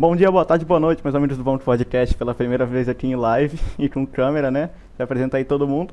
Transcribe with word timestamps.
Bom 0.00 0.16
dia, 0.16 0.30
boa 0.30 0.46
tarde, 0.46 0.64
boa 0.64 0.80
noite, 0.80 1.02
meus 1.04 1.14
amigos 1.14 1.36
do 1.36 1.44
Vamos 1.44 1.62
Podcast, 1.62 2.14
pela 2.14 2.34
primeira 2.34 2.64
vez 2.64 2.88
aqui 2.88 3.06
em 3.06 3.14
live 3.14 3.60
e 3.78 3.86
com 3.86 4.06
câmera, 4.06 4.50
né? 4.50 4.70
Se 4.96 5.02
apresenta 5.02 5.36
aí 5.36 5.44
todo 5.44 5.68
mundo. 5.68 5.92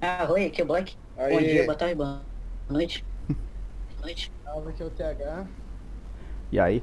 Ah, 0.00 0.26
oi, 0.30 0.46
aqui 0.46 0.62
é 0.62 0.64
o 0.64 0.66
Black. 0.66 0.96
Bom 1.14 1.24
Aí. 1.24 1.44
dia, 1.44 1.64
boa 1.66 1.76
tarde, 1.76 1.94
boa 1.94 2.22
noite. 2.70 3.04
Boa 3.28 3.36
noite. 4.00 4.32
Salve 4.42 4.70
aqui 4.70 4.82
é 4.82 4.86
o 4.86 4.88
TH. 4.88 5.44
E 6.52 6.58
aí? 6.58 6.82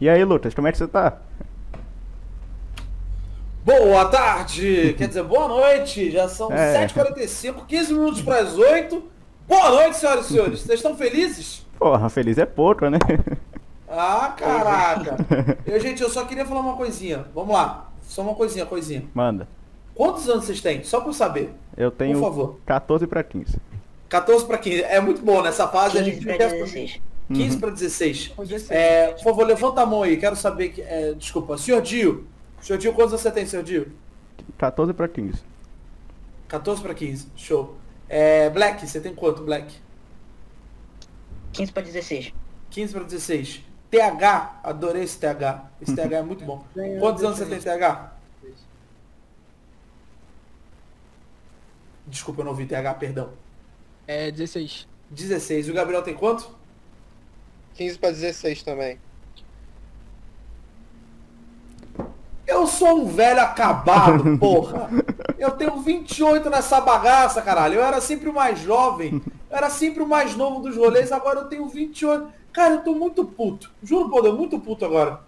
E 0.00 0.08
aí, 0.08 0.24
Lucas, 0.24 0.54
como 0.54 0.66
é 0.66 0.72
que 0.72 0.78
você 0.78 0.88
tá? 0.88 1.18
Boa 3.64 4.06
tarde! 4.06 4.92
Quer 4.98 5.06
dizer, 5.06 5.22
boa 5.22 5.46
noite! 5.46 6.10
Já 6.10 6.28
são 6.28 6.50
É. 6.50 6.88
7h45, 6.88 7.64
15 7.64 7.92
minutos 7.94 8.22
para 8.22 8.40
as 8.40 8.58
8. 8.58 9.04
Boa 9.46 9.70
noite, 9.70 9.98
senhoras 9.98 10.24
e 10.26 10.32
senhores! 10.32 10.60
Vocês 10.62 10.80
estão 10.80 10.96
felizes? 10.96 11.64
Porra, 11.78 12.08
feliz 12.08 12.38
é 12.38 12.44
pouco, 12.44 12.88
né? 12.90 12.98
Ah, 13.90 14.34
caraca! 14.36 15.16
Eu, 15.66 15.80
gente, 15.80 16.00
eu 16.02 16.08
só 16.08 16.24
queria 16.24 16.44
falar 16.46 16.60
uma 16.60 16.76
coisinha. 16.76 17.26
Vamos 17.34 17.52
lá. 17.54 17.90
Só 18.02 18.22
uma 18.22 18.34
coisinha, 18.34 18.64
coisinha. 18.64 19.04
Manda. 19.12 19.48
Quantos 19.94 20.28
anos 20.28 20.44
vocês 20.44 20.60
têm? 20.60 20.82
Só 20.84 21.00
pra 21.00 21.08
eu 21.10 21.12
saber. 21.12 21.52
Eu 21.76 21.90
tenho 21.90 22.18
Por 22.18 22.24
favor. 22.24 22.60
14 22.64 23.06
pra 23.06 23.22
15. 23.24 23.58
14 24.08 24.46
para 24.46 24.58
15. 24.58 24.82
É 24.84 25.00
muito 25.00 25.22
bom 25.22 25.42
nessa 25.42 25.66
fase. 25.68 25.98
a 25.98 26.02
15 26.04 26.14
gente 26.14 26.24
pra 26.24 26.36
quer- 26.38 26.50
16. 26.52 27.00
15 27.32 27.56
para 27.58 27.70
16. 27.70 28.28
Com 28.28 28.42
16. 28.44 28.70
É, 28.70 29.08
por 29.12 29.24
favor, 29.24 29.46
levanta 29.46 29.80
a 29.82 29.86
mão 29.86 30.02
aí. 30.02 30.16
Quero 30.16 30.36
saber 30.36 30.70
que. 30.70 30.82
é, 30.82 31.12
desculpa, 31.14 31.58
senhor 31.58 31.82
Dio. 31.82 32.26
Senhor 32.60 32.78
Dio, 32.78 32.92
quantos 32.92 33.12
anos 33.12 33.22
você 33.22 33.30
tem, 33.30 33.46
senhor 33.46 33.62
Dio? 33.64 33.92
14 34.58 34.92
pra 34.92 35.06
15. 35.08 35.42
14 36.48 36.82
para 36.82 36.94
15. 36.94 37.28
Show. 37.36 37.76
É, 38.08 38.50
Black, 38.50 38.86
você 38.86 39.00
tem 39.00 39.14
quanto, 39.14 39.42
Black? 39.42 39.72
15 41.52 41.72
pra 41.72 41.82
16. 41.82 42.32
15 42.70 42.92
para 42.92 43.04
16. 43.04 43.62
TH, 43.90 44.60
adorei 44.62 45.02
esse 45.02 45.18
TH. 45.18 45.64
Esse 45.82 45.94
TH 45.94 46.16
é 46.18 46.22
muito 46.22 46.44
bom. 46.44 46.64
Tenho 46.74 47.00
Quantos 47.00 47.24
anos 47.24 47.38
você 47.38 47.44
tem, 47.44 47.58
16. 47.58 47.80
TH? 47.80 48.12
Desculpa, 52.06 52.40
eu 52.40 52.44
não 52.44 52.52
ouvi 52.52 52.66
TH, 52.66 52.94
perdão. 52.94 53.30
É 54.06 54.30
16. 54.30 54.86
16. 55.10 55.68
E 55.68 55.70
o 55.70 55.74
Gabriel 55.74 56.02
tem 56.02 56.14
quanto? 56.14 56.50
15 57.74 57.98
para 57.98 58.10
16 58.10 58.62
também. 58.62 58.98
Eu 62.46 62.66
sou 62.66 63.02
um 63.02 63.06
velho 63.06 63.40
acabado, 63.40 64.36
porra. 64.38 64.90
Eu 65.38 65.52
tenho 65.52 65.80
28 65.80 66.50
nessa 66.50 66.80
bagaça, 66.80 67.40
caralho. 67.40 67.76
Eu 67.76 67.84
era 67.84 68.00
sempre 68.00 68.28
o 68.28 68.34
mais 68.34 68.58
jovem. 68.58 69.22
Eu 69.48 69.56
era 69.56 69.70
sempre 69.70 70.02
o 70.02 70.08
mais 70.08 70.34
novo 70.34 70.60
dos 70.60 70.76
rolês. 70.76 71.12
Agora 71.12 71.40
eu 71.40 71.48
tenho 71.48 71.68
28. 71.68 72.39
Cara, 72.52 72.74
eu 72.74 72.82
tô 72.82 72.94
muito 72.94 73.24
puto. 73.24 73.70
Juro 73.82 74.08
por 74.10 74.22
Deus, 74.22 74.36
muito 74.36 74.58
puto 74.58 74.84
agora. 74.84 75.20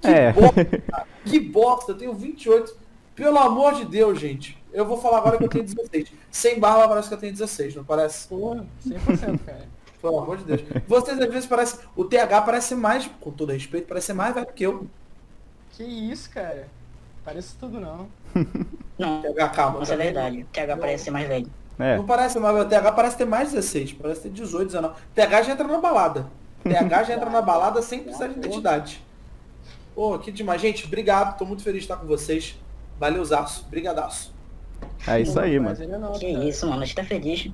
Que 0.00 0.08
É. 0.08 0.32
bosta. 0.32 0.64
cara. 0.90 1.06
Que 1.24 1.40
bosta. 1.40 1.92
Eu 1.92 1.98
tenho 1.98 2.14
28. 2.14 2.76
Pelo 3.14 3.38
amor 3.38 3.74
de 3.74 3.84
Deus, 3.84 4.18
gente. 4.18 4.56
Eu 4.72 4.84
vou 4.86 4.96
falar 5.00 5.18
agora 5.18 5.38
que 5.38 5.44
eu 5.44 5.48
tenho 5.48 5.64
16. 5.64 6.12
Sem 6.30 6.60
barba 6.60 6.86
parece 6.88 7.08
que 7.08 7.14
eu 7.14 7.18
tenho 7.18 7.32
16, 7.32 7.74
não 7.74 7.84
parece? 7.84 8.28
Porra, 8.28 8.64
100%, 8.86 9.38
cara. 9.44 9.66
Pelo 10.00 10.18
amor 10.20 10.36
de 10.36 10.44
Deus. 10.44 10.60
Vocês 10.86 11.18
às 11.18 11.26
vezes 11.28 11.46
parecem. 11.46 11.80
O 11.96 12.04
TH 12.04 12.42
parece 12.42 12.74
mais, 12.76 13.10
com 13.20 13.30
todo 13.32 13.50
respeito, 13.52 13.88
parece 13.88 14.12
mais 14.12 14.32
velho 14.34 14.46
que 14.46 14.62
eu. 14.64 14.86
Que 15.72 15.82
isso, 15.82 16.30
cara? 16.30 16.68
Parece 17.24 17.56
tudo 17.56 17.80
não. 17.80 18.08
Não, 18.96 19.22
TH, 19.22 19.48
calma. 19.48 19.82
isso 19.82 19.92
é 19.92 19.96
verdade. 19.96 20.46
TH 20.52 20.76
parece 20.76 21.04
ser 21.04 21.10
mais 21.10 21.26
velho. 21.26 21.50
É. 21.78 21.96
Não 21.96 22.06
parece 22.06 22.38
mais, 22.38 22.56
o 22.56 22.64
TH 22.68 22.92
parece 22.92 23.16
ter 23.16 23.24
mais 23.24 23.52
16, 23.52 23.92
parece 23.94 24.22
ter 24.22 24.30
18, 24.30 24.66
19. 24.66 24.94
TH 25.14 25.42
já 25.42 25.52
entra 25.52 25.66
na 25.66 25.78
balada. 25.78 26.26
TH 26.64 27.04
já 27.04 27.14
entra 27.14 27.30
na 27.30 27.42
balada 27.42 27.82
sem 27.82 28.02
precisar 28.02 28.28
de 28.28 28.38
identidade. 28.38 29.02
Pô, 29.94 30.18
que 30.18 30.30
demais. 30.30 30.60
Gente, 30.60 30.86
obrigado, 30.86 31.36
tô 31.36 31.44
muito 31.44 31.62
feliz 31.62 31.80
de 31.80 31.84
estar 31.84 31.96
com 31.96 32.06
vocês. 32.06 32.58
Valeu, 32.98 33.24
Zaço. 33.24 33.66
Brigadaço. 33.68 34.32
É 35.06 35.20
isso 35.20 35.38
aí, 35.38 35.58
mano. 35.58 35.70
Mas 35.70 35.80
ele 35.80 35.98
não, 35.98 36.12
Que 36.12 36.26
isso, 36.26 36.66
mano. 36.68 36.82
A 36.82 36.84
gente 36.84 36.94
tá 36.94 37.04
feliz. 37.04 37.50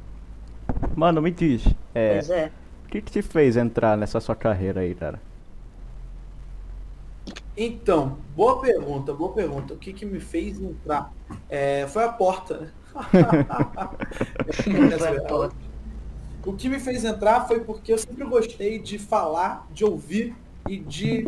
Mano, 0.95 1.23
me 1.23 1.31
diz. 1.31 1.67
É, 1.95 2.15
Pois 2.15 2.31
é. 2.31 2.53
o 2.85 2.89
que 2.89 3.03
que 3.03 3.13
te 3.13 3.23
fez 3.23 3.57
entrar 3.57 3.97
nessa 3.97 4.21
sua 4.21 4.37
carreira 4.37 4.81
aí, 4.81 4.95
cara? 4.95 5.21
Então, 7.57 8.19
boa 8.35 8.61
pergunta, 8.61 9.13
boa 9.13 9.33
pergunta. 9.33 9.75
O 9.75 9.79
que 9.79 9.93
que 9.93 10.05
me 10.05 10.21
fez 10.21 10.61
entrar? 10.61 11.13
É, 11.49 11.87
foi 11.87 12.05
a 12.05 12.09
porta, 12.09 12.59
né? 12.59 12.71
Foi 14.99 15.17
a 15.17 15.21
porta. 15.23 15.57
O 16.47 16.53
que 16.53 16.69
me 16.69 16.79
fez 16.79 17.05
entrar 17.05 17.49
foi 17.49 17.61
porque 17.61 17.91
eu 17.91 17.97
sempre 17.97 18.23
gostei 18.25 18.79
de 18.79 18.99
falar, 18.99 19.67
de 19.73 19.83
ouvir 19.83 20.37
e 20.69 20.77
de, 20.77 21.25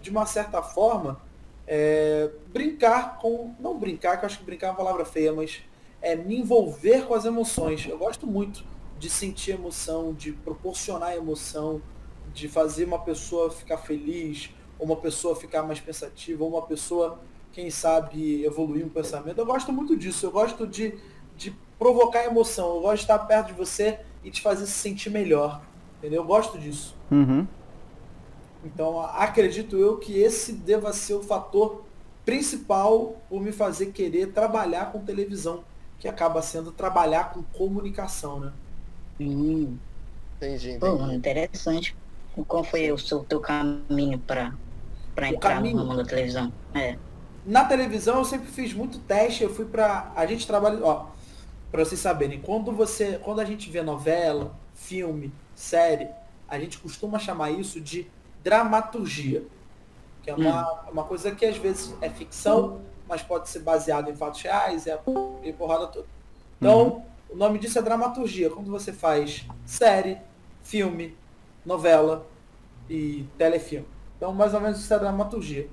de 0.00 0.10
uma 0.10 0.24
certa 0.26 0.62
forma, 0.62 1.20
é, 1.66 2.30
brincar 2.52 3.18
com. 3.18 3.52
Não 3.58 3.76
brincar, 3.76 4.16
que 4.16 4.24
eu 4.24 4.26
acho 4.26 4.38
que 4.38 4.44
brincar 4.44 4.68
é 4.68 4.70
uma 4.70 4.76
palavra 4.76 5.04
feia, 5.04 5.32
mas 5.32 5.60
é, 6.00 6.14
me 6.14 6.38
envolver 6.38 7.04
com 7.06 7.14
as 7.14 7.24
emoções. 7.24 7.84
Eu 7.84 7.98
gosto 7.98 8.28
muito 8.28 8.64
de 8.96 9.10
sentir 9.10 9.52
emoção, 9.52 10.14
de 10.14 10.32
proporcionar 10.32 11.16
emoção, 11.16 11.82
de 12.32 12.46
fazer 12.48 12.84
uma 12.84 13.00
pessoa 13.00 13.50
ficar 13.50 13.78
feliz, 13.78 14.50
ou 14.78 14.86
uma 14.86 14.96
pessoa 14.96 15.34
ficar 15.34 15.64
mais 15.64 15.80
pensativa, 15.80 16.44
ou 16.44 16.50
uma 16.50 16.62
pessoa, 16.62 17.18
quem 17.52 17.70
sabe, 17.70 18.44
evoluir 18.44 18.86
um 18.86 18.88
pensamento. 18.88 19.38
Eu 19.38 19.46
gosto 19.46 19.72
muito 19.72 19.96
disso. 19.96 20.26
Eu 20.26 20.30
gosto 20.30 20.64
de, 20.64 20.96
de 21.36 21.52
provocar 21.76 22.24
emoção. 22.24 22.76
Eu 22.76 22.80
gosto 22.82 22.98
de 22.98 23.02
estar 23.02 23.18
perto 23.18 23.48
de 23.48 23.54
você 23.54 23.98
e 24.24 24.30
te 24.30 24.40
fazer 24.42 24.66
se 24.66 24.72
sentir 24.72 25.10
melhor. 25.10 25.60
Entendeu? 25.98 26.22
Eu 26.22 26.26
gosto 26.26 26.58
disso. 26.58 26.94
Uhum. 27.10 27.46
Então, 28.64 29.00
acredito 29.00 29.76
eu 29.76 29.96
que 29.98 30.18
esse 30.18 30.52
deva 30.52 30.92
ser 30.92 31.14
o 31.14 31.22
fator 31.22 31.82
principal 32.24 33.16
por 33.28 33.40
me 33.40 33.52
fazer 33.52 33.86
querer 33.86 34.32
trabalhar 34.32 34.92
com 34.92 35.00
televisão, 35.04 35.64
que 35.98 36.06
acaba 36.06 36.42
sendo 36.42 36.70
trabalhar 36.70 37.32
com 37.32 37.42
comunicação, 37.42 38.40
né? 38.40 38.52
Hum. 39.18 39.76
Entendi, 40.36 40.78
Pô, 40.78 40.86
mano, 40.98 41.12
entendi. 41.12 41.16
interessante. 41.16 41.96
Qual 42.46 42.64
foi 42.64 42.90
o 42.92 42.98
seu 42.98 43.24
teu 43.24 43.40
caminho 43.40 44.18
pra, 44.18 44.54
pra 45.14 45.28
O 45.30 45.34
entrar 45.34 45.54
caminho? 45.56 45.76
no 45.78 45.84
ramo 45.84 45.96
da 45.96 46.04
televisão? 46.04 46.52
É. 46.74 46.96
Na 47.44 47.64
televisão 47.64 48.18
eu 48.18 48.24
sempre 48.24 48.48
fiz 48.48 48.72
muito 48.72 48.98
teste, 49.00 49.42
eu 49.42 49.52
fui 49.52 49.64
pra. 49.64 50.12
A 50.14 50.24
gente 50.26 50.46
trabalha. 50.46 50.78
Ó, 50.82 51.06
pra 51.70 51.84
vocês 51.84 52.00
saberem, 52.00 52.40
quando 52.40 52.72
você. 52.72 53.18
Quando 53.22 53.40
a 53.40 53.44
gente 53.44 53.70
vê 53.70 53.82
novela, 53.82 54.54
filme, 54.74 55.32
série, 55.54 56.08
a 56.48 56.58
gente 56.58 56.78
costuma 56.78 57.18
chamar 57.18 57.50
isso 57.50 57.80
de 57.80 58.06
dramaturgia. 58.42 59.44
Que 60.22 60.30
é 60.30 60.34
uma, 60.34 60.82
uma 60.90 61.04
coisa 61.04 61.30
que 61.30 61.46
às 61.46 61.56
vezes 61.56 61.94
é 62.00 62.10
ficção, 62.10 62.82
mas 63.08 63.22
pode 63.22 63.48
ser 63.48 63.60
baseado 63.60 64.10
em 64.10 64.14
fatos 64.14 64.42
reais, 64.42 64.86
é 64.86 64.98
e 65.42 65.52
porrada 65.52 65.86
toda. 65.86 66.06
Então, 66.58 67.04
o 67.30 67.36
nome 67.36 67.58
disso 67.58 67.78
é 67.78 67.82
dramaturgia. 67.82 68.50
Quando 68.50 68.70
você 68.70 68.92
faz 68.92 69.46
série, 69.64 70.18
filme, 70.62 71.16
novela 71.64 72.26
e 72.88 73.24
telefilme. 73.38 73.86
Então, 74.16 74.34
mais 74.34 74.52
ou 74.52 74.60
menos 74.60 74.78
isso 74.80 74.92
é 74.92 74.98
dramaturgia. 74.98 75.68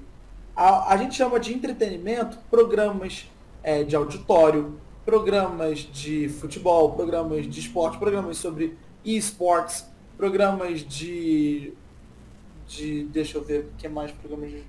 A, 0.55 0.93
a 0.93 0.97
gente 0.97 1.15
chama 1.15 1.39
de 1.39 1.53
entretenimento 1.53 2.37
programas 2.49 3.29
é, 3.61 3.83
de 3.83 3.95
auditório, 3.95 4.79
programas 5.07 5.87
de 5.93 6.27
futebol, 6.27 6.91
programas 6.91 7.47
de 7.47 7.61
esporte, 7.61 7.97
programas 7.97 8.35
sobre 8.35 8.77
esportes, 9.05 9.89
programas 10.17 10.81
de. 10.81 11.71
de 12.67 13.05
deixa 13.05 13.37
eu 13.37 13.41
ver, 13.41 13.71
o 13.73 13.77
que 13.77 13.87
mais 13.87 14.11
programas 14.11 14.51
de. 14.51 14.63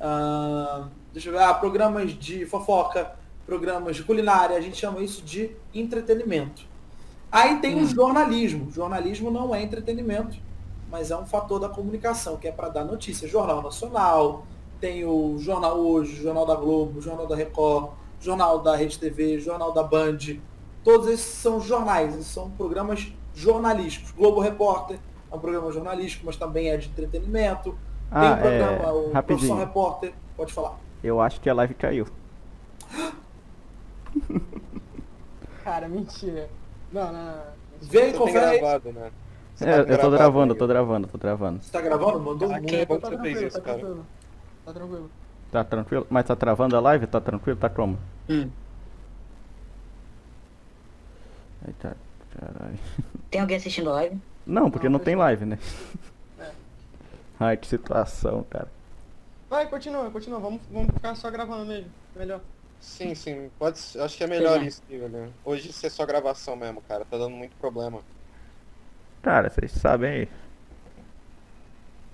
ah, 0.00 0.88
deixa 1.12 1.28
eu 1.28 1.34
ver, 1.34 1.42
ah, 1.42 1.52
programas 1.52 2.18
de 2.18 2.46
fofoca, 2.46 3.16
programas 3.44 3.96
de 3.96 4.02
culinária, 4.02 4.56
a 4.56 4.60
gente 4.62 4.78
chama 4.78 5.02
isso 5.02 5.22
de 5.22 5.50
entretenimento. 5.74 6.62
Aí 7.30 7.58
tem 7.58 7.78
o 7.78 7.86
jornalismo. 7.86 8.70
Jornalismo 8.70 9.30
não 9.30 9.54
é 9.54 9.62
entretenimento, 9.62 10.38
mas 10.90 11.10
é 11.10 11.16
um 11.18 11.26
fator 11.26 11.60
da 11.60 11.68
comunicação, 11.68 12.38
que 12.38 12.48
é 12.48 12.52
para 12.52 12.70
dar 12.70 12.84
notícia. 12.86 13.28
Jornal 13.28 13.60
Nacional, 13.60 14.46
tem 14.80 15.04
o 15.04 15.36
Jornal 15.38 15.76
Hoje, 15.76 16.22
Jornal 16.22 16.46
da 16.46 16.54
Globo, 16.54 16.98
Jornal 17.02 17.26
da 17.26 17.36
Record, 17.36 17.90
Jornal 18.26 18.58
da 18.58 18.74
Rede 18.74 18.98
TV, 18.98 19.38
Jornal 19.38 19.72
da 19.72 19.84
Band. 19.84 20.18
Todos 20.82 21.06
esses 21.08 21.26
são 21.26 21.60
jornais, 21.60 22.12
esses 22.14 22.26
são 22.26 22.50
programas 22.50 23.12
jornalísticos. 23.34 24.10
Globo 24.10 24.40
Repórter 24.40 24.98
é 25.30 25.34
um 25.34 25.38
programa 25.38 25.70
jornalístico, 25.70 26.26
mas 26.26 26.36
também 26.36 26.70
é 26.70 26.76
de 26.76 26.88
entretenimento. 26.88 27.70
tem 27.70 27.78
Ah, 28.10 28.32
um 28.32 28.36
programa, 28.40 28.66
é, 28.66 28.72
o 28.72 28.80
Profissão 28.82 29.12
rapidinho. 29.12 29.56
Repórter, 29.56 30.12
pode 30.36 30.52
falar. 30.52 30.76
Eu 31.04 31.20
acho 31.20 31.40
que 31.40 31.48
a 31.48 31.54
live 31.54 31.74
caiu. 31.74 32.06
Cara, 35.62 35.88
mentira. 35.88 36.48
Não, 36.92 37.12
não, 37.12 37.24
não. 37.24 37.88
Tem 37.90 38.12
confere 38.12 38.44
aí. 38.44 38.58
gravado, 38.58 38.92
né? 38.92 39.10
Você 39.54 39.64
É, 39.64 39.84
tá 39.84 39.92
eu 39.92 39.98
tô 40.00 40.10
gravando, 40.10 40.54
eu 40.54 40.58
tô 40.58 40.66
gravando, 40.66 41.06
tô 41.08 41.18
gravando. 41.18 41.62
Você 41.62 41.70
tá 41.70 41.80
gravando? 41.80 42.20
Mandou 42.20 42.48
um 42.48 42.54
Ok. 42.56 42.86
Tá 42.86 42.98
tranquilo, 42.98 43.46
isso, 43.46 43.56
tá 43.56 43.62
cara? 43.62 43.78
tranquilo. 43.78 44.06
Tá 44.64 44.72
tranquilo. 44.72 45.10
Tá 45.52 45.64
tranquilo? 45.64 46.06
Mas 46.10 46.24
tá 46.26 46.36
travando 46.36 46.76
a 46.76 46.80
live? 46.80 47.06
Tá 47.06 47.20
tranquilo? 47.20 47.58
Tá 47.58 47.68
como? 47.68 47.98
Hum. 48.28 48.50
Eita, 51.66 51.96
caralho. 52.38 52.78
Tem 53.30 53.40
alguém 53.40 53.56
assistindo 53.56 53.90
live? 53.90 54.18
Não, 54.46 54.70
porque 54.70 54.88
Não, 54.88 54.98
não 54.98 55.04
tem 55.04 55.16
live, 55.16 55.44
né? 55.44 55.58
É. 56.38 56.50
Ai, 57.40 57.56
que 57.56 57.66
situação, 57.66 58.44
cara. 58.48 58.68
Vai, 59.48 59.68
continua, 59.68 60.10
continua. 60.10 60.38
Vamos, 60.40 60.60
vamos 60.70 60.92
ficar 60.94 61.14
só 61.14 61.30
gravando 61.30 61.66
mesmo. 61.66 61.90
Melhor. 62.14 62.40
Sim, 62.80 63.14
sim. 63.14 63.50
Pode 63.58 63.78
ser- 63.78 64.00
Acho 64.00 64.16
que 64.16 64.24
é 64.24 64.26
melhor 64.26 64.54
Pois 64.58 64.62
é. 64.64 64.66
isso, 64.68 64.82
velho. 64.88 65.32
Hoje 65.44 65.70
isso 65.70 65.86
é 65.86 65.90
só 65.90 66.04
gravação 66.04 66.54
mesmo, 66.56 66.80
cara. 66.82 67.04
Tá 67.04 67.16
dando 67.16 67.30
muito 67.34 67.56
problema. 67.56 68.00
Cara, 69.22 69.48
vocês 69.50 69.72
sabem 69.72 70.10
aí. 70.10 70.28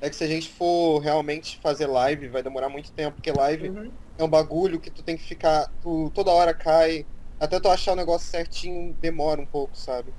É 0.00 0.08
que 0.10 0.16
se 0.16 0.24
a 0.24 0.26
gente 0.28 0.48
for 0.50 0.98
realmente 1.00 1.58
fazer 1.60 1.86
live, 1.86 2.28
vai 2.28 2.42
demorar 2.42 2.68
muito 2.68 2.90
tempo, 2.92 3.16
porque 3.16 3.30
live 3.32 3.68
Uhum. 3.70 3.90
É 4.18 4.24
um 4.24 4.28
bagulho 4.28 4.80
que 4.80 4.90
tu 4.90 5.02
tem 5.02 5.16
que 5.16 5.24
ficar. 5.24 5.70
Tu, 5.82 6.10
toda 6.14 6.30
hora 6.30 6.54
cai. 6.54 7.06
Até 7.40 7.58
tu 7.58 7.68
achar 7.68 7.92
o 7.92 7.96
negócio 7.96 8.28
certinho, 8.30 8.96
demora 9.00 9.40
um 9.40 9.46
pouco, 9.46 9.76
sabe? 9.76 10.12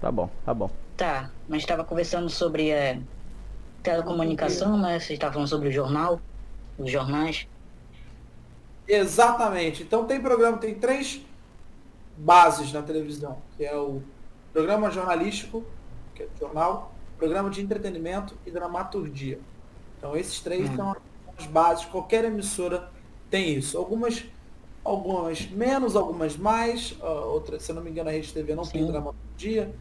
Tá 0.00 0.10
bom, 0.10 0.30
tá 0.44 0.54
bom. 0.54 0.70
Tá, 0.96 1.30
mas 1.48 1.62
estava 1.62 1.84
conversando 1.84 2.28
sobre 2.30 2.70
é, 2.70 3.00
telecomunicação, 3.82 4.78
né? 4.80 4.98
Você 4.98 5.14
estava 5.14 5.32
falando 5.32 5.48
sobre 5.48 5.68
o 5.68 5.72
jornal, 5.72 6.20
os 6.78 6.90
jornais. 6.90 7.46
Exatamente. 8.86 9.82
Então 9.82 10.06
tem 10.06 10.20
programa, 10.20 10.58
tem 10.58 10.74
três 10.74 11.20
bases 12.16 12.72
na 12.72 12.82
televisão, 12.82 13.38
que 13.56 13.64
é 13.64 13.76
o 13.76 14.02
programa 14.52 14.90
jornalístico, 14.90 15.64
que 16.14 16.22
é 16.22 16.26
o 16.26 16.38
jornal, 16.38 16.94
programa 17.18 17.50
de 17.50 17.60
entretenimento 17.60 18.36
e 18.46 18.50
dramaturgia. 18.50 19.40
Então 19.98 20.16
esses 20.16 20.40
três 20.40 20.70
Hum. 20.70 20.76
são 20.76 20.96
bases, 21.46 21.84
qualquer 21.86 22.24
emissora 22.24 22.88
tem 23.30 23.54
isso. 23.54 23.76
Algumas, 23.76 24.24
algumas 24.84 25.48
menos, 25.50 25.96
algumas 25.96 26.36
mais, 26.36 26.96
outras, 27.00 27.62
se 27.62 27.72
eu 27.72 27.76
não 27.76 27.82
me 27.82 27.90
engano, 27.90 28.08
a 28.08 28.12
Rede 28.12 28.32
TV 28.32 28.54
não 28.54 28.64
tem 28.64 28.82
Sim. 28.82 28.90
dramaturgia, 28.90 29.74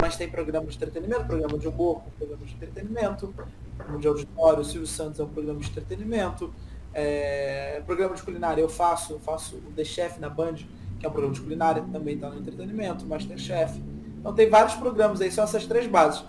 mas 0.00 0.16
tem 0.16 0.28
programa 0.28 0.66
de 0.66 0.76
entretenimento, 0.76 1.24
programa 1.24 1.58
de 1.58 1.68
humor, 1.68 2.02
programa 2.16 2.44
de 2.44 2.54
entretenimento, 2.54 3.34
programa 3.76 4.00
de 4.00 4.08
auditório, 4.08 4.60
o 4.60 4.64
Silvio 4.64 4.86
Santos 4.86 5.20
é 5.20 5.24
um 5.24 5.28
programa 5.28 5.60
de 5.60 5.68
entretenimento. 5.68 6.52
É, 6.92 7.82
programa 7.86 8.14
de 8.14 8.22
culinária 8.22 8.60
eu 8.60 8.68
faço, 8.68 9.12
eu 9.12 9.20
faço 9.20 9.56
o 9.56 9.72
The 9.76 9.84
Chef 9.84 10.18
na 10.20 10.28
Band, 10.28 10.56
que 10.98 11.06
é 11.06 11.08
um 11.08 11.12
programa 11.12 11.34
de 11.34 11.40
culinária, 11.40 11.82
que 11.82 11.90
também 11.90 12.14
está 12.14 12.28
no 12.28 12.38
entretenimento, 12.38 13.06
Masterchef. 13.06 13.80
Então 14.18 14.34
tem 14.34 14.48
vários 14.48 14.74
programas 14.74 15.20
aí, 15.20 15.30
são 15.30 15.44
essas 15.44 15.66
três 15.66 15.86
bases. 15.86 16.24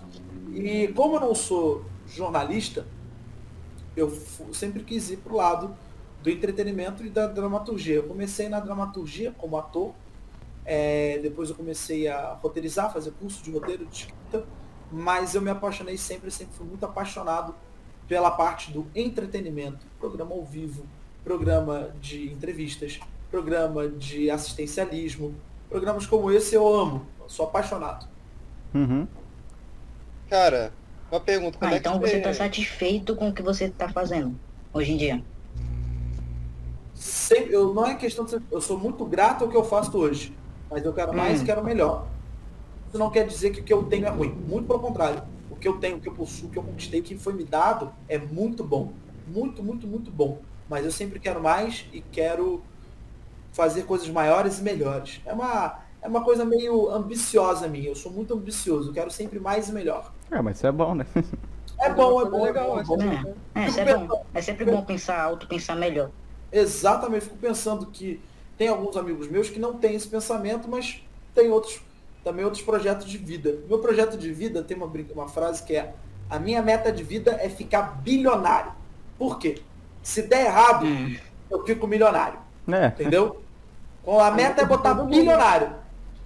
E 0.52 0.88
como 0.88 1.16
eu 1.16 1.20
não 1.20 1.34
sou 1.34 1.84
jornalista, 2.06 2.86
eu 3.96 4.10
sempre 4.52 4.82
quis 4.82 5.10
ir 5.10 5.18
pro 5.18 5.36
lado 5.36 5.74
do 6.22 6.30
entretenimento 6.30 7.04
e 7.04 7.10
da 7.10 7.26
dramaturgia. 7.26 7.96
Eu 7.96 8.04
comecei 8.04 8.48
na 8.48 8.60
dramaturgia 8.60 9.32
como 9.36 9.56
ator, 9.56 9.92
é, 10.64 11.18
depois 11.18 11.50
eu 11.50 11.56
comecei 11.56 12.08
a 12.08 12.34
roteirizar, 12.34 12.92
fazer 12.92 13.12
curso 13.12 13.42
de 13.42 13.50
roteiro, 13.50 13.84
de 13.86 13.96
escrita, 13.96 14.44
mas 14.90 15.34
eu 15.34 15.42
me 15.42 15.50
apaixonei 15.50 15.96
sempre, 15.96 16.30
sempre 16.30 16.54
fui 16.54 16.66
muito 16.66 16.84
apaixonado 16.84 17.54
pela 18.06 18.30
parte 18.30 18.70
do 18.70 18.86
entretenimento, 18.94 19.84
programa 19.98 20.34
ao 20.34 20.44
vivo, 20.44 20.84
programa 21.24 21.94
de 22.00 22.30
entrevistas, 22.30 23.00
programa 23.30 23.88
de 23.88 24.30
assistencialismo, 24.30 25.34
programas 25.68 26.06
como 26.06 26.30
esse 26.30 26.54
eu 26.54 26.68
amo, 26.68 27.06
sou 27.26 27.46
apaixonado. 27.46 28.06
Uhum. 28.74 29.08
Cara, 30.28 30.72
uma 31.12 31.20
pergunta, 31.20 31.58
Ah, 31.60 31.74
é 31.74 31.76
então 31.76 31.98
que 32.00 32.08
você 32.08 32.16
está 32.16 32.32
satisfeito 32.32 33.14
com 33.14 33.28
o 33.28 33.32
que 33.34 33.42
você 33.42 33.66
está 33.66 33.88
fazendo 33.88 34.34
hoje 34.72 34.92
em 34.92 34.96
dia? 34.96 35.22
Sempre, 36.94 37.52
eu 37.52 37.74
não 37.74 37.86
é 37.86 37.94
questão 37.94 38.24
de 38.24 38.30
ser, 38.32 38.42
eu 38.50 38.60
sou 38.60 38.78
muito 38.78 39.04
grato 39.04 39.44
ao 39.44 39.50
que 39.50 39.56
eu 39.56 39.64
faço 39.64 39.96
hoje, 39.98 40.34
mas 40.70 40.84
eu 40.84 40.92
quero 40.92 41.12
mais 41.12 41.40
Hum. 41.40 41.42
e 41.42 41.46
quero 41.46 41.62
melhor. 41.62 42.06
Isso 42.88 42.98
não 42.98 43.10
quer 43.10 43.26
dizer 43.26 43.50
que 43.50 43.60
o 43.60 43.64
que 43.64 43.72
eu 43.72 43.82
tenho 43.84 44.06
é 44.06 44.10
ruim, 44.10 44.30
muito 44.30 44.66
pelo 44.66 44.80
contrário. 44.80 45.22
O 45.50 45.56
que 45.56 45.68
eu 45.68 45.78
tenho, 45.78 45.96
o 45.96 46.00
que 46.00 46.08
eu 46.08 46.14
possuo, 46.14 46.48
o 46.48 46.50
que 46.50 46.58
eu 46.58 46.62
conquistei, 46.62 47.00
o 47.00 47.02
que 47.02 47.16
foi 47.16 47.34
me 47.34 47.44
dado 47.44 47.92
é 48.08 48.18
muito 48.18 48.64
bom, 48.64 48.92
muito, 49.26 49.62
muito, 49.62 49.86
muito 49.86 50.10
bom. 50.10 50.40
Mas 50.68 50.84
eu 50.84 50.90
sempre 50.90 51.18
quero 51.18 51.42
mais 51.42 51.86
e 51.92 52.00
quero 52.00 52.62
fazer 53.52 53.82
coisas 53.84 54.08
maiores 54.08 54.58
e 54.60 54.62
melhores. 54.62 55.20
É 55.26 55.32
uma 55.32 55.81
é 56.02 56.08
uma 56.08 56.22
coisa 56.24 56.44
meio 56.44 56.90
ambiciosa 56.90 57.66
minha. 57.68 57.88
Eu 57.88 57.94
sou 57.94 58.10
muito 58.12 58.34
ambicioso, 58.34 58.90
eu 58.90 58.92
quero 58.94 59.10
sempre 59.10 59.38
mais 59.40 59.68
e 59.68 59.72
melhor. 59.72 60.12
É, 60.30 60.40
mas 60.42 60.56
isso 60.56 60.66
é 60.66 60.72
bom, 60.72 60.94
né? 60.94 61.06
É 61.78 61.90
bom, 61.90 62.20
é 62.20 62.28
bom, 62.28 62.46
é 62.46 62.52
bom, 62.52 62.78
é 62.80 62.84
bom. 62.84 62.96
é- 63.54 63.62
É, 63.64 63.68
isso 63.68 63.80
é 63.80 63.96
bom. 63.96 64.24
É 64.34 64.40
sempre 64.42 64.64
bom 64.64 64.82
pensar 64.84 65.20
alto, 65.20 65.46
pensar 65.48 65.74
melhor. 65.76 66.10
Exatamente, 66.50 67.24
fico 67.24 67.36
pensando 67.36 67.86
que 67.86 68.20
tem 68.58 68.68
alguns 68.68 68.96
amigos 68.96 69.28
meus 69.28 69.48
que 69.48 69.58
não 69.58 69.74
têm 69.74 69.94
esse 69.94 70.06
pensamento, 70.06 70.68
mas 70.68 71.02
tem 71.34 71.50
outros, 71.50 71.80
também 72.22 72.44
outros 72.44 72.62
projetos 72.62 73.06
de 73.06 73.16
vida. 73.18 73.58
Meu 73.68 73.78
projeto 73.78 74.16
de 74.18 74.32
vida 74.32 74.62
tem 74.62 74.76
uma, 74.76 74.86
uma 75.14 75.28
frase 75.28 75.62
que 75.62 75.74
é 75.74 75.94
a 76.28 76.38
minha 76.38 76.62
meta 76.62 76.92
de 76.92 77.02
vida 77.02 77.32
é 77.40 77.48
ficar 77.48 78.00
bilionário. 78.02 78.72
Por 79.18 79.38
quê? 79.38 79.60
Se 80.02 80.22
der 80.22 80.46
errado, 80.46 80.84
Hum. 80.86 81.16
eu 81.50 81.64
fico 81.64 81.86
milionário. 81.86 82.38
É. 82.68 82.86
Entendeu? 82.88 83.42
A 84.06 84.30
meta 84.30 84.62
é 84.62 84.64
botar 84.66 84.94
bilionário. 85.04 85.81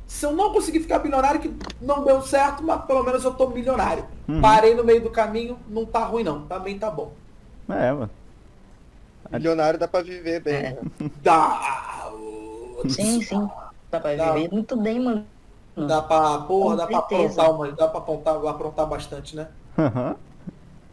Se 0.06 0.24
eu 0.24 0.32
não 0.32 0.52
conseguir 0.52 0.80
ficar 0.80 1.00
bilionário, 1.00 1.40
que 1.40 1.52
não 1.80 2.04
deu 2.04 2.22
certo, 2.22 2.62
mas 2.62 2.84
pelo 2.84 3.02
menos 3.02 3.24
eu 3.24 3.34
tô 3.34 3.48
milionário. 3.48 4.04
Uhum. 4.28 4.40
Parei 4.40 4.74
no 4.74 4.84
meio 4.84 5.02
do 5.02 5.10
caminho, 5.10 5.58
não 5.68 5.84
tá 5.84 6.04
ruim 6.04 6.22
não. 6.22 6.42
Também 6.42 6.78
tá 6.78 6.90
bom. 6.90 7.12
É, 7.68 7.90
mano. 7.92 8.10
milionário 9.32 9.78
dá 9.78 9.88
pra 9.88 10.02
viver 10.02 10.40
bem, 10.40 10.54
É. 10.54 10.70
né? 10.70 11.10
Dá! 11.22 12.10
Sim, 12.88 13.20
sim. 13.22 13.48
Dá 13.90 13.98
pra 14.00 14.14
Dá. 14.14 14.32
viver 14.32 14.50
muito 14.52 14.76
bem, 14.76 15.00
mano. 15.00 15.26
Dá 15.76 16.00
pra, 16.00 16.38
porra, 16.38 16.70
Com 16.70 16.76
dá 16.76 16.86
pra 16.86 16.98
certeza. 17.00 17.42
aprontar, 17.42 17.50
uma, 17.54 17.72
dá 17.72 17.88
pra 17.88 17.98
aprontar, 17.98 18.46
aprontar 18.46 18.86
bastante, 18.86 19.36
né? 19.36 19.48
Aham. 19.76 20.16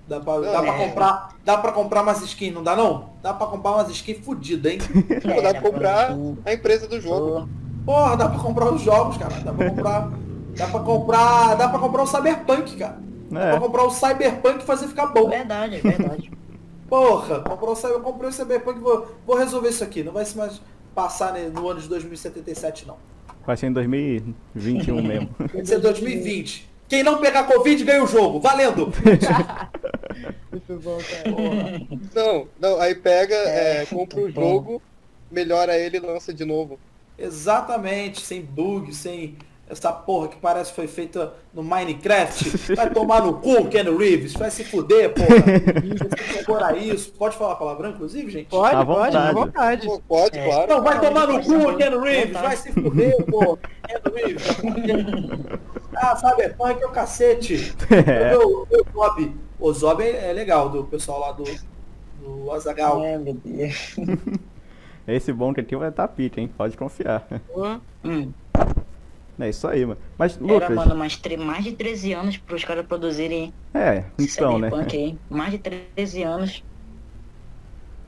Dá 0.08 0.20
pra, 0.20 0.40
dá 0.42 0.62
pra 0.62 0.76
É. 0.76 0.88
comprar, 0.90 1.36
dá 1.46 1.58
pra 1.58 1.72
comprar 1.72 2.02
umas 2.02 2.22
skins, 2.24 2.54
não 2.54 2.62
dá 2.64 2.76
não? 2.76 3.10
Dá 3.22 3.34
pra 3.34 3.48
comprar 3.48 3.72
umas 3.72 3.90
skins 3.90 4.18
fodidas, 4.26 4.74
hein? 4.74 4.80
É, 5.24 5.40
dá 5.42 5.52
pra 5.54 5.62
comprar 5.72 6.12
a 6.46 6.54
empresa 6.54 6.88
do 6.88 7.00
jogo. 7.00 7.48
Porra, 7.86 8.16
dá 8.18 8.30
pra 8.30 8.40
comprar 8.40 8.72
os 8.74 8.82
jogos, 8.82 9.18
cara. 9.18 9.34
Dá 9.42 9.52
pra 9.54 9.70
comprar. 9.72 10.12
Dá 10.56 10.68
pra 10.68 10.80
comprar. 10.80 11.56
Dá 11.56 11.70
pra 11.70 11.80
comprar 11.80 12.04
o 12.04 12.08
Cyberpunk, 12.08 12.78
cara. 12.78 12.98
Dá 13.32 13.40
pra 13.40 13.56
É. 13.56 13.60
comprar 13.60 13.84
o 13.84 13.90
Cyberpunk 13.90 14.60
e 14.60 14.66
fazer 14.66 14.88
ficar 14.88 15.08
bom. 15.08 15.30
Verdade, 15.30 15.78
verdade. 15.80 16.32
Porra, 16.90 17.40
comprou 17.40 17.72
o 17.72 17.76
Cyber, 17.76 18.00
comprei 18.02 18.30
o 18.30 18.34
Cyberpunk, 18.34 18.80
vou, 18.80 19.08
vou 19.26 19.36
resolver 19.36 19.70
isso 19.70 19.84
aqui. 19.84 20.04
Não 20.04 20.12
vai 20.14 20.26
se 20.26 20.38
mais 20.38 20.62
passar 20.94 21.34
né, 21.34 21.50
no 21.52 21.68
ano 21.68 21.80
de 21.82 21.88
2077, 21.90 22.86
não. 22.88 22.98
Vai 23.48 23.58
ser 23.58 23.68
em 23.68 23.74
2021 23.74 25.02
mesmo. 25.02 25.30
Vai 25.52 25.66
ser 25.66 25.80
2020. 25.80 26.70
Quem 26.88 27.02
não 27.02 27.18
pegar 27.18 27.46
Covid 27.46 27.84
ganha 27.84 28.04
o 28.04 28.08
jogo. 28.08 28.40
Valendo! 28.40 28.94
Muito 30.52 30.74
bom, 30.84 30.98
cara. 30.98 31.82
Não, 32.14 32.48
não, 32.60 32.80
aí 32.80 32.94
pega, 32.94 33.34
É, 33.34 33.82
é, 33.82 33.86
compra 33.88 34.20
o 34.20 34.32
bom. 34.32 34.42
jogo, 34.42 34.82
melhora 35.32 35.76
ele 35.78 35.98
e 35.98 36.00
lança 36.00 36.32
de 36.34 36.46
novo. 36.46 36.78
Exatamente, 37.24 38.22
sem 38.22 38.42
bug, 38.42 38.94
sem 38.94 39.38
essa 39.70 39.92
porra 39.92 40.28
que 40.28 40.36
parece 40.36 40.70
que 40.72 40.76
foi 40.76 40.88
feita 40.88 41.34
no 41.54 41.64
Minecraft. 41.64 42.76
Vai 42.76 42.90
tomar 42.92 43.24
no 43.24 43.36
cu, 43.40 43.66
Ken 43.70 43.84
Reeves. 43.98 44.34
Vai 44.34 44.52
se 44.52 44.64
fuder, 44.64 45.14
porra. 45.14 45.28
Decorar 46.38 46.78
isso. 46.78 47.12
Pode 47.14 47.36
falar 47.38 47.56
palavrão, 47.56 47.92
inclusive, 47.92 48.30
gente? 48.30 48.50
Pode, 48.50 48.76
À 48.76 48.86
pode, 48.86 49.16
à 49.18 49.32
vontade. 49.32 49.88
Pô, 49.88 50.02
Pode, 50.08 50.38
É. 50.38 50.46
claro. 50.46 50.64
Então 50.66 50.84
vai 50.84 51.00
tomar 51.00 51.28
no 51.28 51.42
cu, 51.42 51.78
Ken 51.78 51.98
Reeves. 52.00 52.34
Vai 52.34 52.56
se 52.58 52.72
fuder, 52.74 53.26
porra. 53.26 53.58
Ken 53.88 54.02
Reeves. 54.14 54.48
Ah, 55.96 56.16
Cyberpunk 56.18 56.82
é 56.82 56.86
o 56.86 56.92
cacete. 56.92 57.74
É. 57.90 58.36
O 58.38 58.68
meu 58.70 58.86
Zob. 58.94 59.36
O 59.60 59.74
Zob 59.74 60.04
é 60.04 60.30
é 60.30 60.34
legal, 60.34 60.70
do 60.70 60.84
pessoal 60.84 61.20
lá 61.22 61.32
do, 61.32 61.44
do 62.20 62.52
Azagal. 62.52 63.02
É, 63.04 63.18
meu 63.18 63.34
Deus. 63.34 63.96
Esse 65.08 65.34
bom 65.34 65.54
que 65.54 65.62
aqui 65.62 65.76
vai 65.76 65.90
estar 65.90 66.08
pitch, 66.08 66.38
hein? 66.38 66.50
Pode 66.56 66.78
confiar. 66.78 67.28
Hum. 68.04 68.32
É 69.40 69.50
isso 69.50 69.68
aí, 69.68 69.86
mano. 69.86 70.00
Mas, 70.18 70.38
Era, 70.38 70.54
Lucas, 70.54 70.76
mano, 70.76 70.96
mais, 70.96 71.20
mais 71.40 71.64
de 71.64 71.72
13 71.74 72.14
anos 72.14 72.38
pros 72.38 72.64
caras 72.64 72.86
produzirem 72.86 73.54
é, 73.74 74.06
então, 74.20 74.60
né? 74.60 74.70
Cyberpunk 74.70 74.98
aí. 74.98 75.18
Mais 75.30 75.52
de 75.52 75.58
13 75.58 76.24
anos. 76.24 76.64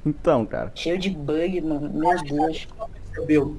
Então, 0.06 0.46
cara. 0.46 0.72
Cheio 0.75 1.00
de 1.00 1.10
bug, 1.10 1.62
mano. 1.62 1.90
Meu 1.92 2.24
Deus. 2.24 2.68
Percebeu? 2.94 3.58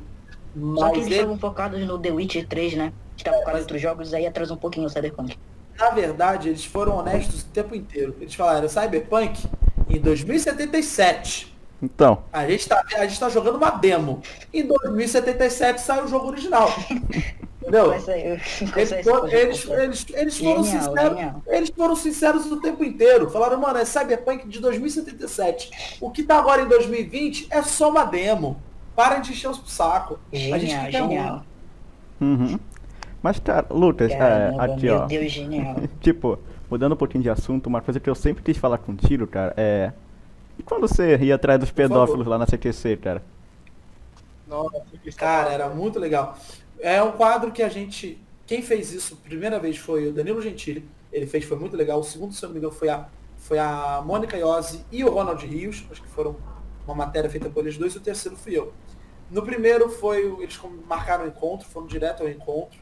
Só 0.55 0.61
que 0.61 0.81
Mas 0.81 0.93
eles 0.93 1.07
ele, 1.07 1.15
estavam 1.17 1.39
focados 1.39 1.87
no 1.87 1.99
The 1.99 2.11
Witcher 2.13 2.47
3, 2.47 2.75
né? 2.75 2.93
Que 3.17 3.25
tava 3.25 3.39
focado 3.39 3.59
em 3.59 3.61
outros 3.61 3.83
jogos, 3.83 4.15
aí 4.15 4.27
atrasa 4.27 4.55
um 4.55 4.57
pouquinho 4.57 4.87
o 4.87 4.91
Cyberpunk. 4.91 5.37
na 5.79 5.91
verdade, 5.91 6.49
eles 6.49 6.65
foram 6.65 6.97
honestos 6.97 7.43
o 7.43 7.47
tempo 7.47 7.75
inteiro. 7.75 8.15
Eles 8.21 8.35
falaram 8.35 8.69
Cyberpunk 8.69 9.49
em 9.89 10.01
2077. 10.01 11.56
Então, 11.83 12.23
A 12.33 12.47
gente 12.49 12.69
tá, 12.69 12.83
a 12.97 13.07
gente 13.07 13.21
tá 13.21 13.29
jogando 13.29 13.57
uma 13.57 13.71
demo. 13.71 14.23
Em 14.53 14.67
2077 14.67 15.81
sai 15.81 16.03
o 16.05 16.09
jogo 16.09 16.29
original. 16.29 16.69
Entendeu? 17.61 17.89
Vai 17.99 18.39
Eles, 18.77 19.03
foram- 19.05 19.29
eles, 19.29 19.69
eles, 19.69 20.07
eles 20.15 20.39
foram 20.39 20.63
Genial, 20.65 20.83
sinceros. 20.85 21.19
genial. 21.19 21.43
Eles 21.49 21.71
foram 21.71 21.97
sinceros 21.97 22.47
o 22.53 22.61
tempo 22.61 22.85
inteiro. 22.85 23.29
Falaram, 23.29 23.61
mano, 23.61 23.79
é 23.79 23.85
Cyberpunk 23.85 24.47
de 24.49 24.61
2077. 24.61 25.99
O 26.01 26.11
que 26.11 26.23
tá 26.23 26.39
agora 26.39 26.63
em 26.63 26.69
2020 26.69 27.49
é 27.51 27.61
só 27.63 27.91
uma 27.91 28.05
demo. 28.05 28.57
Parem 28.95 29.21
de 29.21 29.33
encher 29.33 29.51
o 29.51 29.55
saco. 29.55 30.19
a 30.33 30.37
gente 30.37 30.67
Genial, 30.67 30.87
um. 30.87 30.91
genial. 31.11 31.45
uhum. 32.21 32.59
Mas, 33.23 33.39
cara, 33.41 33.67
Lucas, 33.71 34.13
é, 34.13 34.17
Caramba, 34.17 34.65
aqui, 34.65 34.83
meu 34.87 34.97
ó. 34.99 35.07
Deus, 35.07 35.33
genial. 35.33 35.77
Tipo, 36.01 36.39
mudando 36.71 36.93
um 36.93 36.97
pouquinho 36.97 37.23
de 37.25 37.31
assunto, 37.31 37.67
uma 37.67 37.81
coisa 37.83 37.99
que 37.99 38.09
eu 38.09 38.15
sempre 38.15 38.43
quis 38.45 38.57
falar 38.57 38.79
contigo, 38.79 39.27
cara, 39.27 39.53
é. 39.57 39.93
E 40.59 40.63
quando 40.63 40.89
você 40.89 41.17
ia 41.19 41.35
atrás 41.35 41.61
dos 41.61 41.71
pedófilos 41.71 42.27
lá 42.27 42.39
na 42.39 42.47
CQC, 42.47 42.97
cara? 42.97 43.23
Nossa, 44.47 44.83
Cara, 45.17 45.53
era 45.53 45.69
muito 45.69 45.99
legal. 45.99 46.39
É 46.79 47.03
um 47.03 47.13
quadro 47.13 47.51
que 47.51 47.63
a 47.63 47.69
gente. 47.69 48.21
Quem 48.47 48.63
fez 48.63 48.93
isso 48.93 49.17
primeira 49.17 49.59
vez 49.59 49.77
foi 49.77 50.09
o 50.09 50.13
Danilo 50.13 50.41
Gentili. 50.41 50.89
Ele 51.13 51.27
fez, 51.27 51.45
foi 51.45 51.59
muito 51.59 51.77
legal. 51.77 51.99
O 51.99 52.05
segundo, 52.05 52.33
se 52.33 52.45
eu 52.45 52.49
não 52.49 52.55
me 52.55 52.59
engano, 52.59 52.73
foi 52.73 52.89
a, 52.89 53.09
foi 53.37 53.59
a 53.59 54.03
Mônica 54.05 54.37
Iose 54.37 54.85
e 54.93 55.03
o 55.05 55.11
Ronald 55.11 55.45
Rios. 55.45 55.85
Acho 55.91 56.03
que 56.03 56.09
foram 56.09 56.37
uma 56.87 56.95
matéria 56.95 57.29
feita 57.29 57.51
por 57.51 57.65
eles 57.65 57.77
dois. 57.77 57.95
E 57.95 57.99
o 57.99 58.01
terceiro 58.01 58.37
fui 58.37 58.57
eu. 58.57 58.73
No 59.31 59.43
primeiro 59.43 59.89
foi. 59.89 60.25
Eles 60.41 60.59
marcaram 60.87 61.25
o 61.25 61.29
encontro, 61.29 61.67
foram 61.69 61.87
direto 61.87 62.23
ao 62.23 62.29
encontro. 62.29 62.79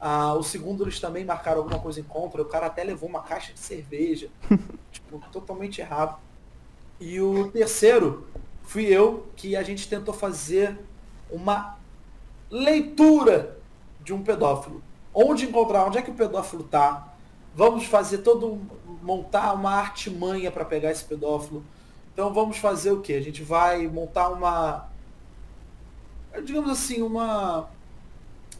Ah, 0.00 0.34
o 0.34 0.42
segundo 0.42 0.84
eles 0.84 0.98
também 1.00 1.24
marcaram 1.24 1.58
alguma 1.58 1.80
coisa 1.80 2.00
em 2.00 2.02
encontro. 2.02 2.42
O 2.42 2.46
cara 2.46 2.66
até 2.66 2.84
levou 2.84 3.08
uma 3.08 3.22
caixa 3.22 3.52
de 3.52 3.60
cerveja. 3.60 4.28
tipo, 4.92 5.20
totalmente 5.32 5.80
errado. 5.80 6.18
E 7.02 7.20
o 7.20 7.50
terceiro 7.50 8.28
fui 8.62 8.84
eu 8.84 9.26
que 9.34 9.56
a 9.56 9.62
gente 9.64 9.88
tentou 9.88 10.14
fazer 10.14 10.78
uma 11.28 11.76
leitura 12.48 13.58
de 14.04 14.14
um 14.14 14.22
pedófilo. 14.22 14.80
Onde 15.12 15.44
encontrar, 15.44 15.84
onde 15.84 15.98
é 15.98 16.02
que 16.02 16.12
o 16.12 16.14
pedófilo 16.14 16.62
tá? 16.62 17.12
Vamos 17.56 17.86
fazer 17.86 18.18
todo 18.18 18.60
montar 19.02 19.52
uma 19.52 19.72
artimanha 19.72 20.52
para 20.52 20.64
pegar 20.64 20.92
esse 20.92 21.02
pedófilo. 21.04 21.64
Então 22.12 22.32
vamos 22.32 22.58
fazer 22.58 22.92
o 22.92 23.00
quê? 23.00 23.14
A 23.14 23.20
gente 23.20 23.42
vai 23.42 23.88
montar 23.88 24.28
uma 24.28 24.88
digamos 26.44 26.70
assim, 26.70 27.02
uma 27.02 27.68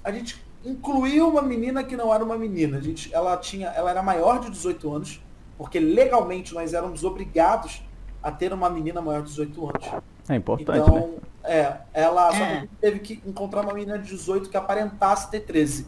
a 0.03 0.11
gente 0.11 0.45
incluiu 0.65 1.29
uma 1.29 1.43
menina 1.43 1.85
que 1.85 1.97
não 1.97 2.13
era 2.13 2.25
uma 2.25 2.37
menina. 2.37 2.79
A 2.79 2.81
gente, 2.81 3.15
ela 3.15 3.37
tinha, 3.37 3.69
ela 3.69 3.89
era 3.89 4.03
maior 4.03 4.41
de 4.41 4.51
18 4.51 4.93
anos, 4.93 5.21
porque 5.57 5.79
legalmente 5.79 6.53
nós 6.53 6.75
éramos 6.75 7.05
obrigados 7.05 7.83
a 8.23 8.31
ter 8.31 8.53
uma 8.53 8.71
menina 8.71 9.01
maior 9.01 9.23
de 9.23 9.29
18 9.31 9.69
anos. 9.69 10.05
É 10.29 10.37
importante, 10.37 10.79
né? 10.79 10.85
Então, 10.87 11.15
é, 11.45 11.77
ela 11.93 12.35
É. 12.37 12.69
teve 12.81 13.01
que 13.01 13.23
encontrar 13.27 13.63
uma 13.63 13.75
menina 13.75 13.99
de 13.99 14.09
18 14.09 14.49
que 14.49 14.57
aparentasse 14.57 15.31
ter 15.31 15.41
13. 15.41 15.87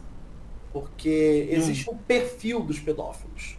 Porque 0.73 1.47
existe 1.49 1.89
um 1.89 1.95
perfil 1.95 2.59
dos 2.61 2.79
pedófilos. 2.79 3.57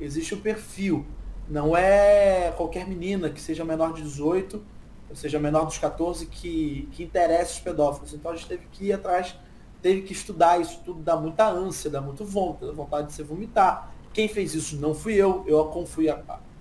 Existe 0.00 0.34
um 0.34 0.40
perfil. 0.40 1.06
Não 1.48 1.76
é 1.76 2.52
qualquer 2.56 2.86
menina 2.88 3.30
que 3.30 3.40
seja 3.40 3.64
menor 3.64 3.92
de 3.92 4.02
18, 4.02 4.60
ou 5.08 5.14
seja, 5.16 5.38
menor 5.38 5.66
dos 5.66 5.78
14, 5.78 6.26
que, 6.26 6.88
que 6.92 7.04
interessa 7.04 7.52
os 7.52 7.60
pedófilos. 7.60 8.12
Então 8.12 8.32
a 8.32 8.34
gente 8.34 8.48
teve 8.48 8.66
que 8.72 8.86
ir 8.86 8.92
atrás, 8.92 9.36
teve 9.80 10.02
que 10.02 10.12
estudar 10.12 10.60
isso 10.60 10.80
tudo, 10.84 11.00
dá 11.00 11.16
muita 11.16 11.46
ânsia, 11.48 11.88
dá 11.88 12.00
muito 12.00 12.24
vontade, 12.24 12.66
dá 12.66 12.72
vontade 12.72 13.06
de 13.08 13.12
se 13.12 13.22
vomitar. 13.22 13.92
Quem 14.12 14.26
fez 14.26 14.54
isso 14.54 14.76
não 14.76 14.94
fui 14.94 15.14
eu, 15.14 15.44
eu 15.46 15.86
fui 15.86 16.08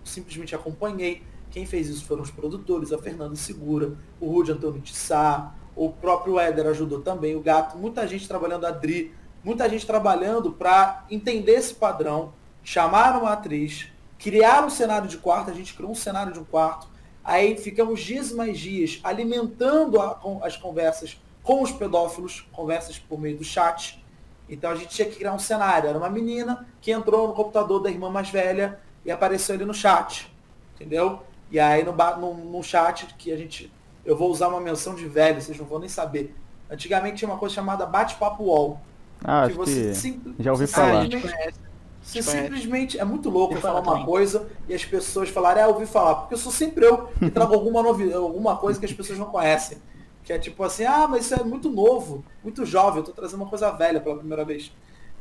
simplesmente 0.04 0.54
acompanhei. 0.54 1.24
Quem 1.52 1.66
fez 1.66 1.90
isso 1.90 2.06
foram 2.06 2.24
os 2.24 2.32
produtores, 2.32 2.94
a 2.94 2.98
Fernanda 2.98 3.36
Segura, 3.36 3.94
o 4.20 4.28
Rude 4.28 4.54
Antônio 4.54 4.82
Tissá, 4.82 5.54
o 5.76 5.90
próprio 5.90 6.40
Éder 6.40 6.66
ajudou 6.68 7.02
também, 7.02 7.36
o 7.36 7.42
Gato, 7.42 7.78
muita 7.78 8.08
gente 8.08 8.28
trabalhando, 8.28 8.66
a 8.66 8.70
Adri, 8.70 9.14
muita 9.44 9.68
gente 9.70 9.86
trabalhando 9.86 10.52
para 10.54 11.06
entender 11.12 11.54
esse 11.54 11.74
padrão, 11.74 12.34
chamar 12.64 13.18
uma 13.18 13.34
atriz, 13.34 13.88
criar 14.18 14.66
um 14.66 14.70
cenário 14.70 15.08
de 15.10 15.18
quarto, 15.18 15.52
a 15.52 15.54
gente 15.54 15.74
criou 15.74 15.92
um 15.92 15.96
cenário 15.96 16.32
de 16.32 16.40
um 16.40 16.46
quarto, 16.46 16.88
aí 17.24 17.58
ficamos 17.58 18.00
dias 18.00 18.32
e 18.32 18.36
mais 18.36 18.58
dias 18.58 19.00
alimentando 19.04 20.00
a- 20.00 20.20
as 20.44 20.56
conversas 20.56 21.20
com 21.44 21.62
os 21.62 21.72
pedófilos, 21.72 22.48
conversas 22.52 22.98
por 22.98 23.20
meio 23.20 23.38
do 23.38 23.44
chat. 23.44 24.02
Então 24.48 24.72
a 24.72 24.76
gente 24.76 24.90
tinha 24.90 25.10
que 25.10 25.16
criar 25.16 25.34
um 25.34 25.40
cenário. 25.40 25.90
Era 25.90 25.98
uma 25.98 26.10
menina 26.10 26.68
que 26.82 26.92
entrou 26.92 27.28
no 27.28 27.34
computador 27.34 27.82
da 27.82 27.90
irmã 27.90 28.10
mais 28.10 28.30
velha 28.30 28.80
e 29.04 29.10
apareceu 29.12 29.56
ali 29.56 29.66
no 29.66 29.74
chat. 29.74 30.32
Entendeu? 30.76 31.24
E 31.52 31.60
aí 31.60 31.84
no, 31.84 31.92
no, 31.94 32.34
no 32.34 32.64
chat 32.64 33.06
que 33.18 33.32
a 33.32 33.38
gente. 33.38 33.72
Eu 34.04 34.18
vou 34.18 34.32
usar 34.32 34.48
uma 34.48 34.60
menção 34.60 34.96
de 34.96 35.08
velho, 35.08 35.40
vocês 35.42 35.58
não 35.58 35.66
vão 35.66 35.78
nem 35.80 35.90
saber. 35.90 36.34
Antigamente 36.70 37.18
tinha 37.18 37.30
uma 37.30 37.38
coisa 37.38 37.54
chamada 37.54 37.86
bate-papo 37.86 38.44
wall. 38.46 38.80
Ah, 39.24 39.48
que 39.48 39.54
você 39.54 39.94
simples- 39.94 40.34
já 40.40 40.52
ouvi 40.52 40.66
falar. 40.66 41.04
gente 41.04 41.18
simplesmente- 41.18 41.38
conhece. 41.38 41.60
você 42.02 42.22
simplesmente 42.24 43.00
é 43.00 43.04
muito 43.04 43.30
louco 43.30 43.54
Eu 43.54 43.62
falar 43.62 43.82
uma 43.82 43.92
também. 43.92 44.06
coisa 44.06 44.48
e 44.68 44.74
as 44.74 44.84
pessoas 44.84 45.30
falarem, 45.30 45.62
ah, 45.62 45.68
eu 45.68 45.74
ouvi 45.74 45.86
falar, 45.86 46.16
porque 46.16 46.34
eu 46.34 46.38
sou 46.40 46.52
sempre 46.52 46.84
eu 46.86 47.10
que 47.20 47.30
trago 47.30 47.54
alguma 47.54 47.84
novidade, 47.84 48.16
alguma 48.16 48.58
coisa 48.58 48.80
que 48.80 48.86
as 48.88 48.94
pessoas 48.94 49.20
não 49.20 49.28
conhecem. 49.28 49.78
Que 50.24 50.34
é 50.34 50.40
tipo 50.40 50.64
assim, 50.64 50.86
ah, 50.86 51.08
mas 51.08 51.26
isso 51.26 51.36
é 51.36 51.44
muito 51.44 51.70
novo, 51.70 52.24
muito 52.44 52.66
jovem, 52.66 53.00
eu 53.00 53.04
tô 53.04 53.12
trazendo 53.12 53.42
uma 53.42 53.50
coisa 53.50 53.70
velha 53.72 54.00
pela 54.02 54.16
primeira 54.18 54.44
vez. 54.44 54.72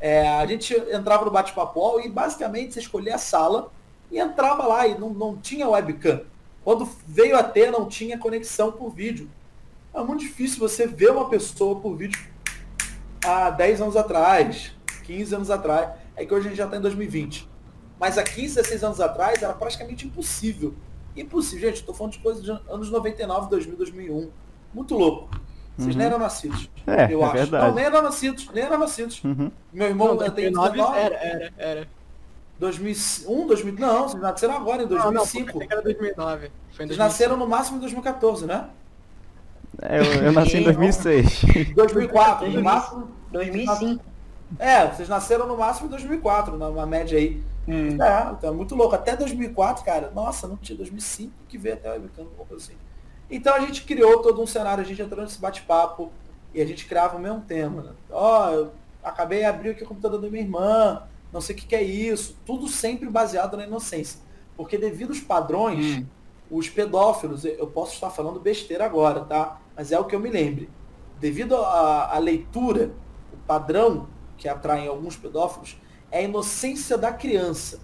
É, 0.00 0.26
a 0.38 0.46
gente 0.46 0.74
entrava 0.90 1.26
no 1.26 1.30
bate-papo 1.30 2.00
e 2.00 2.08
basicamente 2.08 2.72
você 2.72 2.80
escolhia 2.80 3.16
a 3.16 3.18
sala 3.18 3.70
e 4.10 4.18
entrava 4.18 4.66
lá 4.66 4.86
e 4.86 4.98
não, 4.98 5.10
não 5.10 5.36
tinha 5.36 5.68
webcam. 5.68 6.22
Quando 6.64 6.88
veio 7.06 7.36
a 7.38 7.42
ter, 7.42 7.70
não 7.70 7.86
tinha 7.88 8.18
conexão 8.18 8.70
por 8.72 8.90
vídeo. 8.90 9.28
É 9.94 10.00
muito 10.02 10.20
difícil 10.20 10.58
você 10.58 10.86
ver 10.86 11.10
uma 11.10 11.28
pessoa 11.28 11.80
por 11.80 11.96
vídeo 11.96 12.20
há 13.24 13.50
10 13.50 13.80
anos 13.80 13.96
atrás, 13.96 14.72
15 15.04 15.34
anos 15.34 15.50
atrás. 15.50 15.90
É 16.16 16.24
que 16.24 16.34
hoje 16.34 16.46
a 16.46 16.48
gente 16.50 16.58
já 16.58 16.64
está 16.66 16.76
em 16.76 16.80
2020. 16.80 17.48
Mas 17.98 18.18
há 18.18 18.22
15, 18.22 18.54
16 18.56 18.84
anos 18.84 19.00
atrás 19.00 19.42
era 19.42 19.52
praticamente 19.52 20.06
impossível. 20.06 20.74
Impossível, 21.16 21.68
gente, 21.68 21.80
estou 21.80 21.94
falando 21.94 22.12
de 22.12 22.18
coisas 22.20 22.42
de 22.42 22.50
anos 22.50 22.90
99, 22.90 23.48
2000, 23.50 23.76
2001. 23.76 24.30
Muito 24.72 24.94
louco. 24.96 25.28
Vocês 25.76 25.94
Uhum. 25.94 25.98
nem 25.98 26.06
eram 26.06 26.18
nascidos. 26.18 26.70
É, 26.86 27.12
eu 27.12 27.20
é 27.22 27.24
acho. 27.24 27.32
verdade. 27.34 27.66
Não, 27.66 27.74
nem 27.74 27.84
eram 27.84 28.02
nascidos, 28.02 28.48
nem 28.52 28.64
eram 28.64 28.78
nascidos. 28.78 29.22
Uhum. 29.24 29.50
Meu 29.72 29.88
irmão 29.88 30.08
Não, 30.08 30.16
tem 30.18 30.30
2009 30.52 30.70
19, 30.72 30.98
era, 30.98 31.14
era, 31.16 31.52
era. 31.56 31.88
2001, 32.60 33.46
2000, 33.46 33.74
não, 33.78 34.08
vocês 34.08 34.22
nasceram 34.22 34.54
agora, 34.54 34.82
em 34.82 34.86
Não, 34.86 34.96
não, 34.96 35.12
2005. 35.12 35.52
pensei 35.52 35.66
que 35.66 35.72
era 35.72 35.82
2009. 35.82 36.38
Foi 36.38 36.84
em 36.84 36.88
Vocês 36.88 36.98
2005. 36.98 36.98
nasceram 36.98 37.36
no 37.38 37.48
máximo 37.48 37.78
em 37.78 37.80
2014, 37.80 38.46
né? 38.46 38.68
É, 39.82 39.98
eu, 39.98 40.04
eu 40.24 40.32
nasci 40.32 40.56
em 40.56 40.58
Sim, 40.58 40.64
2006. 40.64 41.42
2004, 41.74 42.46
no 42.46 42.52
2005. 42.52 42.62
máximo. 42.62 43.08
2005. 43.32 44.04
É, 44.58 44.86
vocês 44.88 45.08
nasceram 45.08 45.46
no 45.46 45.56
máximo 45.56 45.86
em 45.86 45.90
2004, 45.90 46.58
na, 46.58 46.86
média 46.86 47.18
aí. 47.18 47.42
Hum. 47.66 48.02
É, 48.02 48.32
então 48.32 48.50
é 48.50 48.52
muito 48.52 48.74
louco. 48.74 48.94
Até 48.94 49.16
2004, 49.16 49.84
cara, 49.84 50.12
nossa, 50.14 50.46
não 50.46 50.56
tinha 50.56 50.76
2005 50.76 51.32
que 51.48 51.56
veio 51.56 51.76
até 51.76 51.96
o 51.96 52.00
coisa 52.46 52.56
assim. 52.56 52.74
Então 53.30 53.54
a 53.54 53.60
gente 53.60 53.84
criou 53.84 54.18
todo 54.20 54.42
um 54.42 54.46
cenário, 54.46 54.82
a 54.82 54.86
gente 54.86 55.00
entrou 55.00 55.22
nesse 55.22 55.40
bate-papo 55.40 56.10
e 56.52 56.60
a 56.60 56.66
gente 56.66 56.84
criava 56.84 57.16
o 57.16 57.20
mesmo 57.20 57.40
tema. 57.40 57.82
né? 57.82 57.90
Ó, 58.10 58.50
eu 58.50 58.72
acabei 59.02 59.38
de 59.38 59.44
abrir 59.44 59.70
aqui 59.70 59.84
o 59.84 59.86
computador 59.86 60.20
da 60.20 60.28
minha 60.28 60.42
irmã, 60.42 61.02
não 61.32 61.40
sei 61.40 61.54
o 61.54 61.58
que, 61.58 61.66
que 61.66 61.76
é 61.76 61.82
isso. 61.82 62.36
Tudo 62.44 62.68
sempre 62.68 63.08
baseado 63.08 63.56
na 63.56 63.64
inocência. 63.64 64.20
Porque 64.56 64.76
devido 64.76 65.10
aos 65.10 65.20
padrões, 65.20 65.98
Hum. 65.98 66.06
os 66.50 66.68
pedófilos, 66.68 67.44
eu 67.44 67.66
posso 67.66 67.94
estar 67.94 68.10
falando 68.10 68.40
besteira 68.40 68.84
agora, 68.84 69.20
tá? 69.24 69.60
Mas 69.76 69.92
é 69.92 69.98
o 69.98 70.04
que 70.04 70.14
eu 70.14 70.20
me 70.20 70.30
lembre. 70.30 70.68
Devido 71.18 71.54
à 71.56 72.18
leitura, 72.18 72.92
o 73.32 73.36
padrão 73.46 74.08
que 74.36 74.48
atrai 74.48 74.88
alguns 74.88 75.16
pedófilos 75.16 75.76
é 76.10 76.18
a 76.18 76.22
inocência 76.22 76.96
da 76.98 77.12
criança. 77.12 77.80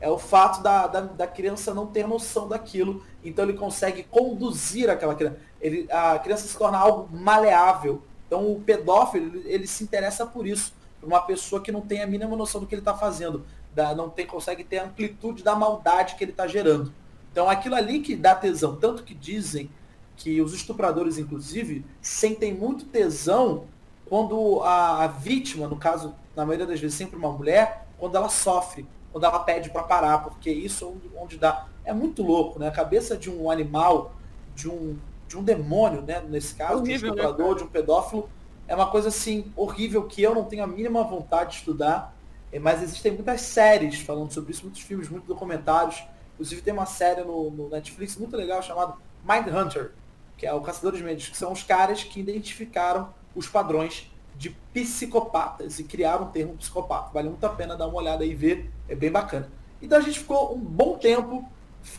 É 0.00 0.08
o 0.10 0.18
fato 0.18 0.62
da, 0.62 0.86
da, 0.86 1.00
da 1.00 1.26
criança 1.26 1.72
não 1.72 1.86
ter 1.86 2.06
noção 2.06 2.46
daquilo, 2.46 3.02
então 3.24 3.44
ele 3.44 3.54
consegue 3.54 4.02
conduzir 4.04 4.90
aquela 4.90 5.14
criança. 5.14 5.38
Ele, 5.60 5.86
a 5.90 6.18
criança 6.18 6.46
se 6.46 6.56
torna 6.58 6.76
algo 6.78 7.08
maleável. 7.16 8.02
Então 8.26 8.52
o 8.52 8.60
pedófilo, 8.60 9.26
ele, 9.38 9.42
ele 9.46 9.66
se 9.66 9.82
interessa 9.82 10.26
por 10.26 10.46
isso. 10.46 10.74
Por 11.04 11.12
uma 11.12 11.20
pessoa 11.20 11.60
que 11.60 11.70
não 11.70 11.82
tem 11.82 12.02
a 12.02 12.06
mínima 12.06 12.34
noção 12.34 12.60
do 12.60 12.66
que 12.66 12.74
ele 12.74 12.80
está 12.80 12.94
fazendo. 12.94 13.44
Da, 13.74 13.94
não 13.94 14.08
tem, 14.08 14.26
consegue 14.26 14.64
ter 14.64 14.78
a 14.78 14.84
amplitude 14.84 15.42
da 15.42 15.54
maldade 15.54 16.14
que 16.14 16.24
ele 16.24 16.30
está 16.30 16.46
gerando. 16.46 16.92
Então 17.30 17.50
aquilo 17.50 17.74
ali 17.74 18.00
que 18.00 18.16
dá 18.16 18.34
tesão. 18.34 18.76
Tanto 18.76 19.02
que 19.02 19.14
dizem 19.14 19.70
que 20.16 20.40
os 20.40 20.54
estupradores, 20.54 21.18
inclusive, 21.18 21.84
sentem 22.00 22.54
muito 22.54 22.86
tesão 22.86 23.66
quando 24.06 24.62
a, 24.62 25.04
a 25.04 25.06
vítima, 25.06 25.66
no 25.66 25.76
caso, 25.76 26.14
na 26.34 26.46
maioria 26.46 26.66
das 26.66 26.80
vezes, 26.80 26.96
sempre 26.96 27.16
uma 27.16 27.30
mulher, 27.30 27.86
quando 27.98 28.16
ela 28.16 28.28
sofre, 28.28 28.86
quando 29.12 29.24
ela 29.24 29.40
pede 29.40 29.70
para 29.70 29.82
parar, 29.82 30.18
porque 30.18 30.50
isso 30.50 30.84
é 30.84 30.88
onde, 30.88 31.10
onde 31.16 31.36
dá. 31.36 31.66
É 31.84 31.92
muito 31.92 32.22
louco, 32.22 32.58
né? 32.58 32.68
A 32.68 32.72
cabeça 32.72 33.16
de 33.16 33.30
um 33.30 33.50
animal, 33.50 34.14
de 34.54 34.68
um, 34.70 34.96
de 35.28 35.36
um 35.36 35.42
demônio, 35.42 36.00
né? 36.00 36.22
Nesse 36.28 36.54
caso, 36.54 36.74
de 36.74 36.78
um 36.78 36.82
Horrível, 36.82 37.14
né, 37.14 37.22
estuprador, 37.22 37.46
cara? 37.46 37.58
de 37.58 37.64
um 37.64 37.68
pedófilo, 37.68 38.30
é 38.66 38.74
uma 38.74 38.90
coisa 38.90 39.08
assim 39.08 39.52
horrível 39.56 40.04
que 40.04 40.22
eu 40.22 40.34
não 40.34 40.44
tenho 40.44 40.64
a 40.64 40.66
mínima 40.66 41.02
vontade 41.02 41.50
de 41.50 41.56
estudar. 41.58 42.14
Eh, 42.52 42.58
Mas 42.58 42.82
existem 42.82 43.12
muitas 43.12 43.40
séries 43.42 44.00
falando 44.00 44.32
sobre 44.32 44.52
isso, 44.52 44.62
muitos 44.62 44.80
filmes, 44.82 45.08
muitos 45.08 45.28
documentários. 45.28 46.02
Inclusive 46.34 46.62
tem 46.62 46.72
uma 46.72 46.86
série 46.86 47.22
no, 47.22 47.50
no 47.50 47.68
Netflix 47.68 48.16
muito 48.16 48.36
legal 48.36 48.62
chamada 48.62 48.94
Mind 49.22 49.46
Hunter, 49.48 49.92
que 50.36 50.46
é 50.46 50.52
o 50.52 50.60
Caçador 50.60 50.92
de 50.96 51.02
Mentes, 51.02 51.28
que 51.28 51.36
são 51.36 51.52
os 51.52 51.62
caras 51.62 52.02
que 52.02 52.20
identificaram 52.20 53.12
os 53.34 53.48
padrões 53.48 54.10
de 54.36 54.50
psicopatas 54.72 55.78
e 55.78 55.84
criaram 55.84 56.24
o 56.24 56.30
termo 56.30 56.54
psicopata. 56.56 57.10
Vale 57.12 57.28
muito 57.28 57.44
a 57.44 57.50
pena 57.50 57.76
dar 57.76 57.86
uma 57.86 57.98
olhada 57.98 58.24
e 58.24 58.34
ver, 58.34 58.70
é 58.88 58.94
bem 58.94 59.10
bacana. 59.10 59.48
Então 59.80 59.98
a 59.98 60.00
gente 60.00 60.18
ficou 60.18 60.54
um 60.54 60.58
bom 60.58 60.98
tempo 60.98 61.48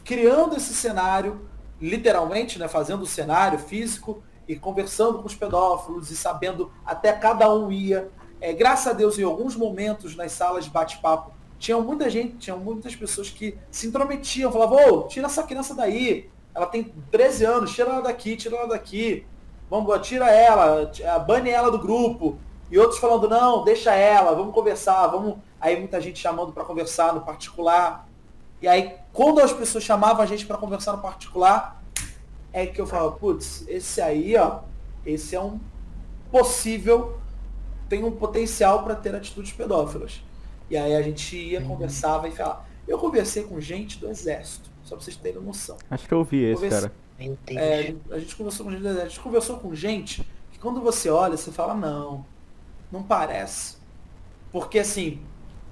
criando 0.03 0.55
esse 0.55 0.73
cenário, 0.73 1.47
literalmente, 1.79 2.59
né, 2.59 2.67
fazendo 2.67 3.03
o 3.03 3.07
cenário 3.07 3.59
físico 3.59 4.21
e 4.47 4.55
conversando 4.55 5.19
com 5.19 5.27
os 5.27 5.35
pedófilos 5.35 6.11
e 6.11 6.15
sabendo 6.15 6.71
até 6.85 7.11
cada 7.13 7.51
um 7.53 7.71
ia. 7.71 8.09
É, 8.39 8.53
graças 8.53 8.87
a 8.87 8.93
Deus, 8.93 9.17
em 9.17 9.23
alguns 9.23 9.55
momentos 9.55 10.15
nas 10.15 10.31
salas 10.31 10.65
de 10.65 10.71
bate-papo, 10.71 11.31
tinha 11.57 11.77
muita 11.79 12.09
gente, 12.09 12.37
tinha 12.37 12.55
muitas 12.55 12.95
pessoas 12.95 13.29
que 13.29 13.57
se 13.71 13.87
intrometiam, 13.87 14.51
falavam, 14.51 14.77
ô, 14.77 15.03
tira 15.03 15.25
essa 15.25 15.43
criança 15.43 15.73
daí, 15.73 16.29
ela 16.53 16.65
tem 16.65 16.93
13 17.11 17.45
anos, 17.45 17.73
tira 17.73 17.89
ela 17.89 18.01
daqui, 18.01 18.35
tira 18.35 18.55
ela 18.55 18.67
daqui, 18.67 19.25
vamos, 19.69 20.07
tira 20.07 20.29
ela, 20.29 20.91
bane 21.25 21.49
ela 21.49 21.71
do 21.71 21.79
grupo. 21.79 22.37
E 22.69 22.79
outros 22.79 22.99
falando, 22.99 23.29
não, 23.29 23.63
deixa 23.63 23.93
ela, 23.93 24.33
vamos 24.33 24.53
conversar, 24.53 25.07
vamos. 25.07 25.37
Aí 25.59 25.77
muita 25.77 26.01
gente 26.01 26.19
chamando 26.19 26.51
para 26.51 26.63
conversar 26.63 27.13
no 27.13 27.21
particular. 27.21 28.07
E 28.61 28.67
aí, 28.67 28.95
quando 29.13 29.39
as 29.39 29.53
pessoas 29.53 29.83
chamavam 29.83 30.21
a 30.21 30.25
gente 30.25 30.45
para 30.45 30.57
conversar 30.57 30.93
no 30.93 30.99
particular, 30.99 31.81
é 32.55 32.65
que 32.65 32.79
eu 32.79 32.87
falava, 32.87 33.11
putz, 33.11 33.65
esse 33.67 33.99
aí, 33.99 34.33
ó, 34.37 34.61
esse 35.05 35.35
é 35.35 35.41
um 35.41 35.59
possível, 36.31 37.19
tem 37.89 38.01
um 38.05 38.11
potencial 38.11 38.81
para 38.81 38.95
ter 38.95 39.13
atitudes 39.13 39.51
pedófilas. 39.51 40.23
E 40.69 40.77
aí 40.77 40.95
a 40.95 41.01
gente 41.01 41.35
ia, 41.35 41.59
uhum. 41.59 41.67
conversava 41.67 42.29
e 42.29 42.31
falava. 42.31 42.65
Eu 42.87 42.97
conversei 42.97 43.43
com 43.43 43.59
gente 43.59 43.99
do 43.99 44.07
exército, 44.07 44.69
só 44.85 44.95
pra 44.95 45.03
vocês 45.03 45.17
terem 45.17 45.41
noção. 45.41 45.75
Acho 45.91 46.07
que 46.07 46.13
eu 46.13 46.19
ouvi 46.19 46.45
esse, 46.45 46.63
Converse... 46.63 46.89
cara. 46.89 46.93
É, 47.47 47.93
a 48.09 48.19
gente 48.19 48.33
conversou 48.37 48.65
com 48.65 48.71
gente 48.71 48.81
do 48.81 48.87
exército. 48.87 49.05
A 49.05 49.09
gente 49.09 49.19
conversou 49.23 49.57
com 49.57 49.75
gente 49.75 50.27
que 50.49 50.57
quando 50.57 50.79
você 50.79 51.09
olha, 51.09 51.35
você 51.35 51.51
fala, 51.51 51.73
não, 51.73 52.25
não 52.89 53.03
parece. 53.03 53.75
Porque 54.49 54.79
assim, 54.79 55.19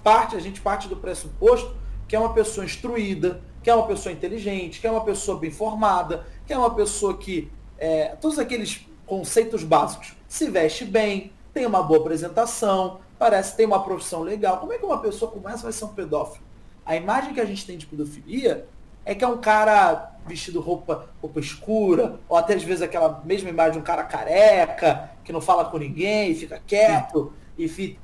parte, 0.03 0.35
a 0.35 0.39
gente 0.39 0.59
parte 0.59 0.89
do 0.89 0.97
pressuposto 0.97 1.73
que 2.09 2.15
é 2.15 2.19
uma 2.19 2.33
pessoa 2.33 2.65
instruída, 2.65 3.41
que 3.63 3.69
é 3.69 3.75
uma 3.75 3.87
pessoa 3.87 4.11
inteligente, 4.11 4.79
que 4.81 4.85
é 4.85 4.91
uma 4.91 5.03
pessoa 5.03 5.39
bem 5.39 5.49
formada, 5.49 6.27
que 6.45 6.53
é 6.53 6.57
uma 6.57 6.73
pessoa 6.75 7.17
que. 7.17 7.49
É, 7.77 8.15
todos 8.21 8.37
aqueles 8.37 8.85
conceitos 9.05 9.63
básicos. 9.63 10.13
Se 10.27 10.49
veste 10.49 10.85
bem, 10.85 11.31
tem 11.53 11.65
uma 11.65 11.81
boa 11.81 11.99
apresentação, 11.99 12.99
parece 13.17 13.55
ter 13.55 13.65
uma 13.65 13.83
profissão 13.83 14.21
legal. 14.21 14.57
Como 14.57 14.73
é 14.73 14.77
que 14.77 14.85
uma 14.85 14.99
pessoa 14.99 15.31
como 15.31 15.47
essa 15.49 15.63
vai 15.63 15.71
ser 15.71 15.85
um 15.85 15.89
pedófilo? 15.89 16.43
A 16.85 16.95
imagem 16.95 17.33
que 17.33 17.39
a 17.39 17.45
gente 17.45 17.65
tem 17.65 17.77
de 17.77 17.85
pedofilia 17.85 18.65
é 19.05 19.13
que 19.13 19.23
é 19.23 19.27
um 19.27 19.37
cara 19.37 20.13
vestido 20.25 20.61
roupa, 20.61 21.09
roupa 21.21 21.39
escura, 21.39 22.19
ou 22.27 22.37
até 22.37 22.53
às 22.53 22.63
vezes 22.63 22.81
aquela 22.81 23.21
mesma 23.25 23.49
imagem 23.49 23.73
de 23.73 23.79
um 23.79 23.83
cara 23.83 24.03
careca, 24.03 25.11
que 25.23 25.33
não 25.33 25.41
fala 25.41 25.65
com 25.65 25.77
ninguém, 25.77 26.33
fica 26.35 26.61
quieto, 26.65 27.33
e 27.57 27.67
fica 27.67 27.99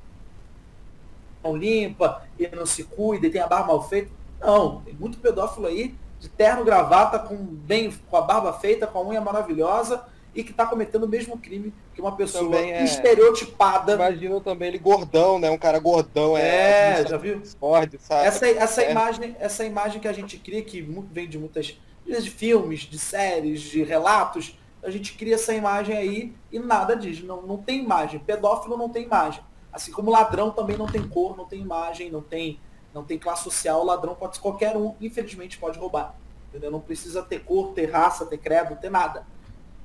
não 1.43 1.55
limpa, 1.55 2.23
e 2.37 2.47
não 2.53 2.65
se 2.65 2.83
cuida, 2.83 3.27
e 3.27 3.29
tem 3.29 3.41
a 3.41 3.47
barba 3.47 3.67
mal 3.67 3.87
feita. 3.87 4.11
Não, 4.39 4.81
tem 4.81 4.93
muito 4.93 5.17
pedófilo 5.17 5.67
aí, 5.67 5.95
de 6.19 6.29
terno, 6.29 6.63
gravata, 6.63 7.19
com, 7.19 7.35
bem, 7.35 7.93
com 8.09 8.17
a 8.17 8.21
barba 8.21 8.53
feita, 8.53 8.87
com 8.87 8.99
a 8.99 9.05
unha 9.05 9.21
maravilhosa, 9.21 10.03
e 10.33 10.43
que 10.43 10.51
está 10.51 10.65
cometendo 10.65 11.03
o 11.03 11.07
mesmo 11.07 11.37
crime 11.37 11.73
que 11.93 12.01
uma 12.01 12.15
pessoa 12.15 12.55
é... 12.57 12.83
estereotipada. 12.83 13.93
Imagina 13.93 14.39
também 14.41 14.69
ele 14.69 14.77
gordão, 14.77 15.39
né? 15.39 15.49
Um 15.49 15.57
cara 15.57 15.79
gordão. 15.79 16.37
É, 16.37 17.01
é 17.01 17.07
já 17.07 17.17
viu? 17.17 17.41
Ford, 17.59 17.95
sabe? 17.99 18.27
Essa, 18.27 18.47
essa, 18.47 18.83
é. 18.83 18.91
imagem, 18.91 19.35
essa 19.39 19.65
imagem 19.65 19.99
que 19.99 20.07
a 20.07 20.13
gente 20.13 20.37
cria, 20.37 20.61
que 20.61 20.81
vem 21.11 21.27
de 21.27 21.37
muitas 21.37 21.77
de 22.05 22.31
filmes, 22.31 22.81
de 22.81 22.97
séries, 22.97 23.61
de 23.61 23.83
relatos, 23.83 24.57
a 24.81 24.89
gente 24.89 25.13
cria 25.13 25.35
essa 25.35 25.53
imagem 25.53 25.95
aí 25.95 26.33
e 26.51 26.59
nada 26.59 26.95
diz. 26.95 27.21
Não, 27.21 27.41
não 27.41 27.57
tem 27.57 27.83
imagem. 27.83 28.19
Pedófilo 28.19 28.77
não 28.77 28.89
tem 28.89 29.03
imagem. 29.03 29.41
Assim 29.71 29.91
como 29.91 30.09
ladrão 30.09 30.51
também 30.51 30.77
não 30.77 30.87
tem 30.87 31.07
cor, 31.07 31.37
não 31.37 31.45
tem 31.45 31.61
imagem, 31.61 32.09
não 32.09 32.21
tem, 32.21 32.59
não 32.99 33.05
tem 33.05 33.17
classe 33.17 33.43
social. 33.43 33.83
ladrão 33.83 34.15
pode 34.15 34.35
ser 34.35 34.41
qualquer 34.41 34.75
um, 34.77 34.95
infelizmente 35.01 35.57
pode 35.57 35.79
roubar. 35.79 36.15
Entendeu? 36.49 36.71
Não 36.71 36.79
precisa 36.79 37.21
ter 37.21 37.39
cor, 37.39 37.73
ter 37.73 37.91
raça, 37.91 38.25
ter 38.25 38.37
credo, 38.37 38.75
ter 38.75 38.89
nada. 38.89 39.25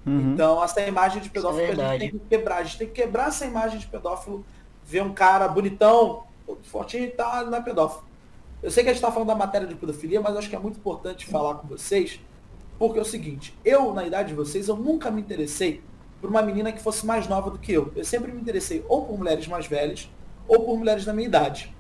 Uhum. 0.06 0.32
Então, 0.32 0.62
essa 0.62 0.80
imagem 0.82 1.22
de 1.22 1.30
pedófilo 1.30 1.80
é 1.80 1.84
a 1.84 1.98
gente 1.98 2.10
tem 2.10 2.10
que 2.10 2.26
quebrar. 2.28 2.56
A 2.56 2.62
gente 2.62 2.78
tem 2.78 2.86
que 2.88 2.94
quebrar 2.94 3.28
essa 3.28 3.44
imagem 3.46 3.78
de 3.78 3.86
pedófilo, 3.86 4.44
ver 4.84 5.02
um 5.02 5.12
cara 5.12 5.48
bonitão, 5.48 6.24
fortinho 6.64 7.04
e 7.04 7.08
tá, 7.08 7.44
não 7.44 7.58
é 7.58 7.62
pedófilo. 7.62 8.04
Eu 8.62 8.70
sei 8.70 8.82
que 8.82 8.90
a 8.90 8.92
gente 8.92 9.02
está 9.02 9.12
falando 9.12 9.28
da 9.28 9.34
matéria 9.34 9.66
de 9.66 9.74
pedofilia, 9.74 10.20
mas 10.20 10.36
acho 10.36 10.48
que 10.48 10.56
é 10.56 10.58
muito 10.58 10.78
importante 10.78 11.26
falar 11.26 11.56
com 11.56 11.68
vocês, 11.68 12.18
porque 12.78 12.98
é 12.98 13.02
o 13.02 13.04
seguinte, 13.04 13.54
eu, 13.64 13.92
na 13.92 14.06
idade 14.06 14.28
de 14.28 14.34
vocês, 14.34 14.68
eu 14.68 14.76
nunca 14.76 15.10
me 15.10 15.20
interessei 15.20 15.82
por 16.20 16.30
uma 16.30 16.40
menina 16.40 16.72
que 16.72 16.80
fosse 16.80 17.04
mais 17.04 17.28
nova 17.28 17.50
do 17.50 17.58
que 17.58 17.72
eu. 17.72 17.92
Eu 17.94 18.04
sempre 18.04 18.32
me 18.32 18.40
interessei 18.40 18.82
ou 18.88 19.04
por 19.04 19.18
mulheres 19.18 19.46
mais 19.46 19.66
velhas, 19.66 20.10
ou 20.48 20.64
por 20.64 20.78
mulheres 20.78 21.04
da 21.04 21.12
minha 21.12 21.28
idade. 21.28 21.74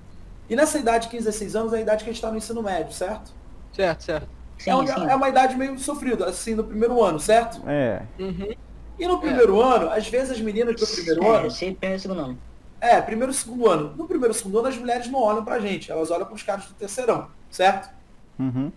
E 0.48 0.56
nessa 0.56 0.78
idade, 0.78 1.08
15, 1.08 1.24
16 1.24 1.56
anos, 1.56 1.72
é 1.72 1.78
a 1.78 1.80
idade 1.80 2.04
que 2.04 2.10
a 2.10 2.12
gente 2.12 2.20
está 2.20 2.30
no 2.30 2.36
ensino 2.36 2.62
médio, 2.62 2.92
certo? 2.92 3.32
Certo, 3.72 4.02
certo. 4.02 4.28
Sim, 4.58 4.70
é, 4.70 4.74
uma, 4.74 4.86
sim. 4.86 5.10
é, 5.10 5.14
uma, 5.14 5.28
idade 5.28 5.56
meio 5.56 5.78
sofrida, 5.78 6.26
assim, 6.26 6.54
no 6.54 6.64
primeiro 6.64 7.02
ano, 7.02 7.18
certo? 7.18 7.62
É. 7.66 8.02
Uhum. 8.18 8.54
E 8.98 9.06
no 9.06 9.18
primeiro 9.18 9.60
é. 9.60 9.64
ano, 9.64 9.90
às 9.90 10.06
vezes 10.08 10.32
as 10.32 10.40
meninas 10.40 10.80
do 10.80 10.86
primeiro 10.86 11.24
é, 11.24 11.36
ano. 11.36 11.50
Sim, 11.50 11.74
primeiro 11.74 12.00
segundo 12.00 12.20
ano. 12.20 12.38
É, 12.80 13.00
primeiro 13.00 13.32
e 13.32 13.34
segundo 13.34 13.70
ano. 13.70 13.94
No 13.96 14.06
primeiro 14.06 14.34
e 14.34 14.36
segundo 14.36 14.58
ano, 14.58 14.68
as 14.68 14.76
mulheres 14.76 15.10
não 15.10 15.20
olham 15.20 15.44
pra 15.44 15.58
gente, 15.58 15.90
elas 15.90 16.10
olham 16.10 16.26
pros 16.26 16.42
caras 16.42 16.66
do 16.66 16.74
terceirão, 16.74 17.28
certo? 17.50 17.90
Uhum. 18.38 18.70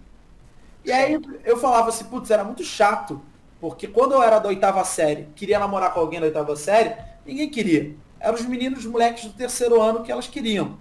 E 0.86 0.92
aí 0.92 1.20
eu 1.44 1.58
falava 1.58 1.90
assim, 1.90 2.06
putz, 2.06 2.32
era 2.32 2.44
muito 2.44 2.64
chato, 2.64 3.22
porque 3.60 3.88
quando 3.88 4.14
eu 4.14 4.24
era 4.24 4.40
da 4.40 4.48
oitava 4.48 4.84
série, 4.86 5.28
queria 5.36 5.60
namorar 5.60 5.94
com 5.94 6.00
alguém 6.00 6.20
da 6.20 6.28
oitava 6.28 6.56
série, 6.56 6.96
ninguém 7.26 7.50
queria. 7.50 7.96
Eram 8.20 8.36
os 8.36 8.46
meninos, 8.46 8.80
os 8.80 8.86
moleques 8.86 9.26
do 9.26 9.34
terceiro 9.34 9.82
ano 9.82 10.04
que 10.04 10.12
elas 10.12 10.28
queriam. 10.28 10.78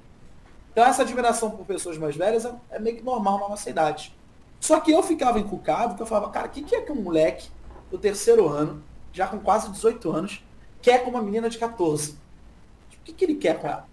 Então 0.76 0.84
essa 0.84 1.00
admiração 1.00 1.50
por 1.50 1.64
pessoas 1.64 1.96
mais 1.96 2.14
velhas 2.14 2.44
é, 2.44 2.52
é 2.72 2.78
meio 2.78 2.98
que 2.98 3.02
normal 3.02 3.40
na 3.40 3.48
nossa 3.48 3.70
idade. 3.70 4.14
Só 4.60 4.78
que 4.78 4.92
eu 4.92 5.02
ficava 5.02 5.40
encucado, 5.40 5.88
porque 5.88 6.02
eu 6.02 6.06
falava, 6.06 6.30
cara, 6.30 6.48
o 6.48 6.50
que, 6.50 6.62
que 6.62 6.76
é 6.76 6.82
que 6.82 6.92
um 6.92 6.96
moleque 6.96 7.48
do 7.90 7.96
terceiro 7.96 8.46
ano, 8.46 8.84
já 9.10 9.26
com 9.26 9.38
quase 9.38 9.70
18 9.70 10.12
anos, 10.12 10.44
quer 10.82 11.02
com 11.02 11.08
uma 11.08 11.22
menina 11.22 11.48
de 11.48 11.56
14? 11.56 12.12
O 12.12 13.04
que, 13.04 13.12
que 13.14 13.24
ele 13.24 13.36
quer 13.36 13.58
com 13.58 13.66
ela? 13.66 13.88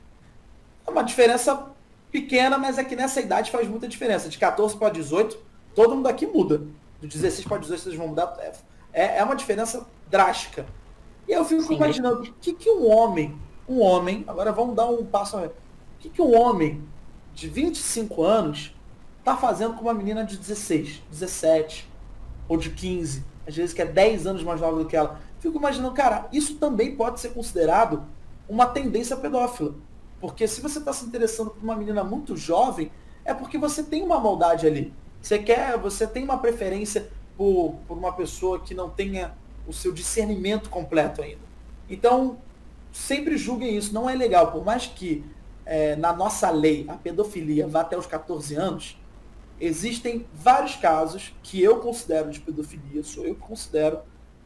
É 0.86 0.92
uma 0.92 1.04
diferença 1.04 1.70
pequena, 2.12 2.58
mas 2.58 2.78
é 2.78 2.84
que 2.84 2.98
nessa 2.98 3.22
idade 3.22 3.50
faz 3.50 3.66
muita 3.66 3.88
diferença. 3.88 4.28
De 4.28 4.38
14 4.38 4.76
para 4.76 4.90
18, 4.90 5.38
todo 5.74 5.96
mundo 5.96 6.08
aqui 6.08 6.28
muda. 6.28 6.58
Do 7.00 7.08
16 7.08 7.48
para 7.48 7.60
18 7.60 7.82
vocês 7.82 7.96
vão 7.96 8.10
mudar. 8.10 8.38
É, 8.92 9.20
é 9.20 9.24
uma 9.24 9.38
diferença 9.38 9.88
drástica. 10.10 10.66
E 11.30 11.32
eu 11.32 11.46
fico 11.46 11.64
Sim, 11.64 11.76
imaginando, 11.76 12.24
o 12.24 12.34
que, 12.42 12.52
que 12.52 12.70
um 12.70 12.92
homem, 12.92 13.40
um 13.70 13.80
homem, 13.80 14.26
agora 14.28 14.52
vamos 14.52 14.76
dar 14.76 14.88
um 14.88 15.06
passo. 15.06 15.38
Que, 16.04 16.10
que 16.10 16.22
um 16.22 16.38
homem 16.38 16.84
de 17.34 17.48
25 17.48 18.24
anos 18.24 18.76
tá 19.24 19.38
fazendo 19.38 19.76
com 19.76 19.84
uma 19.84 19.94
menina 19.94 20.26
de 20.26 20.36
16, 20.36 21.02
17 21.10 21.90
ou 22.46 22.58
de 22.58 22.72
15, 22.72 23.24
às 23.48 23.56
vezes 23.56 23.74
que 23.74 23.82
é 23.82 23.86
10 23.86 24.28
anos 24.28 24.44
mais 24.44 24.60
nova 24.60 24.80
do 24.80 24.86
que 24.86 24.98
ela. 24.98 25.22
Fico 25.40 25.58
imaginando, 25.58 25.94
cara, 25.94 26.28
isso 26.34 26.56
também 26.56 26.94
pode 26.94 27.22
ser 27.22 27.30
considerado 27.30 28.04
uma 28.50 28.66
tendência 28.66 29.16
pedófila. 29.16 29.76
Porque 30.20 30.46
se 30.46 30.60
você 30.60 30.80
está 30.80 30.92
se 30.92 31.06
interessando 31.06 31.52
por 31.52 31.64
uma 31.64 31.74
menina 31.74 32.04
muito 32.04 32.36
jovem, 32.36 32.92
é 33.24 33.34
porque 33.34 33.58
você 33.58 33.82
tem 33.82 34.04
uma 34.04 34.20
maldade 34.20 34.68
ali. 34.68 34.94
Você 35.22 35.40
quer, 35.40 35.78
você 35.78 36.06
tem 36.06 36.26
uma 36.26 36.38
preferência 36.38 37.10
por, 37.38 37.76
por 37.88 37.98
uma 37.98 38.12
pessoa 38.12 38.60
que 38.60 38.74
não 38.74 38.90
tenha 38.90 39.34
o 39.66 39.72
seu 39.72 39.94
discernimento 39.94 40.70
completo 40.70 41.22
ainda. 41.22 41.44
Então, 41.90 42.40
sempre 42.92 43.38
julguem 43.38 43.78
isso. 43.78 43.94
Não 43.94 44.10
é 44.10 44.16
legal. 44.16 44.52
Por 44.52 44.66
mais 44.66 44.86
que 44.86 45.24
é, 45.66 45.96
na 45.96 46.14
nossa 46.14 46.50
lei 46.50 46.86
a 46.88 46.94
pedofilia 46.94 47.68
vá 47.68 47.82
até 47.82 47.98
os 47.98 48.06
14 48.06 48.56
anos, 48.56 48.98
existem 49.60 50.26
vários 50.34 50.76
casos 50.76 51.34
que 51.42 51.62
eu 51.62 51.80
considero 51.80 52.30
de 52.32 52.40
pedofilia, 52.40 53.04
sou 53.04 53.26
eu 53.26 53.36
que 53.36 53.42
considero, 53.42 54.00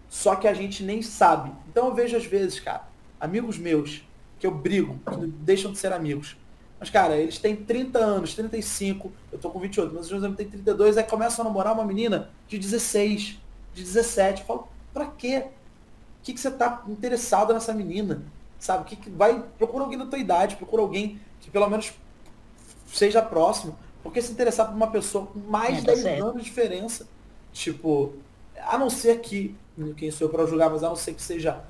só 0.10 0.36
que 0.36 0.48
a 0.48 0.54
gente 0.54 0.84
nem 0.84 1.02
sabe. 1.02 1.52
Então 1.70 1.88
eu 1.88 1.94
vejo 1.94 2.16
às 2.16 2.26
vezes, 2.26 2.60
cara, 2.60 2.88
amigos 3.20 3.58
meus, 3.58 4.04
que 4.40 4.46
eu 4.46 4.52
brigo, 4.52 5.00
que 5.12 5.26
deixam 5.26 5.72
de 5.72 5.80
ser 5.80 5.92
amigos. 5.92 6.38
Mas, 6.80 6.92
cara, 6.92 7.18
eles 7.18 7.40
têm 7.40 7.56
30 7.56 7.98
anos, 7.98 8.36
35, 8.36 9.12
eu 9.32 9.40
tô 9.40 9.50
com 9.50 9.60
28, 9.60 9.94
mas 9.96 10.10
meus 10.12 10.24
amigos 10.24 10.38
têm 10.38 10.48
32, 10.48 10.98
aí 10.98 11.04
começam 11.04 11.44
a 11.44 11.48
namorar 11.48 11.74
uma 11.74 11.84
menina 11.84 12.30
de 12.48 12.60
16, 12.60 13.40
de 13.74 13.84
17. 13.84 14.42
Eu 14.42 14.48
falo, 14.48 14.68
pra 14.94 15.08
quê? 15.08 15.46
O 15.48 16.24
que, 16.24 16.34
que 16.34 16.40
você 16.40 16.52
tá 16.52 16.84
interessado 16.88 17.54
nessa 17.54 17.74
menina? 17.74 18.22
Sabe? 18.60 18.86
Que, 18.86 18.96
que 18.96 19.10
vai. 19.10 19.44
Procura 19.58 19.84
alguém 19.84 19.98
da 19.98 20.06
tua 20.06 20.20
idade, 20.20 20.56
procura 20.56 20.82
alguém 20.82 21.20
que 21.42 21.50
pelo 21.50 21.70
menos 21.70 21.94
seja 22.88 23.22
próximo. 23.22 23.78
Porque 24.04 24.22
se 24.22 24.32
interessar 24.32 24.68
por 24.68 24.76
uma 24.76 24.90
pessoa 24.90 25.28
com 25.28 25.40
mais 25.40 25.84
de 25.84 25.90
é, 25.90 25.96
10 25.96 26.04
tá 26.04 26.10
anos 26.26 26.38
de 26.38 26.44
diferença, 26.44 27.08
tipo, 27.52 28.14
a 28.62 28.78
não 28.78 28.90
ser 28.90 29.20
que, 29.20 29.56
quem 29.98 30.12
sou 30.12 30.28
eu 30.28 30.32
para 30.32 30.46
julgar, 30.46 30.70
mas 30.70 30.84
a 30.84 30.90
não 30.90 30.96
ser 30.96 31.14
que 31.14 31.22
seja 31.22 31.64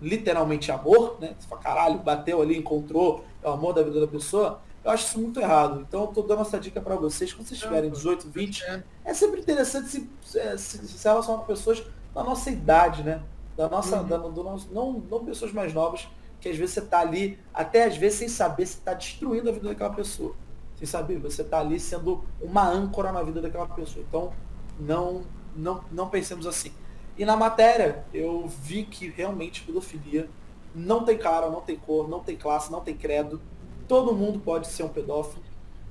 literalmente 0.00 0.72
amor, 0.72 1.18
né? 1.20 1.34
Você 1.38 1.46
fala, 1.46 1.60
caralho, 1.60 1.98
bateu 1.98 2.42
ali, 2.42 2.58
encontrou, 2.58 3.24
é 3.42 3.48
o 3.48 3.52
amor 3.52 3.72
da 3.72 3.82
vida 3.82 4.00
da 4.00 4.08
pessoa, 4.08 4.60
eu 4.84 4.90
acho 4.90 5.06
isso 5.06 5.20
muito 5.20 5.38
errado. 5.40 5.86
Então 5.88 6.02
eu 6.02 6.06
tô 6.08 6.22
dando 6.22 6.42
essa 6.42 6.58
dica 6.58 6.80
para 6.80 6.96
vocês, 6.96 7.32
quando 7.32 7.46
vocês 7.46 7.60
tiverem 7.60 7.90
18, 7.90 8.28
20, 8.28 8.64
é 9.04 9.14
sempre 9.14 9.40
interessante 9.40 9.88
se, 9.88 10.10
se, 10.22 10.88
se 10.88 11.08
relacionar 11.08 11.38
com 11.38 11.46
pessoas 11.46 11.82
da 12.12 12.24
nossa 12.24 12.50
idade, 12.50 13.04
né? 13.04 13.22
Da 13.56 13.68
nossa, 13.68 14.00
uhum. 14.00 14.08
da, 14.08 14.16
do 14.18 14.42
nosso, 14.42 14.68
não, 14.72 15.02
não 15.10 15.24
pessoas 15.24 15.52
mais 15.52 15.72
novas, 15.74 16.08
que 16.40 16.48
às 16.48 16.56
vezes 16.56 16.74
você 16.74 16.80
tá 16.82 17.00
ali, 17.00 17.38
até 17.52 17.84
às 17.84 17.96
vezes 17.96 18.18
sem 18.18 18.28
saber 18.28 18.66
se 18.66 18.78
tá 18.78 18.94
destruindo 18.94 19.48
a 19.48 19.52
vida 19.52 19.68
daquela 19.68 19.92
pessoa 19.94 20.34
sem 20.82 20.86
saber, 20.86 21.18
você 21.18 21.42
está 21.42 21.60
ali 21.60 21.78
sendo 21.78 22.24
uma 22.40 22.68
âncora 22.68 23.12
na 23.12 23.22
vida 23.22 23.40
daquela 23.40 23.68
pessoa. 23.68 24.04
Então, 24.08 24.32
não, 24.80 25.22
não, 25.54 25.84
não 25.92 26.08
pensemos 26.08 26.44
assim. 26.44 26.72
E 27.16 27.24
na 27.24 27.36
matéria, 27.36 28.04
eu 28.12 28.48
vi 28.48 28.82
que 28.82 29.08
realmente 29.08 29.62
pedofilia 29.62 30.28
não 30.74 31.04
tem 31.04 31.16
cara, 31.16 31.48
não 31.48 31.60
tem 31.60 31.76
cor, 31.76 32.08
não 32.08 32.18
tem 32.18 32.36
classe, 32.36 32.72
não 32.72 32.80
tem 32.80 32.96
credo. 32.96 33.40
Todo 33.86 34.12
mundo 34.12 34.40
pode 34.40 34.66
ser 34.66 34.82
um 34.82 34.88
pedófilo. 34.88 35.44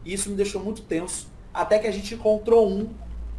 E 0.03 0.13
isso 0.13 0.29
me 0.29 0.35
deixou 0.35 0.61
muito 0.61 0.81
tenso. 0.81 1.29
Até 1.53 1.79
que 1.79 1.87
a 1.87 1.91
gente 1.91 2.15
encontrou 2.15 2.67
um 2.69 2.89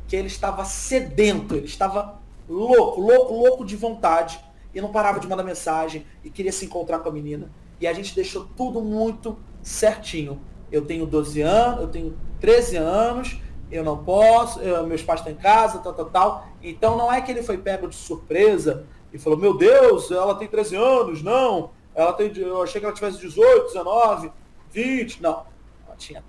que 0.09 0.17
ele 0.17 0.29
estava 0.29 0.65
sedento, 0.65 1.55
ele 1.55 1.67
estava 1.67 2.19
louco, 2.49 3.01
louco, 3.01 3.35
louco 3.35 3.65
de 3.65 3.77
vontade. 3.77 4.41
E 4.75 4.81
não 4.81 4.91
parava 4.91 5.21
de 5.21 5.29
mandar 5.29 5.43
mensagem 5.43 6.07
e 6.25 6.31
queria 6.31 6.53
se 6.53 6.65
encontrar 6.65 7.01
com 7.01 7.09
a 7.09 7.13
menina. 7.13 7.51
E 7.81 7.87
a 7.87 7.93
gente 7.93 8.15
deixou 8.15 8.47
tudo 8.57 8.81
muito 8.81 9.39
certinho. 9.63 10.41
Eu 10.71 10.87
tenho 10.87 11.05
12 11.05 11.43
anos, 11.43 11.83
eu 11.83 11.89
tenho 11.89 12.17
13 12.41 12.77
anos, 12.77 13.39
eu 13.71 13.85
não 13.85 14.03
posso, 14.03 14.61
eu- 14.61 14.87
meus 14.87 15.03
pais 15.03 15.21
estão 15.21 15.33
em 15.33 15.37
casa, 15.37 15.79
tal, 15.81 15.93
tal, 15.93 16.07
tal. 16.07 16.47
Então 16.63 16.97
não 16.97 17.13
é 17.13 17.21
que 17.21 17.31
ele 17.31 17.43
foi 17.43 17.59
pego 17.59 17.87
de 17.89 17.95
surpresa 17.95 18.87
e 19.13 19.19
falou, 19.19 19.39
meu 19.39 19.57
Deus, 19.57 20.11
ela 20.11 20.35
tem 20.35 20.49
13 20.49 20.75
anos, 20.77 21.23
não. 21.23 21.71
Ela 21.95 22.13
tem, 22.15 22.33
eu 22.39 22.63
achei 22.63 22.81
que 22.81 22.87
ela 22.87 22.95
tivesse 22.95 23.19
18, 23.19 23.67
19, 23.67 24.33
20. 24.71 25.23
Não. 25.23 25.45
Ela 25.87 25.97
tinha. 25.97 26.25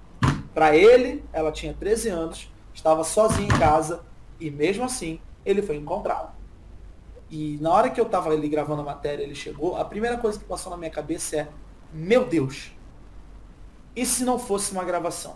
Para 0.54 0.76
ele, 0.76 1.23
ela 1.32 1.52
tinha 1.52 1.73
13 1.73 2.10
anos, 2.10 2.52
estava 2.73 3.04
sozinha 3.06 3.45
em 3.47 3.60
casa 3.60 4.04
e 4.39 4.52
mesmo 4.52 4.84
assim 4.84 5.19
ele 5.45 5.62
foi 5.62 5.77
encontrá-la. 5.77 6.36
E 7.29 7.58
na 7.62 7.71
hora 7.71 7.89
que 7.89 7.99
eu 7.99 8.06
tava 8.06 8.29
ali 8.29 8.47
gravando 8.47 8.82
a 8.82 8.86
matéria, 8.86 9.23
ele 9.23 9.36
chegou, 9.36 9.75
a 9.75 9.86
primeira 9.86 10.17
coisa 10.17 10.38
que 10.38 10.45
passou 10.45 10.69
na 10.69 10.77
minha 10.77 10.91
cabeça 10.91 11.36
é, 11.36 11.47
meu 11.91 12.25
Deus, 12.25 12.71
e 13.95 14.06
se 14.06 14.23
não 14.23 14.38
fosse 14.38 14.71
uma 14.71 14.84
gravação? 14.84 15.36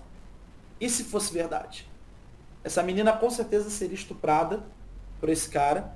E 0.79 0.89
se 0.89 1.03
fosse 1.03 1.33
verdade? 1.33 1.89
Essa 2.63 2.83
menina 2.83 3.13
com 3.13 3.29
certeza 3.29 3.69
seria 3.69 3.95
estuprada 3.95 4.63
por 5.19 5.29
esse 5.29 5.49
cara. 5.49 5.95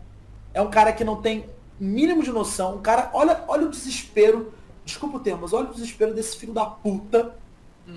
É 0.53 0.61
um 0.61 0.69
cara 0.69 0.91
que 0.93 1.03
não 1.03 1.21
tem 1.21 1.49
mínimo 1.79 2.23
de 2.23 2.31
noção. 2.31 2.75
Um 2.75 2.81
cara, 2.81 3.09
olha, 3.13 3.43
olha 3.47 3.67
o 3.67 3.69
desespero. 3.69 4.53
Desculpa 4.85 5.17
o 5.17 5.19
termo, 5.19 5.41
mas 5.41 5.53
olha 5.53 5.69
o 5.69 5.73
desespero 5.73 6.13
desse 6.13 6.37
filho 6.37 6.53
da 6.53 6.65
puta 6.65 7.35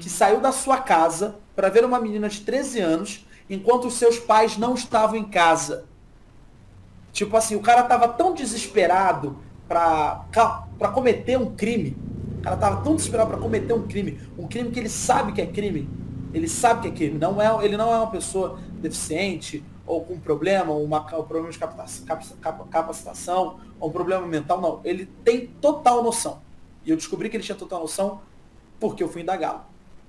que 0.00 0.08
saiu 0.08 0.40
da 0.40 0.52
sua 0.52 0.78
casa 0.78 1.36
para 1.54 1.68
ver 1.68 1.84
uma 1.84 2.00
menina 2.00 2.28
de 2.28 2.40
13 2.40 2.80
anos 2.80 3.26
enquanto 3.48 3.86
os 3.86 3.94
seus 3.94 4.18
pais 4.18 4.56
não 4.56 4.74
estavam 4.74 5.16
em 5.16 5.24
casa. 5.24 5.84
Tipo 7.14 7.36
assim, 7.36 7.54
o 7.54 7.60
cara 7.60 7.84
tava 7.84 8.08
tão 8.08 8.34
desesperado 8.34 9.38
pra, 9.68 10.24
pra 10.76 10.88
cometer 10.88 11.38
um 11.38 11.54
crime. 11.54 11.96
O 12.40 12.42
cara 12.42 12.56
tava 12.56 12.82
tão 12.82 12.96
desesperado 12.96 13.30
pra 13.30 13.38
cometer 13.38 13.72
um 13.72 13.86
crime. 13.86 14.20
Um 14.36 14.48
crime 14.48 14.72
que 14.72 14.80
ele 14.80 14.88
sabe 14.88 15.32
que 15.32 15.40
é 15.40 15.46
crime. 15.46 15.88
Ele 16.34 16.48
sabe 16.48 16.82
que 16.82 16.88
é 16.88 16.90
crime. 16.90 17.16
Não 17.16 17.40
é, 17.40 17.64
ele 17.64 17.76
não 17.76 17.94
é 17.94 17.98
uma 17.98 18.10
pessoa 18.10 18.58
deficiente 18.82 19.64
ou 19.86 20.04
com 20.04 20.18
problema, 20.18 20.72
uma, 20.72 20.98
um 20.98 21.22
problema 21.22 21.50
de 21.52 21.58
capacitação, 22.68 23.60
ou 23.78 23.90
um 23.90 23.92
problema 23.92 24.26
mental. 24.26 24.60
Não. 24.60 24.80
Ele 24.82 25.06
tem 25.24 25.46
total 25.46 26.02
noção. 26.02 26.42
E 26.84 26.90
eu 26.90 26.96
descobri 26.96 27.30
que 27.30 27.36
ele 27.36 27.44
tinha 27.44 27.56
total 27.56 27.78
noção 27.78 28.22
porque 28.80 29.04
eu 29.04 29.08
fui 29.08 29.22
indagá-lo. 29.22 29.60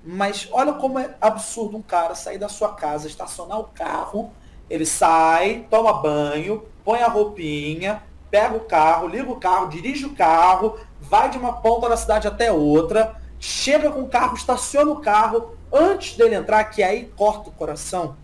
Mas 0.03 0.49
olha 0.51 0.73
como 0.73 0.97
é 0.97 1.15
absurdo 1.21 1.77
um 1.77 1.83
cara 1.83 2.15
sair 2.15 2.39
da 2.39 2.49
sua 2.49 2.73
casa, 2.73 3.05
estacionar 3.05 3.59
o 3.59 3.65
carro, 3.65 4.31
ele 4.67 4.87
sai, 4.87 5.67
toma 5.69 5.93
banho, 5.93 6.63
põe 6.85 7.01
a 7.01 7.07
roupinha, 7.07 8.03
pega 8.29 8.55
o 8.55 8.61
carro, 8.61 9.07
liga 9.07 9.29
o 9.29 9.39
carro, 9.39 9.67
dirige 9.67 10.05
o 10.05 10.15
carro, 10.15 10.77
vai 11.01 11.29
de 11.29 11.37
uma 11.37 11.53
ponta 11.53 11.89
da 11.89 11.97
cidade 11.97 12.27
até 12.27 12.51
outra, 12.51 13.19
chega 13.39 13.91
com 13.91 14.03
o 14.03 14.07
carro, 14.07 14.35
estaciona 14.35 14.91
o 14.91 15.01
carro, 15.01 15.55
antes 15.73 16.15
dele 16.15 16.35
entrar, 16.35 16.63
que 16.65 16.83
aí 16.83 17.11
corta 17.17 17.49
o 17.49 17.53
coração, 17.53 18.15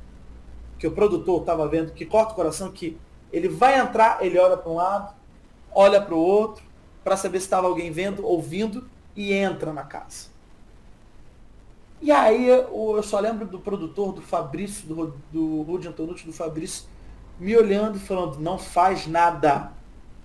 que 0.78 0.86
o 0.86 0.92
produtor 0.92 1.42
estava 1.42 1.68
vendo, 1.68 1.92
que 1.92 2.06
corta 2.06 2.34
o 2.34 2.36
coração, 2.36 2.72
que 2.72 2.98
ele 3.34 3.50
vai 3.50 3.80
entrar, 3.80 4.24
ele 4.24 4.38
olha 4.38 4.56
para 4.56 4.72
um 4.72 4.76
lado, 4.76 5.14
olha 5.74 6.00
para 6.00 6.14
o 6.14 6.20
outro, 6.20 6.64
para 7.04 7.18
saber 7.18 7.40
se 7.40 7.46
estava 7.46 7.68
alguém 7.68 7.92
vendo, 7.92 8.26
ouvindo, 8.26 8.88
e 9.16 9.34
entra 9.34 9.74
na 9.74 9.84
casa. 9.84 10.30
E 12.02 12.12
aí 12.12 12.48
eu 12.48 13.04
só 13.04 13.20
lembro 13.20 13.46
do 13.46 13.60
produtor, 13.60 14.12
do 14.14 14.22
Fabrício, 14.22 14.88
do, 14.88 15.14
do 15.32 15.62
Rudy 15.62 15.88
Antonucci, 15.88 16.26
do 16.26 16.34
Fabrício, 16.34 16.86
me 17.42 17.58
olhando 17.58 17.98
e 17.98 18.00
falando, 18.00 18.38
não 18.40 18.60
faz 18.60 19.08
nada. 19.08 19.72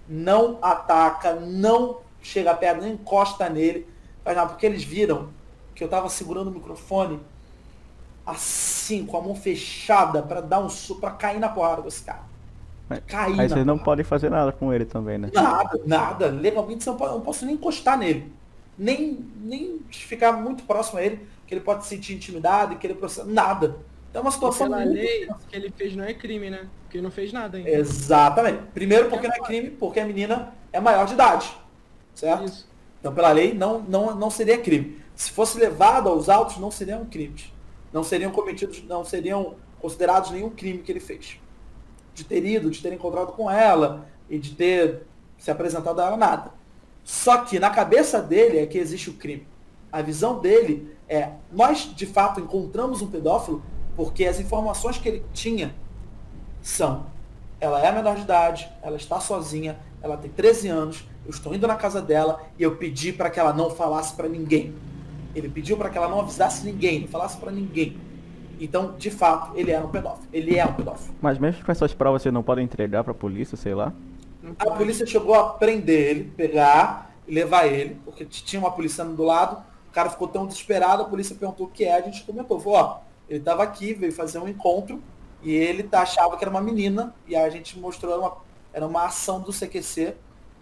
Não 0.07 0.59
ataca, 0.61 1.35
não 1.35 2.01
chega 2.21 2.55
perto, 2.55 2.83
não 2.83 2.89
encosta 2.89 3.49
nele. 3.49 3.89
Faz 4.23 4.37
nada, 4.37 4.51
porque 4.51 4.67
eles 4.67 4.85
viram 4.85 5.31
que 5.75 5.83
eu 5.83 5.89
tava 5.89 6.11
segurando 6.11 6.49
o 6.49 6.53
microfone 6.53 7.19
assim, 8.25 9.07
com 9.07 9.17
a 9.17 9.23
mão 9.23 9.35
fechada, 9.35 10.23
para 10.23 10.41
dar 10.43 10.61
um 10.61 10.69
su 10.69 10.97
para 10.97 11.13
cair 11.13 11.39
na 11.39 11.49
porrada 11.49 11.81
desse 11.83 12.03
cara. 12.05 12.23
Mas- 12.89 13.01
Cair 13.07 13.41
Aí 13.41 13.49
na 13.49 13.55
vocês 13.55 13.67
não 13.67 13.79
podem 13.79 14.05
fazer 14.05 14.31
nada 14.31 14.53
com 14.53 14.73
ele 14.73 14.85
também, 14.85 15.17
né? 15.17 15.31
Nada, 15.33 15.81
nada. 15.87 16.27
Legalmente 16.27 16.87
eu 16.87 16.95
não 16.99 17.21
posso 17.21 17.47
nem 17.47 17.55
encostar 17.55 17.97
nele. 17.97 18.31
Nem, 18.77 19.25
nem 19.41 19.81
ficar 19.91 20.33
muito 20.33 20.65
próximo 20.65 20.99
a 20.99 21.03
ele, 21.03 21.27
que 21.47 21.55
ele 21.55 21.63
pode 21.63 21.85
se 21.85 21.89
sentir 21.91 22.15
intimidado 22.15 22.75
e 22.75 22.77
querer 22.77 22.95
processar. 22.95 23.25
Nada. 23.27 23.77
Então 24.17 24.23
é 24.23 24.25
uma 24.25 24.33
situação 24.33 24.67
Pela 24.71 24.81
muito- 24.81 24.95
lei, 24.95 25.29
o 25.29 25.35
que 25.35 25.57
ele 25.57 25.71
fez 25.77 25.95
não 25.95 26.03
é 26.03 26.15
crime, 26.15 26.49
né? 26.49 26.67
Porque 26.85 26.97
ele 26.97 27.05
não 27.05 27.11
fez 27.11 27.35
nada 27.35 27.59
ainda. 27.59 27.69
Exatamente. 27.69 28.63
Primeiro 28.73 29.11
porque 29.11 29.29
não 29.29 29.35
é 29.35 29.41
crime, 29.41 29.69
porque 29.69 30.01
a 30.01 30.07
menina 30.07 30.55
é 30.73 30.81
maior 30.81 31.05
de 31.07 31.13
idade. 31.13 31.55
Certo? 32.15 32.45
Isso. 32.47 32.67
Então, 32.99 33.15
pela 33.15 33.31
lei, 33.31 33.53
não, 33.53 33.79
não, 33.83 34.15
não 34.15 34.31
seria 34.31 34.57
crime. 34.57 35.03
Se 35.15 35.31
fosse 35.31 35.59
levado 35.59 36.09
aos 36.09 36.31
autos, 36.31 36.57
não 36.57 36.71
seriam 36.71 37.05
crimes. 37.05 37.53
Não 37.93 38.03
seriam 38.03 38.31
cometidos, 38.33 38.83
não 38.85 39.05
seriam 39.05 39.57
considerados 39.79 40.31
nenhum 40.31 40.49
crime 40.49 40.79
que 40.79 40.91
ele 40.91 41.01
fez. 41.01 41.39
De 42.15 42.25
ter 42.25 42.43
ido, 42.43 42.71
de 42.71 42.81
ter 42.81 42.95
encontrado 42.95 43.33
com 43.33 43.51
ela 43.51 44.09
e 44.31 44.39
de 44.39 44.55
ter 44.55 45.03
se 45.37 45.51
apresentado 45.51 46.01
a 46.01 46.07
ela, 46.07 46.17
nada. 46.17 46.55
Só 47.05 47.37
que 47.45 47.59
na 47.59 47.69
cabeça 47.69 48.23
dele 48.23 48.61
é 48.61 48.67
que 48.67 48.79
existe 48.79 49.11
o 49.11 49.13
crime. 49.13 49.47
A 49.93 50.01
visão 50.01 50.41
dele 50.41 50.97
é, 51.07 51.33
nós 51.53 51.95
de 51.95 52.07
fato 52.07 52.41
encontramos 52.41 53.03
um 53.03 53.09
pedófilo 53.09 53.63
porque 53.97 54.27
as 54.27 54.39
informações 54.39 54.99
que 54.99 55.09
ele 55.09 55.25
tinha 55.33 55.75
são, 56.63 57.07
ela 57.59 57.85
é 57.85 57.91
menor 57.91 58.17
de 58.17 58.23
idade, 58.23 58.69
ela 58.83 58.97
está 58.97 59.19
sozinha, 59.19 59.79
ela 60.03 60.17
tem 60.17 60.31
13 60.31 60.69
anos, 60.69 61.09
eu 61.25 61.31
estou 61.31 61.55
indo 61.55 61.67
na 61.67 61.75
casa 61.75 62.03
dela 62.03 62.43
e 62.59 62.63
eu 62.63 62.77
pedi 62.77 63.13
para 63.13 63.31
que 63.31 63.41
ela 63.41 63.53
não 63.53 63.71
falasse 63.71 64.15
para 64.15 64.29
ninguém. 64.29 64.75
Ele 65.35 65.49
pediu 65.49 65.77
para 65.77 65.91
que 65.91 65.99
ela 65.99 66.09
não 66.09 66.21
avisasse 66.21 66.65
ninguém, 66.65 67.01
não 67.01 67.09
falasse 67.09 67.37
para 67.39 67.51
ninguém. 67.51 67.97
Então, 68.61 68.95
de 68.97 69.11
fato, 69.11 69.53
ele 69.57 69.71
era 69.71 69.85
um 69.85 69.91
pedófilo. 69.91 70.29
Ele 70.33 70.57
é 70.57 70.65
um 70.65 70.73
pedófilo. 70.73 71.15
Mas 71.21 71.39
mesmo 71.39 71.65
com 71.65 71.73
essas 71.73 71.93
provas 71.93 72.23
vocês 72.23 72.33
não 72.33 72.43
podem 72.43 72.65
entregar 72.65 73.05
pra 73.05 73.13
polícia, 73.13 73.57
sei 73.57 73.75
lá? 73.75 73.93
A 74.59 74.71
polícia 74.71 75.05
chegou 75.07 75.35
a 75.35 75.51
prender 75.51 76.11
ele, 76.11 76.25
pegar 76.37 77.11
e 77.27 77.35
levar 77.35 77.67
ele, 77.67 77.99
porque 78.05 78.25
tinha 78.25 78.61
uma 78.61 78.71
polícia 78.71 79.05
do 79.05 79.23
lado, 79.25 79.63
o 79.89 79.93
cara 79.93 80.09
ficou 80.09 80.29
tão 80.29 80.47
desesperado, 80.47 81.03
a 81.03 81.07
polícia 81.07 81.35
perguntou 81.35 81.67
o 81.67 81.71
que 81.71 81.85
é, 81.85 81.97
a 81.97 82.01
gente 82.01 82.23
comentou, 82.23 82.61
falou, 82.61 82.79
ó, 82.79 82.99
ele 83.29 83.41
estava 83.41 83.63
aqui, 83.63 83.95
veio 83.95 84.13
fazer 84.13 84.39
um 84.39 84.49
encontro, 84.49 85.03
e 85.43 85.53
ele 85.55 85.83
tá, 85.83 86.03
achava 86.03 86.37
que 86.37 86.45
era 86.45 86.51
uma 86.51 86.61
menina, 86.61 87.15
e 87.27 87.37
a 87.37 87.49
gente 87.49 87.79
mostrou, 87.79 88.19
uma, 88.19 88.37
era 88.73 88.87
uma 88.87 89.05
ação 89.05 89.41
do 89.41 89.53
CQC, 89.53 90.15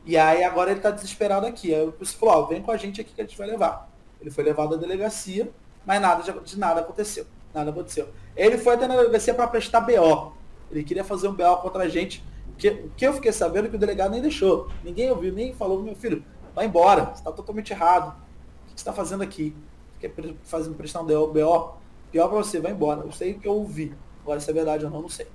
e 0.07 0.17
aí 0.17 0.45
agora 0.45 0.71
ele 0.71 0.81
tá 0.81 0.91
desesperado 0.91 1.47
aqui. 1.47 1.75
Aí 1.75 1.89
a 1.89 1.93
polícia 1.93 2.19
falou, 2.19 2.35
ó, 2.35 2.47
vem 2.47 2.63
com 2.63 2.71
a 2.71 2.77
gente 2.77 3.01
aqui 3.01 3.15
que 3.15 3.21
a 3.21 3.25
gente 3.25 3.39
vai 3.39 3.47
levar. 3.47 3.89
Ele 4.21 4.31
foi 4.31 4.45
levado 4.45 4.75
à 4.75 4.79
delegacia, 4.79 5.51
mas 5.87 6.01
nada 6.01 6.23
de, 6.23 6.41
de 6.41 6.59
nada 6.59 6.81
aconteceu. 6.81 7.27
Nada 7.55 7.71
aconteceu. 7.71 8.09
Ele 8.37 8.59
foi 8.59 8.75
até 8.75 8.87
na 8.87 8.97
delegacia 8.97 9.33
para 9.33 9.47
prestar 9.47 9.81
BO. 9.81 10.33
Ele 10.71 10.83
queria 10.83 11.05
fazer 11.05 11.29
um 11.29 11.33
BO 11.33 11.57
contra 11.63 11.85
a 11.85 11.89
gente. 11.89 12.23
Que, 12.59 12.69
o 12.69 12.91
que 12.97 13.07
eu 13.07 13.13
fiquei 13.15 13.33
sabendo 13.33 13.67
é 13.67 13.71
que 13.71 13.77
o 13.77 13.79
delegado 13.79 14.13
nem 14.13 14.21
deixou. 14.21 14.69
Ninguém 14.83 15.11
ouviu, 15.11 15.33
nem 15.33 15.55
falou, 15.55 15.83
meu 15.83 15.95
filho, 15.95 16.25
vai 16.55 16.67
embora, 16.67 17.07
você 17.07 17.21
está 17.21 17.33
totalmente 17.33 17.73
errado. 17.73 18.09
O 18.09 18.65
que 18.65 18.71
você 18.71 18.77
está 18.77 18.93
fazendo 18.93 19.23
aqui? 19.23 19.55
Quer 20.01 20.13
fazer, 20.45 20.71
prestar 20.75 21.01
um 21.01 21.07
BO? 21.07 21.75
Pior 22.15 22.29
para 22.29 22.37
você, 22.39 22.61
vai 22.61 22.71
embora. 22.71 23.01
Eu 23.01 23.11
sei 23.11 23.33
o 23.33 23.41
que 23.41 23.49
eu 23.49 23.55
ouvi. 23.55 23.93
Agora, 24.23 24.39
se 24.39 24.49
é 24.49 24.55
verdade 24.55 24.85
ou 24.85 24.91
não, 24.93 25.03
não 25.03 25.09
sei. 25.09 25.27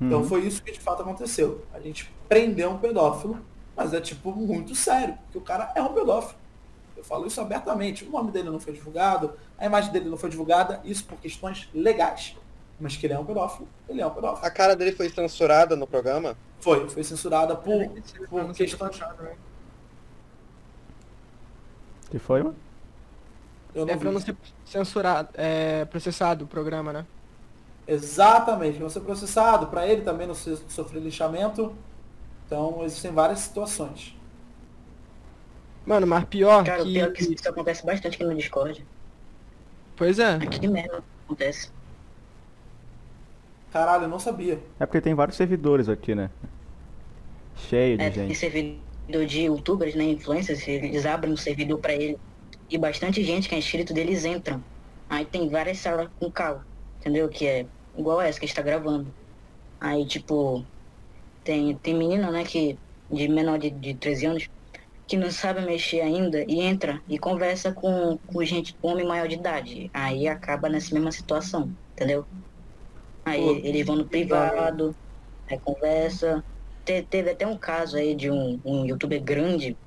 Então 0.00 0.18
Uhum. 0.18 0.24
foi 0.28 0.40
isso 0.40 0.60
que 0.60 0.72
de 0.72 0.80
fato 0.80 1.00
aconteceu. 1.00 1.64
A 1.72 1.78
gente 1.78 2.12
prendeu 2.28 2.70
um 2.72 2.78
pedófilo, 2.78 3.38
mas 3.76 3.94
é 3.94 4.00
tipo 4.00 4.32
muito 4.32 4.74
sério, 4.74 5.14
porque 5.22 5.38
o 5.38 5.40
cara 5.40 5.70
é 5.76 5.80
um 5.80 5.92
pedófilo. 5.94 6.36
Eu 6.96 7.04
falo 7.04 7.24
isso 7.24 7.40
abertamente. 7.40 8.04
O 8.04 8.10
nome 8.10 8.32
dele 8.32 8.50
não 8.50 8.58
foi 8.58 8.72
divulgado, 8.72 9.32
a 9.56 9.64
imagem 9.64 9.92
dele 9.92 10.08
não 10.08 10.16
foi 10.16 10.28
divulgada, 10.28 10.80
isso 10.84 11.04
por 11.04 11.16
questões 11.18 11.68
legais. 11.72 12.36
Mas 12.80 12.96
que 12.96 13.06
ele 13.06 13.12
é 13.14 13.18
um 13.20 13.24
pedófilo, 13.24 13.68
ele 13.88 14.00
é 14.00 14.06
um 14.06 14.10
pedófilo. 14.10 14.44
A 14.44 14.50
cara 14.50 14.74
dele 14.74 14.90
foi 14.90 15.08
censurada 15.08 15.76
no 15.76 15.86
programa? 15.86 16.36
Foi, 16.58 16.88
foi 16.90 17.04
censurada 17.04 17.54
por, 17.54 17.88
por 18.28 18.52
questões. 18.52 18.98
né? 18.98 19.36
Que 22.10 22.18
foi, 22.18 22.42
mano? 22.42 22.56
Eu 23.74 23.86
não 23.86 23.94
É 23.94 23.96
pra 23.96 24.10
vi. 24.10 24.10
não 24.10 24.20
ser 24.20 24.36
censurado, 24.64 25.30
é, 25.34 25.84
processado 25.86 26.44
o 26.44 26.48
programa, 26.48 26.92
né? 26.92 27.06
Exatamente, 27.86 28.78
não 28.78 28.88
ser 28.88 29.00
processado, 29.00 29.66
para 29.68 29.86
ele 29.86 30.02
também 30.02 30.26
não 30.26 30.34
ser, 30.34 30.56
sofrer 30.68 31.00
lixamento. 31.02 31.76
Então 32.46 32.84
existem 32.84 33.12
várias 33.12 33.40
situações. 33.40 34.16
Mano, 35.84 36.06
mas 36.06 36.24
pior 36.24 36.64
Cara, 36.64 36.82
o 36.82 36.86
que... 36.86 36.92
pior 36.92 37.08
é 37.08 37.12
que 37.12 37.22
isso 37.34 37.48
acontece 37.48 37.84
bastante 37.84 38.14
aqui 38.16 38.24
no 38.24 38.34
Discord. 38.36 38.84
Pois 39.96 40.18
é. 40.18 40.40
Aqui 40.40 40.66
mesmo 40.68 41.02
acontece. 41.24 41.70
Caralho, 43.72 44.04
eu 44.04 44.08
não 44.08 44.18
sabia. 44.18 44.62
É 44.78 44.86
porque 44.86 45.00
tem 45.00 45.14
vários 45.14 45.36
servidores 45.36 45.88
aqui, 45.88 46.14
né? 46.14 46.30
Cheio 47.54 47.98
de 47.98 48.04
É, 48.04 48.10
tem 48.10 48.34
gente. 48.34 48.34
servidor 48.34 49.26
de 49.26 49.42
youtubers, 49.42 49.94
né, 49.94 50.04
influencers, 50.04 50.66
eles 50.68 51.06
abrem 51.06 51.32
um 51.32 51.36
servidor 51.36 51.78
pra 51.78 51.94
ele. 51.94 52.18
E 52.72 52.78
bastante 52.78 53.22
gente 53.24 53.48
que 53.48 53.54
é 53.54 53.58
inscrito 53.58 53.94
deles 53.94 54.24
entram. 54.24 54.64
Aí 55.08 55.26
tem 55.26 55.48
várias 55.50 55.78
salas 55.80 56.08
com 56.18 56.32
carro, 56.32 56.64
entendeu? 57.00 57.28
Que 57.28 57.46
é 57.46 57.70
igual 57.96 58.20
essa 58.20 58.38
que 58.40 58.46
a 58.46 58.48
gente 58.48 58.56
tá 58.56 58.62
gravando. 58.62 59.14
Aí, 59.80 60.06
tipo, 60.06 60.66
tem, 61.44 61.78
tem 61.80 61.94
menina, 61.96 62.30
né, 62.32 62.44
que 62.44 62.80
de 63.10 63.28
menor 63.28 63.58
de, 63.58 63.70
de 63.70 63.98
13 63.98 64.26
anos, 64.26 64.48
que 65.08 65.16
não 65.16 65.30
sabe 65.32 65.62
mexer 65.62 66.00
ainda 66.02 66.44
e 66.48 66.60
entra 66.60 67.02
e 67.08 67.18
conversa 67.18 67.74
com, 67.74 68.18
com 68.26 68.44
gente, 68.44 68.76
com 68.80 68.88
homem 68.90 69.06
maior 69.06 69.28
de 69.28 69.36
idade. 69.36 69.90
Aí 69.94 70.28
acaba 70.28 70.68
nessa 70.70 70.94
mesma 70.94 71.12
situação, 71.12 71.76
entendeu? 71.92 72.26
Aí 73.24 73.40
Pô, 73.40 73.62
eles 73.64 73.86
vão 73.86 73.96
no 73.96 74.08
privado, 74.08 74.96
aí 75.48 75.60
conversa. 75.60 76.44
Te- 76.84 77.04
teve 77.06 77.30
até 77.30 77.46
um 77.46 77.58
caso 77.58 77.96
aí 77.96 78.14
de 78.16 78.30
um, 78.30 78.60
um 78.64 78.86
youtuber 78.86 79.22
grande 79.24 79.78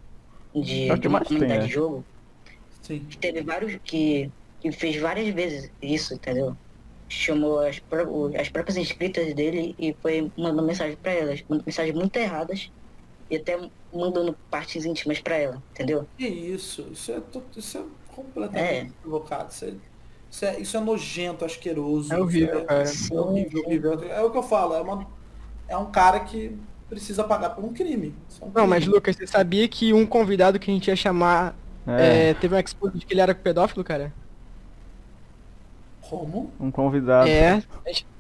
de, 0.54 1.00
de 1.00 1.08
uma 1.08 1.22
tem, 1.24 1.24
comunidade 1.24 1.66
é. 1.66 1.68
de 1.68 1.74
jogo 1.74 2.08
Sim. 2.86 3.00
que 3.10 3.18
teve 3.18 3.42
vários 3.42 3.78
que, 3.84 4.30
que 4.62 4.72
fez 4.72 4.96
várias 4.98 5.34
vezes 5.34 5.72
isso, 5.82 6.14
entendeu? 6.14 6.56
Chamou 7.08 7.60
as, 7.60 7.82
as 8.40 8.50
próprias 8.50 8.78
inscritas 8.78 9.34
dele 9.34 9.76
e 9.78 9.96
foi 10.02 10.32
mandando 10.38 10.64
mensagem 10.64 10.98
pra 11.02 11.12
elas, 11.12 11.44
mandando 11.48 11.64
mensagens 11.66 11.96
muito 11.96 12.16
erradas 12.18 12.72
e 13.30 13.38
até 13.38 13.60
mandando 13.94 14.36
partes 14.52 14.86
íntimas 14.86 15.20
pra 15.20 15.36
ela, 15.36 15.62
entendeu? 15.72 16.08
Que 16.18 16.28
isso? 16.28 16.88
Isso 16.92 17.12
é, 17.12 17.22
isso 17.56 17.78
é 17.78 17.84
completamente 18.14 18.64
É. 18.64 18.82
equivocado. 18.82 19.52
Isso 19.52 19.66
é, 19.66 19.74
isso, 20.32 20.46
é, 20.46 20.60
isso 20.60 20.78
é 20.78 20.80
nojento, 20.80 21.46
asqueroso. 21.46 22.14
É 22.14 22.20
horrível, 22.20 22.66
cara. 22.66 22.84
É 22.84 23.14
horrível, 23.20 23.64
horrível. 23.66 24.04
É 24.12 24.22
o 24.22 24.30
que 24.32 24.38
eu 24.38 24.44
falo, 24.44 24.76
é, 24.76 24.82
uma, 24.82 25.08
é 25.68 25.78
um 25.78 25.92
cara 25.92 26.20
que 26.20 26.56
precisa 26.90 27.24
pagar 27.24 27.52
por 27.52 27.64
um 27.64 27.74
crime. 27.74 28.14
É 28.42 28.46
um 28.46 28.52
Não, 28.54 28.68
mas. 28.68 28.86
Lucas, 28.86 29.16
você 29.16 29.26
sabia 29.28 29.68
que 29.68 29.94
um 29.94 30.06
convidado 30.06 30.60
que 30.60 30.70
a 30.70 30.74
gente 30.74 30.88
ia 30.88 30.96
chamar 30.96 31.56
É, 31.88 32.30
é, 32.30 32.34
teve 32.34 32.56
um 32.56 32.60
expose 32.60 32.98
de 32.98 33.06
que 33.06 33.14
ele 33.14 33.22
era 33.22 33.36
pedófilo, 33.36 33.84
cara? 33.84 34.12
Como? 36.02 36.52
um 36.60 36.72
convidado. 36.72 37.28
É, 37.28 37.64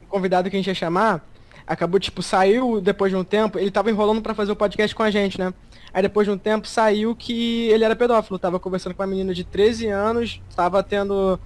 um 0.03 0.07
convidado 0.07 0.49
que 0.49 0.55
a 0.55 0.59
gente 0.59 0.67
ia 0.67 0.75
chamar 0.75 1.23
acabou, 1.67 1.99
tipo, 1.99 2.21
saiu 2.21 2.79
depois 2.79 3.11
de 3.11 3.17
um 3.17 3.23
tempo, 3.23 3.57
ele 3.57 3.71
tava 3.71 3.89
enrolando 3.89 4.21
pra 4.21 4.35
fazer 4.35 4.51
o 4.51 4.55
podcast 4.55 4.95
com 4.95 5.03
a 5.03 5.09
gente, 5.09 5.39
né? 5.39 5.53
Aí 5.93 6.01
depois 6.01 6.27
de 6.27 6.31
um 6.31 6.37
tempo 6.37 6.67
saiu 6.67 7.15
que 7.15 7.67
ele 7.69 7.83
era 7.83 7.95
pedófilo, 7.95 8.37
tava 8.37 8.59
conversando 8.59 8.93
com 8.93 9.01
uma 9.01 9.07
menina 9.07 9.33
de 9.33 9.43
13 9.43 9.87
anos, 9.87 10.41
tava 10.55 10.83
tendo, 10.83 11.39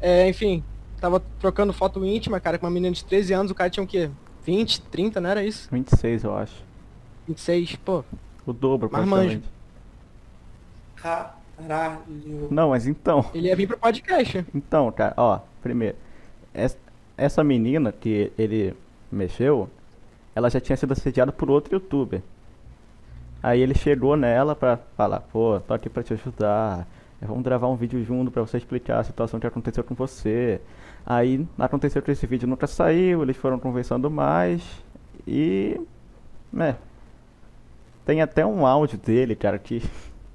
é, 0.00 0.28
enfim, 0.28 0.62
tava 1.00 1.20
trocando 1.40 1.72
foto 1.72 2.04
íntima, 2.04 2.40
cara, 2.40 2.58
com 2.58 2.66
uma 2.66 2.72
menina 2.72 2.94
de 2.94 3.04
13 3.04 3.32
anos, 3.32 3.52
o 3.52 3.54
cara 3.54 3.70
tinha 3.70 3.84
o 3.84 3.86
quê? 3.86 4.10
20, 4.44 4.82
30, 4.82 5.20
não 5.20 5.30
era 5.30 5.44
isso? 5.44 5.68
26, 5.70 6.24
eu 6.24 6.36
acho. 6.36 6.54
26, 7.28 7.76
pô. 7.76 8.04
O 8.44 8.52
dobro, 8.52 8.90
Mas 8.92 9.08
praticamente. 9.08 9.48
Caralho. 11.56 12.48
Não, 12.50 12.70
mas 12.70 12.86
então. 12.86 13.24
Ele 13.34 13.48
ia 13.48 13.56
vir 13.56 13.66
pro 13.68 13.78
podcast. 13.78 14.44
Então, 14.54 14.90
cara, 14.92 15.14
ó, 15.16 15.40
primeiro, 15.62 15.96
es- 16.54 16.76
essa 17.16 17.44
menina 17.44 17.92
que 17.92 18.32
ele 18.38 18.74
mexeu, 19.10 19.68
ela 20.34 20.48
já 20.50 20.60
tinha 20.60 20.76
sido 20.76 20.92
assediada 20.92 21.30
por 21.30 21.50
outro 21.50 21.74
youtuber. 21.74 22.20
Aí 23.42 23.60
ele 23.60 23.74
chegou 23.74 24.16
nela 24.16 24.54
pra 24.56 24.78
falar, 24.96 25.20
pô, 25.20 25.60
tô 25.60 25.74
aqui 25.74 25.88
pra 25.88 26.02
te 26.02 26.12
ajudar, 26.14 26.86
eh, 27.20 27.26
vamos 27.26 27.42
gravar 27.42 27.68
um 27.68 27.76
vídeo 27.76 28.02
junto 28.04 28.30
pra 28.30 28.42
você 28.42 28.56
explicar 28.56 29.00
a 29.00 29.04
situação 29.04 29.38
que 29.40 29.46
aconteceu 29.46 29.82
com 29.84 29.94
você. 29.94 30.60
Aí 31.04 31.46
aconteceu 31.58 32.00
que 32.00 32.10
esse 32.12 32.26
vídeo 32.26 32.48
nunca 32.48 32.66
saiu, 32.66 33.22
eles 33.22 33.36
foram 33.36 33.58
conversando 33.58 34.10
mais 34.10 34.62
e. 35.26 35.80
né. 36.52 36.76
Tem 38.04 38.20
até 38.22 38.44
um 38.44 38.66
áudio 38.66 38.98
dele, 38.98 39.34
cara, 39.36 39.58
que. 39.58 39.82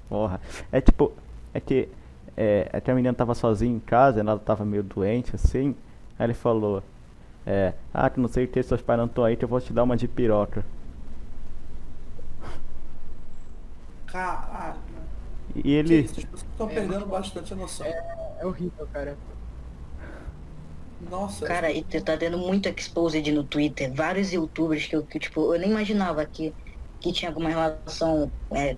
Porra. 0.08 0.40
É 0.72 0.80
tipo. 0.80 1.12
É 1.54 1.60
que. 1.60 1.88
É, 2.36 2.68
é 2.72 2.80
que 2.80 2.90
a 2.90 2.94
menina 2.94 3.14
tava 3.14 3.34
sozinha 3.34 3.74
em 3.74 3.80
casa, 3.80 4.20
ela 4.20 4.38
tava 4.38 4.64
meio 4.64 4.82
doente, 4.82 5.34
assim. 5.34 5.74
Aí 6.18 6.26
ele 6.26 6.34
falou. 6.34 6.82
É. 7.46 7.74
Ah, 7.92 8.10
que 8.10 8.20
não 8.20 8.28
sei 8.28 8.44
o 8.44 8.48
que, 8.48 8.62
seus 8.62 8.82
pais 8.82 8.98
não 8.98 9.06
estão 9.06 9.24
aí, 9.24 9.36
que 9.36 9.44
eu 9.44 9.48
vou 9.48 9.60
te 9.60 9.72
dar 9.72 9.82
uma 9.84 9.96
de 9.96 10.08
piroca. 10.08 10.64
Caralho. 14.06 14.80
E 15.54 15.62
Que 15.84 15.94
ele. 15.94 15.94
isso, 15.94 16.20
as 16.20 16.24
pessoas 16.24 16.50
estão 16.52 16.68
perdendo 16.68 17.06
bastante 17.06 17.52
a 17.52 17.56
noção. 17.56 17.96
É 18.38 18.46
horrível, 18.46 18.86
cara. 18.92 19.18
Nossa. 21.00 21.46
Cara, 21.46 21.70
e 21.72 21.82
tá 21.84 22.16
tendo 22.16 22.38
muito 22.38 22.68
exposed 22.68 23.30
no 23.32 23.44
Twitter, 23.44 23.92
vários 23.94 24.32
youtubers 24.32 24.86
que 24.86 24.96
eu, 24.96 25.04
que, 25.06 25.18
tipo, 25.20 25.54
eu 25.54 25.60
nem 25.60 25.70
imaginava 25.70 26.26
que, 26.26 26.52
que 27.00 27.12
tinha 27.12 27.30
alguma 27.30 27.48
relação 27.48 28.32
é, 28.50 28.76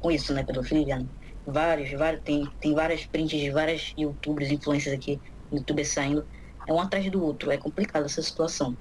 com 0.00 0.10
isso, 0.10 0.32
né, 0.32 0.42
pedofilia. 0.42 0.98
né? 0.98 1.06
Vários, 1.46 1.90
vários, 1.92 2.22
tem, 2.22 2.46
tem 2.60 2.74
várias 2.74 3.06
prints 3.06 3.40
de 3.40 3.50
várias 3.50 3.94
youtubers, 3.96 4.50
influencers 4.50 4.94
aqui, 4.94 5.20
youtubers 5.52 5.88
saindo. 5.88 6.26
É 6.66 6.72
um 6.72 6.80
atrás 6.80 7.10
do 7.10 7.22
outro, 7.22 7.50
é 7.50 7.56
complicado 7.56 8.04
essa 8.04 8.20
situação. 8.20 8.76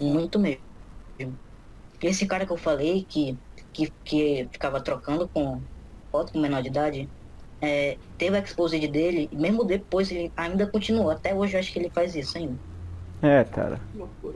Muito 0.00 0.38
mesmo. 0.38 0.60
Esse 2.02 2.26
cara 2.26 2.44
que 2.44 2.52
eu 2.52 2.56
falei, 2.56 3.06
que, 3.08 3.38
que, 3.72 3.92
que 4.04 4.48
ficava 4.50 4.80
trocando 4.80 5.28
com 5.28 5.60
foto 6.10 6.32
com 6.32 6.40
menor 6.40 6.62
de 6.62 6.68
idade, 6.68 7.08
é, 7.60 7.96
teve 8.18 8.36
a 8.36 8.40
exposed 8.40 8.86
dele, 8.88 9.28
e 9.32 9.36
mesmo 9.36 9.64
depois 9.64 10.10
ele 10.10 10.32
ainda 10.36 10.66
continuou. 10.66 11.10
Até 11.10 11.34
hoje 11.34 11.54
eu 11.54 11.60
acho 11.60 11.72
que 11.72 11.78
ele 11.78 11.90
faz 11.90 12.14
isso 12.14 12.36
ainda. 12.36 12.58
É, 13.22 13.42
cara. 13.44 13.80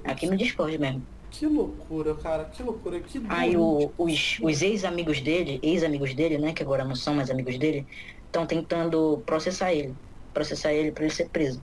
Aqui 0.04 0.26
no 0.26 0.36
Discord 0.36 0.78
mesmo. 0.78 1.02
Que 1.30 1.46
loucura, 1.46 2.14
cara. 2.16 2.44
Que 2.50 2.62
loucura. 2.62 3.02
Que 3.02 3.18
Aí 3.28 3.56
doente. 3.56 3.56
o- 3.56 3.94
os, 3.98 4.38
os 4.42 4.62
ex-amigos 4.62 5.20
dele, 5.20 5.60
ex-amigos 5.62 6.14
dele, 6.14 6.38
né, 6.38 6.52
que 6.54 6.62
agora 6.62 6.84
não 6.84 6.94
são 6.96 7.14
mais 7.14 7.30
amigos 7.30 7.58
dele, 7.58 7.86
estão 8.26 8.46
tentando 8.46 9.22
processar 9.26 9.72
ele. 9.74 9.98
Processar 10.32 10.72
ele 10.72 10.92
pra 10.92 11.04
ele 11.04 11.12
ser 11.14 11.28
preso. 11.30 11.62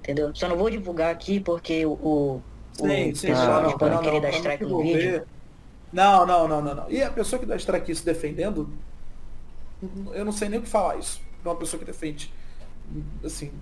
Entendeu? 0.00 0.34
Só 0.34 0.48
não 0.48 0.56
vou 0.56 0.68
divulgar 0.70 1.12
aqui 1.14 1.40
porque 1.40 1.86
o, 1.86 1.92
o, 1.92 2.46
Sim, 2.72 3.12
o 3.12 3.14
sim, 3.14 3.20
pessoal 3.24 3.62
não, 3.62 3.76
pode 3.76 3.94
não, 3.94 4.00
querer 4.00 4.20
não, 4.20 4.20
dar 4.20 4.30
strike 4.32 4.64
se 4.64 4.68
no 4.68 4.78
vídeo. 4.78 5.22
Não, 5.92 6.26
não, 6.26 6.26
não, 6.26 6.48
não, 6.48 6.74
não. 6.74 6.90
E 6.90 7.02
a 7.02 7.10
pessoa 7.12 7.38
que 7.40 7.46
dá 7.46 7.56
strike 7.56 7.90
isso 7.92 8.04
defendendo, 8.04 8.68
eu 10.14 10.24
não 10.24 10.32
sei 10.32 10.48
nem 10.48 10.58
o 10.58 10.62
que 10.62 10.68
falar 10.68 10.98
isso. 10.98 11.20
Uma 11.44 11.56
pessoa 11.56 11.78
que 11.78 11.84
defende. 11.86 12.32
Assim, 13.24 13.52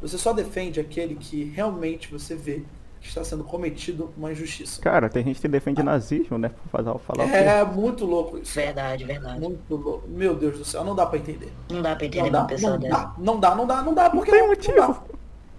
você 0.00 0.18
só 0.18 0.32
defende 0.32 0.80
aquele 0.80 1.16
que 1.16 1.44
realmente 1.44 2.10
você 2.10 2.36
vê 2.36 2.64
que 3.00 3.08
está 3.08 3.22
sendo 3.22 3.44
cometido 3.44 4.12
uma 4.16 4.32
injustiça. 4.32 4.80
Cara, 4.80 5.08
tem 5.08 5.22
gente 5.24 5.40
que 5.40 5.48
defende 5.48 5.82
nazismo, 5.82 6.38
né? 6.38 6.48
Pra 6.70 6.82
fazer, 6.82 6.98
falar? 7.00 7.28
É 7.28 7.64
muito 7.64 8.04
louco 8.04 8.38
isso. 8.38 8.54
Verdade, 8.54 9.04
verdade. 9.04 9.40
Muito 9.40 9.76
louco. 9.76 10.08
Meu 10.08 10.34
Deus 10.34 10.58
do 10.58 10.64
céu, 10.64 10.82
não 10.84 10.94
dá 10.94 11.06
pra 11.06 11.18
entender. 11.18 11.52
Não 11.70 11.82
dá 11.82 11.94
pra 11.94 12.06
entender 12.06 12.24
Não 12.24 12.32
dá, 12.32 12.38
uma 12.40 12.46
pessoa 12.46 12.72
não 12.72 12.78
dessa. 12.78 12.94
dá, 12.96 13.14
não 13.18 13.40
dá, 13.40 13.54
não 13.54 13.66
dá, 13.66 13.82
não 13.82 13.94
dá, 13.94 14.10
porque 14.10 14.30
tem 14.30 14.40
não, 14.40 14.48
motivo. 14.48 14.76
Não, 14.76 14.88
dá. 14.92 15.02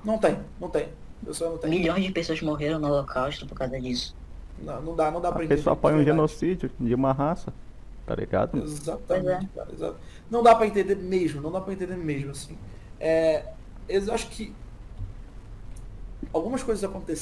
não 0.04 0.18
tem, 0.18 0.40
não 0.60 0.70
tem. 0.70 0.84
A 1.28 1.44
não 1.50 1.58
tem. 1.58 1.70
Milhões 1.70 2.04
de 2.04 2.12
pessoas 2.12 2.42
morreram 2.42 2.80
no 2.80 2.88
holocausto 2.88 3.46
por 3.48 3.56
causa 3.56 3.80
disso. 3.80 4.16
Não, 4.62 4.82
não 4.82 4.96
dá, 4.96 5.12
não 5.12 5.22
dá 5.22 5.32
pra 5.32 5.42
A 5.42 5.46
entender. 5.46 5.58
pessoa 5.58 5.74
apoia 5.74 5.96
um 5.96 6.04
genocídio 6.04 6.70
de 6.80 6.94
uma 6.96 7.12
raça. 7.12 7.54
Tá 8.06 8.16
ligado? 8.16 8.58
Exatamente, 8.58 9.48
cara, 9.54 9.68
exato. 9.74 9.98
Não 10.32 10.42
dá 10.42 10.56
pra 10.56 10.66
entender 10.66 10.96
mesmo, 10.96 11.42
não 11.42 11.52
dá 11.52 11.60
pra 11.60 11.74
entender 11.74 11.98
mesmo, 11.98 12.32
assim. 12.32 12.58
É, 13.00 13.44
eu 13.90 14.14
acho 14.14 14.30
que 14.30 14.54
algumas 16.34 16.64
coisas 16.64 16.84
aconte 16.84 17.14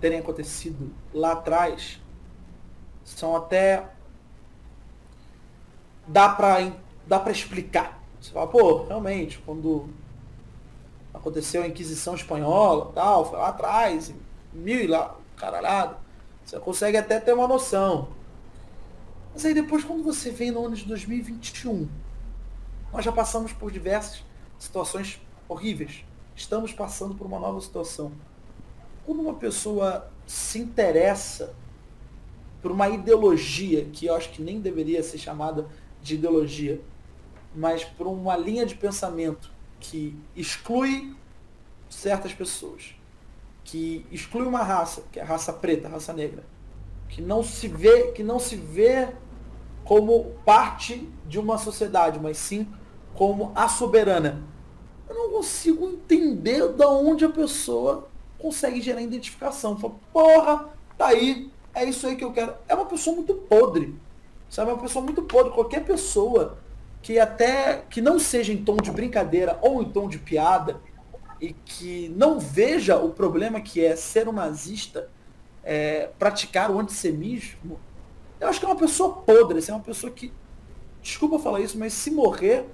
terem 0.00 0.18
acontecido 0.18 0.92
lá 1.14 1.32
atrás 1.32 2.00
são 3.04 3.36
até 3.36 3.84
dá 6.06 6.60
en- 6.60 6.74
dá 7.06 7.18
pra 7.18 7.32
explicar. 7.32 8.00
Você 8.20 8.32
fala, 8.32 8.46
pô, 8.46 8.84
realmente, 8.84 9.38
quando 9.44 9.88
aconteceu 11.12 11.62
a 11.62 11.66
Inquisição 11.68 12.14
Espanhola, 12.14 12.90
tal, 12.94 13.28
foi 13.28 13.38
lá 13.38 13.48
atrás, 13.48 14.12
mil 14.52 14.80
e 14.80 14.86
lá, 14.86 15.14
caralhado, 15.36 15.96
você 16.44 16.58
consegue 16.58 16.96
até 16.96 17.20
ter 17.20 17.32
uma 17.34 17.46
noção. 17.48 18.08
Mas 19.32 19.44
aí 19.44 19.54
depois 19.54 19.84
quando 19.84 20.02
você 20.02 20.30
vem 20.30 20.50
no 20.50 20.64
ano 20.66 20.76
de 20.76 20.84
2021, 20.84 21.88
nós 22.92 23.04
já 23.04 23.12
passamos 23.12 23.52
por 23.52 23.70
diversas 23.70 24.22
situações 24.58 25.20
horríveis. 25.48 26.04
Estamos 26.34 26.72
passando 26.72 27.14
por 27.14 27.26
uma 27.26 27.38
nova 27.38 27.60
situação. 27.60 28.12
Quando 29.04 29.20
uma 29.20 29.34
pessoa 29.34 30.10
se 30.26 30.58
interessa 30.58 31.54
por 32.60 32.70
uma 32.70 32.88
ideologia, 32.88 33.84
que 33.92 34.06
eu 34.06 34.14
acho 34.14 34.30
que 34.30 34.40
nem 34.40 34.60
deveria 34.60 35.02
ser 35.02 35.18
chamada 35.18 35.66
de 36.00 36.14
ideologia, 36.14 36.80
mas 37.54 37.84
por 37.84 38.06
uma 38.06 38.36
linha 38.36 38.64
de 38.64 38.74
pensamento 38.74 39.50
que 39.80 40.16
exclui 40.34 41.14
certas 41.90 42.32
pessoas, 42.32 42.94
que 43.64 44.06
exclui 44.10 44.46
uma 44.46 44.62
raça, 44.62 45.02
que 45.12 45.18
é 45.18 45.22
a 45.22 45.26
raça 45.26 45.52
preta, 45.52 45.88
a 45.88 45.90
raça 45.90 46.12
negra, 46.12 46.44
que 47.08 47.20
não 47.20 47.42
se 47.42 47.68
vê, 47.68 48.12
que 48.12 48.22
não 48.22 48.38
se 48.38 48.56
vê 48.56 49.08
como 49.84 50.32
parte 50.44 51.08
de 51.26 51.38
uma 51.38 51.58
sociedade, 51.58 52.18
mas 52.18 52.38
sim 52.38 52.66
como 53.14 53.52
a 53.54 53.68
soberana. 53.68 54.42
Não 55.22 55.30
consigo 55.30 55.88
entender 55.88 56.68
da 56.70 56.88
onde 56.88 57.24
a 57.24 57.28
pessoa 57.28 58.08
consegue 58.38 58.80
gerar 58.80 59.00
identificação. 59.00 59.78
Fala, 59.78 59.94
porra, 60.12 60.68
tá 60.98 61.06
aí, 61.06 61.48
é 61.72 61.84
isso 61.84 62.06
aí 62.06 62.16
que 62.16 62.24
eu 62.24 62.32
quero. 62.32 62.54
É 62.68 62.74
uma 62.74 62.86
pessoa 62.86 63.14
muito 63.14 63.34
podre. 63.34 63.94
Sabe, 64.50 64.70
é 64.70 64.74
uma 64.74 64.82
pessoa 64.82 65.04
muito 65.04 65.22
podre. 65.22 65.52
Qualquer 65.52 65.84
pessoa 65.84 66.58
que 67.00 67.18
até 67.18 67.84
que 67.88 68.00
não 68.00 68.18
seja 68.18 68.52
em 68.52 68.64
tom 68.64 68.76
de 68.76 68.90
brincadeira 68.90 69.58
ou 69.62 69.80
em 69.80 69.90
tom 69.90 70.08
de 70.08 70.18
piada 70.18 70.80
e 71.40 71.52
que 71.52 72.08
não 72.16 72.38
veja 72.38 72.96
o 72.96 73.10
problema 73.10 73.60
que 73.60 73.84
é 73.84 73.96
ser 73.96 74.28
um 74.28 74.32
nazista, 74.32 75.08
é, 75.64 76.08
praticar 76.18 76.70
o 76.70 76.78
antissemismo, 76.78 77.78
eu 78.40 78.48
acho 78.48 78.58
que 78.58 78.66
é 78.66 78.68
uma 78.68 78.76
pessoa 78.76 79.14
podre, 79.14 79.58
assim, 79.58 79.70
é 79.70 79.74
uma 79.74 79.80
pessoa 79.80 80.12
que, 80.12 80.32
desculpa 81.00 81.38
falar 81.38 81.60
isso, 81.60 81.78
mas 81.78 81.92
se 81.92 82.10
morrer, 82.10 82.66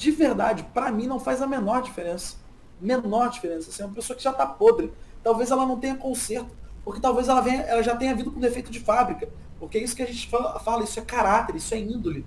de 0.00 0.10
verdade, 0.10 0.62
para 0.72 0.90
mim 0.90 1.06
não 1.06 1.20
faz 1.20 1.42
a 1.42 1.46
menor 1.46 1.82
diferença. 1.82 2.36
Menor 2.80 3.28
diferença. 3.28 3.68
Assim, 3.68 3.82
é 3.82 3.84
uma 3.84 3.94
pessoa 3.94 4.16
que 4.16 4.22
já 4.22 4.30
está 4.30 4.46
podre. 4.46 4.90
Talvez 5.22 5.50
ela 5.50 5.66
não 5.66 5.78
tenha 5.78 5.94
conserto, 5.94 6.48
porque 6.82 6.98
talvez 6.98 7.28
ela, 7.28 7.42
venha, 7.42 7.60
ela 7.64 7.82
já 7.82 7.94
tenha 7.94 8.14
vindo 8.14 8.30
com 8.30 8.40
defeito 8.40 8.70
de 8.70 8.80
fábrica. 8.80 9.28
Porque 9.58 9.76
é 9.76 9.82
isso 9.82 9.94
que 9.94 10.02
a 10.02 10.06
gente 10.06 10.26
fala, 10.26 10.58
fala, 10.58 10.84
isso 10.84 10.98
é 10.98 11.02
caráter, 11.02 11.54
isso 11.54 11.74
é 11.74 11.78
índole. 11.78 12.24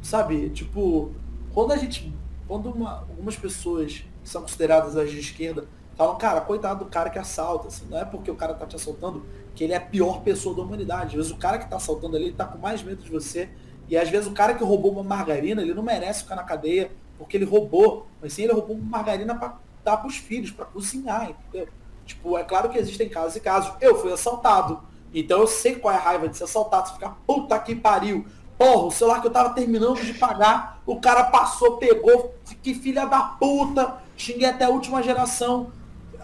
Sabe? 0.00 0.50
Tipo, 0.50 1.10
quando 1.52 1.72
a 1.72 1.76
gente. 1.76 2.14
Quando 2.46 2.70
uma, 2.70 3.00
algumas 3.00 3.34
pessoas 3.34 4.04
que 4.22 4.28
são 4.28 4.42
consideradas 4.42 4.96
as 4.96 5.10
de 5.10 5.18
esquerda 5.18 5.66
falam, 5.96 6.16
cara, 6.16 6.40
coitado 6.40 6.84
do 6.84 6.88
cara 6.88 7.10
que 7.10 7.18
assalta, 7.18 7.66
assim, 7.66 7.86
não 7.90 7.98
é 7.98 8.04
porque 8.04 8.30
o 8.30 8.36
cara 8.36 8.54
tá 8.54 8.66
te 8.66 8.76
assaltando 8.76 9.26
que 9.52 9.64
ele 9.64 9.72
é 9.72 9.76
a 9.76 9.80
pior 9.80 10.22
pessoa 10.22 10.54
da 10.54 10.62
humanidade. 10.62 11.06
Às 11.06 11.14
vezes 11.14 11.32
o 11.32 11.36
cara 11.36 11.58
que 11.58 11.68
tá 11.68 11.74
assaltando 11.74 12.14
ali, 12.14 12.26
ele 12.26 12.34
tá 12.34 12.44
com 12.44 12.58
mais 12.58 12.84
medo 12.84 13.02
de 13.02 13.10
você. 13.10 13.48
E 13.88 13.96
às 13.96 14.08
vezes 14.08 14.28
o 14.28 14.32
cara 14.32 14.54
que 14.54 14.62
roubou 14.62 14.92
uma 14.92 15.02
margarina, 15.02 15.60
ele 15.60 15.74
não 15.74 15.82
merece 15.82 16.22
ficar 16.22 16.36
na 16.36 16.44
cadeia 16.44 16.92
porque 17.18 17.36
ele 17.36 17.44
roubou. 17.44 18.06
Mas 18.20 18.32
sim, 18.32 18.42
ele 18.42 18.52
roubou 18.52 18.76
margarina 18.76 19.34
para 19.34 19.56
dar 19.84 19.96
pros 19.98 20.16
filhos, 20.16 20.50
para 20.50 20.64
cozinhar, 20.64 21.30
entendeu? 21.30 21.68
Tipo, 22.04 22.38
é 22.38 22.44
claro 22.44 22.68
que 22.68 22.78
existem 22.78 23.08
casos 23.08 23.36
e 23.36 23.40
casos. 23.40 23.72
Eu 23.80 23.98
fui 23.98 24.12
assaltado. 24.12 24.80
Então 25.12 25.40
eu 25.40 25.46
sei 25.46 25.76
qual 25.76 25.94
é 25.94 25.96
a 25.96 26.00
raiva 26.00 26.28
de 26.28 26.36
ser 26.36 26.44
assaltado. 26.44 26.88
Você 26.88 26.94
ficar, 26.94 27.18
puta 27.26 27.58
que 27.58 27.74
pariu. 27.74 28.26
Porra, 28.58 28.86
o 28.86 28.90
celular 28.90 29.20
que 29.20 29.26
eu 29.26 29.32
tava 29.32 29.50
terminando 29.50 30.00
de 30.00 30.14
pagar, 30.14 30.80
o 30.86 30.98
cara 30.98 31.24
passou, 31.24 31.76
pegou, 31.76 32.34
que 32.62 32.74
filha 32.74 33.04
da 33.04 33.20
puta, 33.22 33.98
xinguei 34.16 34.48
até 34.48 34.64
a 34.64 34.70
última 34.70 35.02
geração. 35.02 35.72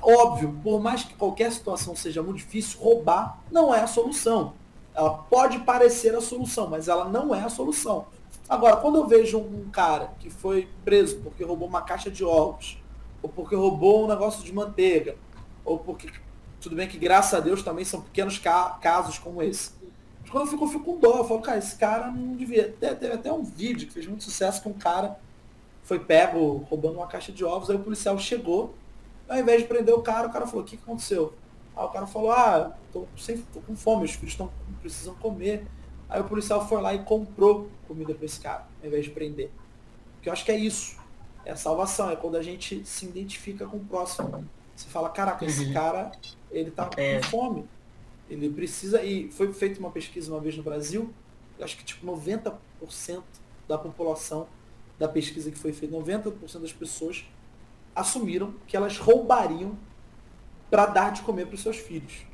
Óbvio, 0.01 0.59
por 0.63 0.81
mais 0.81 1.05
que 1.05 1.15
qualquer 1.15 1.53
situação 1.53 1.95
seja 1.95 2.23
muito 2.23 2.39
difícil, 2.39 2.81
roubar 2.81 3.39
não 3.51 3.75
é 3.75 3.81
a 3.81 3.87
solução. 3.87 4.55
Ela 4.95 5.11
pode 5.11 5.59
parecer 5.61 6.15
a 6.15 6.21
solução, 6.21 6.69
mas 6.69 6.89
ela 6.89 7.05
não 7.05 7.35
é 7.35 7.43
a 7.43 7.49
solução. 7.49 8.07
Agora, 8.53 8.77
quando 8.77 8.97
eu 8.97 9.07
vejo 9.07 9.39
um 9.39 9.71
cara 9.71 10.13
que 10.21 10.29
foi 10.29 10.69
preso 10.85 11.21
porque 11.21 11.43
roubou 11.43 11.67
uma 11.67 11.81
caixa 11.81 12.11
de 12.11 12.23
ovos, 12.23 12.77
ou 13.23 13.31
porque 13.31 13.57
roubou 13.57 14.05
um 14.05 14.07
negócio 14.07 14.45
de 14.45 14.53
manteiga, 14.53 15.17
ou 15.65 15.79
porque, 15.79 16.11
tudo 16.61 16.77
bem 16.77 16.87
que 16.87 16.99
graças 16.99 17.33
a 17.33 17.41
Deus 17.41 17.63
também 17.63 17.83
são 17.83 18.03
pequenos 18.03 18.39
ca 18.39 18.79
casos 18.83 19.19
como 19.19 19.43
esse, 19.43 19.71
quando 20.31 20.45
eu 20.45 20.51
fico, 20.51 20.65
eu 20.67 20.69
fico 20.69 20.85
com 20.85 20.99
dó. 20.99 21.17
Eu 21.17 21.25
falo, 21.25 21.41
cara, 21.41 21.57
esse 21.57 21.77
cara 21.77 22.11
não 22.11 22.37
devia. 22.37 22.71
Teve 22.79 23.15
até 23.15 23.33
um 23.33 23.43
vídeo 23.43 23.89
que 23.89 23.95
fez 23.95 24.07
muito 24.07 24.23
sucesso 24.23 24.61
que 24.61 24.69
um 24.69 24.75
cara 24.75 25.19
foi 25.83 26.01
pego 26.01 26.67
roubando 26.69 26.99
uma 26.99 27.07
caixa 27.07 27.33
de 27.33 27.43
ovos, 27.43 27.71
aí 27.71 27.77
o 27.77 27.81
policial 27.81 28.19
chegou, 28.19 28.75
ao 29.31 29.39
invés 29.39 29.63
de 29.63 29.69
prender 29.69 29.95
o 29.95 30.03
cara, 30.03 30.29
o 30.29 30.31
cara 30.31 30.47
falou, 30.47 30.63
o 30.63 30.67
que, 30.67 30.77
aconteceu? 30.77 31.33
Aí 31.75 31.87
o 31.87 31.89
cara 31.89 32.07
falou, 32.07 32.31
ah, 32.31 32.77
tô, 32.93 33.07
sem, 33.17 33.39
tô 33.39 33.61
com 33.61 33.75
fome, 33.75 34.05
os 34.05 34.13
filhos 34.13 34.33
estão 34.33 34.51
precisam 34.83 35.15
comer. 35.15 35.67
Aí 36.13 36.21
o 36.21 36.25
policial 36.25 36.69
foi 36.69 36.81
lá 36.83 36.95
e 36.95 36.99
comprou 36.99 37.71
comida 37.89 38.15
para 38.15 38.27
esse 38.27 38.39
cara, 38.39 38.67
ao 38.83 38.87
invés 38.87 39.07
de 39.07 39.11
prender. 39.11 39.51
Porque 40.15 40.29
eu 40.29 40.33
acho 40.33 40.45
que 40.45 40.53
é 40.53 40.59
isso. 40.59 41.01
É 41.45 41.53
a 41.53 41.57
salvação, 41.57 42.11
é 42.11 42.17
quando 42.17 42.37
a 42.37 42.43
gente 42.43 42.85
se 42.85 43.07
identifica 43.07 43.67
com 43.67 43.79
o 43.79 43.85
próximo. 43.85 44.47
Você 44.77 44.89
fala, 44.89 45.09
caraca, 45.09 45.45
esse 45.45 45.65
uhum. 45.65 45.73
cara, 45.73 46.13
ele 46.51 46.71
tá 46.71 46.91
é. 46.99 47.17
com 47.17 47.23
fome. 47.25 47.65
Ele 48.29 48.51
precisa, 48.51 49.03
e 49.03 49.31
foi 49.31 49.53
feita 49.55 49.81
uma 49.81 49.91
pesquisa 49.91 50.31
uma 50.31 50.41
vez 50.41 50.55
no 50.57 50.63
Brasil, 50.63 51.13
acho 51.61 51.77
que 51.79 51.85
tipo 51.85 52.07
90% 52.07 53.23
da 53.67 53.79
população 53.79 54.47
da 54.99 55.09
pesquisa 55.09 55.51
que 55.51 55.59
foi 55.59 55.73
feita, 55.73 55.97
90% 55.97 56.61
das 56.61 56.73
pessoas 56.73 57.25
assumiram 57.95 58.55
que 58.67 58.77
elas 58.77 58.99
roubariam 58.99 59.77
para 60.71 60.87
dar 60.87 61.11
de 61.11 61.23
comer 61.23 61.47
para 61.47 61.55
os 61.55 61.63
seus 61.63 61.79
filhos. 61.79 62.27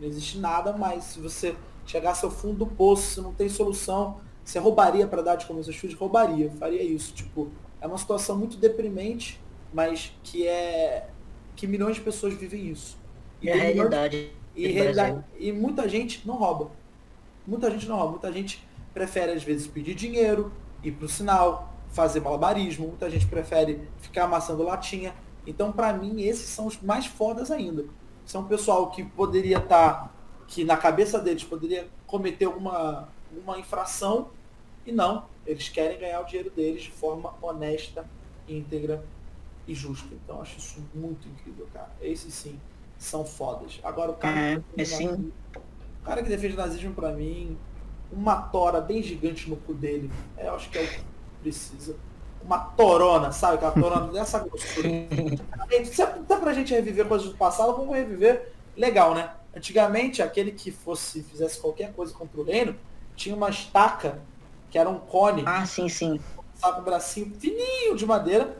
Não 0.00 0.08
existe 0.08 0.38
nada 0.38 0.72
mais. 0.72 1.04
Se 1.04 1.20
você 1.20 1.54
chegasse 1.86 2.24
ao 2.24 2.30
fundo 2.30 2.64
do 2.64 2.66
poço, 2.66 3.14
se 3.14 3.20
não 3.20 3.32
tem 3.32 3.48
solução, 3.48 4.20
você 4.44 4.58
roubaria 4.58 5.06
para 5.06 5.22
dar 5.22 5.36
de 5.36 5.44
seus 5.44 5.76
filhos? 5.76 5.96
Roubaria, 5.96 6.50
faria 6.52 6.82
isso. 6.82 7.12
Tipo, 7.14 7.50
é 7.80 7.86
uma 7.86 7.98
situação 7.98 8.36
muito 8.36 8.56
deprimente, 8.56 9.40
mas 9.72 10.12
que 10.22 10.46
é 10.46 11.08
que 11.54 11.66
milhões 11.66 11.96
de 11.96 12.02
pessoas 12.02 12.34
vivem 12.34 12.68
isso. 12.68 12.98
E 13.40 13.48
é 13.48 13.52
a 13.52 13.56
realidade. 13.56 14.30
E, 14.54 14.68
realidade, 14.68 15.24
e 15.38 15.50
muita 15.52 15.88
gente 15.88 16.26
não 16.26 16.34
rouba. 16.34 16.70
Muita 17.46 17.70
gente 17.70 17.88
não 17.88 17.96
rouba. 17.96 18.12
Muita 18.12 18.32
gente 18.32 18.66
prefere, 18.92 19.32
às 19.32 19.42
vezes, 19.42 19.66
pedir 19.66 19.94
dinheiro, 19.94 20.52
ir 20.82 20.92
para 20.92 21.06
o 21.06 21.08
sinal, 21.08 21.72
fazer 21.88 22.20
malabarismo. 22.20 22.88
Muita 22.88 23.08
gente 23.08 23.26
prefere 23.26 23.80
ficar 23.98 24.24
amassando 24.24 24.62
latinha. 24.62 25.14
Então, 25.46 25.72
para 25.72 25.92
mim, 25.92 26.22
esses 26.22 26.48
são 26.48 26.66
os 26.66 26.80
mais 26.80 27.06
fodas 27.06 27.50
ainda. 27.50 27.84
São 28.24 28.44
pessoal 28.44 28.90
que 28.90 29.02
poderia 29.02 29.58
estar, 29.58 29.92
tá, 29.92 30.10
que 30.48 30.64
na 30.64 30.76
cabeça 30.76 31.18
deles 31.18 31.44
poderia 31.44 31.86
cometer 32.06 32.46
alguma, 32.46 33.08
alguma 33.30 33.58
infração 33.58 34.30
e 34.86 34.92
não. 34.92 35.24
Eles 35.46 35.68
querem 35.68 35.98
ganhar 35.98 36.20
o 36.20 36.24
dinheiro 36.24 36.50
deles 36.50 36.82
de 36.82 36.90
forma 36.90 37.34
honesta, 37.40 38.04
íntegra 38.48 39.04
e 39.66 39.74
justa. 39.74 40.08
Então, 40.12 40.40
acho 40.40 40.58
isso 40.58 40.82
muito 40.94 41.26
incrível, 41.28 41.66
cara. 41.72 41.90
Esse 42.00 42.30
sim 42.30 42.58
são 42.98 43.24
fodas. 43.24 43.80
Agora 43.82 44.12
o 44.12 44.14
cara. 44.14 44.38
É, 44.38 44.82
é 44.82 44.84
sim. 44.84 45.32
O 46.00 46.04
cara 46.04 46.22
que 46.22 46.28
defende 46.28 46.54
o 46.54 46.56
nazismo 46.56 46.94
pra 46.94 47.12
mim, 47.12 47.56
uma 48.10 48.36
tora 48.36 48.80
bem 48.80 49.02
gigante 49.02 49.48
no 49.48 49.56
cu 49.56 49.74
dele. 49.74 50.10
É, 50.36 50.48
eu 50.48 50.54
acho 50.54 50.70
que 50.70 50.78
é 50.78 50.82
o 50.82 50.88
que 50.88 51.00
precisa. 51.42 51.96
Uma 52.44 52.58
torona, 52.58 53.30
sabe? 53.30 53.54
Aquela 53.54 53.72
torona 53.72 54.06
dessa 54.12 54.38
grossura. 54.40 54.88
se, 55.84 56.02
é, 56.02 56.04
é 56.28 56.36
pra 56.36 56.52
gente 56.52 56.72
reviver 56.72 57.06
coisas 57.06 57.28
do 57.28 57.36
passado, 57.36 57.76
vamos 57.76 57.94
reviver. 57.94 58.52
Legal, 58.76 59.14
né? 59.14 59.32
Antigamente, 59.54 60.22
aquele 60.22 60.52
que 60.52 60.70
fosse, 60.70 61.22
fizesse 61.22 61.60
qualquer 61.60 61.92
coisa 61.92 62.14
contra 62.14 62.40
o 62.40 62.44
reino, 62.44 62.76
tinha 63.14 63.36
uma 63.36 63.50
estaca, 63.50 64.20
que 64.70 64.78
era 64.78 64.88
um 64.88 64.98
cone. 64.98 65.42
Ah, 65.46 65.66
sim, 65.66 65.88
sim. 65.88 66.20
Sabe, 66.54 66.80
um 66.80 66.84
bracinho 66.84 67.32
fininho 67.38 67.94
de 67.96 68.06
madeira, 68.06 68.56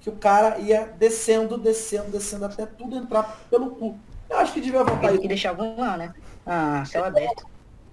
que 0.00 0.08
o 0.08 0.16
cara 0.16 0.58
ia 0.58 0.86
descendo, 0.98 1.58
descendo, 1.58 2.10
descendo 2.10 2.46
até 2.46 2.64
tudo 2.64 2.96
entrar 2.96 3.40
pelo 3.50 3.70
cu. 3.70 3.98
Eu 4.30 4.38
acho 4.38 4.52
que 4.54 4.60
devia 4.60 4.82
voltar 4.82 5.12
isso. 5.12 5.24
E 5.24 5.28
deixavam 5.28 5.76
lá, 5.78 5.96
né? 5.96 6.14
Ah, 6.46 6.84
céu 6.86 7.04
aberto. 7.04 7.44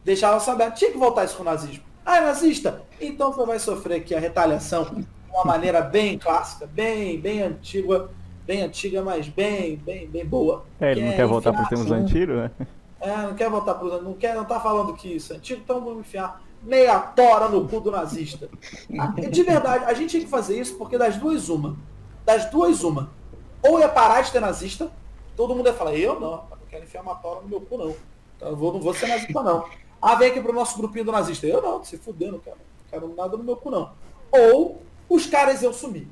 Deixava 0.06 0.40
céu 0.40 0.54
aberto. 0.54 0.76
Tinha 0.76 0.92
que 0.92 0.98
voltar 0.98 1.26
isso 1.26 1.36
com 1.36 1.42
o 1.42 1.46
nazismo. 1.46 1.84
Ah, 2.06 2.18
é 2.18 2.22
nazista? 2.22 2.82
Então 3.02 3.34
você 3.34 3.46
vai 3.46 3.60
sofrer 3.60 3.96
aqui 3.96 4.16
a 4.16 4.20
retaliação 4.20 4.86
de 4.86 5.06
uma 5.30 5.44
maneira 5.44 5.82
bem 5.82 6.18
clássica, 6.18 6.66
bem, 6.66 7.20
bem 7.20 7.42
antiga, 7.42 8.10
bem 8.48 8.64
antiga, 8.64 9.04
mas 9.04 9.28
bem, 9.28 9.76
bem, 9.76 10.08
bem 10.08 10.26
boa. 10.26 10.66
É, 10.80 10.92
ele 10.92 11.06
não 11.06 11.14
quer 11.14 11.28
voltar 11.28 11.54
para 11.54 11.64
os 11.64 11.70
tempos 11.70 11.92
antigos, 11.92 12.36
né? 12.36 12.52
É, 13.00 13.16
não 13.16 13.36
quer 13.36 13.50
voltar 13.50 13.76
para 13.76 13.86
os 13.86 14.04
não 14.04 14.14
quer, 14.14 14.34
não 14.34 14.46
tá 14.46 14.60
falando 14.60 14.96
que 14.96 15.18
isso 15.18 15.34
é 15.34 15.36
antigo, 15.36 15.62
então 15.64 15.80
vamos 15.80 16.00
enfiar 16.00 16.42
meia 16.64 16.98
tora 17.00 17.48
no 17.48 17.68
cu 17.68 17.80
do 17.80 17.92
nazista. 17.92 18.50
De 19.30 19.44
verdade, 19.44 19.86
a 19.86 19.94
gente 19.94 20.10
tinha 20.10 20.24
que 20.24 20.30
fazer 20.30 20.60
isso 20.60 20.76
porque 20.78 20.98
das 20.98 21.16
duas 21.18 21.48
uma 21.48 21.78
das 22.28 22.52
duas, 22.52 22.84
uma. 22.84 23.10
Ou 23.64 23.80
ia 23.80 23.88
parar 23.88 24.22
de 24.22 24.34
ter 24.34 24.42
nazista, 24.42 24.92
todo 25.34 25.56
mundo 25.56 25.68
ia 25.68 25.74
falar, 25.74 25.96
eu 25.96 26.20
não, 26.20 26.32
não 26.32 26.68
quero 26.70 26.84
enfiar 26.84 27.02
uma 27.02 27.16
tola 27.16 27.42
no 27.42 27.48
meu 27.48 27.62
cu, 27.62 27.78
não. 27.78 27.96
Então, 28.36 28.50
eu 28.50 28.56
vou, 28.58 28.74
não 28.74 28.82
vou 28.82 28.94
ser 28.94 29.08
nazista, 29.08 29.42
não. 29.42 29.66
Ah, 30.02 30.14
vem 30.16 30.30
aqui 30.30 30.42
pro 30.42 30.52
nosso 30.52 30.78
grupinho 30.78 31.06
do 31.06 31.12
nazista. 31.14 31.48
Eu 31.48 31.62
não, 31.62 31.82
se 31.86 31.98
fuder, 31.98 32.30
não 32.30 32.40
quero, 32.40 32.58
não 32.58 32.90
quero 32.92 33.16
nada 33.16 33.38
no 33.38 33.46
meu 33.46 33.56
cu, 33.56 33.72
não. 33.72 33.94
Ou 34.30 34.82
os 35.08 35.26
caras 35.26 35.62
iam 35.62 35.72
sumir. 35.72 36.06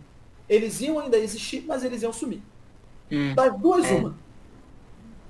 Eles 0.47 0.81
iam 0.81 0.99
ainda 0.99 1.17
existir, 1.17 1.63
mas 1.67 1.83
eles 1.83 2.01
iam 2.03 2.13
sumir. 2.13 2.41
Hum, 3.11 3.33
das 3.33 3.57
duas, 3.57 3.85
é. 3.85 3.93
uma. 3.93 4.15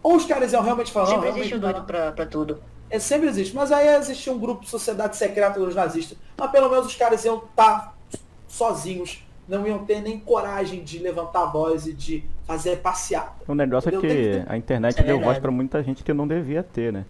Ou 0.04 0.16
os 0.16 0.26
caras 0.26 0.54
iam 0.54 0.62
realmente 0.62 0.92
falar. 0.92 1.08
Sempre 1.08 1.30
existe 1.30 1.56
um 1.56 1.60
doido 1.60 1.84
pra, 1.84 2.12
pra 2.12 2.26
tudo. 2.26 2.62
É, 2.90 3.00
sempre 3.00 3.28
existe. 3.28 3.56
Mas 3.56 3.72
aí 3.72 3.88
existia 3.96 4.32
um 4.32 4.40
grupo 4.40 4.64
de 4.64 4.70
sociedade 4.70 5.16
secreta 5.16 5.60
dos 5.60 5.74
nazistas. 5.74 6.18
Mas 6.38 6.52
pelo 6.52 6.70
menos 6.70 6.86
os 6.86 6.96
caras 6.96 7.26
iam 7.26 7.38
estar 7.38 7.80
tá 7.80 7.94
sozinhos 8.48 9.26
não 9.48 9.66
iam 9.68 9.86
ter 9.86 10.02
nem 10.02 10.20
coragem 10.20 10.84
de 10.84 11.00
levantar 11.00 11.44
a 11.44 11.46
voz 11.46 11.86
e 11.86 11.94
de 11.94 12.24
fazer 12.46 12.78
passeata. 12.78 13.44
O 13.48 13.54
negócio 13.54 13.96
é 13.96 14.02
que 14.02 14.44
a 14.48 14.58
internet 14.58 15.00
é 15.00 15.04
deu 15.04 15.20
voz 15.20 15.38
para 15.40 15.52
muita 15.52 15.84
gente 15.84 16.04
que 16.04 16.14
não 16.14 16.28
devia 16.28 16.64
ter, 16.64 16.92
né? 16.92 17.06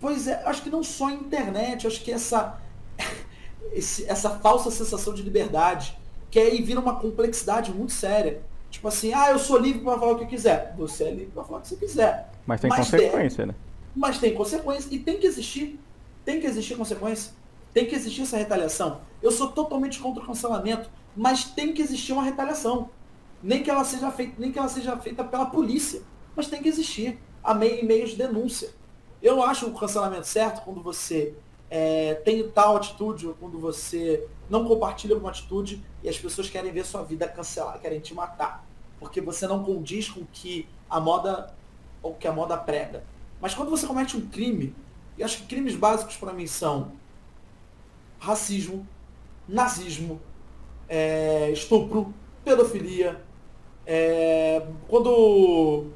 Pois 0.00 0.26
é, 0.26 0.42
acho 0.44 0.62
que 0.62 0.70
não 0.70 0.82
só 0.82 1.08
a 1.08 1.12
internet, 1.12 1.86
acho 1.86 2.02
que 2.02 2.10
essa, 2.10 2.60
esse, 3.72 4.08
essa 4.08 4.30
falsa 4.30 4.70
sensação 4.70 5.14
de 5.14 5.22
liberdade, 5.22 5.98
que 6.32 6.40
aí 6.40 6.60
vira 6.60 6.80
uma 6.80 6.98
complexidade 6.98 7.72
muito 7.72 7.92
séria. 7.92 8.42
Tipo 8.68 8.88
assim, 8.88 9.12
ah, 9.14 9.30
eu 9.30 9.38
sou 9.38 9.56
livre 9.56 9.82
para 9.82 9.96
falar 9.96 10.12
o 10.12 10.16
que 10.16 10.24
eu 10.24 10.28
quiser. 10.28 10.74
Você 10.76 11.04
é 11.04 11.10
livre 11.10 11.30
para 11.32 11.44
falar 11.44 11.58
o 11.58 11.60
que 11.60 11.68
você 11.68 11.76
quiser. 11.76 12.32
Mas 12.44 12.60
tem 12.60 12.68
mas 12.68 12.78
consequência, 12.80 13.36
tem, 13.36 13.46
né? 13.46 13.54
Mas 13.94 14.18
tem 14.18 14.34
consequência 14.34 14.88
e 14.90 14.98
tem 14.98 15.18
que 15.18 15.26
existir. 15.28 15.78
Tem 16.24 16.40
que 16.40 16.46
existir 16.46 16.74
consequência. 16.74 17.32
Tem 17.72 17.86
que 17.86 17.94
existir 17.94 18.22
essa 18.22 18.36
retaliação. 18.36 19.02
Eu 19.22 19.30
sou 19.30 19.52
totalmente 19.52 20.00
contra 20.00 20.20
o 20.20 20.26
cancelamento 20.26 20.90
mas 21.16 21.44
tem 21.44 21.72
que 21.72 21.82
existir 21.82 22.12
uma 22.12 22.22
retaliação. 22.22 22.90
Nem 23.42 23.62
que 23.62 23.70
ela 23.70 23.84
seja 23.84 24.10
feita, 24.10 24.34
nem 24.38 24.52
que 24.52 24.58
ela 24.58 24.68
seja 24.68 24.96
feita 24.96 25.24
pela 25.24 25.46
polícia, 25.46 26.02
mas 26.34 26.46
tem 26.46 26.62
que 26.62 26.68
existir 26.68 27.18
a 27.42 27.52
meio 27.52 27.80
e 27.80 27.84
meios 27.84 28.10
de 28.10 28.16
denúncia. 28.16 28.70
Eu 29.20 29.42
acho 29.42 29.66
o 29.66 29.74
cancelamento 29.74 30.26
certo 30.26 30.64
quando 30.64 30.82
você 30.82 31.34
é, 31.68 32.14
tem 32.14 32.48
tal 32.48 32.76
atitude, 32.76 33.26
ou 33.26 33.34
quando 33.34 33.58
você 33.58 34.26
não 34.52 34.66
compartilha 34.66 35.16
uma 35.16 35.30
atitude 35.30 35.82
e 36.02 36.10
as 36.10 36.18
pessoas 36.18 36.50
querem 36.50 36.70
ver 36.70 36.84
sua 36.84 37.02
vida 37.02 37.26
cancelar, 37.26 37.80
querem 37.80 38.00
te 38.00 38.12
matar. 38.12 38.62
Porque 39.00 39.18
você 39.18 39.46
não 39.46 39.64
condiz 39.64 40.10
com 40.10 40.26
que 40.30 40.68
a 40.90 41.00
moda 41.00 41.54
ou 42.02 42.14
que 42.14 42.28
a 42.28 42.32
moda 42.32 42.54
prega. 42.58 43.02
Mas 43.40 43.54
quando 43.54 43.70
você 43.70 43.86
comete 43.86 44.14
um 44.14 44.28
crime, 44.28 44.74
e 45.16 45.24
acho 45.24 45.38
que 45.38 45.46
crimes 45.46 45.74
básicos 45.74 46.18
para 46.18 46.34
mim 46.34 46.46
são 46.46 46.92
racismo, 48.18 48.86
nazismo, 49.48 50.20
é, 50.86 51.50
estupro, 51.50 52.12
pedofilia, 52.44 53.24
é, 53.86 54.66
quando 54.86 55.86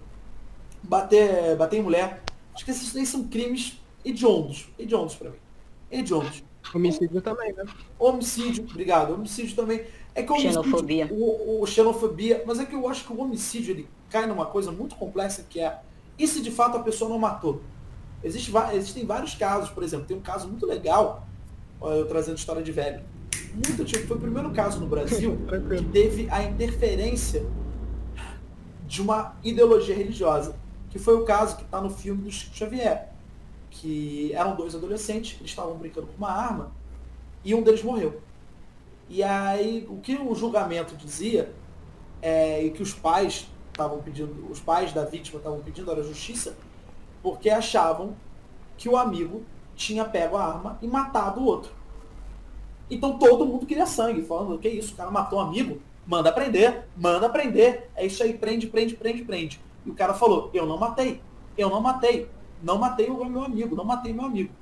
bater, 0.83 1.57
bater 1.57 1.77
em 1.77 1.83
mulher. 1.83 2.23
Acho 2.55 2.65
que 2.65 2.71
esses 2.71 2.91
daí 2.95 3.05
são 3.05 3.29
crimes 3.29 3.79
hediondos. 4.03 4.67
Hediondos 4.79 5.15
para 5.15 5.29
mim. 5.29 5.39
Hediondos. 5.91 6.43
Homicídio 6.75 7.21
também, 7.21 7.53
né? 7.53 7.65
Homicídio, 7.99 8.65
obrigado. 8.69 9.15
Homicídio 9.15 9.57
também. 9.57 9.85
É 10.15 10.23
que 10.23 10.31
o 10.31 10.35
homicídio, 10.35 10.63
Xenofobia. 10.63 11.09
O, 11.11 11.63
o 11.63 11.67
xenofobia, 11.67 12.45
mas 12.47 12.59
é 12.59 12.65
que 12.65 12.75
eu 12.75 12.89
acho 12.89 13.05
que 13.05 13.13
o 13.13 13.21
homicídio 13.21 13.73
ele 13.73 13.89
cai 14.11 14.27
numa 14.27 14.47
coisa 14.47 14.73
muito 14.73 14.95
complexa 14.97 15.45
que 15.49 15.61
é 15.61 15.81
e 16.19 16.27
se 16.27 16.41
de 16.41 16.51
fato 16.51 16.77
a 16.77 16.83
pessoa 16.83 17.11
não 17.11 17.19
matou? 17.19 17.61
Existe, 18.25 18.51
existem 18.73 19.05
vários 19.05 19.35
casos, 19.35 19.71
por 19.71 19.83
exemplo, 19.83 20.07
tem 20.07 20.17
um 20.17 20.23
caso 20.23 20.49
muito 20.49 20.67
legal, 20.67 21.27
eu 21.81 22.07
trazendo 22.07 22.39
história 22.39 22.63
de 22.63 22.73
velho. 22.73 23.05
Muito 23.53 23.83
antigo, 23.83 24.07
foi 24.07 24.17
o 24.17 24.21
primeiro 24.21 24.51
caso 24.53 24.81
no 24.81 24.87
Brasil 24.87 25.39
que 25.77 25.85
teve 25.85 26.29
a 26.31 26.43
interferência 26.43 27.47
de 28.87 29.03
uma 29.03 29.37
ideologia 29.43 29.95
religiosa, 29.95 30.57
que 30.91 30.99
foi 30.99 31.15
o 31.15 31.25
caso 31.25 31.57
que 31.57 31.65
está 31.65 31.81
no 31.81 31.91
filme 31.91 32.23
do 32.23 32.31
Chico 32.31 32.57
Xavier, 32.57 33.13
que 33.81 34.33
eram 34.33 34.57
dois 34.57 34.75
adolescentes, 34.75 35.37
eles 35.39 35.51
estavam 35.51 35.75
brincando 35.77 36.07
com 36.07 36.17
uma 36.17 36.31
arma 36.31 36.73
e 37.45 37.55
um 37.55 37.63
deles 37.63 37.83
morreu. 37.83 38.21
E 39.09 39.23
aí, 39.23 39.87
o 39.89 39.99
que 39.99 40.17
o 40.17 40.35
julgamento 40.35 40.97
dizia 40.97 41.53
é 42.21 42.65
e 42.65 42.71
que 42.71 42.83
os 42.83 42.93
pais 42.93 43.47
estavam 43.71 44.03
pedindo, 44.03 44.51
os 44.51 44.59
pais 44.59 44.93
da 44.93 45.05
vítima 45.05 45.39
estavam 45.39 45.61
pedindo 45.61 45.91
era 45.91 46.03
justiça, 46.03 46.57
porque 47.23 47.51
achavam 47.51 48.17
que 48.77 48.89
o 48.89 48.97
amigo 48.97 49.45
tinha 49.77 50.05
pego 50.05 50.37
a 50.37 50.45
arma 50.45 50.79
e 50.81 50.87
matado 50.87 51.41
o 51.41 51.45
outro. 51.45 51.71
Então 52.91 53.19
todo 53.19 53.47
mundo 53.47 53.67
queria 53.67 53.87
sangue, 53.87 54.23
falando, 54.23 54.59
que 54.59 54.69
isso, 54.69 54.95
o 54.95 54.97
cara 54.97 55.11
matou 55.11 55.39
um 55.39 55.43
amigo, 55.43 55.81
manda 56.07 56.33
prender, 56.33 56.87
manda 56.97 57.29
prender. 57.29 57.91
É 57.95 58.07
isso 58.07 58.23
aí, 58.23 58.33
prende, 58.33 58.67
prende, 58.67 58.97
prende, 58.97 59.23
prende. 59.25 59.61
E 59.85 59.91
o 59.91 59.95
cara 59.95 60.15
falou, 60.15 60.51
eu 60.55 60.67
não 60.67 60.79
matei, 60.79 61.21
eu 61.59 61.69
não 61.69 61.81
matei, 61.81 62.29
não 62.63 62.79
matei 62.79 63.09
o 63.09 63.25
meu 63.25 63.43
amigo, 63.43 63.77
não 63.77 63.85
matei 63.85 64.13
meu 64.13 64.25
amigo. 64.25 64.53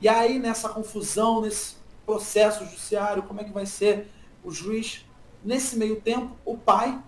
E 0.00 0.08
aí 0.08 0.38
nessa 0.38 0.68
confusão, 0.68 1.40
nesse 1.40 1.76
processo 2.04 2.64
judiciário, 2.64 3.22
como 3.22 3.40
é 3.40 3.44
que 3.44 3.52
vai 3.52 3.66
ser 3.66 4.08
o 4.44 4.50
juiz? 4.50 5.04
Nesse 5.44 5.76
meio 5.76 6.00
tempo, 6.00 6.36
o 6.44 6.56
pai 6.56 7.00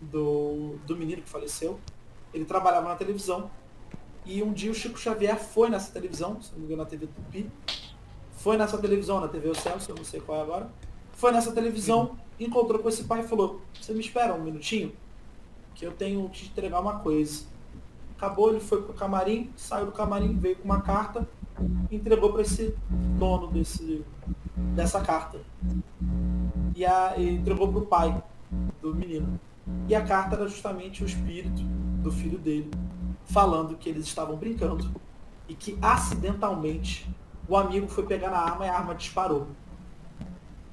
do, 0.00 0.76
do 0.86 0.96
menino 0.96 1.22
que 1.22 1.28
faleceu, 1.28 1.78
ele 2.32 2.44
trabalhava 2.44 2.88
na 2.88 2.96
televisão. 2.96 3.50
E 4.24 4.42
um 4.42 4.52
dia 4.52 4.70
o 4.70 4.74
Chico 4.74 4.98
Xavier 4.98 5.38
foi 5.38 5.70
nessa 5.70 5.92
televisão, 5.92 6.40
se 6.40 6.52
não 6.52 6.60
me 6.60 6.66
engano 6.66 6.82
na 6.82 6.88
TV 6.88 7.06
Tupi, 7.06 7.50
foi 8.32 8.56
nessa 8.56 8.78
televisão, 8.78 9.20
na 9.20 9.28
TV 9.28 9.48
O 9.48 9.54
Celso, 9.54 9.90
eu 9.90 9.96
não 9.96 10.04
sei 10.04 10.20
qual 10.20 10.38
é 10.38 10.42
agora, 10.42 10.70
foi 11.12 11.32
nessa 11.32 11.52
televisão, 11.52 12.18
encontrou 12.38 12.80
com 12.80 12.88
esse 12.88 13.04
pai 13.04 13.20
e 13.20 13.28
falou, 13.28 13.60
você 13.78 13.92
me 13.92 14.00
espera 14.00 14.34
um 14.34 14.42
minutinho, 14.42 14.92
que 15.74 15.84
eu 15.84 15.92
tenho 15.92 16.28
que 16.30 16.44
te 16.44 16.50
entregar 16.50 16.80
uma 16.80 17.00
coisa. 17.00 17.44
Acabou, 18.20 18.50
ele 18.50 18.60
foi 18.60 18.82
pro 18.82 18.92
camarim, 18.92 19.50
saiu 19.56 19.86
do 19.86 19.92
camarim, 19.92 20.36
veio 20.36 20.56
com 20.56 20.64
uma 20.64 20.82
carta, 20.82 21.26
entregou 21.90 22.30
para 22.30 22.42
esse 22.42 22.76
dono 23.18 23.46
desse, 23.46 24.04
dessa 24.76 25.00
carta. 25.00 25.40
E, 26.76 26.84
a, 26.84 27.14
e 27.16 27.36
entregou 27.36 27.72
pro 27.72 27.86
pai 27.86 28.22
do 28.82 28.94
menino. 28.94 29.40
E 29.88 29.94
a 29.94 30.04
carta 30.04 30.36
era 30.36 30.46
justamente 30.46 31.02
o 31.02 31.06
espírito 31.06 31.62
do 32.02 32.12
filho 32.12 32.38
dele, 32.38 32.70
falando 33.24 33.74
que 33.78 33.88
eles 33.88 34.04
estavam 34.04 34.36
brincando 34.36 34.92
e 35.48 35.54
que 35.54 35.78
acidentalmente 35.80 37.08
o 37.48 37.56
amigo 37.56 37.88
foi 37.88 38.04
pegar 38.04 38.30
na 38.30 38.38
arma 38.38 38.66
e 38.66 38.68
a 38.68 38.76
arma 38.76 38.94
disparou. 38.94 39.46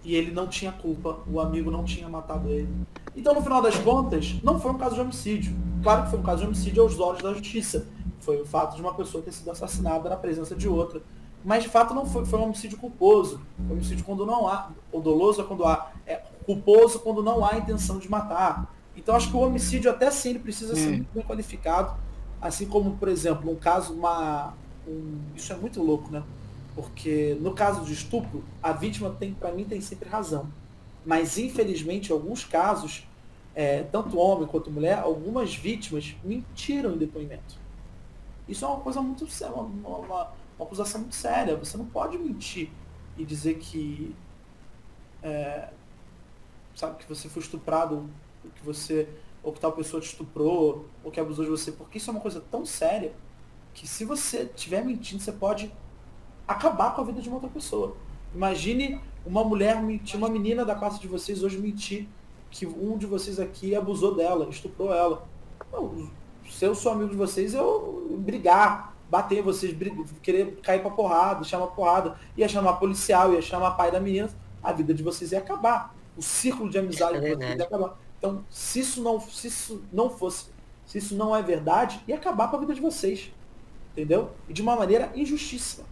E 0.04 0.14
ele 0.16 0.32
não 0.32 0.50
tinha 0.50 0.74
culpa, 0.74 1.20
o 1.26 1.40
amigo 1.40 1.72
não 1.72 1.86
tinha 1.86 2.10
matado 2.10 2.50
ele. 2.50 2.74
Então, 3.18 3.34
no 3.34 3.42
final 3.42 3.62
das 3.62 3.76
contas, 3.80 4.36
não 4.44 4.60
foi 4.60 4.72
um 4.72 4.78
caso 4.78 4.96
de 4.96 5.02
homicídio. 5.02 5.54
Claro 5.84 6.04
que 6.04 6.12
foi 6.12 6.20
um 6.20 6.24
caso 6.24 6.42
de 6.42 6.48
homicídio 6.48 6.84
aos 6.84 7.00
olhos 7.00 7.22
da 7.24 7.34
justiça. 7.34 7.88
Foi 8.20 8.40
o 8.42 8.46
fato 8.46 8.76
de 8.76 8.82
uma 8.82 8.94
pessoa 8.94 9.24
ter 9.24 9.32
sido 9.32 9.50
assassinada 9.52 10.08
na 10.10 10.16
presença 10.16 10.56
de 10.56 10.68
outra. 10.68 11.02
Mas 11.44 11.64
de 11.64 11.70
fato 11.70 11.94
não 11.94 12.06
foi, 12.06 12.26
foi 12.26 12.40
um 12.40 12.44
homicídio 12.44 12.78
culposo. 12.78 13.42
Foi 13.58 13.66
um 13.68 13.72
homicídio 13.74 14.06
quando 14.06 14.26
não 14.26 14.48
há. 14.48 14.70
O 14.92 15.00
doloso 15.02 15.42
é 15.42 15.44
quando 15.44 15.66
há. 15.66 15.92
É 16.06 16.22
culposo 16.46 17.00
quando 17.00 17.24
não 17.24 17.44
há 17.44 17.58
intenção 17.58 17.98
de 18.00 18.10
matar. 18.10 18.72
Então 18.96 19.16
acho 19.16 19.30
que 19.30 19.36
o 19.36 19.40
homicídio 19.40 19.90
até 19.90 20.10
sim 20.12 20.30
ele 20.32 20.40
precisa 20.40 20.76
ser 20.76 20.90
muito 20.98 21.10
bem 21.14 21.24
qualificado. 21.24 21.96
Assim 22.42 22.66
como, 22.68 22.92
por 22.98 23.08
exemplo, 23.08 23.52
um 23.52 23.56
caso, 23.56 23.94
uma. 23.94 24.54
um- 24.88 25.20
isso 25.36 25.52
é 25.52 25.56
muito 25.56 25.82
louco, 25.82 26.12
né? 26.12 26.22
Porque 26.76 27.36
no 27.42 27.54
caso 27.54 27.82
de 27.84 27.94
estupro, 27.94 28.44
a 28.62 28.72
vítima 28.72 29.10
tem, 29.10 29.34
para 29.34 29.52
mim, 29.52 29.64
tem 29.64 29.82
sempre 29.82 30.08
razão. 30.08 30.48
Mas 31.08 31.38
infelizmente, 31.38 32.10
em 32.10 32.14
alguns 32.14 32.44
casos, 32.44 33.08
é, 33.56 33.84
tanto 33.84 34.18
homem 34.20 34.46
quanto 34.46 34.70
mulher, 34.70 35.00
algumas 35.00 35.56
vítimas 35.56 36.14
mentiram 36.22 36.94
em 36.96 36.98
depoimento. 36.98 37.58
Isso 38.46 38.66
é 38.66 38.68
uma 38.68 38.82
coisa 38.82 39.02
muito 39.02 39.26
séria, 39.30 39.56
uma, 39.56 39.64
uma- 39.98 40.32
uma 40.60 40.66
acusação 40.66 41.00
muito 41.00 41.16
séria. 41.16 41.56
Você 41.56 41.78
não 41.78 41.86
pode 41.86 42.18
mentir 42.18 42.70
e 43.18 43.24
dizer 43.24 43.58
que 43.58 44.14
é, 45.24 45.70
sabe 46.76 46.98
que 46.98 47.08
você 47.08 47.30
foi 47.30 47.42
estuprado, 47.42 48.10
que 48.56 48.66
você 48.66 49.08
ou 49.42 49.54
que 49.54 49.62
tal 49.62 49.72
pessoa 49.72 50.02
te 50.02 50.08
estuprou, 50.08 50.86
ou 51.06 51.10
que 51.10 51.22
abusou 51.22 51.46
de 51.46 51.52
você, 51.52 51.72
porque 51.72 52.00
isso 52.00 52.10
é 52.10 52.14
uma 52.14 52.20
coisa 52.20 52.44
tão 52.52 52.66
séria 52.66 53.14
que 53.74 53.88
se 53.88 54.04
você 54.04 54.42
estiver 54.44 54.84
mentindo, 54.84 55.22
você 55.24 55.32
pode 55.32 55.72
acabar 56.46 56.94
com 56.94 57.02
a 57.02 57.04
vida 57.06 57.22
de 57.22 57.30
uma 57.30 57.36
outra 57.38 57.50
pessoa. 57.50 57.96
Imagine 58.36 59.00
uma 59.28 59.44
mulher 59.44 59.82
mentir, 59.82 60.18
uma 60.18 60.30
menina 60.30 60.64
da 60.64 60.74
classe 60.76 61.00
de 61.00 61.08
vocês 61.08 61.44
hoje 61.44 61.58
mentir 61.58 62.08
que 62.50 62.66
um 62.66 62.98
de 62.98 63.06
vocês 63.06 63.40
aqui 63.40 63.76
abusou 63.76 64.16
dela, 64.16 64.48
estuprou 64.50 64.94
ela. 64.94 65.28
Não, 65.72 66.10
se 66.50 66.64
eu 66.64 66.74
sou 66.74 66.94
amigo 66.94 67.10
de 67.10 67.16
vocês, 67.18 67.54
eu 67.54 68.16
brigar, 68.20 68.96
bater 69.10 69.42
vocês, 69.44 69.74
brig- 69.74 70.06
querer 70.22 70.58
cair 70.64 70.82
pra 70.82 70.90
porrada, 70.92 71.44
chamar 71.44 71.68
porrada, 71.68 72.18
ia 72.38 72.48
chamar 72.48 72.74
policial, 72.74 73.34
ia 73.34 73.42
chamar 73.42 73.72
pai 73.72 73.92
da 73.92 74.00
menina, 74.00 74.30
a 74.64 74.72
vida 74.72 74.94
de 74.94 75.04
vocês 75.04 75.32
ia 75.34 75.40
acabar. 75.40 75.94
O 76.16 76.22
círculo 76.22 76.70
de 76.70 76.78
amizade 76.80 77.18
É 77.18 77.20
de 77.22 77.36
vocês 77.36 77.58
ia 77.58 77.66
acabar. 77.66 77.98
Então, 78.18 78.44
se 78.50 78.80
isso 78.80 79.04
não, 79.04 79.20
se 79.20 79.48
isso 79.48 79.84
não 79.92 80.10
fosse, 80.10 80.46
se 80.86 80.98
isso 80.98 81.16
não 81.16 81.36
é 81.36 81.42
verdade, 81.44 82.02
ia 82.08 82.16
acabar 82.16 82.50
com 82.50 82.56
a 82.56 82.60
vida 82.60 82.74
de 82.74 82.82
vocês. 82.82 83.32
Entendeu? 83.92 84.32
E 84.48 84.54
de 84.54 84.62
uma 84.62 84.76
maneira 84.76 85.12
injustíssima. 85.16 85.86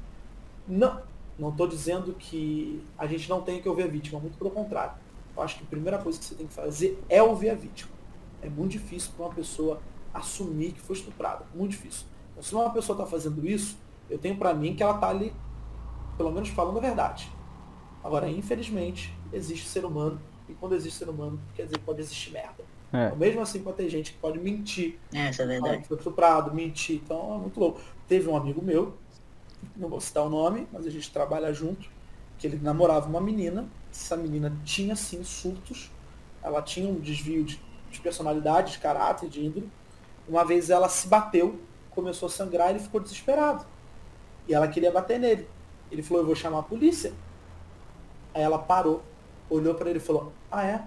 Não, 0.68 1.02
não 1.38 1.50
estou 1.50 1.68
dizendo 1.68 2.14
que 2.14 2.84
a 2.98 3.06
gente 3.06 3.30
não 3.30 3.42
tem 3.42 3.62
que 3.62 3.68
ouvir 3.68 3.84
a 3.84 3.88
vítima, 3.88 4.20
muito 4.20 4.38
pelo 4.38 4.52
contrário. 4.52 4.94
Eu 5.36 5.44
acho 5.44 5.58
que 5.58 5.64
a 5.64 5.68
primeira 5.68 5.98
coisa 5.98 6.18
que 6.18 6.26
você 6.26 6.36
tem 6.36 6.48
que 6.48 6.54
fazer 6.54 7.02
é 7.10 7.22
ouvir 7.22 7.50
a 7.50 7.56
vítima. 7.56 7.92
É 8.42 8.50
muito 8.50 8.72
difícil 8.72 9.12
para 9.16 9.26
uma 9.26 9.34
pessoa 9.34 9.82
assumir 10.14 10.72
que 10.72 10.80
foi 10.80 10.96
estuprada. 10.96 11.46
Muito 11.54 11.72
difícil. 11.72 12.06
Então, 12.32 12.44
se 12.44 12.56
uma 12.56 12.70
pessoa 12.70 12.96
está 12.98 13.10
fazendo 13.10 13.46
isso, 13.46 13.78
eu 14.10 14.18
tenho 14.18 14.38
para 14.38 14.54
mim 14.54 14.76
que 14.76 14.84
ela 14.84 14.96
está 14.96 15.10
ali, 15.10 15.34
pelo 16.16 16.32
menos 16.32 16.50
falando 16.50 16.78
a 16.78 16.82
verdade. 16.82 17.30
Agora, 18.04 18.30
infelizmente, 18.30 19.14
existe 19.34 19.68
ser 19.68 19.84
humano. 19.84 20.22
E 20.48 20.54
quando 20.54 20.76
existe 20.76 21.00
ser 21.00 21.10
humano, 21.10 21.40
quer 21.56 21.64
dizer 21.64 21.80
que 21.80 21.84
pode 21.84 22.00
existir 22.00 22.32
merda. 22.32 22.64
É. 22.94 23.08
Então, 23.08 23.18
mesmo 23.18 23.42
assim, 23.42 23.62
pode 23.62 23.78
ter 23.78 23.90
gente 23.90 24.14
que 24.14 24.18
pode 24.20 24.40
mentir 24.40 24.98
Essa 25.14 25.44
é 25.44 25.46
verdade. 25.46 25.82
que 25.82 25.88
foi 25.88 25.98
estuprado, 25.98 26.54
mentir. 26.54 27.02
Então 27.04 27.36
é 27.36 27.38
muito 27.40 27.60
louco. 27.60 27.82
Teve 28.08 28.30
um 28.30 28.38
amigo 28.38 28.62
meu, 28.62 28.96
não 29.76 29.90
vou 29.90 30.00
citar 30.00 30.24
o 30.24 30.30
nome, 30.30 30.68
mas 30.72 30.86
a 30.86 30.90
gente 30.90 31.12
trabalha 31.12 31.54
junto, 31.54 31.90
que 32.38 32.48
ele 32.48 32.60
namorava 32.62 33.08
uma 33.08 33.22
menina. 33.22 33.68
Essa 33.92 34.18
menina 34.18 34.56
tinha 34.64 34.96
sim 34.96 35.24
surtos. 35.24 35.92
Ela 36.44 36.62
tinha 36.62 36.90
um 36.90 37.00
desvio 37.00 37.44
de, 37.44 37.60
de 37.90 38.00
personalidade, 38.02 38.74
de 38.74 38.80
caráter, 38.80 39.30
de 39.30 39.46
índole. 39.46 39.70
Uma 40.28 40.44
vez 40.44 40.70
ela 40.70 40.90
se 40.90 41.08
bateu, 41.08 41.60
começou 41.92 42.28
a 42.28 42.30
sangrar 42.30 42.70
ele 42.70 42.80
ficou 42.80 43.00
desesperado. 43.00 43.66
E 44.48 44.54
ela 44.54 44.68
queria 44.68 44.92
bater 44.92 45.20
nele. 45.20 45.48
Ele 45.92 46.04
falou, 46.04 46.24
eu 46.24 46.28
vou 46.28 46.36
chamar 46.36 46.60
a 46.60 46.64
polícia. 46.64 47.14
Aí 48.34 48.42
ela 48.42 48.60
parou, 48.60 49.02
olhou 49.50 49.74
para 49.76 49.90
ele 49.90 50.00
e 50.00 50.02
falou, 50.02 50.34
ah 50.52 50.66
é? 50.66 50.86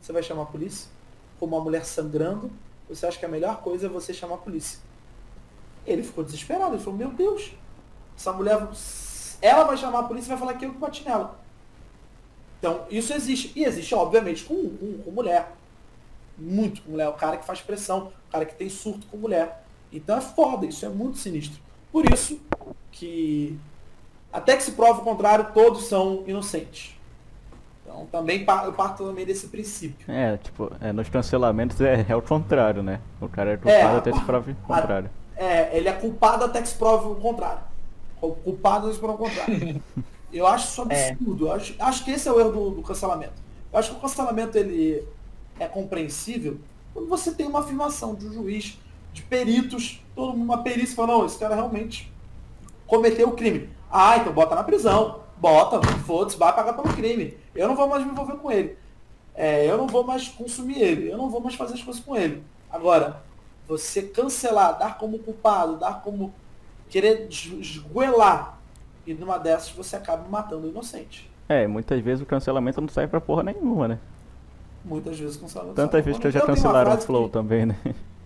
Você 0.00 0.12
vai 0.12 0.22
chamar 0.22 0.42
a 0.42 0.46
polícia? 0.46 0.88
Com 1.38 1.46
uma 1.46 1.60
mulher 1.60 1.84
sangrando, 1.84 2.50
você 2.88 3.06
acha 3.06 3.18
que 3.18 3.24
a 3.24 3.28
melhor 3.28 3.60
coisa 3.60 3.86
é 3.86 3.88
você 3.88 4.14
chamar 4.14 4.36
a 4.36 4.38
polícia. 4.38 4.78
Ele 5.86 6.02
ficou 6.02 6.24
desesperado, 6.24 6.74
ele 6.74 6.82
falou, 6.82 6.98
meu 6.98 7.10
Deus, 7.10 7.52
essa 8.20 8.32
mulher, 8.34 8.68
ela 9.40 9.64
vai 9.64 9.76
chamar 9.78 10.00
a 10.00 10.02
polícia 10.02 10.28
e 10.28 10.30
vai 10.30 10.38
falar 10.38 10.54
que 10.54 10.66
eu 10.66 10.72
que 10.72 10.78
bati 10.78 11.04
nela. 11.04 11.38
Então, 12.58 12.84
isso 12.90 13.14
existe. 13.14 13.52
E 13.56 13.64
existe, 13.64 13.94
obviamente, 13.94 14.44
com, 14.44 14.54
com, 14.54 14.98
com 14.98 15.10
mulher. 15.10 15.52
Muito 16.36 16.82
com 16.82 16.90
mulher. 16.90 17.08
O 17.08 17.14
cara 17.14 17.38
que 17.38 17.46
faz 17.46 17.62
pressão, 17.62 18.12
o 18.28 18.32
cara 18.32 18.44
que 18.44 18.54
tem 18.54 18.68
surto 18.68 19.06
com 19.06 19.16
mulher. 19.16 19.64
Então 19.90 20.18
é 20.18 20.20
foda, 20.20 20.66
isso 20.66 20.84
é 20.84 20.88
muito 20.88 21.16
sinistro. 21.16 21.60
Por 21.90 22.08
isso 22.12 22.38
que, 22.92 23.58
até 24.32 24.56
que 24.56 24.62
se 24.62 24.72
prova 24.72 25.00
o 25.00 25.04
contrário, 25.04 25.48
todos 25.52 25.86
são 25.86 26.22
inocentes. 26.26 26.94
Então 27.82 28.06
também 28.06 28.46
eu 28.64 28.72
parto 28.72 29.04
também 29.04 29.26
desse 29.26 29.48
princípio. 29.48 30.08
É, 30.08 30.36
tipo, 30.36 30.70
é, 30.80 30.92
nos 30.92 31.08
cancelamentos 31.08 31.80
é, 31.80 32.06
é 32.08 32.14
o 32.14 32.22
contrário, 32.22 32.82
né? 32.82 33.00
O 33.20 33.28
cara 33.28 33.52
é 33.52 33.56
culpado 33.56 33.94
É, 33.94 33.98
até 33.98 34.12
se 34.12 34.20
prove 34.20 34.52
o 34.52 34.56
contrário. 34.56 35.10
É, 35.34 35.76
ele 35.76 35.88
é 35.88 35.92
culpado 35.92 36.44
até 36.44 36.62
que 36.62 36.68
se 36.68 36.76
prove 36.76 37.08
o 37.08 37.14
contrário. 37.16 37.69
O 38.20 38.32
culpado 38.34 38.86
até 38.86 38.88
que 38.88 38.94
se 38.94 39.00
prove 39.00 39.14
o 39.14 39.18
contrário. 39.26 39.82
Eu 40.32 40.46
acho 40.46 40.66
isso 40.68 40.92
É. 40.92 41.10
absurdo. 41.10 41.46
Eu 41.46 41.52
acho, 41.52 41.74
acho 41.78 42.04
que 42.04 42.10
esse 42.12 42.28
é 42.28 42.32
o 42.32 42.38
erro 42.38 42.52
do, 42.52 42.70
do 42.70 42.82
cancelamento. 42.82 43.32
Eu 43.72 43.78
acho 43.78 43.90
que 43.90 43.96
o 43.96 44.00
cancelamento 44.00 44.56
ele 44.56 45.04
é 45.58 45.66
compreensível 45.66 46.58
quando 46.92 47.08
você 47.08 47.32
tem 47.32 47.46
uma 47.46 47.60
afirmação 47.60 48.14
de 48.14 48.26
um 48.26 48.32
juiz, 48.32 48.78
de 49.12 49.22
peritos, 49.22 50.00
todo 50.14 50.32
mundo, 50.32 50.44
uma 50.44 50.62
perícia 50.62 50.94
fala, 50.94 51.14
não, 51.14 51.26
esse 51.26 51.38
cara 51.38 51.54
realmente 51.54 52.12
cometeu 52.86 53.28
o 53.28 53.32
crime. 53.32 53.68
Ah, 53.90 54.16
então 54.18 54.32
bota 54.32 54.54
na 54.54 54.62
prisão. 54.64 55.20
Bota, 55.36 55.80
foda-se, 56.04 56.36
vai 56.36 56.54
pagar 56.54 56.74
pelo 56.74 56.94
crime. 56.94 57.34
Eu 57.54 57.66
não 57.66 57.74
vou 57.74 57.88
mais 57.88 58.04
me 58.04 58.10
envolver 58.12 58.34
com 58.36 58.50
ele. 58.52 58.76
É, 59.34 59.64
eu 59.68 59.78
não 59.78 59.86
vou 59.86 60.04
mais 60.04 60.28
consumir 60.28 60.80
ele. 60.80 61.10
Eu 61.10 61.16
não 61.16 61.30
vou 61.30 61.40
mais 61.40 61.54
fazer 61.54 61.74
as 61.74 61.82
coisas 61.82 62.02
com 62.02 62.14
ele. 62.14 62.42
Agora, 62.70 63.22
você 63.66 64.02
cancelar, 64.02 64.78
dar 64.78 64.98
como 64.98 65.18
culpado, 65.20 65.76
dar 65.76 66.02
como 66.02 66.34
querer 66.90 67.26
es- 67.30 67.46
esgoelar, 67.60 68.58
e 69.06 69.14
numa 69.14 69.38
dessas 69.38 69.70
você 69.70 69.96
acaba 69.96 70.28
matando 70.28 70.66
o 70.66 70.70
inocente. 70.70 71.30
É, 71.48 71.66
muitas 71.66 72.00
vezes 72.00 72.22
o 72.22 72.26
cancelamento 72.26 72.80
não 72.80 72.88
serve 72.88 73.08
pra 73.10 73.20
porra 73.20 73.42
nenhuma, 73.42 73.88
né? 73.88 73.98
Muitas 74.84 75.18
vezes 75.18 75.36
o 75.36 75.40
cancelamento. 75.40 75.74
Tantas 75.76 75.92
sai 75.92 76.02
vezes 76.02 76.20
que 76.20 76.30
já 76.30 76.38
Eu 76.40 76.44
uma 76.44 76.54
cancelaram 76.54 76.94
o 76.94 76.98
Flow 76.98 77.24
que- 77.24 77.32
também, 77.32 77.66
né? 77.66 77.76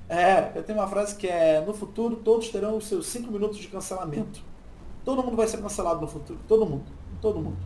É, 0.08 0.52
eu 0.54 0.62
tenho 0.62 0.78
uma 0.78 0.86
frase 0.86 1.16
que 1.16 1.26
é, 1.26 1.60
no 1.66 1.72
futuro 1.72 2.16
todos 2.16 2.48
terão 2.50 2.76
os 2.76 2.86
seus 2.86 3.06
5 3.06 3.32
minutos 3.32 3.56
de 3.58 3.68
cancelamento. 3.68 4.40
Todo 5.04 5.22
mundo 5.22 5.36
vai 5.36 5.46
ser 5.48 5.58
cancelado 5.58 6.00
no 6.00 6.06
futuro. 6.06 6.38
Todo 6.46 6.66
mundo. 6.66 6.84
Todo 7.20 7.40
mundo. 7.40 7.56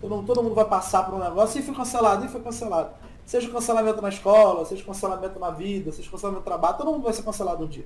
Todo 0.00 0.14
mundo, 0.14 0.26
todo 0.26 0.42
mundo 0.42 0.54
vai 0.54 0.64
passar 0.64 1.04
por 1.04 1.14
um 1.14 1.18
negócio 1.18 1.58
e 1.58 1.62
foi 1.62 1.74
cancelado, 1.74 2.24
e 2.24 2.28
foi 2.28 2.40
cancelado. 2.40 2.90
Seja 3.26 3.48
o 3.48 3.52
cancelamento 3.52 4.00
na 4.00 4.08
escola, 4.08 4.64
seja 4.64 4.82
o 4.82 4.86
cancelamento 4.86 5.38
na 5.40 5.50
vida, 5.50 5.90
seja 5.92 6.08
o 6.08 6.12
cancelamento 6.12 6.40
no 6.40 6.44
trabalho, 6.44 6.78
todo 6.78 6.92
mundo 6.92 7.02
vai 7.02 7.12
ser 7.12 7.22
cancelado 7.24 7.64
um 7.64 7.68
dia. 7.68 7.84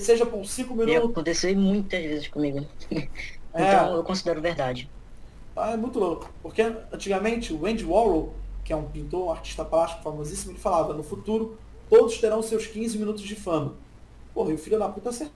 Seja 0.00 0.24
por 0.26 0.44
5 0.44 0.72
E 0.74 0.86
minutos. 0.86 1.10
aconteceu 1.10 1.56
muitas 1.56 2.00
vezes 2.02 2.28
comigo. 2.28 2.64
É. 3.52 3.62
Então 3.64 3.96
eu 3.96 4.04
considero 4.04 4.40
verdade. 4.40 4.88
Ah, 5.56 5.72
é 5.72 5.76
muito 5.76 5.98
louco. 5.98 6.30
Porque 6.40 6.62
antigamente 6.92 7.52
o 7.52 7.66
Andy 7.66 7.84
Warhol, 7.84 8.32
que 8.64 8.72
é 8.72 8.76
um 8.76 8.84
pintor, 8.84 9.26
um 9.26 9.32
artista 9.32 9.64
plástico 9.64 10.04
famosíssimo, 10.04 10.52
ele 10.52 10.60
falava, 10.60 10.94
no 10.94 11.02
futuro 11.02 11.58
todos 11.88 12.16
terão 12.18 12.40
seus 12.44 12.68
15 12.68 12.96
minutos 12.96 13.22
de 13.24 13.34
fama. 13.34 13.74
Porra, 14.32 14.52
e 14.52 14.54
o 14.54 14.58
filho 14.58 14.78
da 14.78 14.88
puta 14.88 15.08
acertou. 15.08 15.34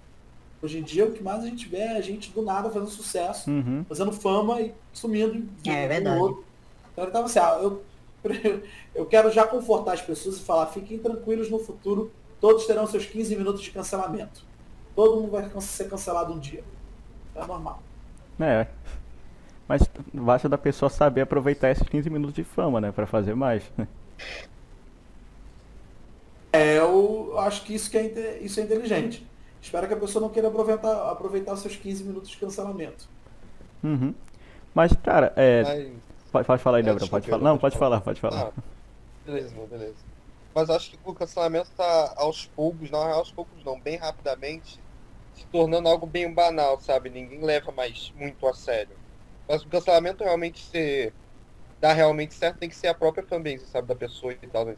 Hoje 0.62 0.78
em 0.78 0.82
dia 0.84 1.04
o 1.04 1.10
que 1.10 1.24
mais 1.24 1.42
a 1.42 1.48
gente 1.48 1.68
vê 1.68 1.78
é 1.78 1.96
a 1.96 2.00
gente 2.00 2.30
do 2.30 2.40
nada 2.40 2.70
fazendo 2.70 2.88
sucesso, 2.88 3.50
Uhum. 3.50 3.84
fazendo 3.88 4.12
fama 4.12 4.60
e 4.60 4.72
sumindo 4.92 5.42
de 5.60 5.70
É 5.70 5.84
um 5.84 5.88
verdade. 5.88 6.20
outro. 6.20 6.44
Então 6.92 7.02
ele 7.04 7.12
tava 7.12 7.24
assim, 7.26 7.40
ah, 7.40 7.58
eu, 7.60 7.82
eu 8.94 9.06
quero 9.06 9.28
já 9.32 9.44
confortar 9.44 9.94
as 9.94 10.02
pessoas 10.02 10.36
e 10.36 10.40
falar, 10.40 10.66
fiquem 10.66 10.98
tranquilos 10.98 11.50
no 11.50 11.58
futuro, 11.58 12.12
todos 12.40 12.66
terão 12.66 12.86
seus 12.86 13.06
15 13.06 13.36
minutos 13.36 13.62
de 13.62 13.70
cancelamento. 13.70 14.44
Todo 14.94 15.20
mundo 15.20 15.30
vai 15.32 15.50
ser 15.60 15.88
cancelado 15.88 16.32
um 16.32 16.38
dia. 16.38 16.62
É 17.34 17.44
normal. 17.44 17.82
É. 18.38 18.66
Mas 19.66 19.82
basta 20.12 20.48
da 20.48 20.58
pessoa 20.58 20.90
saber 20.90 21.22
aproveitar 21.22 21.70
esses 21.70 21.88
15 21.88 22.10
minutos 22.10 22.34
de 22.34 22.44
fama, 22.44 22.80
né? 22.80 22.92
Pra 22.92 23.06
fazer 23.06 23.34
mais. 23.34 23.62
É, 26.52 26.78
eu 26.78 27.36
acho 27.38 27.64
que 27.64 27.74
isso, 27.74 27.90
que 27.90 27.96
é, 27.98 28.38
isso 28.40 28.60
é 28.60 28.62
inteligente. 28.62 29.26
Espero 29.60 29.88
que 29.88 29.94
a 29.94 29.96
pessoa 29.96 30.22
não 30.22 30.28
queira 30.28 30.48
aproveitar, 30.48 31.10
aproveitar 31.10 31.56
seus 31.56 31.74
15 31.76 32.04
minutos 32.04 32.30
de 32.30 32.36
cancelamento. 32.36 33.08
Uhum. 33.82 34.14
Mas, 34.74 34.92
cara, 35.02 35.32
é. 35.36 35.62
Mas- 35.62 36.14
Pode, 36.30 36.46
pode 36.48 36.62
falar 36.62 36.78
aí, 36.78 36.82
É, 36.82 36.86
Débora, 36.86 36.98
desculpa, 37.00 37.20
pode 37.22 37.30
falar. 37.30 37.42
Não, 37.50 37.58
pode 37.58 37.78
falar. 37.78 38.00
falar, 38.00 38.00
pode 38.00 38.20
falar. 38.20 38.52
Ah, 38.56 38.62
beleza, 39.24 39.54
beleza. 39.70 39.94
Mas 40.54 40.70
acho 40.70 40.90
que 40.90 40.98
o 41.04 41.12
cancelamento 41.12 41.70
tá 41.76 42.14
aos 42.16 42.46
poucos, 42.46 42.90
não 42.90 43.02
aos 43.12 43.32
poucos 43.32 43.64
não, 43.64 43.80
bem 43.80 43.96
rapidamente, 43.96 44.80
se 45.34 45.44
tornando 45.46 45.88
algo 45.88 46.06
bem 46.06 46.32
banal, 46.32 46.80
sabe? 46.80 47.10
Ninguém 47.10 47.42
leva 47.42 47.72
mais 47.72 48.12
muito 48.16 48.46
a 48.46 48.54
sério. 48.54 48.96
Mas 49.48 49.62
o 49.62 49.68
cancelamento 49.68 50.22
realmente 50.22 50.62
ser. 50.62 51.12
dar 51.80 51.92
realmente 51.92 52.34
certo 52.34 52.58
tem 52.58 52.68
que 52.68 52.76
ser 52.76 52.86
a 52.86 52.94
própria 52.94 53.26
fanbase, 53.26 53.66
sabe, 53.66 53.88
da 53.88 53.96
pessoa 53.96 54.32
e 54.32 54.46
tal. 54.46 54.68
O 54.68 54.76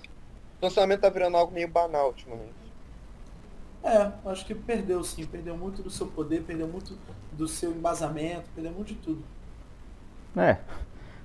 cancelamento 0.61 1.03
tá 1.03 1.11
virando 1.11 1.37
algo 1.37 1.53
meio 1.53 1.69
banal 1.69 2.09
ultimamente. 2.09 2.55
É, 3.85 4.11
acho 4.31 4.45
que 4.47 4.55
perdeu 4.55 5.05
sim, 5.05 5.25
perdeu 5.27 5.57
muito 5.57 5.83
do 5.83 5.91
seu 5.91 6.07
poder, 6.07 6.43
perdeu 6.43 6.67
muito 6.67 6.99
do 7.33 7.47
seu 7.47 7.71
embasamento, 7.71 8.49
perdeu 8.55 8.73
muito 8.73 8.89
de 8.89 8.95
tudo. 8.97 9.23
É. 10.37 10.59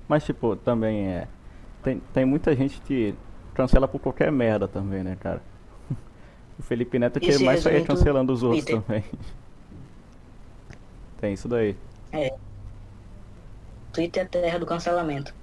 Mas, 0.07 0.25
tipo, 0.25 0.55
também 0.57 1.07
é. 1.07 1.27
Tem, 1.81 1.99
tem 2.13 2.25
muita 2.25 2.55
gente 2.55 2.79
que 2.81 3.15
cancela 3.53 3.87
por 3.87 3.99
qualquer 3.99 4.31
merda 4.31 4.67
também, 4.67 5.03
né, 5.03 5.17
cara? 5.19 5.41
O 6.59 6.63
Felipe 6.63 6.99
Neto 6.99 7.19
que 7.19 7.43
mais 7.43 7.61
saía 7.61 7.83
cancelando 7.83 8.31
os 8.31 8.43
outros 8.43 8.63
Twitter. 8.65 8.83
também. 8.83 9.03
Tem 11.19 11.33
isso 11.33 11.47
daí. 11.47 11.75
Twitter 13.93 14.23
é 14.23 14.25
a 14.25 14.29
terra 14.29 14.59
do 14.59 14.65
cancelamento. 14.65 15.33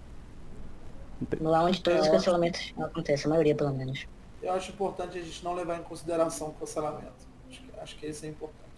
Lá 1.40 1.64
onde 1.64 1.80
todos 1.82 2.00
os 2.00 2.06
É. 2.06 2.10
cancelamentos 2.10 2.72
acontecem, 2.78 3.26
a 3.26 3.30
maioria 3.30 3.54
pelo 3.54 3.72
menos. 3.74 4.06
Eu 4.42 4.52
acho 4.52 4.70
importante 4.70 5.18
a 5.18 5.22
gente 5.22 5.42
não 5.44 5.54
levar 5.54 5.78
em 5.78 5.82
consideração 5.82 6.48
o 6.48 6.52
cancelamento. 6.52 7.12
Acho 7.50 7.60
que, 7.60 7.80
acho 7.80 7.96
que 7.96 8.06
esse 8.06 8.26
é 8.26 8.30
importante. 8.30 8.68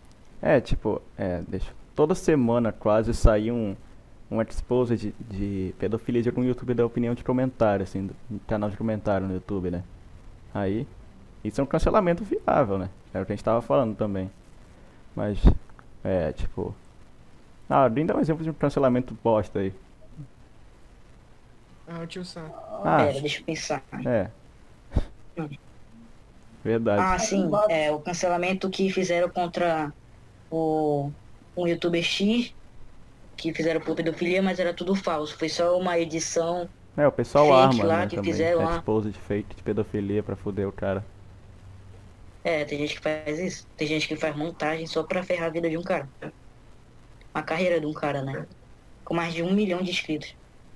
É, 0.41 0.61
tipo, 0.61 1.03
é, 1.18 1.43
deixa. 1.47 1.70
Toda 1.95 2.14
semana 2.14 2.72
quase 2.72 3.12
sai 3.12 3.51
um, 3.51 3.76
um 4.31 4.41
expose 4.41 4.97
de, 4.97 5.14
de 5.28 5.74
pedofilia 5.78 6.22
de 6.22 6.28
algum 6.28 6.45
youtuber 6.45 6.76
da 6.76 6.87
opinião 6.87 7.14
de 7.14 7.24
comentário, 7.24 7.83
assim, 7.83 8.07
do 8.07 8.16
um 8.31 8.39
canal 8.39 8.70
de 8.70 8.76
comentário 8.76 9.26
no 9.26 9.35
YouTube, 9.35 9.70
né? 9.70 9.83
Aí, 10.55 10.87
isso 11.43 11.61
é 11.61 11.64
um 11.64 11.66
cancelamento 11.66 12.22
viável, 12.22 12.78
né? 12.78 12.91
É 13.12 13.20
o 13.20 13.26
que 13.26 13.33
a 13.33 13.37
gente 13.37 13.45
tava 13.45 13.61
falando 13.61 13.97
também. 13.97 14.31
Mas, 15.16 15.39
é, 16.05 16.33
tipo. 16.33 16.74
Ah, 17.68 17.89
nem 17.89 18.07
dá 18.07 18.16
um 18.16 18.20
exemplo 18.20 18.45
de 18.45 18.51
um 18.51 18.55
cancelamento 18.55 19.16
bosta 19.22 19.59
aí. 19.59 19.72
Ah, 21.89 22.01
o 22.03 22.07
tio 22.07 22.24
Sam. 22.24 22.51
Ah, 22.85 23.05
Pera, 23.07 23.20
deixa 23.20 23.41
eu 23.41 23.45
pensar. 23.45 23.83
é. 24.07 24.31
Verdade. 26.62 27.03
Ah, 27.03 27.18
sim, 27.18 27.51
é, 27.68 27.91
o 27.91 27.99
cancelamento 27.99 28.68
que 28.68 28.93
fizeram 28.93 29.31
contra 29.31 29.93
o 30.51 31.11
um 31.57 31.66
youtuber 31.66 32.03
X, 32.03 32.55
que 33.41 33.55
fizeram 33.55 33.80
por 33.80 33.97
pedofilia, 33.97 34.43
mas 34.43 34.59
era 34.61 34.74
tudo 34.74 34.95
falso. 34.95 35.36
Foi 35.36 35.49
só 35.49 35.76
uma 35.78 35.99
edição. 35.99 36.68
É, 36.97 37.07
o 37.07 37.12
pessoal 37.12 37.47
fake 37.47 37.80
arma, 37.80 37.84
lá 37.84 38.01
né, 38.01 38.07
que 38.07 38.16
também. 38.16 38.32
fizeram 38.32 38.64
lá. 38.64 38.76
Expose 38.76 39.11
de 39.11 39.18
fake 39.18 39.57
de 39.57 39.62
pedofilia 39.62 40.22
pra 40.22 40.36
foder 40.36 40.68
o 40.68 40.72
cara. 40.72 41.05
É, 42.45 42.64
tem 42.64 42.78
gente 42.78 42.97
que 42.97 43.01
faz 43.01 43.38
isso. 43.38 43.66
Tem 43.76 43.86
gente 43.86 44.07
que 44.07 44.16
faz 44.16 44.36
montagem 44.36 44.86
só 44.86 45.03
pra 45.03 45.22
ferrar 45.22 45.47
a 45.47 45.51
vida 45.51 45.70
de 45.70 45.78
um 45.78 45.82
cara. 45.82 46.09
A 47.32 47.43
carreira 47.43 47.80
de 47.80 47.86
um 47.86 47.93
cara, 47.93 48.22
né? 48.22 48.47
Com 49.05 49.14
mais 49.14 49.32
de 49.32 49.43
um 49.43 49.53
milhão 49.53 49.82
de 49.82 49.91
inscritos. 49.91 50.34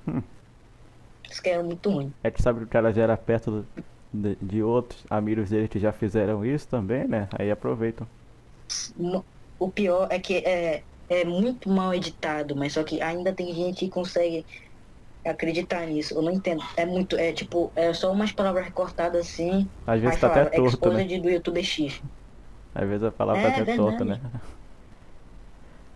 Hum. 0.09 0.23
Isso 1.31 1.43
que 1.43 1.49
é 1.51 1.63
muito 1.63 1.91
ruim. 1.91 2.13
É 2.23 2.31
que 2.31 2.41
sabe 2.41 2.61
que 2.61 2.65
o 2.67 2.69
cara 2.69 2.93
já 2.93 3.03
era 3.03 3.17
perto 3.17 3.67
de, 4.13 4.37
de 4.41 4.63
outros 4.63 5.05
amigos 5.11 5.51
dele 5.51 5.67
que 5.67 5.79
já 5.79 5.91
fizeram 5.91 6.45
isso 6.45 6.69
também, 6.69 7.09
né? 7.09 7.29
Aí 7.37 7.51
aproveitam. 7.51 8.07
O 9.59 9.69
pior 9.69 10.07
é 10.11 10.19
que 10.19 10.37
é, 10.37 10.85
é 11.09 11.25
muito 11.25 11.69
mal 11.69 11.95
editado, 11.95 12.57
mas 12.57 12.73
só 12.73 12.83
que 12.83 13.01
ainda 13.01 13.33
tem 13.33 13.55
gente 13.55 13.81
que 13.81 13.91
consegue 13.91 14.45
acreditar 15.25 15.87
nisso. 15.87 16.15
Eu 16.15 16.23
não 16.23 16.33
entendo. 16.33 16.63
É 16.77 16.85
muito, 16.85 17.17
é 17.17 17.33
tipo, 17.33 17.73
é 17.75 17.93
só 17.93 18.13
umas 18.13 18.33
palavras 18.33 18.65
recortadas 18.65 19.27
assim. 19.27 19.69
Às 19.87 20.01
vezes 20.01 20.21
tá 20.21 20.27
até 20.29 20.45
torto, 20.57 20.91
né? 20.93 21.05
do 21.05 21.31
YouTube 21.31 21.63
X. 21.63 22.03
Às 22.75 22.89
vezes 22.89 23.05
a 23.05 23.13
palavra 23.13 23.43
É, 23.43 23.51
tá 23.51 23.63
até 23.63 23.77
torta, 23.77 24.05
né? 24.05 24.21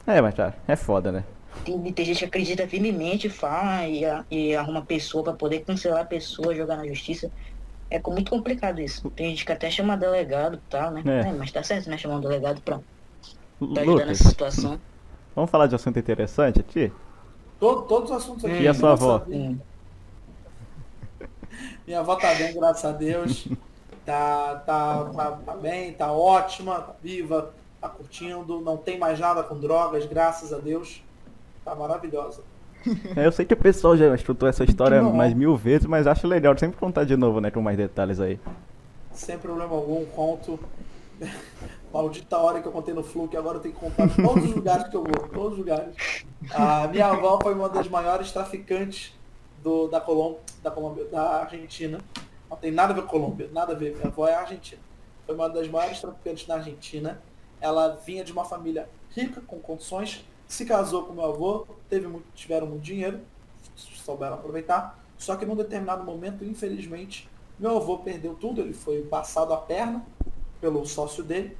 É, 0.07 0.21
mas 0.23 0.35
tá, 0.35 0.55
é 0.67 0.77
foda, 0.77 1.13
né? 1.13 1.25
Tem, 1.65 1.93
tem 1.93 2.05
gente 2.05 2.19
que 2.19 2.25
acredita 2.25 2.67
firmemente, 2.67 3.29
fala 3.29 3.87
e, 3.87 4.03
e 4.31 4.55
arruma 4.55 4.83
pessoa 4.83 5.25
pra 5.25 5.33
poder 5.33 5.61
cancelar 5.61 6.03
a 6.03 6.05
pessoa, 6.05 6.55
jogar 6.55 6.77
na 6.77 6.87
justiça. 6.87 7.31
É 7.91 8.01
muito 8.07 8.31
complicado 8.31 8.81
isso. 8.81 9.11
Tem 9.11 9.31
gente 9.31 9.45
que 9.45 9.53
até 9.53 9.71
chama 9.71 9.97
delegado 9.97 10.57
e 10.57 10.71
tal, 10.71 10.91
né? 10.91 11.03
É. 11.07 11.29
É, 11.29 11.33
mas 11.33 11.51
tá 11.51 11.63
certo, 11.63 11.91
né? 11.91 11.99
Chamar 11.99 12.17
um 12.17 12.21
delegado 12.21 12.61
pra, 12.61 12.81
pra 13.75 13.83
ajudar 13.83 14.07
nessa 14.07 14.29
situação. 14.29 14.79
Vamos 15.39 15.51
falar 15.51 15.66
de 15.66 15.74
assunto 15.74 15.99
interessante 15.99 16.61
aqui? 16.61 16.93
Todo- 17.59 17.82
todos 17.82 18.11
os 18.11 18.16
assuntos 18.16 18.45
aqui. 18.45 18.62
E 18.62 18.68
a 18.68 18.74
sua 18.74 18.93
avó? 18.93 19.22
Minha 21.86 22.01
avó 22.01 22.16
tá 22.16 22.34
bem, 22.34 22.55
graças 22.55 22.84
a 22.84 22.93
Deus. 22.93 23.49
Tá, 24.05 24.57
tá, 24.66 25.05
tá, 25.14 25.30
tá 25.32 25.55
bem, 25.55 25.93
tá 25.93 26.12
ótima, 26.12 26.80
tá 26.80 26.95
viva, 27.03 27.53
tá 27.80 27.89
curtindo, 27.89 28.61
não 28.61 28.76
tem 28.76 28.99
mais 28.99 29.18
nada 29.18 29.43
com 29.43 29.59
drogas, 29.59 30.07
graças 30.07 30.53
a 30.53 30.59
Deus. 30.59 31.03
Tá 31.64 31.74
maravilhosa. 31.74 32.43
É, 33.16 33.26
Eu 33.26 33.32
sei 33.32 33.45
que 33.45 33.55
o 33.55 33.57
pessoal 33.57 33.97
já 33.97 34.14
escutou 34.14 34.49
essa 34.49 34.64
história 34.64 35.03
mais 35.03 35.34
mil 35.34 35.57
vezes, 35.57 35.86
mas 35.86 36.07
acho 36.07 36.26
legal 36.26 36.57
sempre 36.57 36.78
contar 36.78 37.05
de 37.05 37.16
novo, 37.16 37.41
né? 37.41 37.51
Com 37.51 37.61
mais 37.61 37.76
detalhes 37.76 38.20
aí. 38.20 38.39
Sem 39.12 39.36
problema 39.39 39.74
algum, 39.74 40.05
conto. 40.07 40.59
Maldita 41.93 42.39
hora 42.39 42.61
que 42.61 42.68
eu 42.68 42.72
contei 42.72 42.93
no 42.93 43.03
Flu, 43.03 43.28
que 43.28 43.36
agora 43.36 43.59
eu 43.59 43.62
tenho 43.62 43.74
que 43.74 43.80
contar 43.80 44.09
todos 44.14 44.45
os 44.45 44.55
lugares 44.55 44.89
que 44.89 44.97
eu 44.97 45.03
vou, 45.03 45.28
todos 45.28 45.53
os 45.53 45.59
lugares. 45.59 45.95
A 46.51 46.86
minha 46.89 47.07
avó 47.07 47.39
foi 47.43 47.55
uma 47.55 47.68
das 47.68 47.89
maiores 47.89 48.30
traficantes 48.30 49.14
do, 49.62 49.89
da, 49.89 50.01
Colom, 50.01 50.36
da 50.62 50.70
Colômbia, 50.70 51.05
da 51.07 51.41
Argentina. 51.41 51.99
Não 52.51 52.57
tem 52.57 52.70
nada 52.70 52.93
a 52.93 52.97
ver 52.97 53.03
com 53.03 53.09
Colômbia, 53.09 53.49
nada 53.53 53.72
a 53.72 53.76
ver. 53.76 53.95
Minha 53.95 54.09
avó 54.09 54.26
é 54.26 54.34
argentina. 54.34 54.80
Foi 55.26 55.34
uma 55.34 55.49
das 55.49 55.68
maiores 55.68 56.01
traficantes 56.01 56.47
da 56.47 56.57
Argentina. 56.57 57.20
Ela 57.61 57.99
vinha 58.05 58.22
de 58.22 58.32
uma 58.32 58.45
família 58.45 58.89
rica, 59.14 59.41
com 59.41 59.59
condições, 59.59 60.24
se 60.47 60.64
casou 60.64 61.05
com 61.05 61.12
meu 61.12 61.24
avô, 61.24 61.66
teve 61.91 62.07
muito, 62.07 62.24
tiveram 62.34 62.66
muito 62.66 62.82
dinheiro, 62.82 63.20
souberam 63.76 64.34
aproveitar. 64.34 64.99
Só 65.18 65.36
que 65.36 65.45
num 65.45 65.57
determinado 65.57 66.05
momento, 66.05 66.45
infelizmente, 66.45 67.28
meu 67.59 67.76
avô 67.76 67.99
perdeu 67.99 68.34
tudo, 68.34 68.61
ele 68.61 68.72
foi 68.72 69.03
passado 69.03 69.53
a 69.53 69.57
perna 69.57 70.05
pelo 70.61 70.86
sócio 70.86 71.22
dele. 71.22 71.57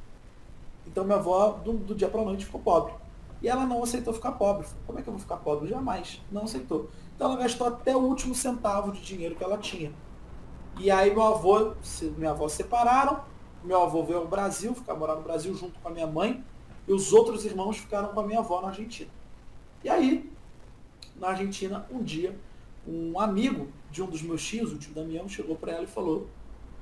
Então 0.91 1.05
minha 1.05 1.18
avó, 1.18 1.53
do, 1.64 1.72
do 1.74 1.95
dia 1.95 2.09
para 2.09 2.22
noite, 2.22 2.45
ficou 2.45 2.61
pobre. 2.61 2.93
E 3.41 3.49
ela 3.49 3.64
não 3.66 3.82
aceitou 3.82 4.12
ficar 4.12 4.32
pobre. 4.32 4.66
Como 4.86 4.99
é 4.99 5.03
que 5.03 5.09
eu 5.09 5.12
vou 5.12 5.20
ficar 5.20 5.36
pobre? 5.36 5.68
Jamais. 5.68 6.20
Não 6.32 6.45
aceitou. 6.45 6.89
Então 7.14 7.30
ela 7.30 7.41
gastou 7.41 7.66
até 7.68 7.95
o 7.95 8.01
último 8.01 8.34
centavo 8.34 8.91
de 8.91 9.01
dinheiro 9.01 9.34
que 9.36 9.45
ela 9.45 9.59
tinha. 9.59 9.93
E 10.78 10.91
aí 10.91 11.12
meu 11.12 11.22
avô, 11.22 11.74
minha 12.16 12.30
avó 12.30 12.49
separaram, 12.49 13.20
meu 13.62 13.82
avô 13.82 14.05
veio 14.05 14.20
ao 14.20 14.26
Brasil, 14.28 14.74
ficar 14.74 14.95
morar 14.95 15.16
no 15.16 15.22
Brasil 15.22 15.55
junto 15.55 15.78
com 15.80 15.89
a 15.89 15.91
minha 15.91 16.07
mãe, 16.07 16.45
e 16.86 16.93
os 16.93 17.12
outros 17.12 17.45
irmãos 17.45 17.78
ficaram 17.78 18.09
com 18.09 18.20
a 18.20 18.22
minha 18.22 18.39
avó 18.39 18.61
na 18.61 18.68
Argentina. 18.68 19.11
E 19.82 19.89
aí, 19.89 20.32
na 21.16 21.28
Argentina, 21.28 21.86
um 21.91 22.03
dia, 22.03 22.39
um 22.86 23.20
amigo 23.20 23.68
de 23.91 24.03
um 24.03 24.07
dos 24.07 24.22
meus 24.22 24.45
tios, 24.45 24.72
o 24.72 24.78
tio 24.78 24.95
Damião, 24.95 25.28
chegou 25.28 25.57
para 25.57 25.72
ela 25.72 25.84
e 25.84 25.89
falou, 25.89 26.28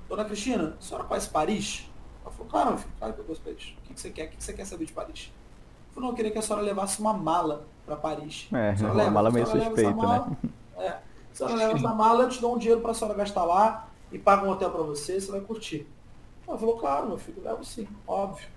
Dona 0.09 0.25
Cristina, 0.25 0.77
a 0.79 0.83
senhora 0.83 1.05
conhece 1.05 1.31
Paris? 1.31 1.91
Ela 2.27 2.35
falou, 2.35 2.51
claro, 2.51 2.69
meu 2.71 2.79
filho, 2.79 2.93
claro 2.99 3.15
que 3.15 3.21
eu. 3.21 3.25
O 3.25 3.57
que, 3.57 4.01
você 4.01 4.11
quer? 4.11 4.27
O 4.27 4.31
que, 4.31 4.43
você 4.43 4.53
quer 4.53 4.67
saber 4.67 4.85
de 4.85 4.93
Paris? 4.93 5.31
Ele 5.31 5.95
falou, 5.95 6.09
não, 6.09 6.09
eu 6.11 6.17
queria 6.17 6.33
que 6.33 6.39
a 6.39 6.43
senhora 6.43 6.65
levasse 6.65 7.01
uma 7.01 7.13
mala 7.13 7.65
para 7.85 7.95
Paris. 7.95 8.49
É, 8.53 8.75
uma 8.81 8.93
leva, 8.93 9.11
mala 9.11 9.31
meio 9.31 9.47
suspeita, 9.47 9.93
né? 9.93 10.37
É, 10.77 10.89
a 10.89 11.01
senhora 11.33 11.55
leva 11.55 11.79
essa 11.79 11.95
mala, 11.95 12.25
eu 12.25 12.29
te 12.29 12.41
dou 12.41 12.57
um 12.57 12.59
dinheiro 12.59 12.81
para 12.81 12.91
a 12.91 12.95
senhora 12.95 13.17
gastar 13.17 13.45
lá 13.45 13.89
e 14.11 14.19
paga 14.19 14.45
um 14.45 14.51
hotel 14.51 14.71
para 14.73 14.83
você, 14.83 15.21
você 15.21 15.31
vai 15.31 15.41
curtir. 15.41 15.87
Ela 16.49 16.59
falou, 16.59 16.77
claro, 16.77 17.07
meu 17.07 17.19
filho, 17.19 17.41
levo 17.43 17.65
sim, 17.65 17.87
óbvio. 18.07 18.49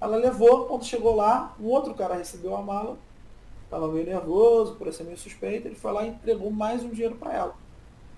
Ela 0.00 0.16
levou, 0.16 0.66
quando 0.66 0.84
chegou 0.84 1.14
lá, 1.14 1.54
um 1.60 1.66
outro 1.66 1.94
cara 1.94 2.16
recebeu 2.16 2.56
a 2.56 2.62
mala, 2.62 2.98
estava 3.64 3.86
meio 3.86 4.04
nervoso, 4.04 4.74
parecia 4.74 5.04
meio 5.04 5.16
suspeito, 5.16 5.68
ele 5.68 5.76
foi 5.76 5.92
lá 5.92 6.04
e 6.04 6.08
entregou 6.08 6.50
mais 6.50 6.82
um 6.82 6.90
dinheiro 6.90 7.14
para 7.14 7.32
ela. 7.32 7.54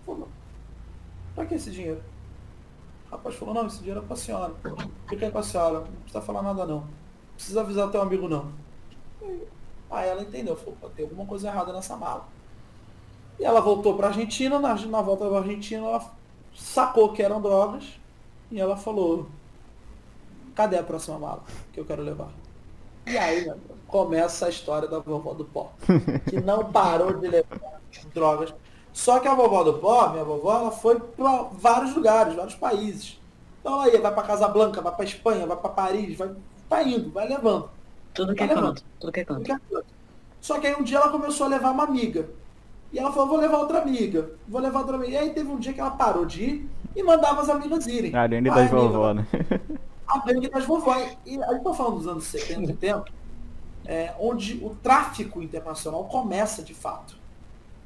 Falou, 0.06 0.28
para 1.34 1.44
que 1.44 1.54
esse 1.54 1.70
dinheiro? 1.70 2.00
Rapaz 3.14 3.36
falou, 3.36 3.54
não, 3.54 3.66
esse 3.68 3.78
dinheiro 3.78 4.00
é 4.00 4.02
para 4.02 4.14
a 4.14 4.16
senhora. 4.16 4.52
Fica 5.08 5.24
aí 5.24 5.30
com 5.30 5.38
a 5.38 5.42
senhora, 5.42 5.80
não 5.80 5.86
precisa 6.02 6.20
falar 6.20 6.42
nada 6.42 6.66
não. 6.66 6.78
Não 6.78 6.88
precisa 7.36 7.60
avisar 7.60 7.88
teu 7.88 8.02
amigo 8.02 8.28
não. 8.28 8.50
Aí 9.88 10.08
ela 10.08 10.22
entendeu, 10.22 10.56
falou, 10.56 10.76
tem 10.96 11.04
alguma 11.04 11.24
coisa 11.24 11.46
errada 11.46 11.72
nessa 11.72 11.96
mala. 11.96 12.26
E 13.38 13.44
ela 13.44 13.60
voltou 13.60 13.96
para 13.96 14.08
a 14.08 14.10
Argentina, 14.10 14.58
na, 14.58 14.74
na 14.74 15.00
volta 15.00 15.30
da 15.30 15.38
Argentina 15.38 15.86
ela 15.86 16.12
sacou 16.52 17.12
que 17.12 17.22
eram 17.22 17.40
drogas 17.40 17.84
e 18.50 18.60
ela 18.60 18.76
falou, 18.76 19.28
cadê 20.52 20.76
a 20.76 20.82
próxima 20.82 21.16
mala 21.16 21.44
que 21.72 21.78
eu 21.78 21.84
quero 21.84 22.02
levar? 22.02 22.32
E 23.06 23.16
aí, 23.16 23.48
começa 23.86 24.46
a 24.46 24.48
história 24.48 24.88
da 24.88 24.98
vovó 24.98 25.34
do 25.34 25.44
pó, 25.44 25.72
que 26.28 26.40
não 26.40 26.72
parou 26.72 27.12
de 27.16 27.28
levar 27.28 27.80
drogas. 28.12 28.52
Só 28.94 29.18
que 29.18 29.26
a 29.26 29.34
vovó 29.34 29.64
do 29.64 29.74
pó, 29.74 30.10
minha 30.10 30.22
vovó, 30.22 30.56
ela 30.56 30.70
foi 30.70 31.00
para 31.00 31.48
vários 31.52 31.94
lugares, 31.96 32.36
vários 32.36 32.54
países. 32.54 33.18
Então 33.60 33.74
ela 33.74 33.92
ia, 33.92 34.00
vai 34.00 34.14
para 34.14 34.22
Casablanca, 34.22 34.80
vai 34.80 34.94
para 34.94 35.04
Espanha, 35.04 35.46
vai 35.46 35.56
para 35.56 35.68
Paris, 35.68 36.16
vai 36.16 36.30
tá 36.68 36.82
indo, 36.84 37.10
vai 37.10 37.26
levando. 37.26 37.68
Tudo 38.14 38.34
que 38.36 38.44
é 38.44 38.46
canto, 38.46 38.84
tudo 39.00 39.10
que 39.10 39.20
é 39.20 39.24
canto. 39.24 39.84
Só 40.40 40.60
que 40.60 40.68
aí 40.68 40.76
um 40.76 40.84
dia 40.84 40.98
ela 40.98 41.08
começou 41.08 41.46
a 41.46 41.50
levar 41.50 41.72
uma 41.72 41.82
amiga. 41.82 42.28
E 42.92 42.98
ela 42.98 43.10
falou, 43.12 43.30
vou 43.30 43.38
levar 43.38 43.58
outra 43.58 43.82
amiga, 43.82 44.30
vou 44.46 44.60
levar 44.60 44.78
outra 44.78 44.94
amiga. 44.94 45.10
E 45.10 45.16
aí 45.16 45.30
teve 45.30 45.50
um 45.50 45.58
dia 45.58 45.72
que 45.72 45.80
ela 45.80 45.90
parou 45.90 46.24
de 46.24 46.44
ir 46.44 46.70
e 46.94 47.02
mandava 47.02 47.42
as 47.42 47.48
amigas 47.48 47.88
irem. 47.88 48.14
A 48.14 48.28
gangue 48.28 48.48
das 48.50 48.70
vovó, 48.70 49.12
né? 49.12 49.26
A 50.06 50.18
gangue 50.20 50.48
das 50.48 50.64
vovó. 50.64 50.96
E 51.26 51.42
aí 51.42 51.60
tô 51.60 51.74
falando 51.74 51.96
dos 51.96 52.06
anos 52.06 52.24
70 52.24 52.70
e 52.70 52.76
tempo, 52.76 53.10
é, 53.84 54.14
onde 54.20 54.64
o 54.64 54.76
tráfico 54.80 55.42
internacional 55.42 56.04
começa 56.04 56.62
de 56.62 56.74
fato. 56.74 57.23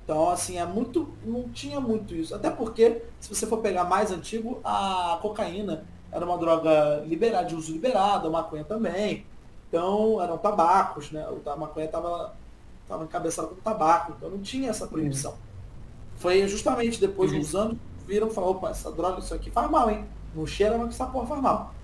Então, 0.08 0.30
assim, 0.30 0.56
é 0.56 0.64
muito. 0.64 1.06
Não 1.22 1.50
tinha 1.50 1.78
muito 1.78 2.14
isso. 2.14 2.34
Até 2.34 2.48
porque, 2.48 3.02
se 3.20 3.28
você 3.28 3.46
for 3.46 3.58
pegar 3.58 3.84
mais 3.84 4.10
antigo, 4.10 4.58
a 4.64 5.18
cocaína 5.20 5.84
era 6.10 6.24
uma 6.24 6.38
droga 6.38 7.04
liberada, 7.06 7.46
de 7.46 7.54
uso 7.54 7.70
liberado, 7.70 8.26
a 8.26 8.30
maconha 8.30 8.64
também. 8.64 9.26
Então, 9.68 10.18
eram 10.22 10.38
tabacos, 10.38 11.10
né? 11.12 11.28
A 11.44 11.56
maconha 11.56 11.84
estava 11.84 12.34
estava 12.82 13.04
encabeçada 13.04 13.48
com 13.48 13.56
tabaco, 13.56 14.14
então 14.16 14.30
não 14.30 14.38
tinha 14.38 14.70
essa 14.70 14.86
proibição. 14.86 15.32
Uhum. 15.32 15.36
Foi 16.16 16.48
justamente 16.48 16.98
depois 16.98 17.30
uhum. 17.30 17.40
dos 17.40 17.54
anos, 17.54 17.76
viram 18.06 18.28
e 18.28 18.30
falaram, 18.30 18.54
opa, 18.54 18.70
essa 18.70 18.90
droga, 18.90 19.18
isso 19.18 19.34
aqui 19.34 19.50
faz 19.50 19.70
mal, 19.70 19.90
hein? 19.90 20.06
Não 20.34 20.46
cheira, 20.46 20.78
mas 20.78 20.94
essa 20.94 21.04
porra 21.04 21.26
faz 21.26 21.42
mal. 21.42 21.74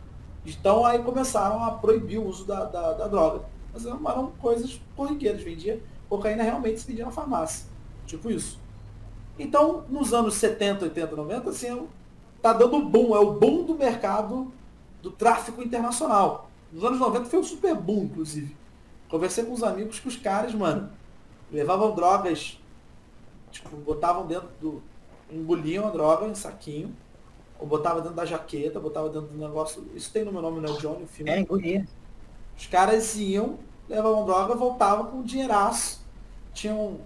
Então 0.46 0.82
aí 0.82 1.02
começaram 1.02 1.62
a 1.62 1.72
proibir 1.72 2.16
o 2.16 2.26
uso 2.26 2.46
da, 2.46 2.64
da, 2.64 2.94
da 2.94 3.06
droga. 3.06 3.44
Mas 3.70 3.84
eram 3.84 4.32
coisas 4.40 4.80
corriqueiras, 4.96 5.42
vendia 5.42 5.78
cocaína 6.08 6.42
realmente 6.42 6.80
se 6.80 6.86
vendia 6.86 7.04
na 7.04 7.10
farmácia. 7.10 7.73
Tipo 8.06 8.30
isso. 8.30 8.58
Então, 9.38 9.84
nos 9.88 10.12
anos 10.14 10.34
70, 10.34 10.84
80, 10.84 11.16
90, 11.16 11.50
assim, 11.50 11.88
tá 12.40 12.52
dando 12.52 12.80
boom, 12.80 13.16
é 13.16 13.18
o 13.18 13.32
boom 13.32 13.64
do 13.64 13.74
mercado 13.74 14.52
do 15.02 15.10
tráfico 15.10 15.62
internacional. 15.62 16.50
Nos 16.72 16.84
anos 16.84 16.98
90 16.98 17.26
foi 17.26 17.38
um 17.38 17.44
super 17.44 17.74
boom, 17.74 18.04
inclusive. 18.04 18.56
Conversei 19.08 19.44
com 19.44 19.52
uns 19.52 19.62
amigos 19.62 20.00
que 20.00 20.08
os 20.08 20.16
caras, 20.16 20.54
mano, 20.54 20.90
levavam 21.52 21.94
drogas, 21.94 22.58
tipo, 23.50 23.76
botavam 23.76 24.26
dentro 24.26 24.48
do. 24.60 24.82
engoliam 25.30 25.86
a 25.86 25.90
droga 25.90 26.26
em 26.26 26.34
saquinho, 26.34 26.94
ou 27.58 27.66
botava 27.66 28.00
dentro 28.00 28.16
da 28.16 28.24
jaqueta, 28.24 28.80
botava 28.80 29.08
dentro 29.08 29.28
do 29.28 29.38
negócio. 29.38 29.86
Isso 29.94 30.12
tem 30.12 30.24
no 30.24 30.32
meu 30.32 30.42
nome, 30.42 30.60
né? 30.60 30.68
Johnny, 30.80 31.04
o 31.04 31.06
filme. 31.06 31.30
É, 31.30 31.40
engolia. 31.40 31.86
Os 32.56 32.66
caras 32.66 33.16
iam, 33.16 33.58
levavam 33.88 34.24
droga, 34.24 34.54
voltavam 34.54 35.06
com 35.06 35.18
um 35.18 35.22
dinheiraço. 35.22 36.04
Tinham. 36.52 36.98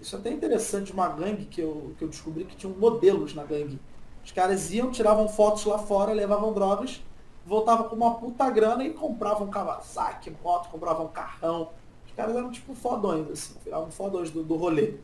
Isso 0.00 0.16
é 0.16 0.18
até 0.18 0.30
interessante, 0.30 0.92
uma 0.92 1.08
gangue 1.08 1.44
que 1.46 1.60
eu, 1.60 1.94
que 1.98 2.04
eu 2.04 2.08
descobri 2.08 2.44
que 2.44 2.56
tinham 2.56 2.74
modelos 2.74 3.34
na 3.34 3.44
gangue. 3.44 3.80
Os 4.24 4.32
caras 4.32 4.70
iam, 4.72 4.90
tiravam 4.90 5.28
fotos 5.28 5.64
lá 5.64 5.78
fora, 5.78 6.12
levavam 6.12 6.52
drogas 6.52 7.00
voltava 7.48 7.84
com 7.84 7.96
uma 7.96 8.14
puta 8.14 8.48
grana 8.50 8.84
e 8.84 8.92
comprava 8.92 9.42
um 9.42 9.48
Kawasaki, 9.48 10.30
moto, 10.44 10.68
comprava 10.68 11.02
um 11.02 11.08
carrão. 11.08 11.70
Os 12.06 12.12
caras 12.12 12.36
eram 12.36 12.50
tipo 12.50 12.74
fodões, 12.74 13.28
assim, 13.30 13.54
viravam 13.64 13.90
fodões 13.90 14.30
do, 14.30 14.44
do 14.44 14.54
rolê. 14.54 14.96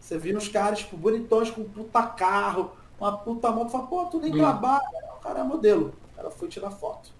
Você 0.00 0.18
via 0.18 0.36
os 0.36 0.48
caras, 0.48 0.80
tipo, 0.80 0.96
bonitões 0.96 1.50
com 1.50 1.60
um 1.60 1.68
puta 1.68 2.02
carro, 2.02 2.72
uma 2.98 3.16
puta 3.18 3.50
moto, 3.50 3.70
fala, 3.70 3.86
pô, 3.86 4.04
tu 4.06 4.18
nem 4.18 4.32
hum. 4.34 4.38
trabalha. 4.38 4.82
O 5.16 5.20
cara 5.20 5.40
é 5.40 5.44
modelo. 5.44 5.92
O 6.12 6.16
cara 6.16 6.30
foi 6.30 6.48
tirar 6.48 6.70
foto. 6.70 7.10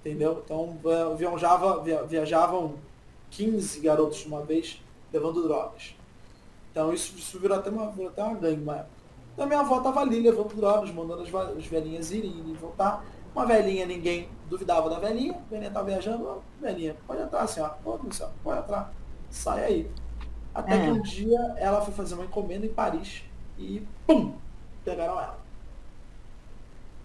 Entendeu? 0.00 0.42
Então 0.44 0.78
viajava, 1.16 1.82
viajavam 2.06 2.74
15 3.30 3.80
garotos 3.80 4.18
de 4.18 4.28
uma 4.28 4.42
vez 4.42 4.82
levando 5.12 5.42
drogas. 5.42 5.94
Então 6.70 6.92
isso, 6.92 7.16
isso 7.16 7.38
virou 7.38 7.58
até 7.58 7.70
uma, 7.70 7.90
virou 7.90 8.08
até 8.08 8.22
uma 8.22 8.34
gangue 8.34 8.62
uma 8.62 8.76
época. 8.76 8.98
Então 9.34 9.46
minha 9.46 9.60
avó 9.60 9.80
tava 9.80 10.00
ali 10.00 10.20
levando 10.20 10.54
drogas, 10.54 10.90
mandando 10.90 11.22
as, 11.22 11.34
as 11.34 11.66
velhinhas 11.66 12.10
irem 12.10 12.42
e 12.46 12.52
voltar. 12.54 13.04
Uma 13.34 13.46
velhinha, 13.46 13.86
ninguém 13.86 14.28
duvidava 14.48 14.90
da 14.90 14.98
velhinha, 14.98 15.34
a 15.34 15.50
velhinha 15.50 15.70
tá 15.70 15.82
viajando, 15.82 16.42
velhinha, 16.60 16.96
pode 17.06 17.22
entrar, 17.22 17.46
senhora, 17.46 17.74
pode, 17.84 18.14
senhora, 18.14 18.34
pode 18.42 18.58
entrar, 18.60 18.92
sai 19.30 19.64
aí. 19.64 19.90
Até 20.54 20.74
é. 20.74 20.84
que 20.84 20.90
um 20.90 21.00
dia 21.00 21.38
ela 21.56 21.80
foi 21.80 21.94
fazer 21.94 22.14
uma 22.14 22.24
encomenda 22.24 22.66
em 22.66 22.72
Paris 22.72 23.22
e 23.56 23.86
pum! 24.06 24.34
Pegaram 24.84 25.12
ela. 25.12 25.38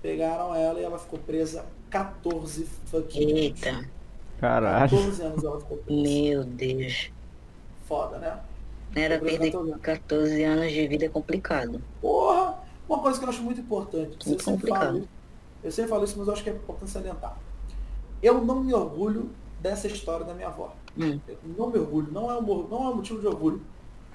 Pegaram 0.01 0.55
ela 0.55 0.80
e 0.80 0.84
ela 0.84 0.97
ficou 0.97 1.20
presa 1.20 1.66
14 1.89 2.66
fucking 2.86 3.30
Eita. 3.30 3.70
anos. 3.70 3.88
Caralho. 4.39 4.89
14 4.89 5.22
anos 5.22 5.43
ela 5.43 5.59
ficou 5.59 5.78
presa. 5.78 6.01
Meu 6.01 6.43
Deus. 6.43 7.11
Foda, 7.86 8.18
né? 8.18 8.39
Era 8.96 9.20
perder 9.20 9.52
14, 9.52 9.80
14 9.80 10.44
anos 10.44 10.72
de 10.72 10.88
vida 10.88 11.06
é 11.06 11.10
complicado. 11.10 11.82
Porra! 12.02 12.64
Uma 12.88 13.00
coisa 13.00 13.18
que 13.18 13.26
eu 13.26 13.30
acho 13.30 13.41
muito 13.41 13.62
importante. 13.62 14.28
Muito 14.28 14.44
complicado. 14.44 15.08
Eu 15.64 15.72
sempre 15.72 15.89
falo 15.89 16.04
isso, 16.04 16.18
mas 16.18 16.28
eu 16.28 16.34
acho 16.34 16.44
que 16.44 16.50
é 16.50 16.54
importante 16.54 16.91
salientar. 16.91 17.38
Eu 18.22 18.44
não 18.44 18.64
me 18.64 18.74
orgulho 18.74 19.32
dessa 19.60 19.88
história 19.88 20.26
da 20.26 20.34
minha 20.34 20.48
avó. 20.48 20.76
Hum. 20.98 21.20
Não 21.58 21.70
me 21.70 21.80
orgulho, 21.80 22.12
não 22.12 22.30
é, 22.30 22.36
um, 22.38 22.68
não 22.68 22.84
é 22.86 22.89
um 22.89 22.96
motivo 22.96 23.20
de 23.20 23.28
orgulho. 23.28 23.62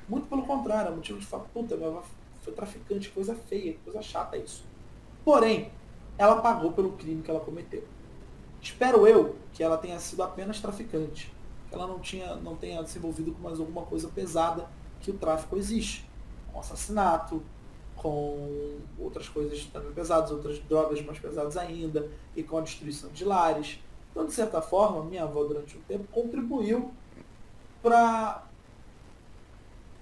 Muito 0.09 0.27
pelo 0.29 0.43
contrário, 0.43 0.89
é 0.89 0.93
um 0.93 0.97
motivo 0.97 1.19
de 1.19 1.27
falar, 1.27 1.45
puta, 1.53 1.77
minha 1.77 1.89
avó 1.89 2.03
foi 2.43 2.53
traficante, 2.53 3.11
coisa 3.11 3.35
feia, 3.35 3.77
coisa 3.85 4.01
chata 4.01 4.37
isso. 4.37 4.65
Porém, 5.25 5.71
ela 6.17 6.41
pagou 6.41 6.73
pelo 6.73 6.93
crime 6.93 7.23
que 7.23 7.31
ela 7.31 7.41
cometeu. 7.41 7.85
Espero 8.61 9.07
eu 9.07 9.37
que 9.53 9.63
ela 9.63 9.79
tenha 9.79 9.99
sido 9.99 10.23
apenas 10.23 10.61
traficante. 10.61 11.33
Ela 11.71 11.87
não, 11.87 11.99
tinha, 11.99 12.35
não 12.37 12.57
tenha 12.57 12.85
se 12.87 12.99
envolvido 12.99 13.33
com 13.33 13.43
mais 13.43 13.61
alguma 13.61 13.83
coisa 13.83 14.09
pesada 14.09 14.67
que 15.01 15.11
o 15.11 15.15
tráfico 15.15 15.57
existe. 15.57 16.09
Um 16.55 16.61
assassinato, 16.61 17.43
com 17.97 18.79
outras 18.99 19.29
coisas 19.29 19.65
também 19.67 19.93
pesadas, 19.93 20.31
outras 20.31 20.59
drogas 20.61 21.03
mais 21.03 21.19
pesadas 21.19 21.57
ainda, 21.57 22.09
e 22.35 22.43
com 22.43 22.59
a 22.59 22.61
destruição 22.61 23.11
de 23.11 23.25
lares. 23.25 23.79
Então, 24.11 24.27
de 24.27 24.33
certa 24.33 24.63
forma, 24.63 25.05
minha 25.05 25.25
avó, 25.25 25.45
durante 25.45 25.77
um 25.77 25.81
tempo, 25.83 26.05
contribuiu 26.11 26.91
para 27.83 28.45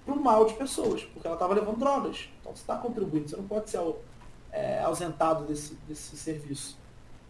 para 0.07 0.15
o 0.15 0.23
mal 0.23 0.45
de 0.45 0.53
pessoas, 0.53 1.03
porque 1.03 1.27
ela 1.27 1.35
estava 1.35 1.53
levando 1.53 1.77
drogas. 1.77 2.29
Então 2.39 2.55
você 2.55 2.61
está 2.61 2.77
contribuindo, 2.77 3.27
você 3.27 3.35
não 3.35 3.45
pode 3.45 3.69
ser 3.69 3.81
é, 4.53 4.79
ausentado 4.79 5.43
desse, 5.43 5.75
desse 5.85 6.15
serviço. 6.15 6.77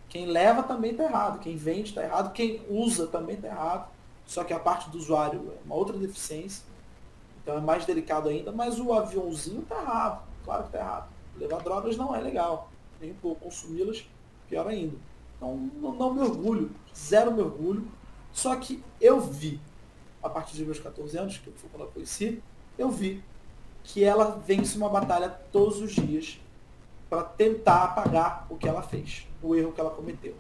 Quem 0.08 0.28
leva 0.28 0.62
também 0.62 0.92
está 0.92 1.04
errado, 1.06 1.40
quem 1.40 1.58
vende 1.58 1.90
está 1.90 2.04
errado, 2.04 2.32
quem 2.34 2.62
usa 2.70 3.08
também 3.08 3.36
está 3.36 3.48
errado. 3.48 3.90
Só 4.28 4.44
que 4.44 4.54
a 4.54 4.60
parte 4.60 4.90
do 4.90 4.98
usuário 4.98 5.54
é 5.56 5.66
uma 5.66 5.76
outra 5.76 5.98
deficiência. 5.98 6.64
Então 7.42 7.58
é 7.58 7.62
mais 7.62 7.86
delicado 7.86 8.28
ainda, 8.28 8.52
mas 8.52 8.78
o 8.78 8.94
aviãozinho 8.94 9.62
está 9.62 9.82
errado. 9.82 10.28
Claro 10.44 10.64
que 10.64 10.70
está 10.70 10.80
errado. 10.80 11.10
Levar 11.38 11.62
drogas 11.64 11.96
não 11.96 12.14
é 12.14 12.20
legal. 12.20 12.70
Nem 13.00 13.14
por 13.14 13.36
consumi-las, 13.38 14.06
pior 14.50 14.68
ainda. 14.68 14.98
Então 15.38 15.56
não, 15.82 15.94
não 15.94 16.14
me 16.14 16.22
orgulho, 16.22 16.72
zero 16.96 17.32
me 17.32 17.42
orgulho. 17.42 17.88
Só 18.34 18.56
que 18.58 18.84
eu 19.00 19.22
vi, 19.22 19.62
a 20.22 20.30
partir 20.30 20.58
dos 20.58 20.66
meus 20.66 20.80
14 20.80 21.18
anos, 21.18 21.38
que 21.38 21.50
foi 21.52 21.70
quando 21.70 21.84
eu 21.84 21.92
conheci, 21.92 22.44
eu 22.78 22.92
vi 22.92 23.24
que 23.84 24.04
ela 24.04 24.42
vence 24.46 24.78
uma 24.78 24.90
batalha 24.90 25.30
todos 25.30 25.80
os 25.80 25.94
dias 25.94 26.40
para 27.10 27.24
tentar 27.24 27.86
apagar 27.86 28.46
o 28.50 28.58
que 28.58 28.68
ela 28.68 28.82
fez, 28.82 29.26
o 29.42 29.56
erro 29.56 29.72
que 29.72 29.80
ela 29.80 29.90
cometeu. 29.90 30.36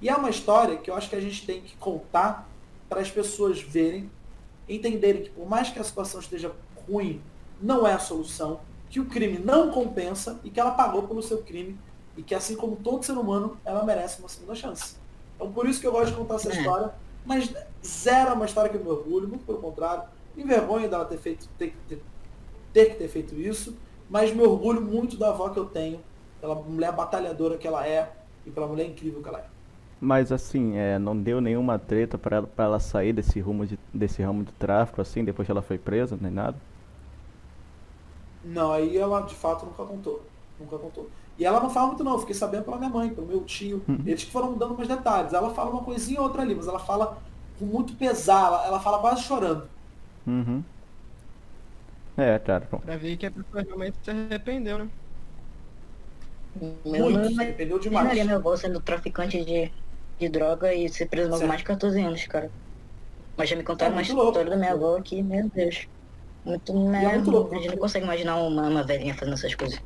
E 0.00 0.08
é 0.08 0.14
uma 0.14 0.30
história 0.30 0.76
que 0.76 0.88
eu 0.88 0.94
acho 0.94 1.10
que 1.10 1.16
a 1.16 1.20
gente 1.20 1.44
tem 1.44 1.60
que 1.60 1.76
contar 1.76 2.46
para 2.88 3.00
as 3.00 3.10
pessoas 3.10 3.60
verem, 3.60 4.10
entenderem 4.68 5.24
que 5.24 5.30
por 5.30 5.48
mais 5.48 5.70
que 5.70 5.78
a 5.78 5.84
situação 5.84 6.20
esteja 6.20 6.52
ruim, 6.88 7.20
não 7.60 7.86
é 7.86 7.92
a 7.92 7.98
solução, 7.98 8.60
que 8.88 9.00
o 9.00 9.06
crime 9.06 9.38
não 9.38 9.70
compensa 9.70 10.40
e 10.44 10.50
que 10.50 10.60
ela 10.60 10.72
pagou 10.72 11.02
pelo 11.04 11.22
seu 11.22 11.42
crime 11.42 11.78
e 12.16 12.22
que 12.22 12.34
assim 12.34 12.56
como 12.56 12.76
todo 12.76 13.04
ser 13.04 13.12
humano, 13.12 13.58
ela 13.64 13.84
merece 13.84 14.20
uma 14.20 14.28
segunda 14.28 14.54
chance. 14.54 14.96
Então 15.34 15.52
por 15.52 15.68
isso 15.68 15.80
que 15.80 15.86
eu 15.86 15.92
gosto 15.92 16.10
de 16.10 16.16
contar 16.16 16.36
essa 16.36 16.52
é. 16.52 16.56
história, 16.56 16.94
mas 17.24 17.52
zero 17.84 18.30
é 18.30 18.32
uma 18.32 18.46
história 18.46 18.70
que 18.70 18.76
eu 18.76 18.82
me 18.82 18.88
orgulho, 18.88 19.28
muito 19.28 19.44
pelo 19.44 19.58
contrário, 19.58 20.04
me 20.34 20.42
envergonho 20.42 20.88
dela 20.88 21.04
ter 21.04 21.18
feito, 21.18 21.48
ter, 21.58 21.74
ter, 21.88 22.02
ter 22.72 22.90
que 22.90 22.96
ter 22.96 23.08
feito 23.08 23.34
isso, 23.34 23.76
mas 24.08 24.32
me 24.34 24.42
orgulho 24.42 24.80
muito 24.80 25.16
da 25.16 25.30
avó 25.30 25.48
que 25.48 25.58
eu 25.58 25.66
tenho, 25.66 26.00
pela 26.40 26.54
mulher 26.54 26.92
batalhadora 26.92 27.58
que 27.58 27.66
ela 27.66 27.86
é 27.86 28.12
e 28.44 28.50
pela 28.50 28.66
mulher 28.66 28.86
incrível 28.86 29.22
que 29.22 29.28
ela 29.28 29.40
é. 29.40 29.55
Mas 30.00 30.30
assim, 30.30 30.76
é, 30.76 30.98
não 30.98 31.16
deu 31.20 31.40
nenhuma 31.40 31.78
treta 31.78 32.18
para 32.18 32.36
ela, 32.38 32.50
ela 32.58 32.80
sair 32.80 33.12
desse 33.12 33.40
rumo 33.40 33.66
de, 33.66 33.78
desse 33.92 34.22
ramo 34.22 34.44
de 34.44 34.52
tráfico, 34.52 35.00
assim, 35.00 35.24
depois 35.24 35.46
que 35.46 35.52
ela 35.52 35.62
foi 35.62 35.78
presa, 35.78 36.18
nem 36.20 36.30
nada? 36.30 36.56
Não, 38.44 38.72
aí 38.72 38.96
ela 38.96 39.22
de 39.22 39.34
fato 39.34 39.66
nunca 39.66 39.84
contou. 39.84 40.22
Nunca 40.58 40.78
contou. 40.78 41.10
E 41.38 41.44
ela 41.44 41.60
não 41.60 41.68
fala 41.68 41.88
muito 41.88 42.04
não, 42.04 42.12
eu 42.12 42.18
fiquei 42.20 42.34
sabendo 42.34 42.64
pela 42.64 42.78
minha 42.78 42.88
mãe, 42.90 43.10
pelo 43.14 43.26
meu 43.26 43.44
tio. 43.44 43.84
Uhum. 43.88 44.02
Eles 44.06 44.24
que 44.24 44.30
foram 44.30 44.56
dando 44.56 44.76
mais 44.76 44.88
detalhes. 44.88 45.32
Ela 45.32 45.52
fala 45.52 45.70
uma 45.70 45.84
coisinha 45.84 46.20
ou 46.20 46.26
outra 46.26 46.42
ali, 46.42 46.54
mas 46.54 46.68
ela 46.68 46.78
fala 46.78 47.18
com 47.58 47.64
muito 47.66 47.94
pesar, 47.96 48.46
ela, 48.46 48.66
ela 48.66 48.80
fala 48.80 49.00
quase 49.00 49.22
chorando. 49.22 49.68
Uhum. 50.26 50.62
É, 52.16 52.38
claro. 52.38 52.66
Bom. 52.70 52.78
Pra 52.78 52.96
ver 52.96 53.16
que 53.16 53.26
a 53.26 53.30
pessoa 53.30 53.62
realmente 53.62 53.98
se 54.02 54.10
arrependeu, 54.10 54.78
né? 54.78 54.90
Meu 56.84 57.10
Muito, 57.10 57.28
se 57.34 57.40
arrependeu 57.40 57.78
demais. 57.78 58.16
Eu 58.16 58.24
meu 58.24 58.36
avô 58.36 58.56
sendo 58.56 58.80
traficante 58.80 59.44
de, 59.44 59.70
de 60.18 60.28
droga 60.28 60.72
e 60.74 60.88
ser 60.88 61.06
preso 61.06 61.30
com 61.30 61.46
mais 61.46 61.58
de 61.58 61.64
14 61.64 62.00
anos, 62.00 62.26
cara. 62.26 62.50
Mas 63.36 63.50
já 63.50 63.56
me 63.56 63.62
contaram 63.62 63.92
é 63.92 63.96
uma 63.96 64.02
história 64.02 64.50
da 64.50 64.56
minha 64.56 64.72
avó 64.72 64.96
aqui, 64.96 65.22
meu 65.22 65.48
Deus. 65.48 65.86
Muito, 66.44 66.72
né, 66.72 67.04
é 67.04 67.14
muito 67.14 67.30
louco. 67.30 67.54
A 67.54 67.58
gente 67.58 67.70
não 67.70 67.76
consegue 67.76 68.04
imaginar 68.04 68.36
uma, 68.36 68.68
uma 68.68 68.82
velhinha 68.82 69.14
fazendo 69.14 69.34
essas 69.34 69.54
coisas. 69.54 69.80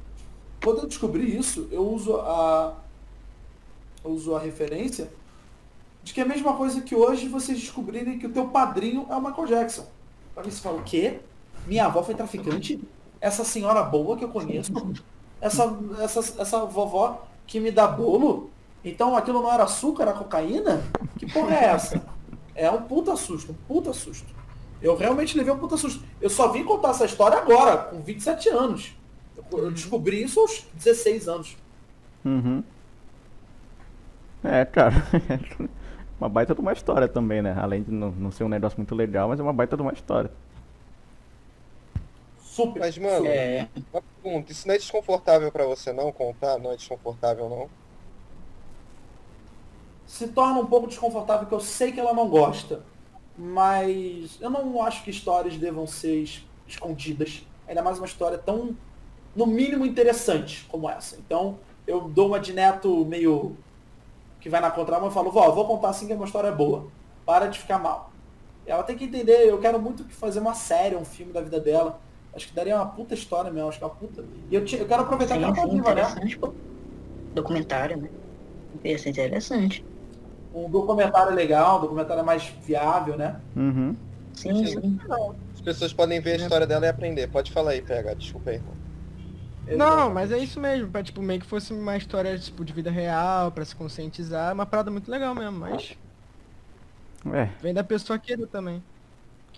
Quando 0.62 0.82
eu 0.82 0.86
descobri 0.86 1.36
isso, 1.36 1.66
eu 1.72 1.88
uso 1.88 2.16
a. 2.16 2.76
Eu 4.04 4.10
uso 4.10 4.34
a 4.34 4.40
referência 4.40 5.08
de 6.02 6.14
que 6.14 6.20
é 6.20 6.22
a 6.22 6.26
mesma 6.26 6.54
coisa 6.54 6.80
que 6.80 6.94
hoje 6.94 7.28
vocês 7.28 7.58
descobrirem 7.58 8.18
que 8.18 8.26
o 8.26 8.32
teu 8.32 8.48
padrinho 8.48 9.06
é 9.10 9.14
o 9.14 9.20
Michael 9.20 9.46
Jackson. 9.46 9.86
Pra 10.34 10.42
mim 10.42 10.50
você 10.50 10.60
fala, 10.60 10.78
o 10.78 10.82
quê? 10.82 11.20
Minha 11.66 11.86
avó 11.86 12.02
foi 12.02 12.14
traficante? 12.14 12.80
Essa 13.20 13.44
senhora 13.44 13.82
boa 13.82 14.16
que 14.16 14.24
eu 14.24 14.30
conheço? 14.30 14.72
Essa, 15.40 15.78
essa, 15.98 16.42
essa 16.42 16.64
vovó 16.64 17.26
que 17.46 17.60
me 17.60 17.70
dá 17.70 17.86
bolo? 17.86 18.50
Então 18.84 19.16
aquilo 19.16 19.42
não 19.42 19.52
era 19.52 19.64
açúcar, 19.64 20.04
era 20.04 20.12
cocaína? 20.12 20.82
Que 21.18 21.30
porra 21.30 21.54
é 21.54 21.64
essa? 21.64 22.02
É 22.54 22.70
um 22.70 22.82
puta 22.82 23.14
susto, 23.16 23.52
um 23.52 23.54
puta 23.66 23.92
susto. 23.92 24.28
Eu 24.80 24.96
realmente 24.96 25.36
levei 25.36 25.52
um 25.52 25.58
puta 25.58 25.76
susto. 25.76 26.02
Eu 26.20 26.30
só 26.30 26.48
vim 26.48 26.64
contar 26.64 26.90
essa 26.90 27.04
história 27.04 27.38
agora, 27.38 27.76
com 27.76 28.00
27 28.00 28.48
anos. 28.48 28.96
Eu 29.52 29.70
descobri 29.70 30.22
isso 30.22 30.40
aos 30.40 30.66
16 30.74 31.28
anos. 31.28 31.56
Uhum. 32.24 32.62
É, 34.42 34.64
cara. 34.64 34.94
uma 36.18 36.28
baita 36.28 36.54
de 36.54 36.60
uma 36.60 36.72
história 36.72 37.08
também, 37.08 37.42
né? 37.42 37.54
Além 37.58 37.82
de 37.82 37.90
não, 37.90 38.10
não 38.12 38.30
ser 38.30 38.44
um 38.44 38.48
negócio 38.48 38.78
muito 38.78 38.94
legal, 38.94 39.28
mas 39.28 39.38
é 39.38 39.42
uma 39.42 39.52
baita 39.52 39.76
de 39.76 39.82
uma 39.82 39.92
história. 39.92 40.30
Super. 42.40 42.80
Mas, 42.80 42.96
mano, 42.98 43.26
é... 43.26 43.68
uma 43.92 44.02
pergunta, 44.02 44.52
isso 44.52 44.66
não 44.66 44.74
é 44.74 44.78
desconfortável 44.78 45.52
para 45.52 45.64
você 45.66 45.92
não 45.92 46.10
contar? 46.10 46.58
Não 46.58 46.72
é 46.72 46.76
desconfortável 46.76 47.48
não? 47.48 47.79
Se 50.10 50.26
torna 50.26 50.58
um 50.58 50.66
pouco 50.66 50.88
desconfortável 50.88 51.46
que 51.46 51.54
eu 51.54 51.60
sei 51.60 51.92
que 51.92 52.00
ela 52.00 52.12
não 52.12 52.28
gosta. 52.28 52.82
Mas 53.38 54.36
eu 54.40 54.50
não 54.50 54.82
acho 54.82 55.04
que 55.04 55.10
histórias 55.10 55.56
devam 55.56 55.86
ser 55.86 56.28
escondidas. 56.66 57.46
Ainda 57.68 57.80
mais 57.80 57.96
uma 57.96 58.06
história 58.06 58.36
tão, 58.36 58.76
no 59.36 59.46
mínimo, 59.46 59.86
interessante 59.86 60.66
como 60.68 60.90
essa. 60.90 61.16
Então, 61.16 61.60
eu 61.86 62.08
dou 62.08 62.26
uma 62.26 62.40
de 62.40 62.52
neto 62.52 63.04
meio 63.04 63.56
que 64.40 64.48
vai 64.48 64.60
na 64.60 64.70
contramão 64.70 65.10
e 65.10 65.12
falo, 65.12 65.30
vó, 65.30 65.48
vou 65.52 65.64
contar 65.64 65.90
assim 65.90 66.08
que 66.08 66.12
é 66.12 66.16
uma 66.16 66.26
história 66.26 66.50
boa. 66.50 66.88
Para 67.24 67.46
de 67.46 67.60
ficar 67.60 67.78
mal. 67.78 68.10
Ela 68.66 68.82
tem 68.82 68.96
que 68.96 69.04
entender, 69.04 69.48
eu 69.48 69.60
quero 69.60 69.80
muito 69.80 70.04
fazer 70.10 70.40
uma 70.40 70.54
série, 70.54 70.96
um 70.96 71.04
filme 71.04 71.32
da 71.32 71.40
vida 71.40 71.60
dela. 71.60 72.00
Acho 72.34 72.48
que 72.48 72.54
daria 72.54 72.74
uma 72.74 72.86
puta 72.86 73.14
história 73.14 73.50
mesmo, 73.50 73.68
acho 73.68 73.78
que 73.78 73.84
é 73.84 73.86
uma 73.86 73.94
puta. 73.94 74.24
E 74.50 74.56
eu, 74.56 74.60
eu 74.60 74.88
quero 74.88 75.02
aproveitar 75.02 75.34
sim, 75.34 75.40
que 75.40 75.46
ela 75.46 75.54
tá 75.54 75.66
viva, 75.66 75.94
né? 75.94 76.36
Pô. 76.40 76.52
Documentário, 77.32 77.96
né? 77.96 78.10
Ia 78.84 78.98
ser 78.98 79.10
interessante. 79.10 79.84
Um 80.54 80.68
documentário 80.68 81.34
legal, 81.34 81.78
um 81.78 81.80
documentário 81.82 82.24
mais 82.24 82.52
viável, 82.64 83.16
né? 83.16 83.40
Uhum. 83.56 83.94
Sim, 84.34 84.66
sim. 84.66 84.98
As 85.54 85.60
pessoas 85.60 85.92
podem 85.92 86.20
ver 86.20 86.32
a 86.32 86.36
história 86.36 86.66
dela 86.66 86.86
e 86.86 86.88
aprender. 86.88 87.28
Pode 87.28 87.52
falar 87.52 87.72
aí, 87.72 87.82
PH, 87.82 88.14
desculpa 88.14 88.50
aí. 88.50 88.60
Não, 89.76 90.12
mas 90.12 90.32
é 90.32 90.38
isso 90.38 90.58
mesmo, 90.58 90.90
pra 90.90 91.02
tipo, 91.02 91.22
meio 91.22 91.40
que 91.40 91.46
fosse 91.46 91.72
uma 91.72 91.96
história 91.96 92.36
tipo, 92.38 92.64
de 92.64 92.72
vida 92.72 92.90
real, 92.90 93.52
pra 93.52 93.64
se 93.64 93.76
conscientizar, 93.76 94.52
uma 94.52 94.66
parada 94.66 94.90
muito 94.90 95.10
legal 95.10 95.34
mesmo, 95.34 95.60
mas. 95.60 95.96
É. 97.32 97.50
Vem 97.60 97.74
da 97.74 97.84
pessoa 97.84 98.18
querer 98.18 98.46
também. 98.46 98.82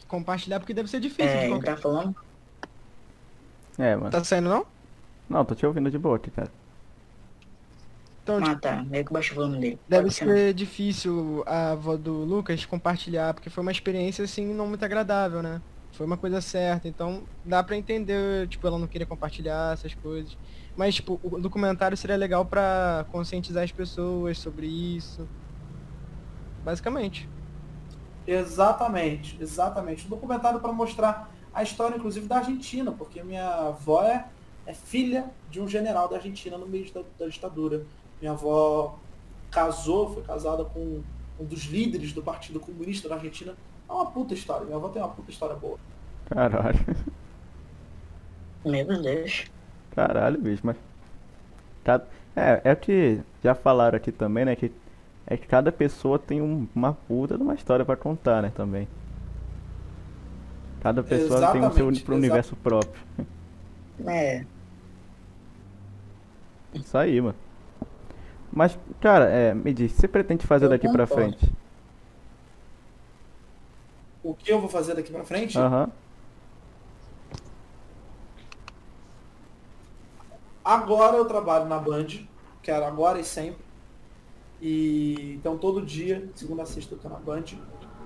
Compartilhar 0.08 0.60
porque 0.60 0.74
deve 0.74 0.90
ser 0.90 1.00
difícil 1.00 1.30
é, 1.30 1.44
de 1.44 1.48
qualquer... 1.48 1.76
tá 1.76 1.80
falando? 1.80 2.14
É, 3.78 3.96
mano. 3.96 4.10
Tá 4.10 4.22
saindo 4.22 4.50
não? 4.50 4.66
Não, 5.30 5.44
tô 5.44 5.54
te 5.54 5.64
ouvindo 5.64 5.90
de 5.90 5.98
boa 5.98 6.16
aqui, 6.16 6.30
cara. 6.30 6.50
Então, 8.22 8.36
ah, 8.36 8.42
tipo, 8.42 8.60
tá. 8.60 8.84
Meio 8.84 9.04
que 9.04 9.12
baixo 9.12 9.32
o 9.32 9.36
volume 9.36 9.58
dele. 9.58 9.78
Deve 9.88 10.04
Pode 10.04 10.14
ser 10.14 10.54
difícil 10.54 11.42
a 11.46 11.72
avó 11.72 11.96
do 11.96 12.12
Lucas 12.24 12.64
compartilhar, 12.64 13.34
porque 13.34 13.50
foi 13.50 13.62
uma 13.62 13.72
experiência, 13.72 14.24
assim, 14.24 14.54
não 14.54 14.68
muito 14.68 14.84
agradável, 14.84 15.42
né? 15.42 15.60
Foi 15.92 16.06
uma 16.06 16.16
coisa 16.16 16.40
certa, 16.40 16.88
então 16.88 17.24
dá 17.44 17.62
pra 17.62 17.76
entender, 17.76 18.48
tipo, 18.48 18.66
ela 18.66 18.78
não 18.78 18.86
queria 18.86 19.06
compartilhar 19.06 19.74
essas 19.74 19.94
coisas. 19.94 20.38
Mas, 20.76 20.94
tipo, 20.94 21.20
o 21.22 21.38
documentário 21.38 21.96
seria 21.96 22.16
legal 22.16 22.46
pra 22.46 23.04
conscientizar 23.10 23.62
as 23.64 23.72
pessoas 23.72 24.38
sobre 24.38 24.66
isso. 24.66 25.28
Basicamente. 26.64 27.28
Exatamente, 28.26 29.36
exatamente. 29.40 30.06
Um 30.06 30.10
documentário 30.10 30.60
para 30.60 30.72
mostrar 30.72 31.30
a 31.52 31.62
história, 31.62 31.96
inclusive, 31.96 32.26
da 32.26 32.38
Argentina, 32.38 32.92
porque 32.92 33.22
minha 33.22 33.46
avó 33.46 34.02
é, 34.04 34.26
é 34.64 34.72
filha 34.72 35.26
de 35.50 35.60
um 35.60 35.68
general 35.68 36.08
da 36.08 36.16
Argentina 36.16 36.56
no 36.56 36.66
meio 36.66 36.90
da, 36.92 37.02
da 37.18 37.26
ditadura. 37.26 37.84
Minha 38.22 38.32
avó 38.32 39.00
casou, 39.50 40.14
foi 40.14 40.22
casada 40.22 40.64
com 40.64 41.02
um 41.40 41.44
dos 41.44 41.64
líderes 41.64 42.12
do 42.12 42.22
Partido 42.22 42.60
Comunista 42.60 43.08
da 43.08 43.16
Argentina. 43.16 43.52
É 43.88 43.92
uma 43.92 44.06
puta 44.06 44.32
história. 44.32 44.64
Minha 44.64 44.76
avó 44.76 44.88
tem 44.90 45.02
uma 45.02 45.08
puta 45.08 45.28
história 45.28 45.56
boa. 45.56 45.76
Caralho. 46.26 46.78
Meu 48.64 49.02
Deus. 49.02 49.46
Caralho, 49.90 50.40
bicho, 50.40 50.62
mas. 50.64 50.76
É, 52.36 52.60
é 52.62 52.72
o 52.72 52.76
que 52.76 53.20
já 53.42 53.56
falaram 53.56 53.96
aqui 53.96 54.12
também, 54.12 54.44
né? 54.44 54.54
Que 54.54 54.70
é 55.26 55.36
que 55.36 55.48
cada 55.48 55.72
pessoa 55.72 56.16
tem 56.16 56.40
um, 56.40 56.68
uma 56.72 56.92
puta 56.92 57.36
de 57.36 57.42
uma 57.42 57.54
história 57.54 57.84
para 57.84 57.96
contar, 57.96 58.40
né? 58.40 58.52
Também. 58.54 58.86
Cada 60.80 61.02
pessoa 61.02 61.38
exatamente, 61.38 61.74
tem 61.74 61.88
o 61.88 61.94
seu 61.96 62.14
universo 62.14 62.54
próprio. 62.54 63.02
É. 64.06 64.44
Isso 66.72 66.96
aí, 66.96 67.20
mano. 67.20 67.36
Mas, 68.52 68.78
cara, 69.00 69.24
é, 69.30 69.54
me 69.54 69.72
diz, 69.72 69.92
você 69.92 70.06
pretende 70.06 70.46
fazer 70.46 70.66
eu 70.66 70.70
daqui 70.70 70.86
pra 70.90 71.06
frente? 71.06 71.50
O 74.22 74.34
que 74.34 74.52
eu 74.52 74.60
vou 74.60 74.68
fazer 74.68 74.94
daqui 74.94 75.10
pra 75.10 75.24
frente? 75.24 75.58
Aham. 75.58 75.90
Agora 80.64 81.16
eu 81.16 81.24
trabalho 81.24 81.64
na 81.64 81.78
Band, 81.78 82.06
quero 82.62 82.84
agora 82.84 83.18
e 83.18 83.24
sempre. 83.24 83.64
E 84.60 85.34
então 85.34 85.58
todo 85.58 85.84
dia, 85.84 86.28
segunda 86.36 86.62
a 86.62 86.66
sexta 86.66 86.94
eu 86.94 86.98
tô 86.98 87.08
na 87.08 87.18
Band, 87.18 87.44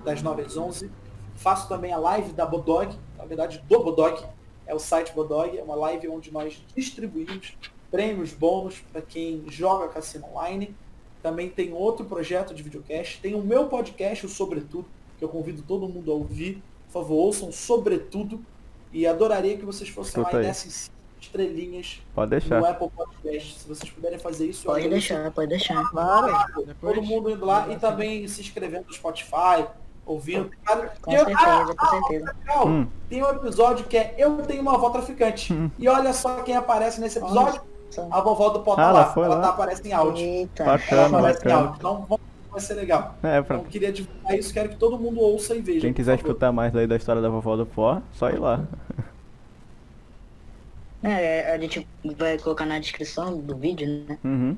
das 0.03 0.23
9 0.23 0.41
às 0.41 0.57
11. 0.57 0.89
Faço 1.35 1.67
também 1.67 1.93
a 1.93 1.97
live 1.97 2.31
da 2.33 2.47
Bodog, 2.47 2.97
na 3.15 3.25
verdade 3.25 3.59
do 3.67 3.83
Bodog, 3.83 4.25
é 4.65 4.73
o 4.73 4.79
site 4.79 5.13
Bodog, 5.13 5.55
é 5.55 5.61
uma 5.61 5.75
live 5.75 6.07
onde 6.07 6.31
nós 6.31 6.59
distribuímos 6.75 7.55
prêmios, 7.91 8.31
bônus 8.33 8.79
para 8.91 9.01
quem 9.01 9.43
joga 9.49 9.87
cassino 9.89 10.25
online. 10.27 10.75
Também 11.21 11.49
tem 11.49 11.73
outro 11.73 12.05
projeto 12.05 12.53
de 12.53 12.61
videocast, 12.63 13.19
tem 13.21 13.33
o 13.35 13.41
meu 13.41 13.67
podcast, 13.67 14.25
o 14.25 14.29
Sobretudo, 14.29 14.85
que 15.17 15.23
eu 15.25 15.29
convido 15.29 15.61
todo 15.63 15.87
mundo 15.87 16.11
a 16.11 16.15
ouvir. 16.15 16.61
Por 16.87 16.93
favor, 17.01 17.15
ouçam 17.15 17.51
Sobretudo. 17.51 18.39
E 18.93 19.05
adoraria 19.05 19.57
que 19.57 19.65
vocês 19.65 19.89
fossem 19.89 20.21
Escuta 20.21 20.37
lá 20.37 20.43
e 20.43 20.45
dessem 20.47 20.71
cinco 20.71 20.95
estrelinhas 21.19 22.01
Pode 22.15 22.29
deixar. 22.31 22.59
no 22.61 22.65
Apple 22.65 22.89
Podcast. 22.95 23.59
Se 23.59 23.67
vocês 23.67 23.89
puderem 23.91 24.17
fazer 24.17 24.47
isso, 24.47 24.63
Pode 24.65 24.87
deixar, 24.87 25.29
pode 25.31 25.49
deixar. 25.49 25.83
Claro. 25.89 26.65
Depois, 26.65 26.95
todo 26.95 27.05
mundo 27.05 27.29
indo 27.29 27.45
lá 27.45 27.67
e 27.69 27.75
também 27.77 28.25
se 28.27 28.39
inscrevendo 28.39 28.85
no 28.87 28.93
Spotify, 28.93 29.65
ouvindo. 30.05 30.49
Com 31.01 31.11
eu- 31.11 31.25
certeza, 31.25 31.39
ah, 31.41 31.75
com 31.75 31.85
certeza. 31.87 32.35
legal. 32.39 32.67
Hum. 32.67 32.87
Tem 33.09 33.21
um 33.23 33.29
episódio 33.29 33.85
que 33.85 33.97
é 33.97 34.15
Eu 34.17 34.37
Tenho 34.43 34.61
uma 34.61 34.75
Avó 34.75 34.89
Traficante. 34.89 35.53
E 35.77 35.87
olha 35.89 36.13
só 36.13 36.41
quem 36.43 36.55
aparece 36.55 37.01
nesse 37.01 37.17
episódio. 37.19 37.55
Só- 37.55 37.65
A 38.11 38.21
vovó 38.21 38.49
do 38.49 38.59
Pó 38.61 38.73
Ah, 38.73 38.75
tá 38.75 38.81
ela 38.83 38.91
lá. 38.91 39.05
foi 39.13 39.23
ela 39.25 39.35
lá? 39.35 39.41
tá 39.41 39.49
aparece 39.49 39.87
em 39.87 39.93
áudio. 39.93 40.23
Eita. 40.25 40.63
Ela 40.63 40.71
Bacana, 40.77 41.17
aparece 41.17 41.39
em 41.39 41.43
bacana. 41.43 41.55
áudio. 41.55 41.75
Então 41.77 41.95
vamos- 42.07 42.19
vai 42.51 42.59
ser 42.61 42.73
legal. 42.75 43.15
É, 43.23 43.41
pra 43.41 43.57
Então 43.57 43.69
queria 43.69 43.91
divulgar 43.91 44.37
isso, 44.37 44.53
quero 44.53 44.69
que 44.69 44.75
todo 44.75 44.97
mundo 44.99 45.19
ouça 45.19 45.55
e 45.55 45.61
veja. 45.61 45.81
quem 45.81 45.93
quiser 45.93 46.15
escutar 46.15 46.51
mais 46.51 46.75
aí 46.75 46.85
da 46.87 46.95
história 46.95 47.21
da 47.21 47.29
vovó 47.29 47.55
do 47.55 47.65
pó, 47.65 48.01
só 48.13 48.29
ir 48.29 48.39
lá. 48.39 48.63
É, 51.03 51.53
a 51.53 51.57
gente 51.59 51.87
vai 52.17 52.37
colocar 52.39 52.65
na 52.65 52.79
descrição 52.79 53.37
do 53.37 53.55
vídeo, 53.55 53.87
né? 54.07 54.17
Uhum. 54.23 54.57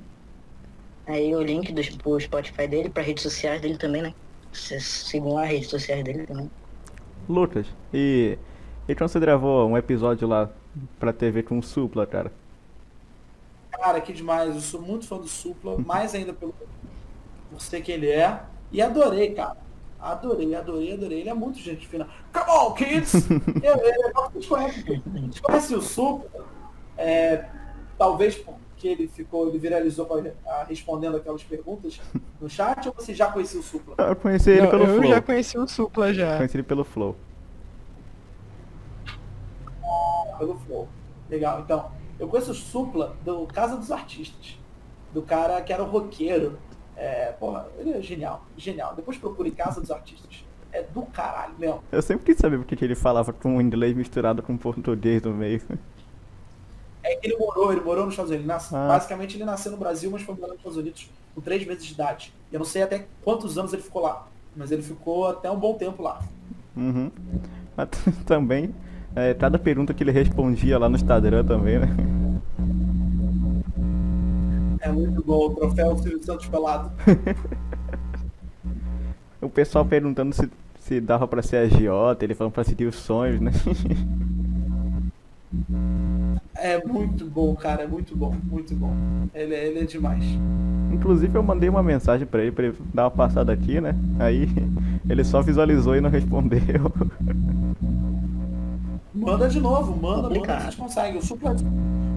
Aí 1.05 1.35
o 1.35 1.41
link 1.41 1.71
do, 1.73 1.81
pro 1.97 2.19
Spotify 2.19 2.67
dele, 2.67 2.89
pra 2.89 3.03
redes 3.03 3.23
sociais 3.23 3.61
dele 3.61 3.77
também, 3.77 4.01
né? 4.01 4.13
Vocês 4.51 4.83
sigam 4.85 5.33
lá 5.33 5.43
as 5.43 5.49
redes 5.49 5.69
sociais 5.69 6.03
dele 6.03 6.25
também. 6.25 6.49
Lucas, 7.27 7.67
e. 7.93 8.37
E 8.87 8.95
quando 8.95 9.09
você 9.09 9.19
gravou 9.19 9.67
um 9.69 9.77
episódio 9.77 10.27
lá 10.27 10.49
pra 10.99 11.13
TV 11.13 11.43
com 11.43 11.59
o 11.59 11.63
Supla, 11.63 12.07
cara? 12.07 12.31
Cara, 13.79 14.01
que 14.01 14.11
demais. 14.13 14.53
Eu 14.55 14.61
sou 14.61 14.81
muito 14.81 15.07
fã 15.07 15.17
do 15.17 15.27
Supla, 15.27 15.77
mais 15.85 16.13
ainda 16.13 16.33
pelo, 16.33 16.53
por 17.51 17.61
ser 17.61 17.81
quem 17.81 17.95
ele 17.95 18.09
é. 18.09 18.41
E 18.71 18.81
adorei, 18.81 19.33
cara. 19.33 19.57
Adorei, 19.99 20.53
adorei, 20.55 20.93
adorei. 20.93 21.19
Ele 21.21 21.29
é 21.29 21.33
muito 21.33 21.59
gente 21.59 21.87
fina. 21.87 22.07
Come 22.33 22.51
on, 22.51 22.73
kids! 22.73 23.13
eu, 23.61 23.75
eu, 23.75 24.13
vocês 24.31 24.45
conhecem, 24.47 24.83
vocês 25.03 25.39
conhecem 25.41 25.77
o 25.77 25.81
Supla? 25.81 26.45
É, 26.97 27.45
talvez 27.97 28.35
porque 28.35 28.87
ele 28.87 29.07
ficou, 29.09 29.47
ele 29.49 29.57
viralizou 29.59 30.07
a- 30.45 30.51
a- 30.51 30.63
respondendo 30.63 31.17
aquelas 31.17 31.43
perguntas 31.43 31.99
no 32.39 32.49
chat, 32.49 32.87
ou 32.87 32.93
você 32.93 33.13
já 33.13 33.29
conhecia 33.31 33.59
o 33.59 33.63
Supla? 33.63 33.95
Eu 33.97 34.15
conheci 34.15 34.51
ele 34.51 34.61
Não, 34.61 34.69
pelo 34.69 34.83
eu 34.85 34.95
Flow. 35.01 35.09
já 35.11 35.21
conheci 35.21 35.57
o 35.57 35.67
Supla 35.67 36.13
já. 36.13 36.37
Conheci 36.37 36.55
ele 36.57 36.63
pelo 36.63 36.83
Flow. 36.85 37.15
Pelo 40.37 40.55
Flow. 40.59 40.87
Legal, 41.29 41.59
então. 41.61 41.91
Eu 42.19 42.27
conheço 42.27 42.51
o 42.51 42.55
Supla 42.55 43.15
do 43.23 43.45
Casa 43.47 43.77
dos 43.77 43.91
Artistas. 43.91 44.57
Do 45.13 45.21
cara 45.21 45.61
que 45.61 45.71
era 45.73 45.81
o 45.83 45.87
roqueiro. 45.87 46.57
É, 46.95 47.31
porra, 47.39 47.67
ele 47.77 47.91
é 47.93 48.01
genial, 48.01 48.43
genial. 48.57 48.93
Depois 48.95 49.17
procure 49.17 49.49
Casa 49.51 49.79
dos 49.79 49.89
Artistas. 49.89 50.43
É 50.71 50.83
do 50.83 51.01
caralho 51.03 51.53
mesmo. 51.57 51.81
Eu 51.91 52.01
sempre 52.01 52.25
quis 52.25 52.37
saber 52.37 52.57
porque 52.57 52.75
que 52.75 52.83
ele 52.85 52.93
falava 52.93 53.31
com 53.33 53.55
um 53.55 53.61
inglês 53.61 53.95
misturado 53.95 54.43
com 54.43 54.55
português 54.57 55.21
no 55.23 55.33
meio. 55.33 55.61
É 57.01 57.15
que 57.15 57.27
ele 57.27 57.37
morou, 57.37 57.71
ele 57.71 57.81
morou 57.81 58.03
nos 58.05 58.13
Estados 58.13 58.29
Unidos. 58.29 58.45
Ele 58.45 58.53
nasce- 58.53 58.75
Ah. 58.75 58.87
Basicamente 58.87 59.37
ele 59.37 59.45
nasceu 59.45 59.71
no 59.71 59.77
Brasil, 59.77 60.11
mas 60.11 60.21
foi 60.21 60.35
morar 60.35 60.49
nos 60.49 60.57
Estados 60.57 60.77
Unidos 60.77 61.09
com 61.33 61.41
três 61.41 61.65
meses 61.65 61.85
de 61.85 61.93
idade. 61.93 62.33
E 62.51 62.55
eu 62.55 62.59
não 62.59 62.65
sei 62.65 62.83
até 62.83 63.07
quantos 63.23 63.57
anos 63.57 63.73
ele 63.73 63.81
ficou 63.81 64.01
lá. 64.01 64.27
Mas 64.55 64.69
ele 64.71 64.81
ficou 64.83 65.27
até 65.27 65.49
um 65.49 65.57
bom 65.57 65.73
tempo 65.75 66.03
lá. 66.03 66.19
Uhum. 66.75 67.09
Mas 67.75 67.87
também, 68.27 68.75
é, 69.19 69.33
cada 69.33 69.59
pergunta 69.59 69.93
que 69.93 70.03
ele 70.03 70.11
respondia 70.11 70.77
lá 70.77 70.89
no 70.89 70.95
Instagram 70.95 71.43
também, 71.43 71.79
né? 71.79 71.87
É 74.81 74.91
muito 74.91 75.23
bom 75.23 75.47
o 75.47 75.55
troféu 75.55 75.97
Silvio 75.97 76.23
Santos 76.23 76.47
pelado. 76.47 76.91
O 79.41 79.47
pessoal 79.49 79.85
perguntando 79.85 80.35
se, 80.35 80.49
se 80.81 80.99
dava 80.99 81.25
pra 81.25 81.41
ser 81.41 81.57
agiota, 81.57 82.25
ele 82.25 82.35
falando 82.35 82.51
pra 82.51 82.63
seguir 82.65 82.85
os 82.87 82.95
sonhos, 82.95 83.39
né? 83.39 83.51
É 86.55 86.83
muito 86.85 87.25
bom, 87.25 87.55
cara. 87.55 87.83
É 87.83 87.87
muito 87.87 88.15
bom, 88.15 88.35
muito 88.43 88.75
bom. 88.75 88.93
Ele, 89.33 89.55
é- 89.55 89.67
ele 89.67 89.79
é 89.79 89.83
demais. 89.85 90.23
Inclusive 90.91 91.35
eu 91.35 91.41
mandei 91.41 91.69
uma 91.69 91.81
mensagem 91.81 92.27
pra 92.27 92.41
ele, 92.41 92.51
pra 92.51 92.65
ele 92.65 92.75
dar 92.93 93.05
uma 93.05 93.11
passada 93.11 93.51
aqui, 93.53 93.79
né? 93.79 93.95
Aí 94.19 94.47
ele 95.09 95.23
só 95.23 95.41
visualizou 95.41 95.95
e 95.95 96.01
não 96.01 96.09
respondeu. 96.09 96.91
Manda 99.19 99.49
de 99.49 99.59
novo, 99.59 99.91
manda, 99.95 100.23
manda, 100.23 100.27
a 100.27 100.29
Complicado. 100.29 100.61
gente 100.63 100.77
consegue. 100.77 101.17
O 101.17 101.21
Supla, 101.21 101.55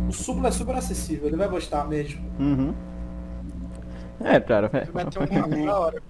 o 0.08 0.12
Supla 0.12 0.48
é 0.48 0.52
super 0.52 0.76
acessível, 0.76 1.26
ele 1.26 1.36
vai 1.36 1.48
gostar 1.48 1.86
mesmo. 1.88 2.22
Uhum. 2.38 2.72
É, 4.20 4.38
cara. 4.38 4.70
é. 4.72 4.84
Vai 4.84 5.04
ter 5.06 5.18
um 5.18 5.68
hora. 5.68 6.00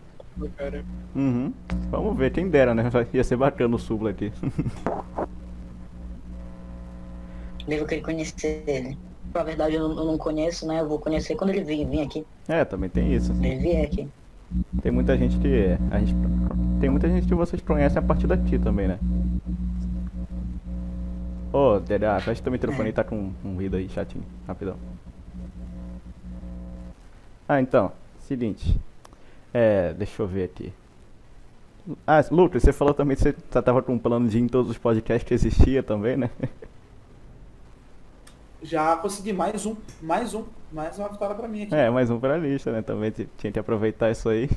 Cara. 0.57 0.85
Uhum. 1.15 1.53
Vamos 1.91 2.17
ver, 2.17 2.31
quem 2.31 2.49
dera, 2.49 2.75
né? 2.75 2.89
Ia 3.13 3.25
ser 3.25 3.37
bacana 3.37 3.75
o 3.75 3.79
Supla 3.79 4.11
aqui. 4.11 4.33
Devo 7.67 7.87
querer 7.87 8.03
conhecer 8.03 8.65
ele. 8.67 8.99
Na 9.33 9.43
verdade 9.43 9.77
eu 9.77 9.89
não, 9.89 10.19
conheço, 10.19 10.67
né? 10.67 10.81
Eu 10.81 10.89
vou 10.89 10.99
conhecer 10.99 11.37
quando 11.37 11.51
ele 11.51 11.65
vir, 11.65 11.87
vir 11.87 12.03
aqui. 12.03 12.27
É, 12.49 12.65
também 12.65 12.91
tem 12.91 13.15
isso. 13.15 13.33
Assim. 13.33 13.47
ele 13.47 13.57
vier 13.57 13.85
aqui. 13.85 14.09
Tem 14.83 14.93
muita 14.93 15.17
gente 15.17 15.39
que. 15.39 15.79
A 15.91 15.99
gente, 15.99 16.15
tem 16.81 16.91
muita 16.91 17.09
gente 17.09 17.27
que 17.27 17.35
vocês 17.35 17.63
conhecem 17.63 17.99
a 17.99 18.03
partir 18.03 18.27
daqui 18.27 18.59
também, 18.59 18.89
né? 18.89 18.99
Ô, 21.53 21.79
Dedé, 21.79 22.07
fecha 22.21 22.43
teu 22.43 22.51
microfone 22.51 22.93
tá 22.93 23.05
com 23.05 23.33
um 23.45 23.55
ruído 23.55 23.77
aí, 23.77 23.89
chatinho, 23.89 24.25
rapidão. 24.47 24.77
Ah, 27.49 27.61
então, 27.61 27.93
seguinte. 28.21 28.81
É, 29.53 29.93
deixa 29.93 30.23
eu 30.23 30.27
ver 30.27 30.45
aqui. 30.45 30.73
Ah, 32.07 32.25
Lucas, 32.31 32.63
você 32.63 32.73
falou 32.73 32.95
também 32.95 33.17
que 33.17 33.23
você 33.23 33.33
tava 33.33 33.83
com 33.83 33.93
um 33.93 33.99
plano 33.99 34.29
de 34.29 34.39
ir 34.39 34.43
em 34.43 34.49
todos 34.49 34.71
os 34.71 34.79
podcasts 34.79 35.27
que 35.27 35.35
existia 35.35 35.83
também, 35.83 36.17
né? 36.17 36.31
Já 38.63 38.97
consegui 38.97 39.33
mais 39.33 39.67
um, 39.67 39.75
mais 40.01 40.33
um, 40.35 40.45
mais 40.73 40.97
uma 40.99 41.09
vitória 41.09 41.35
pra 41.35 41.49
mim 41.49 41.65
aqui. 41.65 41.75
É, 41.75 41.91
mais 41.91 42.09
um 42.11 42.19
pra 42.19 42.39
lista, 42.39 42.71
né? 42.71 42.81
Também 42.81 43.13
tinha 43.37 43.53
que 43.53 43.59
aproveitar 43.59 44.11
isso 44.11 44.29
aí. 44.29 44.49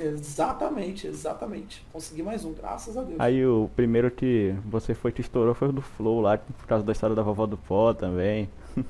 Exatamente, 0.00 1.06
exatamente. 1.06 1.84
Consegui 1.92 2.22
mais 2.22 2.44
um, 2.44 2.52
graças 2.52 2.96
a 2.96 3.02
Deus. 3.02 3.18
Aí 3.18 3.44
o 3.44 3.68
primeiro 3.74 4.10
que 4.10 4.54
você 4.64 4.94
foi 4.94 5.12
que 5.12 5.20
estourou 5.20 5.54
foi 5.54 5.68
o 5.68 5.72
do 5.72 5.82
Flow 5.82 6.20
lá, 6.20 6.38
por 6.38 6.66
causa 6.66 6.84
da 6.84 6.92
história 6.92 7.16
da 7.16 7.22
vovó 7.22 7.46
do 7.46 7.56
pó 7.56 7.92
também. 7.92 8.48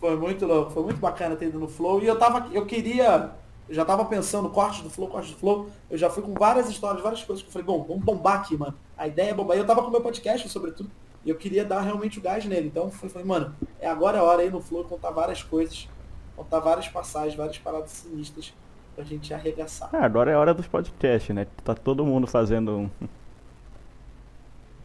Foi 0.00 0.14
muito 0.16 0.46
louco, 0.46 0.70
foi 0.70 0.84
muito 0.84 1.00
bacana 1.00 1.34
ter 1.34 1.46
ido 1.46 1.58
no 1.58 1.66
Flow. 1.66 2.00
E 2.00 2.06
eu 2.06 2.16
tava, 2.16 2.48
eu 2.54 2.64
queria, 2.64 3.32
eu 3.68 3.74
já 3.74 3.84
tava 3.84 4.04
pensando, 4.04 4.48
corte 4.48 4.80
do 4.80 4.88
Flow, 4.88 5.08
corte 5.08 5.32
do 5.32 5.36
Flow. 5.36 5.68
Eu 5.90 5.98
já 5.98 6.08
fui 6.08 6.22
com 6.22 6.34
várias 6.34 6.70
histórias, 6.70 7.02
várias 7.02 7.24
coisas 7.24 7.42
que 7.42 7.48
eu 7.48 7.52
falei, 7.52 7.66
bom, 7.66 7.82
vamos 7.82 8.04
bombar 8.04 8.36
aqui, 8.36 8.56
mano. 8.56 8.78
A 8.96 9.08
ideia 9.08 9.30
é 9.30 9.34
bombar. 9.34 9.56
E 9.56 9.60
eu 9.60 9.66
tava 9.66 9.82
com 9.82 9.88
o 9.88 9.90
meu 9.90 10.00
podcast, 10.00 10.48
sobretudo, 10.48 10.88
e 11.24 11.30
eu 11.30 11.34
queria 11.34 11.64
dar 11.64 11.80
realmente 11.80 12.20
o 12.20 12.22
gás 12.22 12.44
nele. 12.44 12.68
Então 12.68 12.84
eu 12.84 12.90
falei, 12.92 13.26
mano, 13.26 13.56
é 13.80 13.88
agora 13.88 14.20
a 14.20 14.22
hora 14.22 14.42
aí 14.42 14.50
no 14.50 14.60
Flow 14.60 14.84
contar 14.84 15.10
várias 15.10 15.42
coisas, 15.42 15.88
contar 16.36 16.60
várias 16.60 16.86
passagens, 16.86 17.34
várias 17.34 17.58
paradas 17.58 17.90
sinistras 17.90 18.54
pra 18.98 19.04
gente 19.04 19.32
arregaçar. 19.32 19.88
Ah, 19.92 20.04
agora 20.04 20.32
é 20.32 20.36
hora 20.36 20.52
dos 20.52 20.66
podcasts, 20.66 21.32
né? 21.34 21.46
Tá 21.62 21.72
todo 21.72 22.04
mundo 22.04 22.26
fazendo 22.26 22.76
um. 22.76 22.90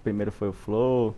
Primeiro 0.04 0.32
foi 0.32 0.50
o 0.50 0.54
Flow. 0.54 1.16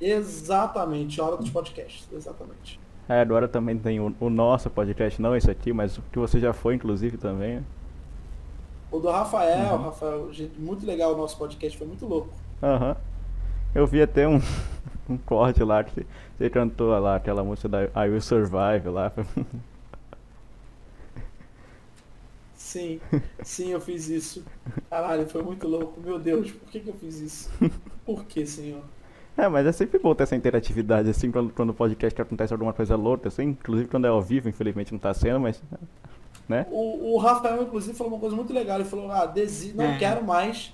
Exatamente, 0.00 1.20
hora 1.20 1.36
dos 1.36 1.50
podcasts, 1.50 2.06
exatamente. 2.12 2.78
Aí 3.08 3.20
agora 3.20 3.48
também 3.48 3.76
tem 3.76 3.98
o, 3.98 4.14
o 4.20 4.30
nosso 4.30 4.70
podcast, 4.70 5.20
não 5.20 5.34
esse 5.34 5.50
aqui, 5.50 5.72
mas 5.72 5.98
o 5.98 6.02
que 6.12 6.18
você 6.20 6.38
já 6.38 6.52
foi, 6.52 6.76
inclusive, 6.76 7.16
também. 7.16 7.64
O 8.92 9.00
do 9.00 9.10
Rafael, 9.10 9.76
Rafael, 9.78 10.32
gente, 10.32 10.60
muito 10.60 10.86
legal 10.86 11.14
o 11.14 11.16
nosso 11.16 11.36
podcast, 11.36 11.76
foi 11.76 11.86
muito 11.86 12.06
louco. 12.06 12.28
Aham. 12.62 12.96
Eu 13.74 13.86
vi 13.88 14.02
até 14.02 14.28
um, 14.28 14.40
um 15.10 15.16
corte 15.16 15.64
lá 15.64 15.82
que 15.82 16.06
você 16.38 16.48
cantou 16.48 16.96
lá 17.00 17.16
aquela 17.16 17.42
música 17.42 17.68
da 17.68 17.84
I 18.06 18.08
Will 18.08 18.20
Survive 18.20 18.88
lá. 18.88 19.10
Sim, 22.66 23.00
sim, 23.44 23.70
eu 23.70 23.80
fiz 23.80 24.08
isso. 24.08 24.44
Caralho, 24.90 25.28
foi 25.28 25.40
muito 25.40 25.68
louco. 25.68 26.00
Meu 26.00 26.18
Deus, 26.18 26.50
por 26.50 26.68
que, 26.68 26.80
que 26.80 26.88
eu 26.88 26.94
fiz 26.94 27.20
isso? 27.20 27.50
Por 28.04 28.24
que, 28.24 28.44
senhor? 28.44 28.82
É, 29.36 29.46
mas 29.48 29.66
é 29.66 29.70
sempre 29.72 30.00
bom 30.00 30.14
ter 30.16 30.24
essa 30.24 30.34
interatividade, 30.34 31.08
assim, 31.08 31.30
quando, 31.30 31.52
quando 31.52 31.70
o 31.70 31.74
podcast 31.74 32.20
acontece 32.20 32.52
alguma 32.52 32.72
coisa 32.72 32.96
louca, 32.96 33.28
assim, 33.28 33.44
inclusive 33.50 33.88
quando 33.88 34.06
é 34.06 34.08
ao 34.08 34.20
vivo, 34.20 34.48
infelizmente 34.48 34.90
não 34.92 34.98
tá 34.98 35.14
sendo, 35.14 35.38
mas. 35.38 35.62
Né? 36.48 36.66
O, 36.70 37.14
o 37.14 37.18
Rafael, 37.18 37.62
inclusive, 37.62 37.96
falou 37.96 38.14
uma 38.14 38.20
coisa 38.20 38.34
muito 38.34 38.52
legal. 38.52 38.80
Ele 38.80 38.88
falou, 38.88 39.10
ah, 39.12 39.26
desi 39.26 39.72
não 39.72 39.84
É. 39.84 39.98
quero 39.98 40.24
mais 40.24 40.72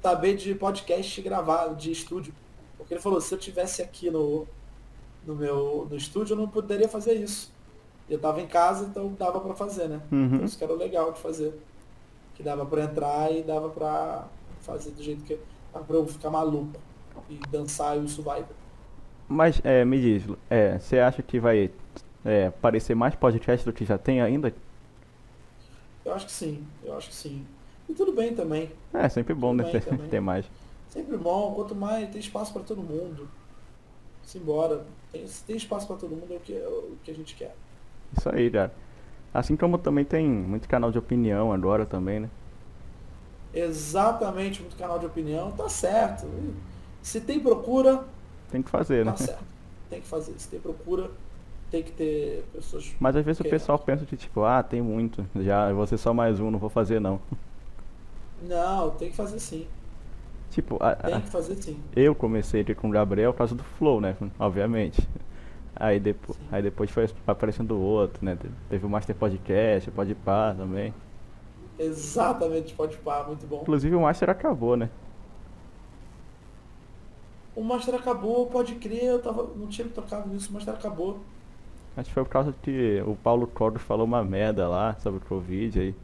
saber 0.00 0.36
de 0.36 0.54
podcast 0.54 1.20
gravado, 1.22 1.74
de 1.74 1.90
estúdio. 1.90 2.32
Porque 2.78 2.94
ele 2.94 3.00
falou, 3.00 3.20
se 3.20 3.34
eu 3.34 3.38
tivesse 3.38 3.82
aqui 3.82 4.10
no, 4.10 4.46
no 5.26 5.34
meu 5.34 5.86
no 5.90 5.96
estúdio, 5.96 6.34
eu 6.34 6.38
não 6.38 6.48
poderia 6.48 6.88
fazer 6.88 7.14
isso. 7.14 7.51
Eu 8.12 8.18
tava 8.20 8.42
em 8.42 8.46
casa, 8.46 8.84
então 8.84 9.14
dava 9.18 9.40
pra 9.40 9.54
fazer, 9.54 9.88
né? 9.88 10.00
Uhum. 10.12 10.26
Então 10.26 10.44
isso 10.44 10.58
que 10.58 10.64
era 10.64 10.74
legal 10.74 11.12
de 11.12 11.18
fazer. 11.20 11.58
que 12.34 12.42
dava 12.42 12.64
pra 12.66 12.82
entrar 12.84 13.32
e 13.32 13.42
dava 13.42 13.68
pra 13.70 14.26
fazer 14.60 14.90
do 14.90 15.02
jeito 15.02 15.22
que 15.24 15.38
dava 15.72 15.84
pra 15.84 15.96
eu 15.96 16.06
ficar 16.06 16.28
maluco 16.30 16.78
e 17.30 17.38
dançar 17.50 17.96
o 17.96 18.06
Survivor. 18.08 18.54
Mas, 19.28 19.60
é, 19.64 19.82
me 19.84 19.98
diz, 20.00 20.24
é, 20.50 20.78
você 20.78 20.98
acha 20.98 21.22
que 21.22 21.40
vai 21.40 21.70
é, 22.24 22.46
aparecer 22.48 22.94
mais 22.94 23.14
podcast 23.14 23.64
do 23.64 23.72
que 23.72 23.84
já 23.84 23.96
tem 23.96 24.20
ainda? 24.20 24.52
Eu 26.04 26.12
acho 26.14 26.26
que 26.26 26.32
sim, 26.32 26.66
eu 26.84 26.94
acho 26.96 27.08
que 27.08 27.14
sim. 27.14 27.46
E 27.88 27.94
tudo 27.94 28.12
bem 28.12 28.34
também. 28.34 28.70
É, 28.92 29.08
sempre 29.08 29.32
bom, 29.34 29.54
né? 29.54 29.64
Ter- 29.64 29.82
ter 30.10 30.20
mais. 30.20 30.44
Sempre 30.90 31.16
bom, 31.16 31.54
quanto 31.54 31.74
mais 31.74 32.10
tem 32.10 32.20
espaço 32.20 32.52
pra 32.52 32.62
todo 32.62 32.82
mundo. 32.82 33.26
Simbora. 34.22 34.84
Tem, 35.10 35.26
se 35.26 35.42
tem 35.44 35.56
espaço 35.56 35.86
pra 35.86 35.96
todo 35.96 36.10
mundo 36.10 36.32
é 36.32 36.36
o 36.36 36.40
que, 36.40 36.52
é 36.54 36.66
o 36.68 36.96
que 37.02 37.10
a 37.10 37.14
gente 37.14 37.34
quer. 37.34 37.54
Isso 38.16 38.28
aí, 38.28 38.50
cara. 38.50 38.72
Assim 39.34 39.56
como 39.56 39.78
também 39.78 40.04
tem 40.04 40.28
muito 40.28 40.68
canal 40.68 40.92
de 40.92 40.98
opinião 40.98 41.52
agora 41.52 41.86
também, 41.86 42.20
né? 42.20 42.30
Exatamente, 43.52 44.60
muito 44.62 44.76
canal 44.76 44.98
de 44.98 45.06
opinião, 45.06 45.52
tá 45.52 45.68
certo. 45.68 46.26
Se 47.02 47.20
tem 47.20 47.38
procura, 47.40 48.04
Tem 48.50 48.62
que 48.62 48.70
fazer, 48.70 49.04
né? 49.04 49.12
tá 49.12 49.16
certo. 49.16 49.44
Tem 49.90 50.00
que 50.00 50.06
fazer. 50.08 50.38
Se 50.38 50.48
tem 50.48 50.60
procura, 50.60 51.10
tem 51.70 51.82
que 51.82 51.92
ter 51.92 52.44
pessoas. 52.52 52.94
Mas 52.98 53.16
às 53.16 53.24
vezes 53.24 53.40
o 53.40 53.44
pessoal 53.44 53.78
pensa 53.78 54.06
que, 54.06 54.16
tipo, 54.16 54.44
ah, 54.44 54.62
tem 54.62 54.80
muito, 54.80 55.26
já, 55.36 55.68
eu 55.70 55.76
vou 55.76 55.86
ser 55.86 55.98
só 55.98 56.14
mais 56.14 56.40
um, 56.40 56.50
não 56.50 56.58
vou 56.58 56.70
fazer 56.70 57.00
não. 57.00 57.20
Não, 58.42 58.90
tem 58.96 59.10
que 59.10 59.16
fazer 59.16 59.40
sim. 59.40 59.66
Tipo, 60.50 60.76
a- 60.82 60.92
Tem 61.04 61.14
a- 61.16 61.22
que 61.22 61.28
fazer 61.28 61.56
sim. 61.62 61.80
eu 61.96 62.14
comecei 62.14 62.62
aqui 62.62 62.74
com 62.74 62.88
o 62.88 62.90
Gabriel 62.92 63.32
por 63.32 63.38
causa 63.38 63.54
do 63.54 63.64
Flow, 63.64 64.00
né? 64.00 64.16
Obviamente. 64.38 65.08
Aí, 65.82 65.98
depo 65.98 66.32
Sim. 66.32 66.38
aí 66.52 66.62
depois 66.62 66.88
foi 66.92 67.08
aparecendo 67.26 67.76
outro, 67.76 68.24
né? 68.24 68.38
Teve 68.70 68.86
o 68.86 68.88
Master 68.88 69.16
Podcast, 69.16 69.90
o 69.90 69.92
Podpah 69.92 70.54
também. 70.56 70.94
Exatamente, 71.76 72.72
pode 72.72 72.96
pá, 72.98 73.24
muito 73.26 73.44
bom. 73.48 73.62
Inclusive 73.62 73.96
o 73.96 74.02
Master 74.02 74.30
acabou, 74.30 74.76
né? 74.76 74.88
O 77.56 77.64
Master 77.64 77.96
acabou, 77.96 78.46
pode 78.46 78.76
crer, 78.76 79.06
eu 79.06 79.20
tava, 79.20 79.50
não 79.56 79.66
tinha 79.66 79.84
me 79.84 79.90
tocado 79.90 80.28
nisso, 80.28 80.50
o 80.50 80.52
Master 80.52 80.72
acabou. 80.72 81.18
Acho 81.96 82.08
que 82.10 82.14
foi 82.14 82.22
por 82.22 82.30
causa 82.30 82.54
que 82.62 83.02
o 83.04 83.16
Paulo 83.16 83.48
Cordro 83.48 83.80
falou 83.80 84.06
uma 84.06 84.22
merda 84.22 84.68
lá 84.68 84.94
sobre 85.00 85.18
o 85.18 85.26
Covid 85.26 85.80
aí. 85.80 85.94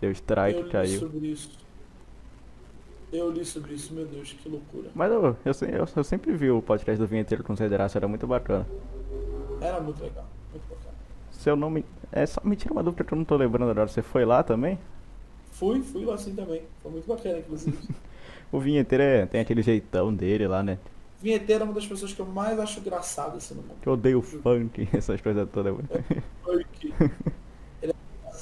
Deu 0.00 0.10
strike, 0.10 0.60
eu 0.60 0.70
caiu. 0.70 1.00
sobre 1.00 1.26
isso. 1.26 1.63
Eu 3.14 3.30
li 3.30 3.44
sobre 3.44 3.74
isso, 3.74 3.94
meu 3.94 4.04
Deus, 4.06 4.32
que 4.32 4.48
loucura. 4.48 4.90
Mas 4.94 5.10
eu, 5.12 5.22
eu, 5.44 5.52
eu- 5.68 5.88
eu 5.96 6.04
sempre 6.04 6.32
vi 6.32 6.50
o 6.50 6.60
podcast 6.60 6.98
do 7.00 7.06
Vinheteiro 7.06 7.44
com 7.44 7.52
o 7.52 7.56
Zé 7.56 7.68
Deraço, 7.68 7.96
era 7.96 8.08
muito 8.08 8.26
bacana. 8.26 8.66
Era 9.60 9.80
muito 9.80 10.02
legal, 10.02 10.26
muito 10.50 10.68
bacana. 10.68 10.94
Se 11.30 11.48
eu 11.50 11.56
não 11.56 11.70
me. 11.70 11.84
É 12.10 12.26
só 12.26 12.40
me 12.44 12.56
tira 12.56 12.72
uma 12.72 12.82
dúvida 12.82 13.04
que 13.04 13.12
eu 13.14 13.18
não 13.18 13.24
tô 13.24 13.36
lembrando 13.36 13.70
agora. 13.70 13.88
Você 13.88 14.02
foi 14.02 14.24
lá 14.24 14.42
também? 14.42 14.78
Fui, 15.52 15.80
fui 15.82 16.04
lá 16.04 16.14
assim 16.14 16.34
também. 16.34 16.62
Foi 16.82 16.90
muito 16.90 17.06
bacana, 17.06 17.38
inclusive. 17.38 17.78
O 18.52 18.60
Vinheteiro 18.60 19.02
é, 19.02 19.26
tem 19.26 19.40
aquele 19.40 19.62
jeitão 19.62 20.14
dele 20.14 20.46
lá, 20.46 20.62
né? 20.62 20.78
Vinheteiro 21.20 21.62
é 21.62 21.64
uma 21.64 21.72
das 21.72 21.86
pessoas 21.86 22.12
que 22.12 22.20
eu 22.20 22.26
mais 22.26 22.56
acho 22.60 22.78
engraçada 22.78 23.36
assim 23.36 23.54
no 23.54 23.62
mundo. 23.62 23.76
Eu 23.84 23.94
odeio 23.94 24.22
funk, 24.22 24.88
essas 24.94 25.20
coisas 25.20 25.48
todas. 25.50 25.74
Funk. 26.44 26.94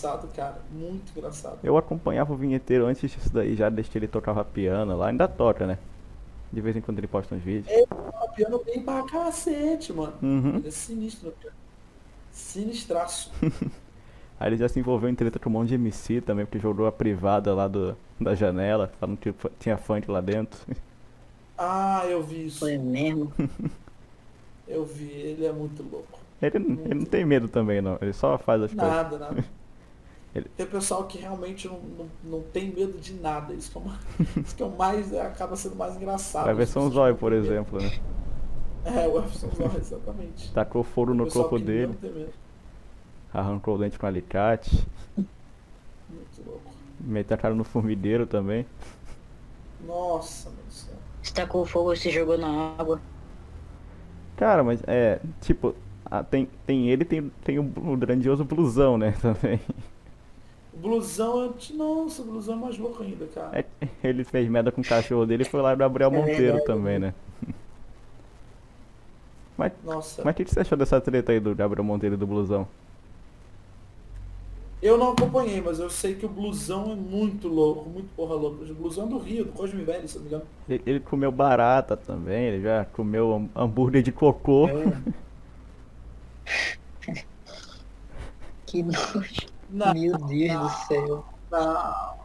Ele 0.03 0.13
é 0.13 0.23
engraçado, 0.23 0.29
cara. 0.35 0.59
Muito 0.71 1.13
engraçado. 1.17 1.59
Eu 1.63 1.77
acompanhava 1.77 2.33
o 2.33 2.37
Vinheteiro 2.37 2.87
antes 2.87 3.11
disso 3.11 3.33
daí, 3.33 3.55
já 3.55 3.69
desde 3.69 3.91
que 3.91 3.99
ele 3.99 4.09
tocava 4.09 4.45
piano 4.45 4.97
lá. 4.97 5.09
Ainda 5.09 5.29
toca, 5.29 5.67
né? 5.67 5.79
De 6.53 6.61
vez 6.61 6.77
em 6.77 6.81
quando 6.81 6.99
ele 6.99 7.07
posta 7.07 7.35
uns 7.35 7.43
vídeos. 7.43 7.67
O 7.91 8.29
piano 8.35 8.63
bem 8.65 8.83
pra 8.83 9.03
cacete, 9.05 9.93
mano. 9.93 10.15
Uhum. 10.23 10.57
Ele 10.57 10.69
é 10.69 10.71
sinistro 10.71 11.27
no 11.27 11.33
piano. 11.33 11.57
Sinistraço. 12.31 13.33
Aí 14.39 14.49
ele 14.49 14.57
já 14.57 14.69
se 14.69 14.79
envolveu 14.81 15.09
em 15.09 15.15
treta 15.15 15.39
com 15.39 15.49
um 15.49 15.53
monte 15.53 15.69
de 15.69 15.75
MC 15.77 16.21
também, 16.21 16.45
porque 16.45 16.59
jogou 16.59 16.87
a 16.87 16.93
privada 16.93 17.55
lá 17.55 17.69
do, 17.69 17.97
da 18.21 18.35
janela, 18.35 18.93
falando 18.99 19.17
que 19.19 19.33
tinha 19.61 19.77
funk 19.79 20.11
lá 20.11 20.21
dentro. 20.21 20.59
Ah, 21.57 22.05
eu 22.09 22.23
vi 22.23 22.47
isso. 22.47 22.61
Foi 22.61 22.77
mesmo. 22.79 23.33
Eu 24.67 24.85
vi. 24.85 25.11
Ele 25.11 25.45
é 25.47 25.53
muito 25.53 25.83
louco. 25.83 26.19
Ele, 26.41 26.59
não- 26.59 26.85
ele 26.85 26.95
não 26.95 27.05
tem 27.07 27.25
medo 27.25 27.49
também, 27.49 27.81
não. 27.81 27.99
Ele 28.01 28.13
só 28.13 28.37
faz 28.39 28.63
as 28.63 28.75
coisas. 28.75 28.97
Nada, 28.97 29.19
nada. 29.19 29.45
Ele- 30.35 30.51
Tem 30.57 30.67
pessoal 30.67 31.07
que 31.07 31.19
realmente 31.19 31.67
não, 31.69 31.79
não, 31.81 32.09
não 32.25 32.43
tem 32.43 32.71
medo 32.73 32.99
de 32.99 33.15
nada. 33.15 33.55
Isso 33.55 33.71
que 33.71 33.79
é 33.79 33.81
o 33.81 33.85
mais, 33.85 34.01
isso 34.47 34.57
que 34.57 34.63
é 34.63 34.67
o 34.67 34.71
mais 34.77 35.15
acaba 35.15 35.57
sendo 35.57 35.77
mais 35.77 35.97
engraçado. 35.97 36.47
Vai 36.47 36.55
ver 36.55 36.67
São 36.67 36.83
As 36.87 36.89
pessoas 36.89 36.95
Zóio, 36.95 37.15
não 37.15 37.21
por 37.21 37.33
exemplo, 37.33 37.81
né? 37.81 37.91
É, 38.85 39.07
o 39.09 39.19
Everson 39.19 39.49
exatamente. 39.79 40.53
Tacou 40.53 40.83
fogo 40.83 41.15
no 41.15 41.27
corpo 41.27 41.59
dele, 41.59 41.95
arrancou 43.33 43.75
o 43.77 43.79
dente 43.79 43.99
com 43.99 44.07
alicate, 44.07 44.87
Muito 46.09 46.43
louco. 46.47 46.73
meteu 47.01 47.35
a 47.35 47.39
cara 47.39 47.55
no 47.55 47.65
formideiro 47.65 48.27
também. 48.27 48.67
Nossa, 49.87 50.49
meu 50.51 50.59
Deus 50.63 50.67
do 50.69 50.73
céu. 50.73 50.95
Você 51.23 51.35
tacou 51.35 51.67
fogo 51.67 51.93
e 51.93 51.97
se 51.97 52.11
jogou 52.11 52.39
na 52.39 52.75
água. 52.79 53.01
Cara, 54.37 54.65
mas 54.65 54.83
é, 54.87 55.21
tipo, 55.41 55.75
tem, 56.31 56.49
tem 56.67 56.89
ele 56.89 57.05
tem, 57.05 57.31
tem 57.45 57.59
o, 57.59 57.63
o 57.63 57.97
grandioso 57.97 58.45
blusão, 58.45 58.97
né, 58.99 59.13
também. 59.21 59.61
O 60.83 60.89
blusão, 60.89 61.45
é- 61.45 61.73
nossa, 61.75 62.23
o 62.23 62.25
blusão 62.25 62.55
é 62.55 62.59
mais 62.59 62.77
louco 62.79 63.03
ainda, 63.03 63.27
cara. 63.29 63.53
É, 63.53 63.65
ele 64.03 64.25
fez 64.25 64.49
merda 64.49 64.73
com 64.73 64.81
o 64.81 64.85
cachorro 64.85 65.25
dele 65.27 65.43
e 65.43 65.47
foi 65.47 65.63
lá 65.63 65.75
do 65.75 65.79
Gabriel 65.79 66.11
É 66.11 66.17
Monteiro 66.17 66.59
verdade. 66.59 66.65
também, 66.65 66.99
né? 66.99 67.15
Mas 69.57 69.73
Nossa. 69.83 70.25
mas 70.25 70.33
o 70.33 70.37
que, 70.37 70.45
você 70.45 70.61
achou 70.61 70.77
dessa 70.79 71.01
treta 71.01 71.33
aí 71.33 71.41
do 71.41 71.55
Gabriel 71.55 71.85
Monteiro 71.85 72.15
e 72.15 72.19
do 72.19 72.27
blusão? 72.27 72.67
Eu 74.83 74.99
não 74.99 75.13
acompanhei, 75.13 75.61
mas 75.61 75.79
eu 75.79 75.89
sei 75.89 76.15
que 76.17 76.27
o 76.27 76.29
blusão 76.29 76.91
é 76.93 76.97
muito 76.97 77.47
louco, 77.49 77.89
muito 77.89 78.09
porra 78.17 78.35
louca. 78.35 78.65
O 78.65 78.75
blusão 78.75 79.07
é 79.07 79.09
do 79.09 79.19
Rio, 79.19 79.45
do 79.45 79.53
Cosme 79.53 79.85
Velho, 79.85 80.09
se 80.09 80.17
eu 80.17 80.23
não 80.23 80.29
me 80.29 80.35
engano. 80.35 80.51
Ele, 80.69 80.83
ele 80.87 81.01
comeu 81.01 81.31
barata 81.31 81.97
também, 81.97 82.47
ele 82.47 82.63
já 82.63 82.85
comeu 82.87 83.33
ham- 83.35 83.49
hambúrguer 83.55 84.03
de 84.03 84.11
cocô. 84.13 84.69
Que 88.67 88.83
nojo. 88.83 89.52
Não, 89.73 89.93
Meu 89.93 90.19
Deus 90.19 90.61
do 90.61 90.69
céu. 90.87 91.25
não. 91.51 92.23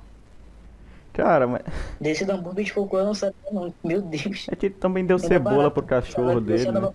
Cara, 1.13 1.47
mas 1.47 1.63
Desse 1.99 2.25
do 2.25 2.31
hambúrguer 2.31 2.65
de 2.65 2.73
cocô 2.73 2.99
eu 2.99 3.05
não 3.05 3.13
sabia 3.15 3.51
não. 3.51 3.73
Meu 3.83 4.01
Deus. 4.01 4.47
é 4.49 4.55
que 4.55 4.67
ele 4.67 4.75
também 4.75 5.05
deu 5.05 5.17
Ainda 5.17 5.27
cebola 5.27 5.69
barato. 5.69 5.71
pro 5.71 5.83
cachorro 5.83 6.41
dele, 6.41 6.71
né? 6.71 6.91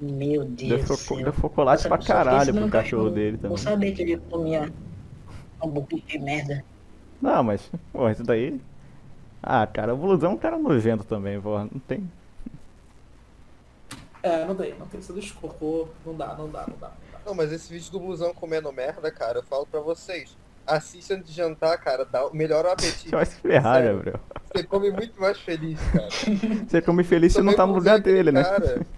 Meu 0.00 0.44
Deus 0.44 0.68
Deu, 0.68 0.78
do 0.82 0.86
foco, 0.86 0.96
céu. 0.96 1.22
deu 1.22 1.32
focolate 1.32 1.84
Nossa, 1.84 1.88
pra 1.88 1.98
caralho 1.98 2.54
pro 2.54 2.68
cachorro 2.68 3.10
dele 3.10 3.38
Não 3.48 3.56
também. 3.56 3.56
sabia 3.56 3.94
que 3.94 4.02
ele 4.02 4.18
comia 4.18 4.72
hambúrguer 5.62 6.02
de 6.06 6.18
merda. 6.18 6.64
Não, 7.20 7.42
mas, 7.42 7.70
pô, 7.92 8.08
isso 8.10 8.24
daí. 8.24 8.60
Ah, 9.42 9.66
cara, 9.66 9.94
o 9.94 9.98
blusão 9.98 10.32
é 10.32 10.34
um 10.34 10.38
cara 10.38 10.58
nojento 10.58 11.04
também, 11.04 11.40
pô. 11.40 11.58
Não 11.58 11.80
tem. 11.88 12.10
É, 14.22 14.44
não 14.44 14.54
tem, 14.56 14.74
não 14.78 14.86
tem. 14.88 15.00
Você 15.00 15.32
cocô, 15.34 15.88
não 16.04 16.14
dá, 16.16 16.34
não 16.36 16.50
dá, 16.50 16.66
não 16.66 16.76
dá. 16.78 16.92
Não 17.26 17.34
mas 17.34 17.50
esse 17.50 17.72
vídeo 17.72 17.90
do 17.90 17.98
blusão 17.98 18.32
comendo 18.32 18.72
merda, 18.72 19.10
cara, 19.10 19.40
eu 19.40 19.42
falo 19.42 19.66
pra 19.66 19.80
vocês. 19.80 20.36
Assiste 20.64 21.12
antes 21.12 21.26
de 21.26 21.32
jantar, 21.32 21.76
cara, 21.78 22.04
dá, 22.04 22.30
melhora 22.32 22.68
o 22.68 22.70
apetite. 22.70 23.10
Você 23.10 23.10
vai 23.16 23.26
se 23.26 23.36
ferrar, 23.40 23.82
Sério. 23.82 23.96
Gabriel. 23.96 24.20
Você 24.54 24.62
come 24.62 24.90
muito 24.92 25.20
mais 25.20 25.40
feliz, 25.40 25.80
cara. 25.92 26.08
Você 26.68 26.80
come 26.80 27.02
feliz, 27.02 27.32
você 27.32 27.42
não 27.42 27.54
tá 27.54 27.66
no 27.66 27.74
lugar 27.74 27.98
dele, 27.98 28.30
né? 28.30 28.44
Cara. 28.44 28.86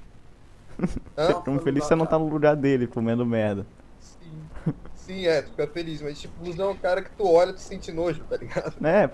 Você 1.17 1.35
come 1.45 1.59
feliz, 1.61 1.85
você 1.85 1.97
não 1.97 2.07
tá 2.07 2.17
no 2.17 2.29
lugar 2.29 2.55
dele, 2.55 2.87
comendo 2.87 3.27
merda. 3.27 3.67
Sim. 3.99 4.73
Sim, 4.95 5.27
é, 5.27 5.43
tu 5.43 5.51
fica 5.51 5.67
feliz, 5.67 6.01
mas 6.01 6.21
tipo, 6.21 6.41
blusão 6.41 6.69
é 6.69 6.73
um 6.73 6.77
cara 6.77 7.03
que 7.03 7.11
tu 7.11 7.27
olha 7.27 7.51
e 7.51 7.55
tu 7.55 7.61
sente 7.61 7.91
nojo, 7.91 8.23
tá 8.31 8.37
ligado? 8.37 8.75
Né? 8.81 9.11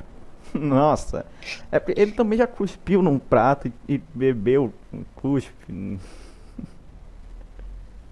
Nossa. 0.53 1.25
É 1.73 1.79
porque 1.79 1.99
ele 1.99 2.13
também 2.13 2.37
já 2.37 2.47
cuspiu 2.47 3.01
num 3.01 3.19
prato 3.19 3.69
e, 3.89 3.95
e 3.95 4.03
bebeu 4.15 4.75
um 4.93 5.03
cuspe. 5.17 5.99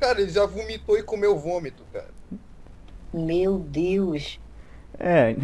Cara, 0.03 0.21
ele 0.21 0.31
já 0.33 0.45
vomitou 0.45 0.99
e 0.99 1.03
comeu 1.05 1.39
vômito, 1.39 1.85
cara. 1.93 2.09
Meu 3.15 3.57
Deus. 3.61 4.41
É, 4.99 5.37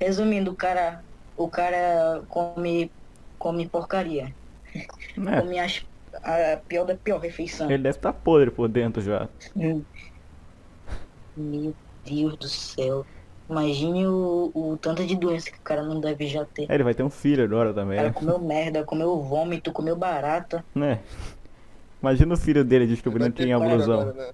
Resumindo, 0.00 0.52
o 0.52 0.54
cara, 0.54 1.02
o 1.36 1.48
cara 1.48 2.22
come, 2.28 2.92
come 3.40 3.66
porcaria. 3.66 4.32
né? 5.16 5.40
Come 5.40 5.58
as, 5.58 5.84
a 6.22 6.58
pior 6.68 6.84
da 6.84 6.94
pior 6.94 7.18
refeição. 7.18 7.68
Ele 7.68 7.82
deve 7.82 7.98
estar 7.98 8.12
podre 8.12 8.52
por 8.52 8.68
dentro 8.68 9.02
já. 9.02 9.28
Hum. 9.56 9.82
Meu 11.36 11.74
Deus 12.06 12.36
do 12.36 12.48
céu. 12.48 13.04
Imagine 13.50 14.06
o, 14.06 14.52
o 14.54 14.76
tanto 14.80 15.04
de 15.04 15.16
doença 15.16 15.50
que 15.50 15.58
o 15.58 15.62
cara 15.62 15.82
não 15.82 16.00
deve 16.00 16.28
já 16.28 16.44
ter. 16.44 16.70
É, 16.70 16.74
ele 16.74 16.84
vai 16.84 16.94
ter 16.94 17.02
um 17.02 17.10
filho 17.10 17.42
agora 17.42 17.70
O 17.70 17.74
também, 17.74 17.96
cara 17.96 18.08
né? 18.08 18.14
comeu 18.14 18.38
merda, 18.38 18.84
comeu 18.84 19.20
vômito, 19.22 19.72
comeu 19.72 19.96
barata. 19.96 20.64
né? 20.72 21.00
Imagina 22.02 22.34
o 22.34 22.36
filho 22.36 22.64
dele 22.64 22.86
descobrindo 22.86 23.26
é 23.42 23.56
o 23.56 23.60
cura 23.60 23.76
blusão. 23.76 24.00
agora, 24.00 24.12
né? 24.12 24.32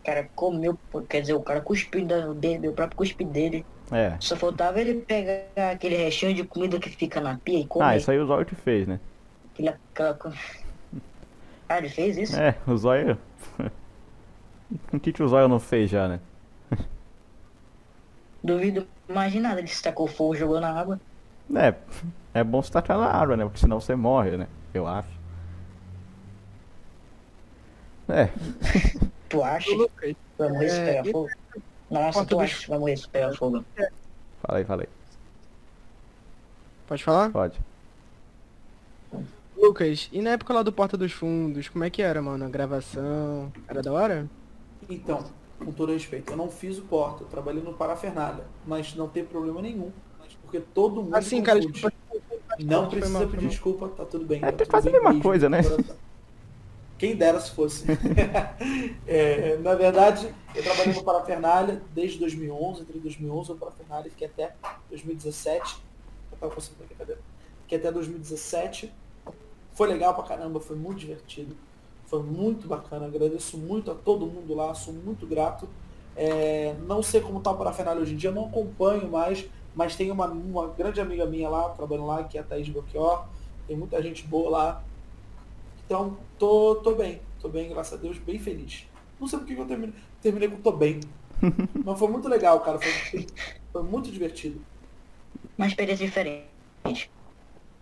O 0.00 0.04
cara 0.04 0.28
comeu, 0.34 0.78
quer 1.08 1.20
dizer, 1.20 1.34
o 1.34 1.42
cara 1.42 1.60
cuspiu, 1.60 2.04
bebeu 2.34 2.70
o 2.70 2.74
próprio 2.74 2.96
cuspe 2.96 3.24
dele. 3.24 3.64
É. 3.90 4.16
Só 4.20 4.36
faltava 4.36 4.80
ele 4.80 4.94
pegar 5.02 5.72
aquele 5.72 5.96
restinho 5.96 6.34
de 6.34 6.44
comida 6.44 6.78
que 6.78 6.90
fica 6.90 7.20
na 7.20 7.38
pia 7.38 7.60
e 7.60 7.66
comer. 7.66 7.84
Ah, 7.84 7.96
isso 7.96 8.10
aí 8.10 8.18
o 8.18 8.26
Zóio 8.26 8.46
que 8.46 8.54
fez, 8.54 8.86
né? 8.86 9.00
Aquele, 9.52 9.68
aquela... 9.68 10.18
Ah, 11.68 11.78
ele 11.78 11.88
fez 11.88 12.16
isso? 12.16 12.36
É, 12.36 12.56
o 12.66 12.76
Zóio. 12.76 13.18
O 14.92 15.00
que, 15.00 15.14
que 15.14 15.22
o 15.22 15.28
Zóio 15.28 15.48
não 15.48 15.58
fez 15.58 15.88
já, 15.88 16.06
né? 16.06 16.20
Duvido 18.44 18.86
mais 19.08 19.32
de 19.32 19.40
nada. 19.40 19.60
Ele 19.60 19.68
se 19.68 19.82
tacou 19.82 20.06
fogo, 20.06 20.36
jogou 20.36 20.60
na 20.60 20.70
água. 20.78 21.00
É, 21.54 21.74
é 22.34 22.44
bom 22.44 22.62
você 22.62 22.72
tacar 22.72 22.98
na 22.98 23.06
água, 23.10 23.36
né? 23.36 23.44
Porque 23.44 23.58
senão 23.58 23.80
você 23.80 23.94
morre, 23.94 24.36
né? 24.36 24.48
Eu 24.72 24.86
acho. 24.86 25.08
É, 28.08 28.28
Tu 29.28 29.42
acha 29.42 29.70
vai 30.38 30.48
morrer 30.48 30.68
se 30.70 30.80
É, 30.80 31.04
fogo? 31.04 31.28
Nossa, 31.90 32.24
tu 32.26 32.40
acha 32.40 32.66
que 32.66 32.96
se 32.96 33.08
pegar 33.08 33.32
fogo? 33.34 33.64
fala 34.42 34.58
aí, 34.58 34.64
fala 34.64 34.82
aí. 34.82 34.88
pode 36.86 37.04
falar? 37.04 37.30
Pode. 37.30 37.58
Lucas, 39.56 40.08
e 40.12 40.22
na 40.22 40.30
época 40.30 40.54
lá 40.54 40.62
do 40.62 40.72
Porta 40.72 40.96
dos 40.96 41.12
Fundos, 41.12 41.68
como 41.68 41.84
é 41.84 41.90
que 41.90 42.00
era, 42.00 42.22
mano? 42.22 42.44
A 42.44 42.48
gravação? 42.48 43.52
Era 43.66 43.82
da 43.82 43.92
hora? 43.92 44.30
Então, 44.88 45.32
com 45.64 45.72
todo 45.72 45.92
respeito, 45.92 46.32
eu 46.32 46.36
não 46.36 46.50
fiz 46.50 46.78
o 46.78 46.82
porta, 46.84 47.24
eu 47.24 47.28
trabalhei 47.28 47.62
no 47.62 47.74
Parafernália, 47.74 48.44
mas 48.64 48.94
não 48.94 49.08
tem 49.08 49.24
problema 49.24 49.60
nenhum. 49.62 49.92
Porque 50.48 50.60
todo 50.60 51.02
mundo 51.02 51.14
Assim, 51.14 51.42
cara, 51.42 51.60
desculpa. 51.60 51.92
Não 52.58 52.90
Foi 52.90 52.98
precisa 52.98 53.26
pedir 53.26 53.48
desculpa, 53.48 53.88
tá 53.88 54.04
tudo 54.06 54.24
bem. 54.24 54.38
É, 54.38 54.46
tá 54.46 54.48
tem 54.48 54.58
tudo 54.58 54.70
quase 54.70 54.88
a 54.88 54.92
mesma 54.92 55.10
mesmo, 55.10 55.22
coisa, 55.22 55.48
né? 55.50 55.60
Quem 56.96 57.14
dera 57.14 57.38
se 57.38 57.50
fosse. 57.50 57.84
É, 59.06 59.56
na 59.58 59.74
verdade, 59.74 60.34
eu 60.54 60.62
trabalhei 60.62 60.92
no 60.92 61.02
Parafernália 61.02 61.80
desde 61.94 62.18
2011, 62.18 62.82
entre 62.82 62.98
2011 62.98 63.50
e 63.50 63.52
o 63.52 63.56
Parafernália, 63.56 64.10
fiquei 64.10 64.26
até 64.26 64.54
2017. 64.90 65.82
Eu 66.42 66.50
conseguindo 66.50 66.84
aqui, 66.84 66.94
cadê? 66.94 67.16
Fiquei 67.62 67.78
até 67.78 67.90
2017. 67.90 68.92
Foi 69.72 69.88
legal 69.88 70.14
pra 70.14 70.24
caramba, 70.24 70.60
foi 70.60 70.76
muito 70.76 70.98
divertido. 70.98 71.56
Foi 72.06 72.22
muito 72.22 72.68
bacana, 72.68 73.06
agradeço 73.06 73.56
muito 73.56 73.90
a 73.90 73.94
todo 73.94 74.26
mundo 74.26 74.54
lá, 74.54 74.74
sou 74.74 74.92
muito 74.92 75.26
grato. 75.26 75.68
É, 76.16 76.74
não 76.86 77.02
sei 77.02 77.20
como 77.20 77.40
tá 77.40 77.50
o 77.50 77.56
Parafernália 77.56 78.02
hoje 78.02 78.12
em 78.12 78.16
dia, 78.16 78.30
não 78.30 78.46
acompanho 78.46 79.08
mais, 79.08 79.46
mas 79.78 79.94
tem 79.94 80.10
uma, 80.10 80.26
uma 80.26 80.66
grande 80.66 81.00
amiga 81.00 81.24
minha 81.24 81.48
lá, 81.48 81.68
trabalhando 81.68 82.08
lá, 82.08 82.24
que 82.24 82.36
é 82.36 82.40
a 82.40 82.44
Thaís 82.44 82.68
Belchior. 82.68 83.28
Tem 83.68 83.76
muita 83.76 84.02
gente 84.02 84.26
boa 84.26 84.50
lá. 84.50 84.82
Então, 85.86 86.16
tô, 86.36 86.74
tô 86.82 86.96
bem, 86.96 87.20
tô 87.40 87.48
bem, 87.48 87.68
graças 87.68 87.96
a 87.96 88.02
Deus, 88.02 88.18
bem 88.18 88.40
feliz. 88.40 88.88
Não 89.20 89.28
sei 89.28 89.38
porque 89.38 89.54
que 89.54 89.60
eu 89.60 89.66
terminei, 89.66 89.94
terminei 90.20 90.48
com 90.48 90.56
tô 90.56 90.72
bem. 90.72 90.98
Mas 91.84 91.96
foi 91.96 92.08
muito 92.08 92.28
legal, 92.28 92.58
cara. 92.58 92.80
Foi, 92.80 93.26
foi 93.72 93.82
muito 93.84 94.10
divertido. 94.10 94.60
Uma 95.56 95.68
experiência 95.68 96.04
diferente. 96.04 97.08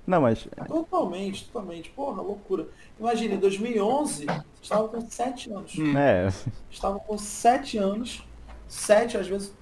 Não, 0.06 0.20
mas 0.20 0.46
Totalmente, 0.68 1.46
totalmente. 1.46 1.90
Porra, 1.90 2.20
loucura. 2.20 2.68
Imagina, 3.00 3.34
em 3.34 3.38
2011, 3.38 4.26
estava 4.62 4.86
com 4.86 5.00
7 5.00 5.50
anos. 5.50 5.74
é, 5.96 6.28
Estava 6.70 7.00
com 7.00 7.16
7 7.16 7.78
anos. 7.78 8.22
7, 8.68 9.16
às 9.16 9.26
vezes. 9.26 9.52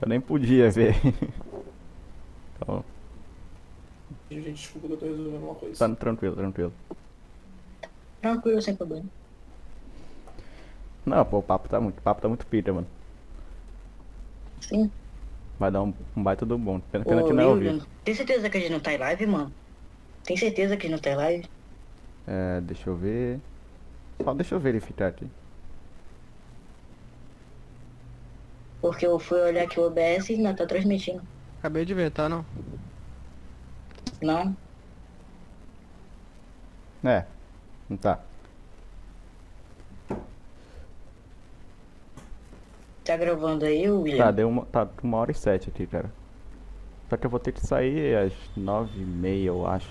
Eu 0.00 0.08
nem 0.08 0.20
podia 0.20 0.70
ver. 0.70 0.94
Então, 2.60 2.84
Gente, 4.30 4.52
desculpa 4.52 4.86
que 4.88 4.92
eu 4.94 4.98
tô 4.98 5.06
resolvendo 5.06 5.42
uma 5.44 5.54
coisa. 5.54 5.84
tá 5.88 5.88
tranquilo, 5.96 6.36
tranquilo. 6.36 6.72
Tranquilo, 8.20 8.62
sem 8.62 8.76
problema. 8.76 9.10
Não, 11.04 11.24
pô, 11.24 11.38
o 11.38 11.42
papo 11.42 11.68
tá 11.68 11.80
muito, 11.80 11.98
o 11.98 12.02
papo 12.02 12.20
tá 12.20 12.28
muito 12.28 12.46
pita, 12.46 12.72
mano. 12.72 12.86
Sim. 14.60 14.90
Vai 15.58 15.70
dar 15.70 15.82
um, 15.82 15.92
um 16.16 16.22
baita 16.22 16.46
do 16.46 16.56
bom. 16.58 16.80
Pena, 16.80 17.04
pena 17.04 17.22
Ô, 17.22 17.24
que 17.24 17.32
não 17.32 17.42
é 17.42 17.56
vivo. 17.56 17.86
tem 18.04 18.14
certeza 18.14 18.48
que 18.50 18.56
a 18.56 18.60
gente 18.60 18.70
não 18.72 18.80
tá 18.80 18.92
em 18.92 18.98
live, 18.98 19.26
mano? 19.26 19.52
Tem 20.24 20.36
certeza 20.36 20.76
que 20.76 20.86
a 20.86 20.90
gente 20.90 20.96
não 20.96 21.02
tá 21.02 21.10
em 21.10 21.16
live? 21.16 21.48
É, 22.26 22.60
deixa 22.60 22.90
eu 22.90 22.96
ver. 22.96 23.40
Só 24.22 24.34
deixa 24.34 24.54
eu 24.54 24.60
verificar 24.60 25.08
aqui. 25.08 25.26
Porque 28.80 29.06
eu 29.06 29.18
fui 29.18 29.40
olhar 29.40 29.64
aqui 29.64 29.78
o 29.80 29.86
OBS 29.86 30.30
e 30.30 30.34
ainda 30.34 30.54
tá 30.54 30.66
transmitindo. 30.66 31.22
Acabei 31.58 31.84
de 31.84 31.94
ver, 31.94 32.10
tá? 32.10 32.28
Não? 32.28 32.44
Não? 34.22 34.56
É, 37.04 37.24
não 37.88 37.96
tá. 37.96 38.20
Tá 43.04 43.16
gravando 43.16 43.64
aí, 43.64 43.84
Tá, 43.84 43.92
William? 43.92 44.32
deu 44.32 44.48
uma, 44.48 44.64
tá 44.66 44.86
uma 45.02 45.16
hora 45.18 45.30
e 45.30 45.34
sete 45.34 45.68
aqui, 45.70 45.86
cara. 45.86 46.10
Só 47.08 47.16
que 47.16 47.26
eu 47.26 47.30
vou 47.30 47.40
ter 47.40 47.52
que 47.52 47.66
sair 47.66 48.16
às 48.16 48.32
nove 48.56 49.00
e 49.00 49.04
meia, 49.04 49.48
eu 49.48 49.66
acho. 49.66 49.88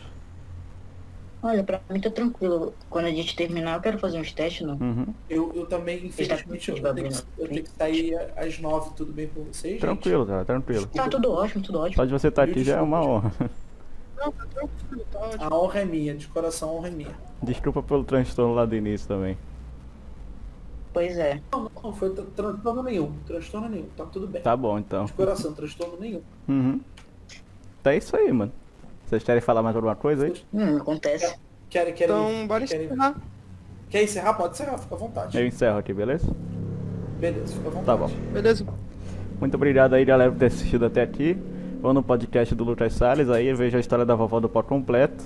Olha, 1.42 1.64
pra 1.64 1.80
mim 1.90 2.00
tá 2.02 2.10
tranquilo. 2.10 2.74
Quando 2.90 3.06
a 3.06 3.12
gente 3.12 3.36
terminar, 3.36 3.76
eu 3.76 3.82
quero 3.82 4.00
fazer 4.00 4.20
uns 4.20 4.32
testes, 4.32 4.66
não. 4.66 4.76
Uhum. 4.76 5.14
Eu, 5.30 5.52
eu 5.54 5.66
também, 5.68 6.06
infelizmente, 6.08 6.70
eu, 6.72 6.76
tenho 6.94 7.10
que, 7.10 7.24
eu 7.38 7.48
tenho 7.48 7.64
que 7.64 7.70
sair 7.70 8.16
às 8.36 8.60
9, 8.60 8.92
tudo 8.96 9.14
bem 9.14 9.28
com 9.28 9.44
vocês? 9.44 9.74
gente? 9.74 9.82
Tranquilo, 9.82 10.26
cara, 10.26 10.44
tranquilo. 10.44 10.88
Tá 10.88 11.08
tudo 11.08 11.32
ótimo, 11.32 11.64
tudo 11.64 11.80
ótimo. 11.80 11.96
Só 11.96 12.06
de 12.06 12.12
você 12.12 12.30
estar 12.30 12.44
aqui 12.44 12.64
já 12.64 12.78
é 12.78 12.82
uma 12.82 13.06
honra. 13.06 13.32
Não, 14.18 14.32
tá 14.32 14.46
tranquilo, 14.48 15.06
tá 15.12 15.20
ótimo. 15.20 15.44
A 15.44 15.56
honra 15.60 15.80
é 15.82 15.86
minha, 15.86 16.16
de 16.16 16.28
coração 16.28 16.70
a 16.70 16.74
honra 16.74 16.88
é 16.88 16.92
minha. 16.92 17.16
Desculpa 17.44 17.84
pelo 17.84 18.04
transtorno 18.04 18.56
lá 18.56 18.66
do 18.66 18.76
início 18.76 19.08
também. 19.08 19.38
Pois 20.92 21.16
é. 21.20 21.40
Não, 21.52 21.70
não 21.84 21.94
foi 21.94 22.10
tra- 22.10 22.26
transtorno 22.36 22.82
nenhum. 22.82 23.14
Transtorno 23.28 23.70
nenhum. 23.70 23.86
Tá 23.96 24.06
tudo 24.06 24.26
bem. 24.28 24.42
Tá 24.42 24.58
bom, 24.58 24.80
então. 24.80 25.06
De 25.06 25.14
coração, 25.14 25.54
transtorno 25.54 26.00
nenhum. 26.00 26.22
Uhum. 26.48 26.82
É 27.86 27.96
isso 27.96 28.16
aí, 28.18 28.34
mano. 28.34 28.52
Vocês 29.08 29.24
querem 29.24 29.42
falar 29.42 29.64
mais 29.64 29.74
alguma 29.76 29.96
coisa 29.96 30.26
aí? 30.26 30.34
Hum, 30.54 30.78
acontece. 30.78 31.34
Querem, 31.70 31.94
querem, 31.94 32.14
Então, 32.14 32.48
bora 32.48 32.66
querem, 32.66 32.88
encerrar. 32.88 33.16
Quer 33.90 34.04
encerrar? 34.04 34.34
Pode 34.34 34.54
encerrar, 34.54 34.78
fica 34.78 34.96
à 34.96 34.98
vontade. 34.98 35.38
Eu 35.38 35.48
encerro 35.48 35.78
aqui, 35.78 35.94
beleza? 35.94 36.28
Beleza, 37.18 37.54
fica 37.56 37.70
à 37.70 37.72
vontade. 37.72 37.86
Tá 37.86 37.96
bom. 37.96 38.10
Beleza? 38.34 38.66
Muito 39.40 39.56
obrigado 39.56 39.94
aí, 39.94 40.04
galera, 40.04 40.30
por 40.30 40.38
ter 40.40 40.48
assistido 40.48 40.86
até 40.86 41.02
aqui. 41.02 41.38
Vou 41.82 41.94
no 41.94 42.04
podcast 42.04 42.54
do 42.54 42.66
Lucas 42.66 42.94
Salles 42.94 43.30
aí, 43.30 43.54
veja 43.54 43.78
a 43.78 43.80
história 43.80 44.06
da 44.06 44.14
vovó 44.14 44.42
do 44.42 44.50
pó 44.50 44.62
completo. 44.62 45.24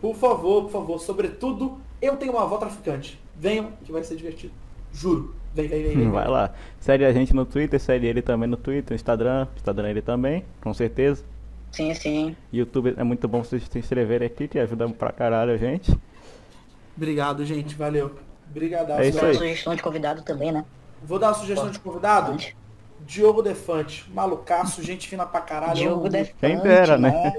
Por 0.00 0.14
favor, 0.14 0.64
por 0.64 0.70
favor, 0.70 0.98
sobretudo, 1.00 1.78
eu 2.02 2.14
tenho 2.16 2.32
uma 2.32 2.42
avó 2.42 2.58
traficante. 2.58 3.18
Venham, 3.36 3.72
que 3.84 3.90
vai 3.90 4.04
ser 4.04 4.16
divertido. 4.16 4.52
Juro. 4.92 5.34
Vem, 5.54 5.66
vem, 5.66 5.82
vem, 5.82 5.96
vem. 5.96 6.10
Vai 6.10 6.28
lá. 6.28 6.52
Segue 6.78 7.04
a 7.06 7.12
gente 7.12 7.34
no 7.34 7.46
Twitter, 7.46 7.80
segue 7.80 8.06
ele 8.06 8.20
também 8.20 8.48
no 8.48 8.56
Twitter, 8.56 8.90
no 8.90 8.96
Instagram, 8.96 9.46
Instagram 9.56 9.88
ele 9.88 10.02
também, 10.02 10.44
com 10.60 10.74
certeza. 10.74 11.24
Sim, 11.70 11.94
sim. 11.94 12.36
YouTube 12.52 12.94
é 12.96 13.04
muito 13.04 13.28
bom 13.28 13.44
vocês 13.44 13.62
se 13.62 13.78
inscreverem 13.78 14.26
aqui, 14.26 14.48
que 14.48 14.58
ajuda 14.58 14.88
pra 14.88 15.12
caralho 15.12 15.52
a 15.52 15.56
gente. 15.56 15.96
Obrigado, 16.96 17.44
gente. 17.44 17.74
Valeu. 17.76 18.16
Obrigadaço. 18.50 19.02
É 19.02 19.08
isso 19.08 19.24
aí. 19.24 19.34
sugestão 19.34 19.74
de 19.74 19.82
convidado 19.82 20.22
também, 20.22 20.50
né? 20.50 20.64
Vou 21.02 21.18
dar 21.18 21.28
uma 21.28 21.34
sugestão 21.34 21.70
de 21.70 21.78
convidado. 21.78 22.36
Diogo 23.06 23.42
Defante. 23.42 24.10
Malucaço, 24.12 24.82
gente 24.82 25.08
fina 25.08 25.24
pra 25.24 25.40
caralho. 25.40 25.74
Diogo 25.74 26.08
Defante. 26.08 26.34
Quem 26.40 26.58
dera, 26.58 26.98
né? 26.98 27.32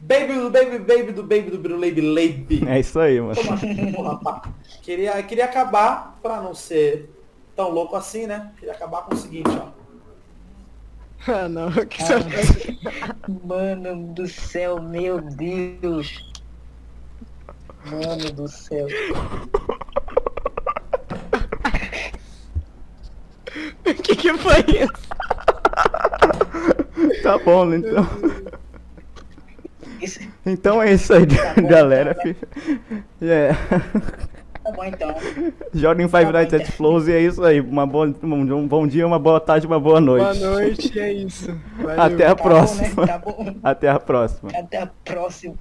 Baby 0.00 0.34
do 0.34 0.50
baby, 0.50 0.78
baby 0.78 1.12
do 1.12 1.22
baby 1.22 1.50
do 1.50 1.58
Biruleibe 1.58 2.00
Leibe. 2.00 2.62
É 2.68 2.78
isso 2.78 2.98
aí, 3.00 3.18
mano. 3.20 3.34
Toma, 3.34 3.58
porra, 3.94 4.20
pá. 4.20 4.42
Queria, 4.82 5.22
queria 5.22 5.46
acabar, 5.46 6.18
pra 6.22 6.42
não 6.42 6.54
ser 6.54 7.08
tão 7.56 7.70
louco 7.70 7.96
assim, 7.96 8.26
né? 8.26 8.52
Queria 8.58 8.74
acabar 8.74 9.02
com 9.02 9.14
o 9.14 9.16
seguinte, 9.16 9.48
ó. 9.48 9.68
Ah, 11.28 11.48
não. 11.48 11.70
Que 11.72 12.02
você 12.02 12.76
Mano 13.44 14.12
do 14.12 14.26
céu, 14.28 14.82
meu 14.82 15.20
Deus. 15.22 16.30
Mano 17.86 18.30
do 18.32 18.46
céu. 18.46 18.86
que, 24.02 24.16
que 24.16 24.34
foi 24.34 24.60
isso? 24.68 24.92
Tá 27.22 27.38
bom, 27.38 27.72
então. 27.74 28.06
Isso, 30.00 30.20
Então 30.44 30.82
é 30.82 30.92
isso 30.92 31.12
aí, 31.12 31.26
bom, 31.26 31.36
galera. 31.68 32.16
então, 32.22 33.28
É. 33.28 33.50
tá 34.64 34.72
bom 34.72 34.84
então. 34.84 35.14
Joguem 35.74 36.08
Five 36.08 36.32
Nights 36.32 36.54
at 36.54 36.66
Flows 36.72 37.06
e 37.06 37.12
é 37.12 37.20
isso 37.20 37.42
aí. 37.44 37.60
Uma 37.60 37.86
boa, 37.86 38.06
um, 38.22 38.66
bom 38.66 38.86
dia, 38.86 39.06
uma 39.06 39.18
boa 39.18 39.38
tarde, 39.38 39.66
uma 39.66 39.78
boa 39.78 40.00
noite. 40.00 40.38
Boa 40.38 40.50
noite, 40.50 40.98
é 40.98 41.12
isso. 41.12 41.54
Valeu. 41.78 42.00
Até 42.02 42.26
a 42.26 42.34
Tá 42.34 42.42
bom, 42.42 42.42
próxima. 42.42 43.02
né? 43.04 43.12
Tá 43.12 43.18
bom. 43.18 43.54
Até 43.62 43.88
a 43.90 44.00
próxima. 44.00 44.50
Até 44.54 44.78
a 44.82 44.86
próxima. 45.04 45.52